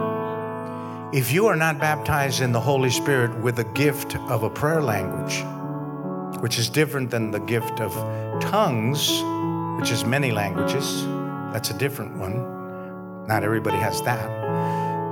If 1.15 1.31
you 1.31 1.47
are 1.47 1.57
not 1.57 1.79
baptized 1.79 2.41
in 2.41 2.53
the 2.53 2.61
Holy 2.61 2.91
Spirit 2.91 3.39
with 3.43 3.57
the 3.57 3.65
gift 3.65 4.17
of 4.17 4.43
a 4.43 4.51
prayer 4.51 4.83
language 4.83 5.45
which 6.41 6.59
is 6.59 6.69
different 6.69 7.11
than 7.11 7.31
the 7.31 7.41
gift 7.41 7.81
of 7.81 7.93
tongues, 8.41 9.23
which 9.81 9.91
is 9.91 10.05
many 10.05 10.31
languages. 10.31 11.05
That's 11.53 11.71
a 11.71 11.79
different 11.79 12.17
one. 12.17 13.27
Not 13.27 13.43
everybody 13.43 13.79
has 13.79 14.03
that. 14.03 14.29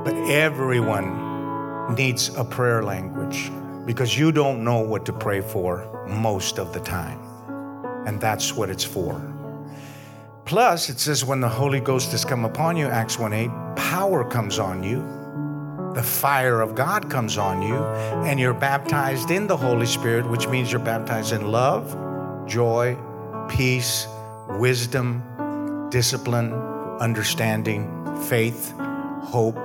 But 0.05 0.15
everyone 0.28 1.94
needs 1.94 2.35
a 2.36 2.44
prayer 2.44 2.82
language. 2.82 3.51
because 3.85 4.16
you 4.16 4.31
don't 4.31 4.62
know 4.62 4.78
what 4.78 5.05
to 5.07 5.12
pray 5.12 5.40
for 5.40 6.05
most 6.09 6.59
of 6.59 6.73
the 6.73 6.81
time. 6.81 7.19
And 8.07 8.20
that's 8.20 8.55
what 8.55 8.70
it's 8.70 8.85
for. 8.85 9.20
Plus, 10.44 10.89
it 10.89 11.01
says 11.01 11.24
when 11.24 11.40
the 11.40 11.49
Holy 11.49 11.81
Ghost 11.81 12.12
has 12.12 12.24
come 12.24 12.44
upon 12.44 12.77
you, 12.77 12.86
Acts 12.86 13.19
1 13.19 13.32
8, 13.32 13.51
power 13.77 14.24
comes 14.24 14.59
on 14.59 14.82
you. 14.82 15.01
The 15.94 16.02
fire 16.02 16.60
of 16.60 16.74
God 16.74 17.10
comes 17.10 17.36
on 17.36 17.60
you, 17.60 17.77
and 17.77 18.40
you're 18.40 18.55
baptized 18.55 19.31
in 19.31 19.47
the 19.47 19.56
Holy 19.56 19.86
Spirit, 19.86 20.27
which 20.28 20.48
means 20.48 20.73
you're 20.73 20.81
baptized 20.81 21.32
in 21.32 21.52
love, 21.52 21.94
joy, 22.47 22.97
peace, 23.48 24.06
wisdom, 24.48 25.89
discipline, 25.90 26.52
understanding, 27.01 27.89
faith, 28.23 28.73
hope, 29.23 29.59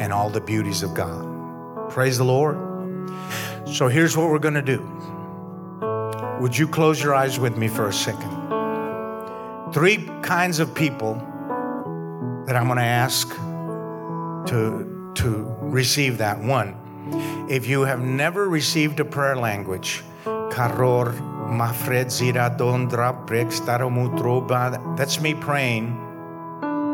and 0.00 0.12
all 0.12 0.28
the 0.28 0.40
beauties 0.40 0.82
of 0.82 0.92
God. 0.92 1.90
Praise 1.90 2.18
the 2.18 2.24
Lord. 2.24 2.58
So 3.66 3.88
here's 3.88 4.16
what 4.16 4.28
we're 4.28 4.38
going 4.38 4.54
to 4.54 4.62
do. 4.62 4.80
Would 6.40 6.56
you 6.56 6.68
close 6.68 7.02
your 7.02 7.14
eyes 7.14 7.38
with 7.38 7.56
me 7.56 7.68
for 7.68 7.88
a 7.88 7.92
second? 7.92 8.30
Three 9.72 10.08
kinds 10.22 10.58
of 10.58 10.74
people 10.74 11.14
that 12.46 12.56
I'm 12.56 12.66
going 12.66 12.78
to 12.78 12.84
ask 12.84 13.28
to, 14.48 14.99
to 15.16 15.56
receive 15.60 16.18
that. 16.18 16.38
One, 16.38 16.76
if 17.48 17.66
you 17.66 17.82
have 17.82 18.00
never 18.00 18.48
received 18.48 19.00
a 19.00 19.04
prayer 19.04 19.36
language, 19.36 20.02
karor 20.24 21.14
mafred 21.50 22.10
that's 24.96 25.20
me 25.20 25.34
praying 25.34 25.96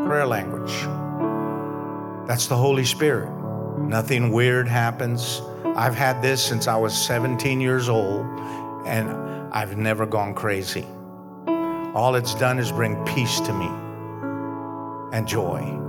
prayer 0.07 0.25
language. 0.25 0.73
That's 2.27 2.47
the 2.47 2.57
Holy 2.57 2.85
Spirit. 2.85 3.29
Nothing 3.79 4.31
weird 4.31 4.67
happens. 4.67 5.41
I've 5.63 5.95
had 5.95 6.21
this 6.21 6.43
since 6.43 6.67
I 6.67 6.75
was 6.75 6.93
17 7.05 7.61
years 7.61 7.87
old, 7.89 8.25
and 8.85 9.09
I've 9.53 9.77
never 9.77 10.05
gone 10.05 10.33
crazy. 10.33 10.85
All 11.93 12.15
it's 12.15 12.33
done 12.35 12.57
is 12.59 12.71
bring 12.71 12.95
peace 13.05 13.39
to 13.41 13.53
me 13.53 13.67
and 15.13 15.27
joy. 15.27 15.86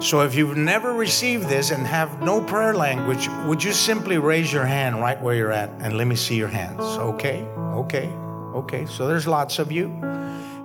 So 0.00 0.20
if 0.20 0.36
you've 0.36 0.56
never 0.56 0.92
received 0.92 1.48
this 1.48 1.72
and 1.72 1.84
have 1.84 2.22
no 2.22 2.40
prayer 2.40 2.72
language, 2.72 3.28
would 3.46 3.64
you 3.64 3.72
simply 3.72 4.16
raise 4.18 4.52
your 4.52 4.64
hand 4.64 5.00
right 5.00 5.20
where 5.20 5.34
you're 5.34 5.50
at 5.50 5.70
and 5.80 5.96
let 5.96 6.06
me 6.06 6.14
see 6.14 6.36
your 6.36 6.48
hands? 6.48 6.80
Okay, 6.80 7.42
okay, 7.56 8.06
okay. 8.54 8.86
So 8.86 9.08
there's 9.08 9.26
lots 9.26 9.58
of 9.58 9.72
you. 9.72 9.88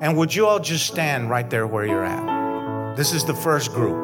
And 0.02 0.16
would 0.18 0.36
you 0.36 0.46
all 0.46 0.60
just 0.60 0.86
stand 0.86 1.32
right 1.32 1.50
there 1.50 1.66
where 1.66 1.84
you're 1.84 2.06
at? 2.06 2.96
This 2.96 3.12
is 3.12 3.26
the 3.26 3.34
first 3.34 3.74
group. 3.74 3.98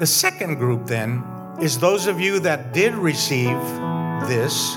The 0.00 0.06
second 0.06 0.56
group 0.56 0.86
then 0.86 1.22
is 1.60 1.78
those 1.78 2.08
of 2.08 2.20
you 2.20 2.40
that 2.40 2.72
did 2.72 2.94
receive 2.94 3.60
this, 4.26 4.76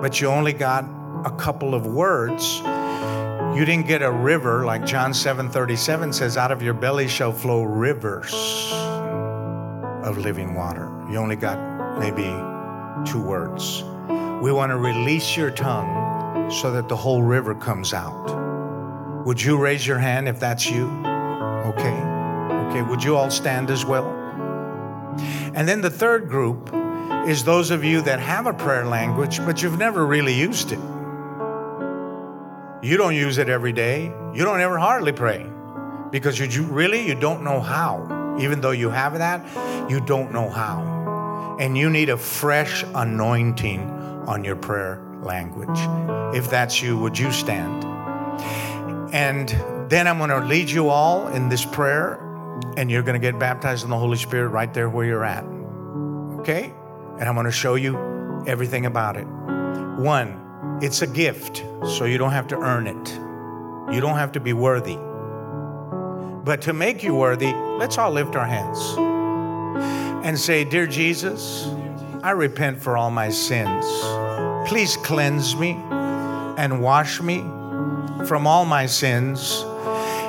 but 0.00 0.18
you 0.18 0.28
only 0.28 0.54
got 0.54 0.84
a 1.26 1.30
couple 1.30 1.74
of 1.74 1.86
words. 1.86 2.62
You 3.54 3.64
didn't 3.64 3.88
get 3.88 4.00
a 4.00 4.10
river 4.10 4.64
like 4.64 4.86
John 4.86 5.12
7:37 5.12 6.14
says 6.14 6.36
out 6.36 6.52
of 6.52 6.62
your 6.62 6.72
belly 6.72 7.08
shall 7.08 7.32
flow 7.32 7.64
rivers 7.64 8.32
of 10.04 10.18
living 10.18 10.54
water. 10.54 10.88
You 11.10 11.18
only 11.18 11.36
got 11.36 11.58
maybe 11.98 12.28
two 13.04 13.20
words. 13.20 13.82
We 14.40 14.52
want 14.52 14.70
to 14.70 14.78
release 14.78 15.36
your 15.36 15.50
tongue 15.50 16.50
so 16.50 16.70
that 16.70 16.88
the 16.88 16.96
whole 16.96 17.22
river 17.22 17.54
comes 17.54 17.92
out. 17.92 18.30
Would 19.26 19.42
you 19.42 19.58
raise 19.58 19.84
your 19.84 19.98
hand 19.98 20.28
if 20.28 20.38
that's 20.38 20.70
you? 20.70 20.86
Okay. 21.66 21.98
Okay, 22.68 22.82
would 22.82 23.02
you 23.02 23.16
all 23.16 23.30
stand 23.30 23.68
as 23.70 23.84
well? 23.84 24.06
And 25.54 25.68
then 25.68 25.80
the 25.80 25.90
third 25.90 26.28
group 26.28 26.70
is 27.26 27.42
those 27.42 27.72
of 27.72 27.82
you 27.82 28.00
that 28.02 28.20
have 28.20 28.46
a 28.46 28.54
prayer 28.54 28.86
language, 28.86 29.44
but 29.44 29.60
you've 29.60 29.78
never 29.78 30.06
really 30.06 30.34
used 30.34 30.70
it. 30.70 30.78
You 32.82 32.96
don't 32.96 33.14
use 33.14 33.36
it 33.36 33.48
every 33.48 33.72
day. 33.72 34.04
You 34.34 34.44
don't 34.44 34.60
ever 34.60 34.78
hardly 34.78 35.12
pray 35.12 35.46
because 36.10 36.38
you 36.38 36.62
really 36.64 37.06
you 37.06 37.14
don't 37.14 37.44
know 37.44 37.60
how. 37.60 38.36
Even 38.40 38.60
though 38.60 38.70
you 38.70 38.88
have 38.88 39.18
that, 39.18 39.90
you 39.90 40.00
don't 40.00 40.32
know 40.32 40.48
how. 40.48 41.58
And 41.60 41.76
you 41.76 41.90
need 41.90 42.08
a 42.08 42.16
fresh 42.16 42.84
anointing 42.94 43.80
on 44.26 44.44
your 44.44 44.56
prayer 44.56 45.02
language. 45.22 45.78
If 46.34 46.48
that's 46.48 46.80
you, 46.80 46.96
would 46.96 47.18
you 47.18 47.30
stand? 47.32 47.84
And 49.12 49.48
then 49.90 50.08
I'm 50.08 50.16
going 50.16 50.30
to 50.30 50.40
lead 50.40 50.70
you 50.70 50.88
all 50.88 51.28
in 51.28 51.50
this 51.50 51.66
prayer 51.66 52.14
and 52.76 52.90
you're 52.90 53.02
going 53.02 53.20
to 53.20 53.24
get 53.24 53.38
baptized 53.38 53.84
in 53.84 53.90
the 53.90 53.98
Holy 53.98 54.16
Spirit 54.16 54.48
right 54.48 54.72
there 54.72 54.88
where 54.88 55.04
you're 55.04 55.24
at. 55.24 55.44
Okay? 56.40 56.72
And 57.18 57.28
I'm 57.28 57.34
going 57.34 57.44
to 57.44 57.52
show 57.52 57.74
you 57.74 58.44
everything 58.46 58.86
about 58.86 59.18
it. 59.18 59.26
One, 59.26 60.49
it's 60.82 61.02
a 61.02 61.06
gift, 61.06 61.64
so 61.86 62.04
you 62.04 62.16
don't 62.16 62.32
have 62.32 62.48
to 62.48 62.56
earn 62.56 62.86
it. 62.86 63.94
You 63.94 64.00
don't 64.00 64.16
have 64.16 64.32
to 64.32 64.40
be 64.40 64.52
worthy. 64.52 64.96
But 66.44 66.62
to 66.62 66.72
make 66.72 67.02
you 67.02 67.14
worthy, 67.14 67.52
let's 67.52 67.98
all 67.98 68.10
lift 68.10 68.34
our 68.34 68.46
hands 68.46 68.96
and 70.24 70.38
say, 70.38 70.64
Dear 70.64 70.86
Jesus, 70.86 71.68
I 72.22 72.30
repent 72.30 72.80
for 72.80 72.96
all 72.96 73.10
my 73.10 73.28
sins. 73.28 73.84
Please 74.68 74.96
cleanse 74.98 75.56
me 75.56 75.72
and 76.56 76.82
wash 76.82 77.20
me 77.20 77.40
from 78.26 78.46
all 78.46 78.64
my 78.64 78.86
sins 78.86 79.64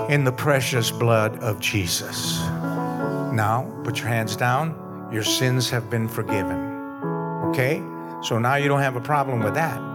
in 0.10 0.24
the 0.24 0.32
precious 0.32 0.92
blood 0.92 1.40
of 1.40 1.60
Jesus. 1.60 2.40
Now, 3.34 3.72
put 3.84 4.00
your 4.00 4.08
hands 4.08 4.36
down. 4.36 5.10
Your 5.12 5.24
sins 5.24 5.70
have 5.70 5.90
been 5.90 6.08
forgiven. 6.08 6.60
Okay? 7.50 7.82
So 8.24 8.38
now 8.38 8.56
you 8.56 8.68
don't 8.68 8.82
have 8.82 8.96
a 8.96 9.02
problem 9.02 9.40
with 9.40 9.54
that. 9.54 9.91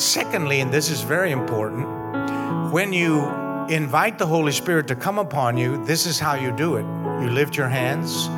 Secondly, 0.00 0.60
and 0.60 0.72
this 0.72 0.88
is 0.88 1.02
very 1.02 1.30
important, 1.30 1.86
when 2.72 2.90
you 2.90 3.28
invite 3.68 4.16
the 4.16 4.26
Holy 4.26 4.50
Spirit 4.50 4.88
to 4.88 4.96
come 4.96 5.18
upon 5.18 5.58
you, 5.58 5.84
this 5.84 6.06
is 6.06 6.18
how 6.18 6.34
you 6.34 6.52
do 6.52 6.76
it. 6.76 6.86
You 7.22 7.28
lift 7.28 7.54
your 7.54 7.68
hands 7.68 8.28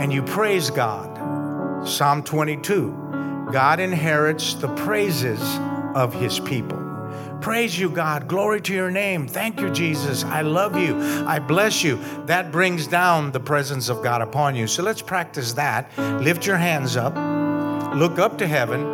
and 0.00 0.12
you 0.12 0.24
praise 0.24 0.70
God. 0.70 1.86
Psalm 1.86 2.24
22 2.24 3.46
God 3.52 3.78
inherits 3.78 4.54
the 4.54 4.74
praises 4.74 5.40
of 5.94 6.12
his 6.12 6.40
people. 6.40 6.80
Praise 7.40 7.78
you, 7.78 7.90
God. 7.90 8.26
Glory 8.26 8.60
to 8.62 8.74
your 8.74 8.90
name. 8.90 9.28
Thank 9.28 9.60
you, 9.60 9.70
Jesus. 9.70 10.24
I 10.24 10.40
love 10.40 10.76
you. 10.76 10.98
I 11.26 11.38
bless 11.38 11.84
you. 11.84 12.00
That 12.24 12.50
brings 12.50 12.88
down 12.88 13.30
the 13.30 13.38
presence 13.38 13.88
of 13.88 14.02
God 14.02 14.20
upon 14.20 14.56
you. 14.56 14.66
So 14.66 14.82
let's 14.82 15.02
practice 15.02 15.52
that. 15.52 15.96
Lift 15.98 16.44
your 16.44 16.56
hands 16.56 16.96
up, 16.96 17.14
look 17.94 18.18
up 18.18 18.38
to 18.38 18.46
heaven, 18.46 18.84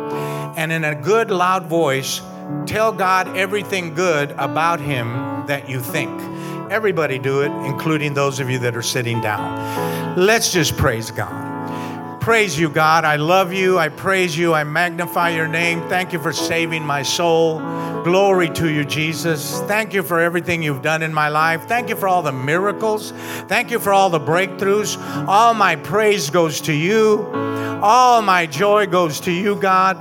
and 0.57 0.71
in 0.71 0.83
a 0.83 0.95
good, 0.95 1.31
loud 1.31 1.65
voice, 1.65 2.21
tell 2.65 2.91
God 2.91 3.35
everything 3.35 3.93
good 3.93 4.31
about 4.31 4.79
Him 4.79 5.45
that 5.47 5.69
you 5.69 5.79
think. 5.79 6.11
Everybody 6.71 7.19
do 7.19 7.41
it, 7.41 7.51
including 7.65 8.13
those 8.13 8.39
of 8.39 8.49
you 8.49 8.59
that 8.59 8.75
are 8.75 8.81
sitting 8.81 9.21
down. 9.21 10.15
Let's 10.17 10.51
just 10.51 10.77
praise 10.77 11.11
God 11.11 11.50
praise 12.21 12.57
you, 12.57 12.69
God. 12.69 13.03
I 13.03 13.15
love 13.15 13.51
you. 13.51 13.79
I 13.79 13.89
praise 13.89 14.37
you. 14.37 14.53
I 14.53 14.63
magnify 14.63 15.29
your 15.29 15.47
name. 15.47 15.81
Thank 15.89 16.13
you 16.13 16.19
for 16.19 16.31
saving 16.31 16.85
my 16.85 17.01
soul. 17.01 17.59
Glory 18.03 18.49
to 18.51 18.69
you, 18.69 18.85
Jesus. 18.85 19.59
Thank 19.61 19.93
you 19.93 20.03
for 20.03 20.19
everything 20.19 20.61
you've 20.61 20.83
done 20.83 21.01
in 21.01 21.13
my 21.13 21.29
life. 21.29 21.67
Thank 21.67 21.89
you 21.89 21.95
for 21.95 22.07
all 22.07 22.21
the 22.21 22.31
miracles. 22.31 23.11
Thank 23.47 23.71
you 23.71 23.79
for 23.79 23.91
all 23.91 24.11
the 24.11 24.19
breakthroughs. 24.19 24.97
All 25.27 25.55
my 25.55 25.75
praise 25.75 26.29
goes 26.29 26.61
to 26.61 26.73
you. 26.73 27.27
All 27.81 28.21
my 28.21 28.45
joy 28.45 28.85
goes 28.85 29.19
to 29.21 29.31
you, 29.31 29.55
God. 29.55 29.97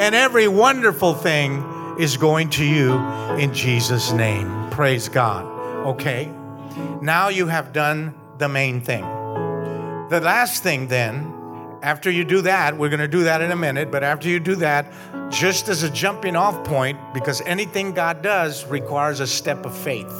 And 0.00 0.14
every 0.14 0.48
wonderful 0.48 1.12
thing 1.12 1.62
is 1.98 2.16
going 2.16 2.48
to 2.50 2.64
you 2.64 2.94
in 3.36 3.52
Jesus' 3.52 4.10
name. 4.12 4.70
Praise 4.70 5.10
God. 5.10 5.44
Okay. 5.86 6.32
Now 7.02 7.28
you 7.28 7.46
have 7.46 7.74
done 7.74 8.14
the 8.38 8.48
main 8.48 8.80
thing. 8.80 9.02
The 10.08 10.20
last 10.22 10.62
thing 10.62 10.88
then 10.88 11.37
after 11.82 12.10
you 12.10 12.24
do 12.24 12.42
that, 12.42 12.76
we're 12.76 12.88
going 12.88 13.00
to 13.00 13.08
do 13.08 13.24
that 13.24 13.40
in 13.40 13.50
a 13.50 13.56
minute, 13.56 13.90
but 13.90 14.02
after 14.02 14.28
you 14.28 14.40
do 14.40 14.56
that, 14.56 14.92
just 15.30 15.68
as 15.68 15.82
a 15.82 15.90
jumping 15.90 16.36
off 16.36 16.64
point, 16.64 16.98
because 17.14 17.40
anything 17.42 17.92
God 17.92 18.22
does 18.22 18.64
requires 18.66 19.20
a 19.20 19.26
step 19.26 19.64
of 19.64 19.76
faith. 19.76 20.18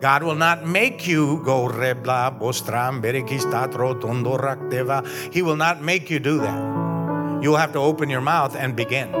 God 0.00 0.22
will 0.22 0.34
not 0.34 0.66
make 0.66 1.06
you 1.06 1.42
go 1.44 1.68
rebla 1.68 2.38
bostram 2.38 3.02
He 5.32 5.42
will 5.42 5.56
not 5.56 5.82
make 5.82 6.08
you 6.08 6.18
do 6.18 6.38
that. 6.38 7.42
You 7.42 7.50
will 7.50 7.56
have 7.56 7.72
to 7.72 7.78
open 7.78 8.08
your 8.08 8.20
mouth 8.20 8.56
and 8.56 8.76
begin. 8.76 9.12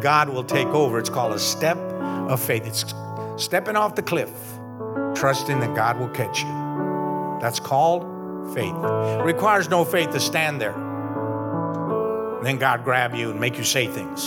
God 0.00 0.28
will 0.28 0.44
take 0.44 0.66
over. 0.68 0.98
It's 0.98 1.10
called 1.10 1.32
a 1.32 1.38
step 1.38 1.76
of 1.76 2.40
faith. 2.40 2.66
It's 2.66 2.84
stepping 3.42 3.76
off 3.76 3.94
the 3.94 4.02
cliff, 4.02 4.30
trusting 5.14 5.60
that 5.60 5.74
God 5.74 5.98
will 5.98 6.08
catch 6.08 6.42
you. 6.42 7.38
That's 7.40 7.60
called 7.60 8.04
faith. 8.54 8.74
It 8.74 9.24
requires 9.24 9.68
no 9.68 9.84
faith 9.84 10.10
to 10.10 10.20
stand 10.20 10.60
there 10.60 10.85
then 12.44 12.58
God 12.58 12.84
grab 12.84 13.14
you 13.14 13.30
and 13.30 13.40
make 13.40 13.56
you 13.56 13.64
say 13.64 13.86
things. 13.86 14.26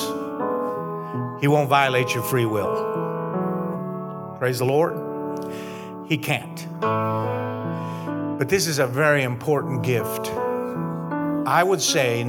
He 1.41 1.47
won't 1.47 1.69
violate 1.69 2.13
your 2.13 2.23
free 2.23 2.45
will. 2.45 4.35
Praise 4.39 4.59
the 4.59 4.65
Lord. 4.65 4.95
He 6.07 6.17
can't. 6.17 6.67
But 6.79 8.47
this 8.49 8.67
is 8.67 8.79
a 8.79 8.87
very 8.87 9.23
important 9.23 9.83
gift. 9.83 10.31
I 11.45 11.63
would 11.63 11.81
say 11.81 12.23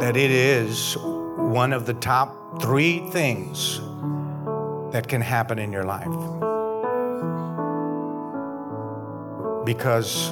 that 0.00 0.16
it 0.16 0.30
is 0.30 0.96
one 0.98 1.72
of 1.72 1.86
the 1.86 1.94
top 1.94 2.60
three 2.60 3.00
things 3.10 3.80
that 4.92 5.08
can 5.08 5.20
happen 5.20 5.58
in 5.58 5.72
your 5.72 5.84
life. 5.84 6.06
Because 9.64 10.30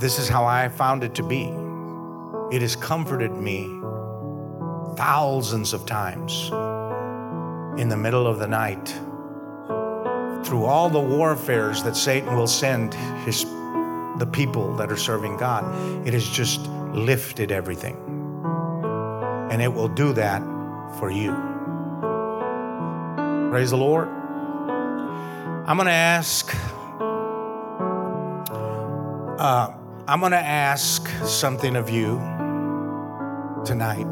this 0.00 0.18
is 0.18 0.28
how 0.28 0.44
I 0.44 0.68
found 0.68 1.04
it 1.04 1.14
to 1.14 1.22
be. 1.22 1.65
It 2.52 2.62
has 2.62 2.76
comforted 2.76 3.32
me 3.32 3.66
thousands 4.96 5.72
of 5.72 5.84
times 5.84 6.48
in 7.80 7.88
the 7.88 7.96
middle 7.96 8.26
of 8.26 8.38
the 8.38 8.46
night 8.46 8.86
through 10.46 10.64
all 10.64 10.88
the 10.88 11.00
warfares 11.00 11.82
that 11.82 11.96
Satan 11.96 12.36
will 12.36 12.46
send 12.46 12.94
his 13.24 13.44
the 14.18 14.28
people 14.30 14.74
that 14.76 14.90
are 14.90 14.96
serving 14.96 15.36
God. 15.36 16.06
It 16.06 16.14
has 16.14 16.26
just 16.26 16.60
lifted 16.92 17.52
everything. 17.52 17.96
And 19.50 19.60
it 19.60 19.68
will 19.68 19.88
do 19.88 20.12
that 20.14 20.40
for 20.98 21.10
you. 21.10 21.32
Praise 23.50 23.70
the 23.70 23.76
Lord. 23.76 24.08
I'm 24.08 25.76
going 25.76 25.86
to 25.86 25.92
ask 25.92 26.54
uh, 29.38 29.74
I'm 30.08 30.20
going 30.20 30.32
to 30.32 30.38
ask 30.38 31.08
something 31.24 31.74
of 31.74 31.90
you 31.90 32.35
tonight, 33.66 34.06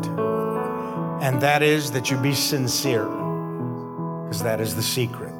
and 1.22 1.40
that 1.40 1.62
is 1.62 1.92
that 1.92 2.10
you 2.10 2.16
be 2.18 2.34
sincere, 2.34 3.04
because 3.04 4.42
that 4.42 4.60
is 4.60 4.74
the 4.74 4.82
secret. 4.82 5.32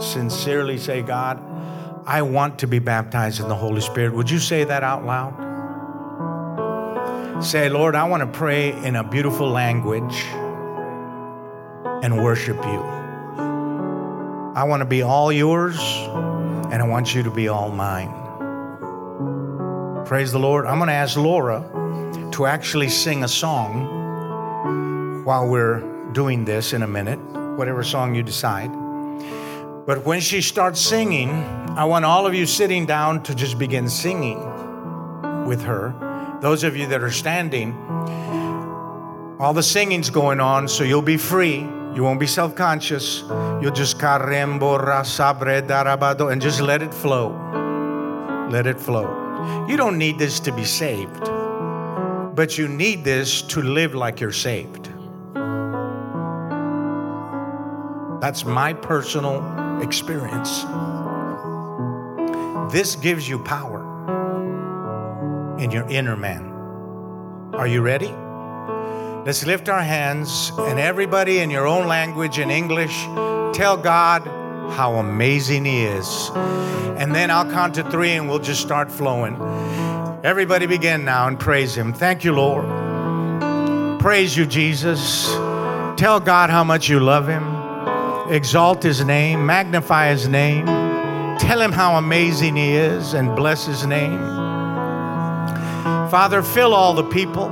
Sincerely 0.00 0.78
say, 0.78 1.02
God, 1.02 1.42
I 2.06 2.22
want 2.22 2.60
to 2.60 2.66
be 2.66 2.78
baptized 2.78 3.40
in 3.40 3.48
the 3.48 3.56
Holy 3.56 3.80
Spirit. 3.80 4.14
Would 4.14 4.30
you 4.30 4.38
say 4.38 4.64
that 4.64 4.82
out 4.82 5.04
loud? 5.04 5.34
Say, 7.44 7.68
Lord, 7.68 7.94
I 7.94 8.04
want 8.04 8.22
to 8.22 8.26
pray 8.26 8.72
in 8.72 8.96
a 8.96 9.04
beautiful 9.04 9.48
language 9.50 10.24
and 12.02 12.22
worship 12.22 12.56
you. 12.56 12.82
I 14.54 14.64
want 14.64 14.80
to 14.80 14.86
be 14.86 15.02
all 15.02 15.30
yours, 15.32 15.78
and 15.78 16.82
I 16.82 16.86
want 16.86 17.14
you 17.14 17.22
to 17.24 17.30
be 17.30 17.48
all 17.48 17.70
mine. 17.70 18.12
Praise 20.06 20.32
the 20.32 20.38
Lord. 20.38 20.64
I'm 20.66 20.78
going 20.78 20.88
to 20.88 20.94
ask 20.94 21.16
Laura 21.16 21.60
to 22.38 22.46
actually 22.46 22.88
sing 22.88 23.24
a 23.24 23.28
song 23.28 25.24
while 25.24 25.48
we're 25.48 25.80
doing 26.12 26.44
this 26.44 26.72
in 26.72 26.84
a 26.84 26.86
minute, 26.86 27.18
whatever 27.58 27.82
song 27.82 28.14
you 28.14 28.22
decide. 28.22 28.70
But 29.84 30.04
when 30.06 30.20
she 30.20 30.40
starts 30.40 30.80
singing, 30.80 31.30
I 31.30 31.84
want 31.84 32.04
all 32.04 32.28
of 32.28 32.34
you 32.34 32.46
sitting 32.46 32.86
down 32.86 33.24
to 33.24 33.34
just 33.34 33.58
begin 33.58 33.88
singing 33.88 34.38
with 35.48 35.62
her. 35.62 35.92
Those 36.40 36.62
of 36.62 36.76
you 36.76 36.86
that 36.86 37.02
are 37.02 37.10
standing, 37.10 37.72
all 39.40 39.52
the 39.52 39.64
singing's 39.64 40.08
going 40.08 40.38
on, 40.38 40.68
so 40.68 40.84
you'll 40.84 41.02
be 41.02 41.16
free. 41.16 41.66
You 41.92 42.04
won't 42.04 42.20
be 42.20 42.28
self 42.28 42.54
conscious. 42.54 43.24
You'll 43.60 43.72
just 43.72 43.98
and 46.28 46.40
just 46.40 46.60
let 46.60 46.82
it 46.82 46.94
flow. 46.94 47.30
Let 48.48 48.68
it 48.68 48.78
flow. 48.78 49.66
You 49.66 49.76
don't 49.76 49.98
need 49.98 50.20
this 50.20 50.38
to 50.40 50.52
be 50.52 50.64
saved, 50.64 51.28
but 52.38 52.56
you 52.56 52.68
need 52.68 53.02
this 53.02 53.42
to 53.42 53.60
live 53.60 53.96
like 53.96 54.20
you're 54.20 54.30
saved. 54.30 54.84
That's 58.20 58.44
my 58.44 58.72
personal 58.74 59.42
experience. 59.82 60.62
This 62.72 62.94
gives 62.94 63.28
you 63.28 63.40
power 63.40 63.80
in 65.58 65.72
your 65.72 65.88
inner 65.88 66.16
man. 66.16 66.44
Are 67.54 67.66
you 67.66 67.82
ready? 67.82 68.14
Let's 69.26 69.44
lift 69.44 69.68
our 69.68 69.82
hands 69.82 70.52
and 70.58 70.78
everybody 70.78 71.40
in 71.40 71.50
your 71.50 71.66
own 71.66 71.88
language 71.88 72.38
in 72.38 72.52
English 72.52 72.96
tell 73.52 73.76
God 73.76 74.22
how 74.74 74.94
amazing 74.98 75.64
He 75.64 75.82
is. 75.82 76.30
And 77.00 77.12
then 77.12 77.32
I'll 77.32 77.50
count 77.50 77.74
to 77.74 77.90
three 77.90 78.12
and 78.12 78.28
we'll 78.28 78.38
just 78.38 78.60
start 78.60 78.92
flowing. 78.92 79.34
Everybody 80.24 80.66
begin 80.66 81.04
now 81.04 81.28
and 81.28 81.38
praise 81.38 81.76
Him. 81.76 81.92
Thank 81.92 82.24
you, 82.24 82.32
Lord. 82.32 84.00
Praise 84.00 84.36
you, 84.36 84.46
Jesus. 84.46 85.26
Tell 85.96 86.20
God 86.20 86.50
how 86.50 86.64
much 86.64 86.88
you 86.88 87.00
love 87.00 87.28
Him 87.28 87.58
exalt 88.30 88.82
his 88.82 89.04
name, 89.04 89.46
magnify 89.46 90.10
his 90.10 90.28
name, 90.28 90.66
tell 91.38 91.60
him 91.60 91.72
how 91.72 91.96
amazing 91.96 92.56
he 92.56 92.72
is, 92.72 93.14
and 93.14 93.34
bless 93.34 93.66
his 93.66 93.86
name. 93.86 94.18
Father, 96.10 96.42
fill 96.42 96.74
all 96.74 96.94
the 96.94 97.04
people, 97.04 97.48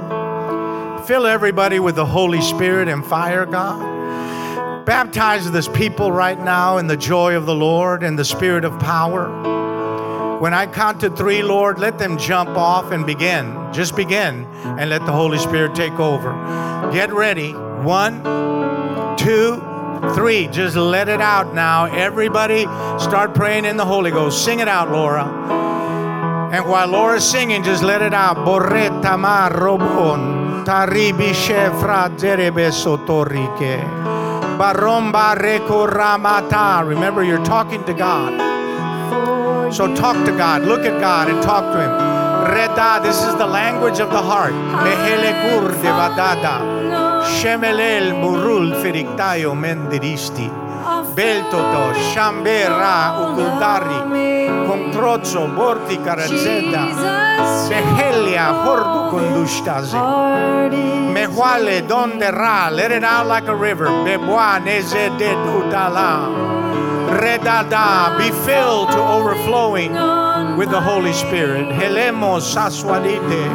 fill 1.06 1.26
everybody 1.26 1.78
with 1.78 1.96
the 1.96 2.06
Holy 2.06 2.40
Spirit 2.40 2.88
and 2.88 3.04
fire, 3.04 3.46
God. 3.46 3.94
Baptize 4.84 5.50
this 5.50 5.68
people 5.68 6.12
right 6.12 6.38
now 6.38 6.78
in 6.78 6.86
the 6.86 6.96
joy 6.96 7.34
of 7.36 7.46
the 7.46 7.54
Lord 7.54 8.02
and 8.02 8.18
the 8.18 8.24
spirit 8.24 8.64
of 8.64 8.78
power. 8.78 9.26
When 10.40 10.52
I 10.52 10.66
count 10.66 11.00
to 11.00 11.08
three, 11.08 11.42
Lord, 11.42 11.78
let 11.78 11.98
them 11.98 12.18
jump 12.18 12.50
off 12.50 12.92
and 12.92 13.06
begin. 13.06 13.56
Just 13.72 13.96
begin 13.96 14.44
and 14.78 14.90
let 14.90 15.06
the 15.06 15.12
Holy 15.12 15.38
Spirit 15.38 15.74
take 15.74 15.98
over. 15.98 16.30
Get 16.92 17.10
ready. 17.10 17.52
One, 17.52 18.22
two, 19.16 19.62
three. 20.14 20.48
Just 20.48 20.76
let 20.76 21.08
it 21.08 21.22
out 21.22 21.54
now. 21.54 21.86
Everybody 21.86 22.64
start 22.98 23.34
praying 23.34 23.64
in 23.64 23.78
the 23.78 23.86
Holy 23.86 24.10
Ghost. 24.10 24.44
Sing 24.44 24.60
it 24.60 24.68
out, 24.68 24.90
Laura. 24.90 25.24
And 26.52 26.66
while 26.68 26.88
Laura's 26.88 27.28
singing, 27.28 27.64
just 27.64 27.82
let 27.82 28.02
it 28.02 28.12
out. 28.12 28.36
Borreta 28.36 29.18
ma 29.18 29.48
robon. 29.48 30.66
Taribi 30.66 31.32
shefra 31.32 32.10
derebe 32.18 32.70
sotorike. 32.70 33.80
Baromba 34.58 35.34
rekoramata. 35.34 36.86
Remember, 36.86 37.24
you're 37.24 37.44
talking 37.44 37.82
to 37.84 37.94
God. 37.94 38.46
So 39.72 39.94
talk 39.94 40.24
to 40.26 40.32
God. 40.32 40.62
Look 40.62 40.84
at 40.86 41.00
God 41.00 41.28
and 41.28 41.42
talk 41.42 41.72
to 41.72 41.80
Him. 41.80 41.92
Reda, 42.54 43.00
this 43.02 43.22
is 43.22 43.34
the 43.36 43.46
language 43.46 43.98
of 44.00 44.10
the 44.10 44.22
heart. 44.22 44.52
Mehele 44.52 45.32
de 45.82 45.90
vadada. 45.90 46.56
Shemelel 47.24 48.12
murul 48.20 48.72
feriktayo 48.82 49.54
mendiristi. 49.54 50.66
Beltoto, 51.16 51.94
Shambera, 52.12 53.16
Ukudari, 53.18 53.98
Controzzo, 54.68 55.48
Borti, 55.56 55.96
Carazeda, 55.96 56.84
Behelia, 57.68 58.52
Hordu 58.62 59.10
Condustaze, 59.10 59.96
Mehuale, 61.12 61.86
Donde 61.88 62.30
Ra, 62.30 62.68
let 62.70 62.92
it 62.92 63.02
out 63.02 63.26
like 63.26 63.48
a 63.48 63.56
river, 63.56 63.86
Beboa, 63.86 64.60
Neze 64.62 65.08
de 65.18 65.30
Dudala, 65.34 66.65
Redada, 67.16 68.18
be 68.18 68.30
filled 68.44 68.90
to 68.92 68.98
overflowing 68.98 69.92
with 70.56 70.70
the 70.70 70.80
Holy 70.80 71.12
Spirit, 71.12 71.72
Helemos, 71.72 72.44
Saswadite, 72.44 73.48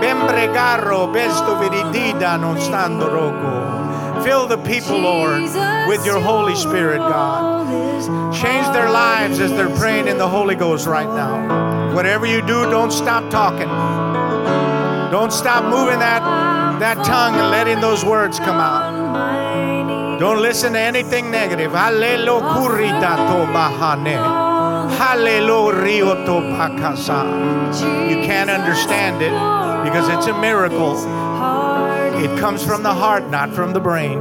Bembregarro, 0.00 1.12
besto 1.12 1.56
veridida 1.58 2.38
non 2.38 2.56
stando. 2.56 4.22
Fill 4.22 4.46
the 4.46 4.58
people, 4.58 4.98
Lord, 4.98 5.42
with 5.88 6.04
your 6.04 6.20
Holy 6.20 6.54
Spirit, 6.54 6.98
God. 6.98 8.34
Change 8.34 8.66
their 8.74 8.90
lives 8.90 9.40
as 9.40 9.50
they're 9.52 9.74
praying 9.76 10.06
in 10.06 10.18
the 10.18 10.28
Holy 10.28 10.54
Ghost 10.54 10.86
right 10.86 11.08
now. 11.08 11.94
Whatever 11.94 12.26
you 12.26 12.40
do, 12.42 12.70
don't 12.70 12.92
stop 12.92 13.30
talking. 13.30 13.68
Don't 15.10 15.32
stop 15.32 15.64
moving 15.64 15.98
that, 16.00 16.22
that 16.80 17.04
tongue 17.04 17.34
and 17.34 17.50
letting 17.50 17.80
those 17.80 18.04
words 18.04 18.38
come 18.38 18.56
out. 18.56 18.97
Don't 20.18 20.42
listen 20.42 20.72
to 20.72 20.80
anything 20.80 21.30
negative. 21.30 21.70
Hallelu 21.70 22.40
kurita 22.54 23.16
bahane. 23.54 24.18
Hallelujah. 24.98 26.16
You 28.10 28.16
can't 28.26 28.50
understand 28.50 29.22
it 29.22 29.30
because 29.84 30.08
it's 30.08 30.26
a 30.26 30.34
miracle. 30.40 30.96
It 32.18 32.36
comes 32.40 32.64
from 32.64 32.82
the 32.82 32.92
heart, 32.92 33.30
not 33.30 33.50
from 33.50 33.72
the 33.72 33.80
brain. 33.80 34.18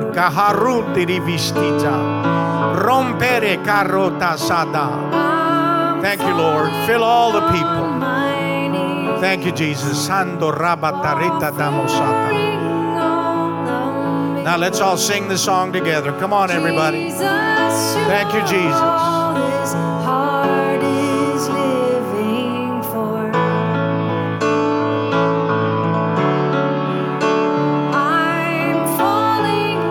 Rompere 2.77 3.57
carota 3.65 4.37
sada. 4.37 5.99
Thank 6.01 6.21
you, 6.21 6.35
Lord. 6.35 6.69
Fill 6.85 7.03
all 7.03 7.31
the 7.31 7.41
people. 7.51 7.87
Thank 9.19 9.45
you, 9.45 9.51
Jesus. 9.51 10.07
Sando 10.07 10.51
rabatarita 10.53 11.51
damosata. 11.57 12.76
Now 14.47 14.55
let's 14.55 14.79
all 14.79 14.95
sing 14.95 15.27
the 15.27 15.37
song 15.37 15.73
together. 15.73 16.13
Come 16.13 16.31
on, 16.31 16.49
everybody. 16.49 17.11
Thank 17.11 18.33
you, 18.33 18.39
Jesus. 18.47 18.79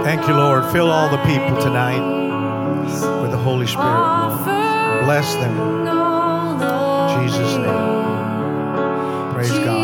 Thank 0.02 0.26
you, 0.26 0.34
Lord. 0.34 0.64
Fill 0.72 0.90
all 0.90 1.10
the 1.10 1.18
people 1.18 1.60
tonight 1.60 2.00
with 3.20 3.32
the 3.32 3.36
Holy 3.36 3.66
Spirit. 3.66 5.02
Bless 5.04 5.34
them. 5.34 5.54
In 7.10 7.28
Jesus' 7.28 7.56
name. 7.58 9.34
Praise 9.34 9.50
God. 9.50 9.75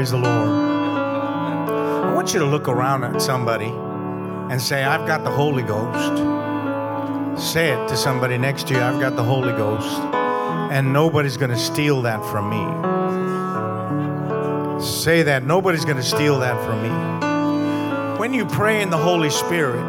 Praise 0.00 0.12
the 0.12 0.16
Lord. 0.16 0.48
I 0.48 2.14
want 2.14 2.32
you 2.32 2.40
to 2.40 2.46
look 2.46 2.68
around 2.68 3.04
at 3.04 3.20
somebody 3.20 3.66
and 3.66 4.58
say, 4.58 4.82
I've 4.82 5.06
got 5.06 5.24
the 5.24 5.30
Holy 5.30 5.62
Ghost. 5.62 6.16
Say 7.38 7.68
it 7.68 7.86
to 7.88 7.98
somebody 7.98 8.38
next 8.38 8.68
to 8.68 8.72
you, 8.72 8.80
I've 8.80 8.98
got 8.98 9.14
the 9.14 9.22
Holy 9.22 9.52
Ghost. 9.52 9.94
And 10.72 10.94
nobody's 10.94 11.36
going 11.36 11.50
to 11.50 11.58
steal 11.58 12.00
that 12.00 12.24
from 12.30 12.48
me. 12.48 12.64
Say 14.82 15.22
that. 15.24 15.44
Nobody's 15.44 15.84
going 15.84 15.98
to 15.98 16.02
steal 16.02 16.38
that 16.38 16.56
from 16.64 16.82
me. 16.82 18.18
When 18.18 18.32
you 18.32 18.46
pray 18.46 18.80
in 18.80 18.88
the 18.88 18.96
Holy 18.96 19.28
Spirit, 19.28 19.84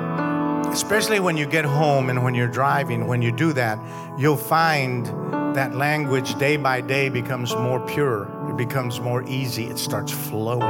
especially 0.74 1.22
when 1.22 1.38
you 1.38 1.46
get 1.46 1.64
home 1.64 2.10
and 2.10 2.22
when 2.22 2.36
you're 2.36 2.50
driving, 2.50 3.08
when 3.08 3.22
you 3.22 3.32
do 3.32 3.54
that, 3.54 3.80
you'll 4.18 4.36
find 4.36 5.08
that 5.54 5.76
language 5.76 6.36
day 6.36 6.58
by 6.58 6.82
day 6.82 7.10
becomes 7.10 7.54
more 7.56 7.80
pure. 7.86 8.30
It 8.50 8.58
becomes 8.58 9.00
more 9.00 9.24
easy. 9.28 9.66
It 9.66 9.78
starts 9.78 10.12
flowing. 10.12 10.64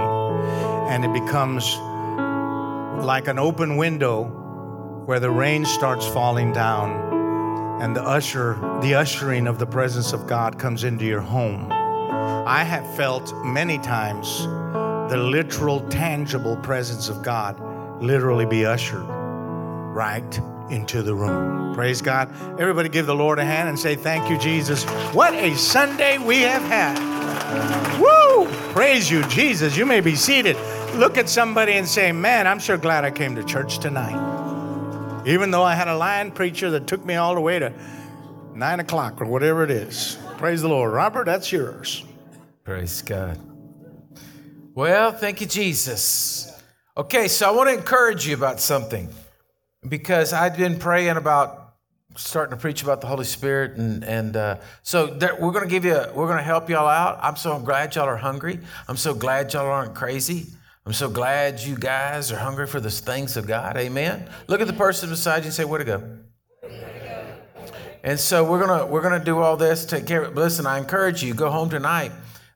And 0.90 1.06
it 1.06 1.14
becomes 1.14 1.76
like 3.06 3.28
an 3.28 3.40
open 3.40 3.78
window 3.78 4.26
where 5.06 5.20
the 5.20 5.32
rain 5.32 5.66
starts 5.66 6.06
falling 6.08 6.54
down 6.54 7.12
and 7.82 7.96
the 7.96 8.04
usher 8.04 8.54
the 8.82 8.94
ushering 8.94 9.48
of 9.48 9.58
the 9.58 9.66
presence 9.66 10.14
of 10.14 10.28
God 10.28 10.60
comes 10.60 10.84
into 10.84 11.06
your 11.06 11.22
home. 11.22 11.72
I 11.72 12.64
have 12.64 12.96
felt 12.96 13.34
many 13.44 13.80
times 13.80 14.44
the 15.12 15.18
literal 15.18 15.82
tangible 15.90 16.56
presence 16.58 17.10
of 17.10 17.24
God 17.24 17.60
literally 18.02 18.46
be 18.46 18.66
ushered 18.66 19.06
right 19.06 20.40
into 20.72 21.04
the 21.04 21.14
room. 21.14 21.76
Praise 21.76 22.02
God. 22.02 22.32
Everybody 22.60 22.90
give 22.90 23.06
the 23.06 23.16
Lord 23.16 23.40
a 23.40 23.46
hand 23.46 23.70
and 23.70 23.78
say 23.78 23.96
thank 23.96 24.30
you 24.30 24.38
Jesus. 24.38 24.84
What 25.14 25.34
a 25.34 25.56
Sunday 25.56 26.18
we 26.18 26.42
have 26.42 26.62
had. 26.64 28.00
Woo! 28.00 28.48
Praise 28.74 29.12
you 29.12 29.24
Jesus. 29.28 29.76
You 29.76 29.86
may 29.86 30.00
be 30.00 30.16
seated. 30.16 30.56
Look 30.96 31.18
at 31.18 31.30
somebody 31.30 31.74
and 31.74 31.88
say, 31.88 32.12
Man, 32.12 32.48
I'm 32.48 32.60
sure 32.60 32.78
glad 32.78 33.06
I 33.06 33.12
came 33.12 33.36
to 33.36 33.44
church 33.44 33.80
tonight. 33.80 35.24
Even 35.26 35.52
though 35.52 35.64
I 35.64 35.76
had 35.76 35.88
a 35.88 35.96
lying 35.96 36.32
preacher 36.32 36.72
that 36.72 36.88
took 36.88 37.06
me 37.06 37.16
all 37.16 37.36
the 37.36 37.42
way 37.42 37.60
to 37.60 37.74
nine 38.56 38.80
o'clock 38.80 39.22
or 39.22 39.26
whatever 39.26 39.64
it 39.64 39.72
is. 39.72 40.18
Praise 40.38 40.62
the 40.62 40.70
Lord. 40.70 40.92
Robert, 40.94 41.26
that's 41.26 41.52
yours. 41.52 42.04
Praise 42.64 43.02
God. 43.02 43.40
Well, 44.74 45.12
thank 45.12 45.42
you, 45.42 45.48
Jesus. 45.48 46.52
Okay, 46.96 47.28
so 47.28 47.48
I 47.48 47.52
want 47.52 47.70
to 47.70 47.74
encourage 47.74 48.28
you 48.28 48.36
about 48.36 48.60
something 48.60 49.10
because 49.88 50.34
I've 50.34 50.58
been 50.58 50.78
praying 50.78 51.18
about 51.18 51.76
starting 52.16 52.56
to 52.56 52.62
preach 52.62 52.84
about 52.84 53.02
the 53.02 53.08
Holy 53.08 53.26
Spirit, 53.26 53.78
and 53.78 54.04
and 54.04 54.36
uh, 54.36 54.58
so 54.84 55.08
there, 55.08 55.36
we're 55.40 55.52
going 55.52 55.64
to 55.64 55.70
give 55.70 55.86
you, 55.86 55.96
we're 56.14 56.28
going 56.28 56.38
to 56.38 56.44
help 56.44 56.70
y'all 56.70 56.88
out. 56.88 57.20
I'm 57.22 57.36
so 57.36 57.60
glad 57.60 57.96
y'all 57.96 58.08
are 58.08 58.18
hungry. 58.18 58.60
I'm 58.88 58.98
so 58.98 59.14
glad 59.14 59.54
y'all 59.54 59.68
aren't 59.68 59.96
crazy. 59.96 60.48
I'm 60.86 60.94
so 60.94 61.10
glad 61.10 61.60
you 61.60 61.76
guys 61.78 62.32
are 62.32 62.38
hungry 62.38 62.66
for 62.68 62.80
the 62.80 62.90
things 62.90 63.38
of 63.38 63.46
God. 63.48 63.78
Amen. 63.78 64.28
Look 64.48 64.62
at 64.62 64.68
the 64.68 64.74
person 64.74 65.10
beside 65.10 65.40
you 65.40 65.46
and 65.46 65.54
say, 65.54 65.66
"Where 65.66 65.80
to 65.80 65.86
go?" 65.86 66.18
And 68.04 68.20
so 68.20 68.44
we're 68.44 68.66
gonna 68.66 68.86
we're 68.88 69.02
gonna 69.02 69.24
do 69.24 69.40
all 69.40 69.58
this. 69.58 69.86
Take 69.86 70.08
care. 70.08 70.24
But 70.24 70.36
listen, 70.36 70.66
I 70.66 70.80
encourage 70.80 71.24
you. 71.24 71.34
Go 71.34 71.52
home 71.52 71.70
tonight. 71.70 72.12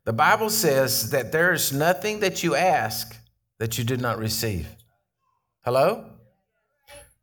The 0.06 0.14
Bible 0.14 0.50
says 0.50 1.12
that 1.12 1.32
there 1.32 1.54
is 1.54 1.72
nothing 1.72 2.20
that 2.20 2.44
you 2.44 2.56
ask 2.56 3.16
that 3.60 3.78
you 3.78 3.84
did 3.84 4.02
not 4.02 4.18
receive. 4.18 4.68
Hello. 5.64 6.15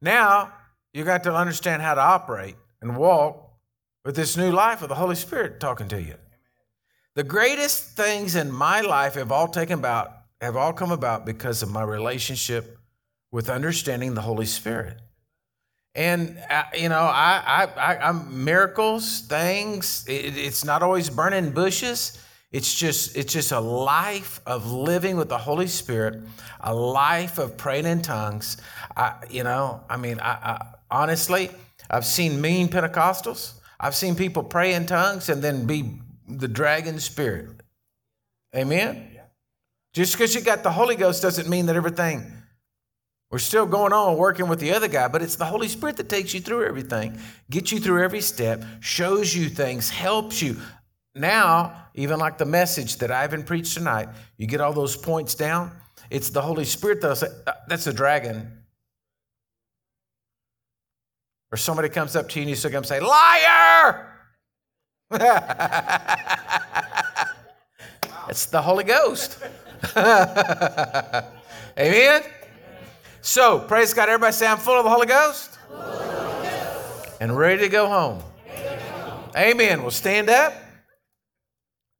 Now 0.02 0.52
you 0.92 1.04
got 1.04 1.22
to 1.24 1.34
understand 1.34 1.80
how 1.80 1.94
to 1.94 2.00
operate 2.00 2.56
and 2.82 2.96
walk 2.96 3.50
with 4.04 4.16
this 4.16 4.36
new 4.36 4.50
life 4.50 4.82
of 4.82 4.88
the 4.88 4.96
Holy 4.96 5.14
Spirit 5.14 5.60
talking 5.60 5.88
to 5.88 6.02
you. 6.02 6.16
The 7.14 7.22
greatest 7.22 7.96
things 7.96 8.34
in 8.34 8.50
my 8.50 8.80
life 8.80 9.14
have 9.14 9.32
all 9.32 9.48
taken 9.48 9.78
about 9.78 10.12
have 10.40 10.56
all 10.56 10.72
come 10.72 10.90
about 10.90 11.24
because 11.24 11.62
of 11.62 11.70
my 11.70 11.84
relationship 11.84 12.76
with 13.30 13.48
understanding 13.48 14.14
the 14.14 14.20
Holy 14.20 14.44
Spirit. 14.44 14.98
And 15.94 16.36
uh, 16.50 16.64
you 16.74 16.88
know, 16.88 16.96
I, 16.96 17.68
I, 17.76 17.94
I, 17.94 18.08
am 18.08 18.44
miracles, 18.44 19.20
things. 19.20 20.04
It, 20.08 20.36
it's 20.36 20.64
not 20.64 20.82
always 20.82 21.10
burning 21.10 21.50
bushes. 21.50 22.18
It's 22.50 22.74
just, 22.74 23.16
it's 23.16 23.32
just 23.32 23.52
a 23.52 23.60
life 23.60 24.40
of 24.46 24.70
living 24.70 25.16
with 25.16 25.28
the 25.28 25.38
Holy 25.38 25.66
Spirit, 25.66 26.22
a 26.60 26.74
life 26.74 27.38
of 27.38 27.56
praying 27.56 27.86
in 27.86 28.02
tongues. 28.02 28.58
I, 28.96 29.14
you 29.30 29.44
know, 29.44 29.82
I 29.88 29.96
mean, 29.96 30.20
I, 30.20 30.30
I, 30.30 30.66
honestly, 30.90 31.50
I've 31.90 32.06
seen 32.06 32.40
mean 32.40 32.68
Pentecostals. 32.68 33.54
I've 33.80 33.94
seen 33.94 34.14
people 34.14 34.42
pray 34.42 34.74
in 34.74 34.86
tongues 34.86 35.28
and 35.28 35.42
then 35.42 35.66
be 35.66 36.00
the 36.28 36.48
dragon 36.48 36.98
spirit. 37.00 37.48
Amen. 38.54 39.08
Just 39.92 40.12
because 40.12 40.34
you 40.34 40.40
got 40.40 40.62
the 40.62 40.70
Holy 40.70 40.96
Ghost 40.96 41.22
doesn't 41.22 41.48
mean 41.48 41.66
that 41.66 41.76
everything 41.76 42.42
we're 43.32 43.38
still 43.38 43.64
going 43.64 43.94
on 43.94 44.18
working 44.18 44.46
with 44.46 44.60
the 44.60 44.74
other 44.74 44.88
guy, 44.88 45.08
but 45.08 45.22
it's 45.22 45.36
the 45.36 45.46
Holy 45.46 45.66
Spirit 45.66 45.96
that 45.96 46.10
takes 46.10 46.34
you 46.34 46.40
through 46.40 46.66
everything, 46.66 47.18
gets 47.48 47.72
you 47.72 47.80
through 47.80 48.04
every 48.04 48.20
step, 48.20 48.62
shows 48.80 49.34
you 49.34 49.48
things, 49.48 49.88
helps 49.88 50.42
you. 50.42 50.58
Now, 51.14 51.86
even 51.94 52.18
like 52.18 52.36
the 52.36 52.44
message 52.44 52.96
that 52.96 53.10
Ivan 53.10 53.42
preached 53.42 53.72
tonight, 53.72 54.10
you 54.36 54.46
get 54.46 54.60
all 54.60 54.74
those 54.74 54.98
points 54.98 55.34
down. 55.34 55.72
It's 56.10 56.28
the 56.28 56.42
Holy 56.42 56.66
Spirit 56.66 57.00
that'll 57.00 57.16
say, 57.16 57.28
That's 57.68 57.86
a 57.86 57.92
dragon. 57.94 58.61
Or 61.52 61.58
somebody 61.58 61.90
comes 61.90 62.16
up 62.16 62.30
to 62.30 62.38
you 62.38 62.44
and 62.44 62.50
you 62.50 62.56
still 62.56 62.70
come 62.70 62.82
say, 62.82 62.98
Liar! 62.98 64.08
it's 68.30 68.46
the 68.46 68.62
Holy 68.62 68.84
Ghost. 68.84 69.38
Amen? 71.78 72.22
So, 73.20 73.58
praise 73.60 73.92
God. 73.92 74.08
Everybody 74.08 74.32
say, 74.32 74.46
I'm 74.46 74.56
full 74.56 74.78
of 74.78 74.84
the 74.84 74.90
Holy 74.90 75.06
Ghost, 75.06 75.58
and 77.20 77.36
ready 77.36 77.60
to 77.62 77.68
go 77.68 77.86
home. 77.86 78.22
Amen. 79.36 79.82
We'll 79.82 79.90
stand 79.90 80.30
up. 80.30 80.54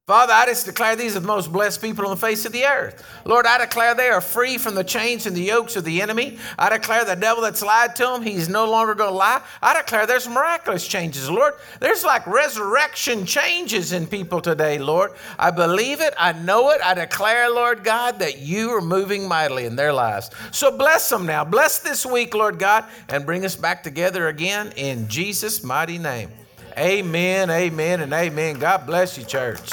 Father, 0.09 0.33
I 0.33 0.47
just 0.47 0.67
declare 0.67 0.97
these 0.97 1.15
are 1.15 1.21
the 1.21 1.29
most 1.29 1.53
blessed 1.53 1.81
people 1.81 2.05
on 2.07 2.11
the 2.11 2.17
face 2.17 2.45
of 2.45 2.51
the 2.51 2.65
earth. 2.65 3.07
Lord, 3.25 3.47
I 3.47 3.59
declare 3.59 3.95
they 3.95 4.09
are 4.09 4.21
free 4.21 4.59
from 4.59 4.75
the 4.75 4.83
chains 4.83 5.27
and 5.27 5.37
the 5.37 5.45
yokes 5.45 5.77
of 5.77 5.85
the 5.85 6.03
enemy. 6.03 6.39
I 6.59 6.71
declare 6.71 7.05
the 7.05 7.15
devil 7.15 7.41
that's 7.41 7.63
lied 7.63 7.95
to 7.97 8.07
them, 8.07 8.23
he's 8.23 8.49
no 8.49 8.69
longer 8.69 8.97
going 8.97 9.13
to 9.13 9.17
lie. 9.17 9.43
I 9.63 9.81
declare 9.81 10.09
there's 10.09 10.29
miraculous 10.29 10.89
changes, 10.89 11.31
Lord. 11.31 11.55
There's 11.79 12.03
like 12.03 12.27
resurrection 12.27 13.25
changes 13.25 13.93
in 13.93 14.09
people 14.09 14.41
today, 14.41 14.77
Lord. 14.77 15.13
I 15.39 15.53
believe 15.53 16.01
it. 16.01 16.15
I 16.19 16.33
know 16.33 16.71
it. 16.71 16.81
I 16.85 16.95
declare, 16.95 17.49
Lord 17.49 17.85
God, 17.85 18.19
that 18.19 18.41
you 18.41 18.71
are 18.71 18.81
moving 18.81 19.29
mightily 19.29 19.67
in 19.67 19.77
their 19.77 19.93
lives. 19.93 20.31
So 20.51 20.77
bless 20.77 21.09
them 21.09 21.27
now. 21.27 21.45
Bless 21.45 21.79
this 21.79 22.05
week, 22.05 22.35
Lord 22.35 22.59
God, 22.59 22.87
and 23.09 23.25
bring 23.25 23.45
us 23.45 23.55
back 23.55 23.85
together 23.85 24.27
again 24.27 24.73
in 24.75 25.07
Jesus' 25.07 25.63
mighty 25.63 25.99
name. 25.99 26.29
Amen, 26.77 27.51
amen, 27.51 28.01
and 28.01 28.13
amen. 28.13 28.59
God 28.59 28.85
bless 28.85 29.17
you, 29.17 29.23
church. 29.23 29.71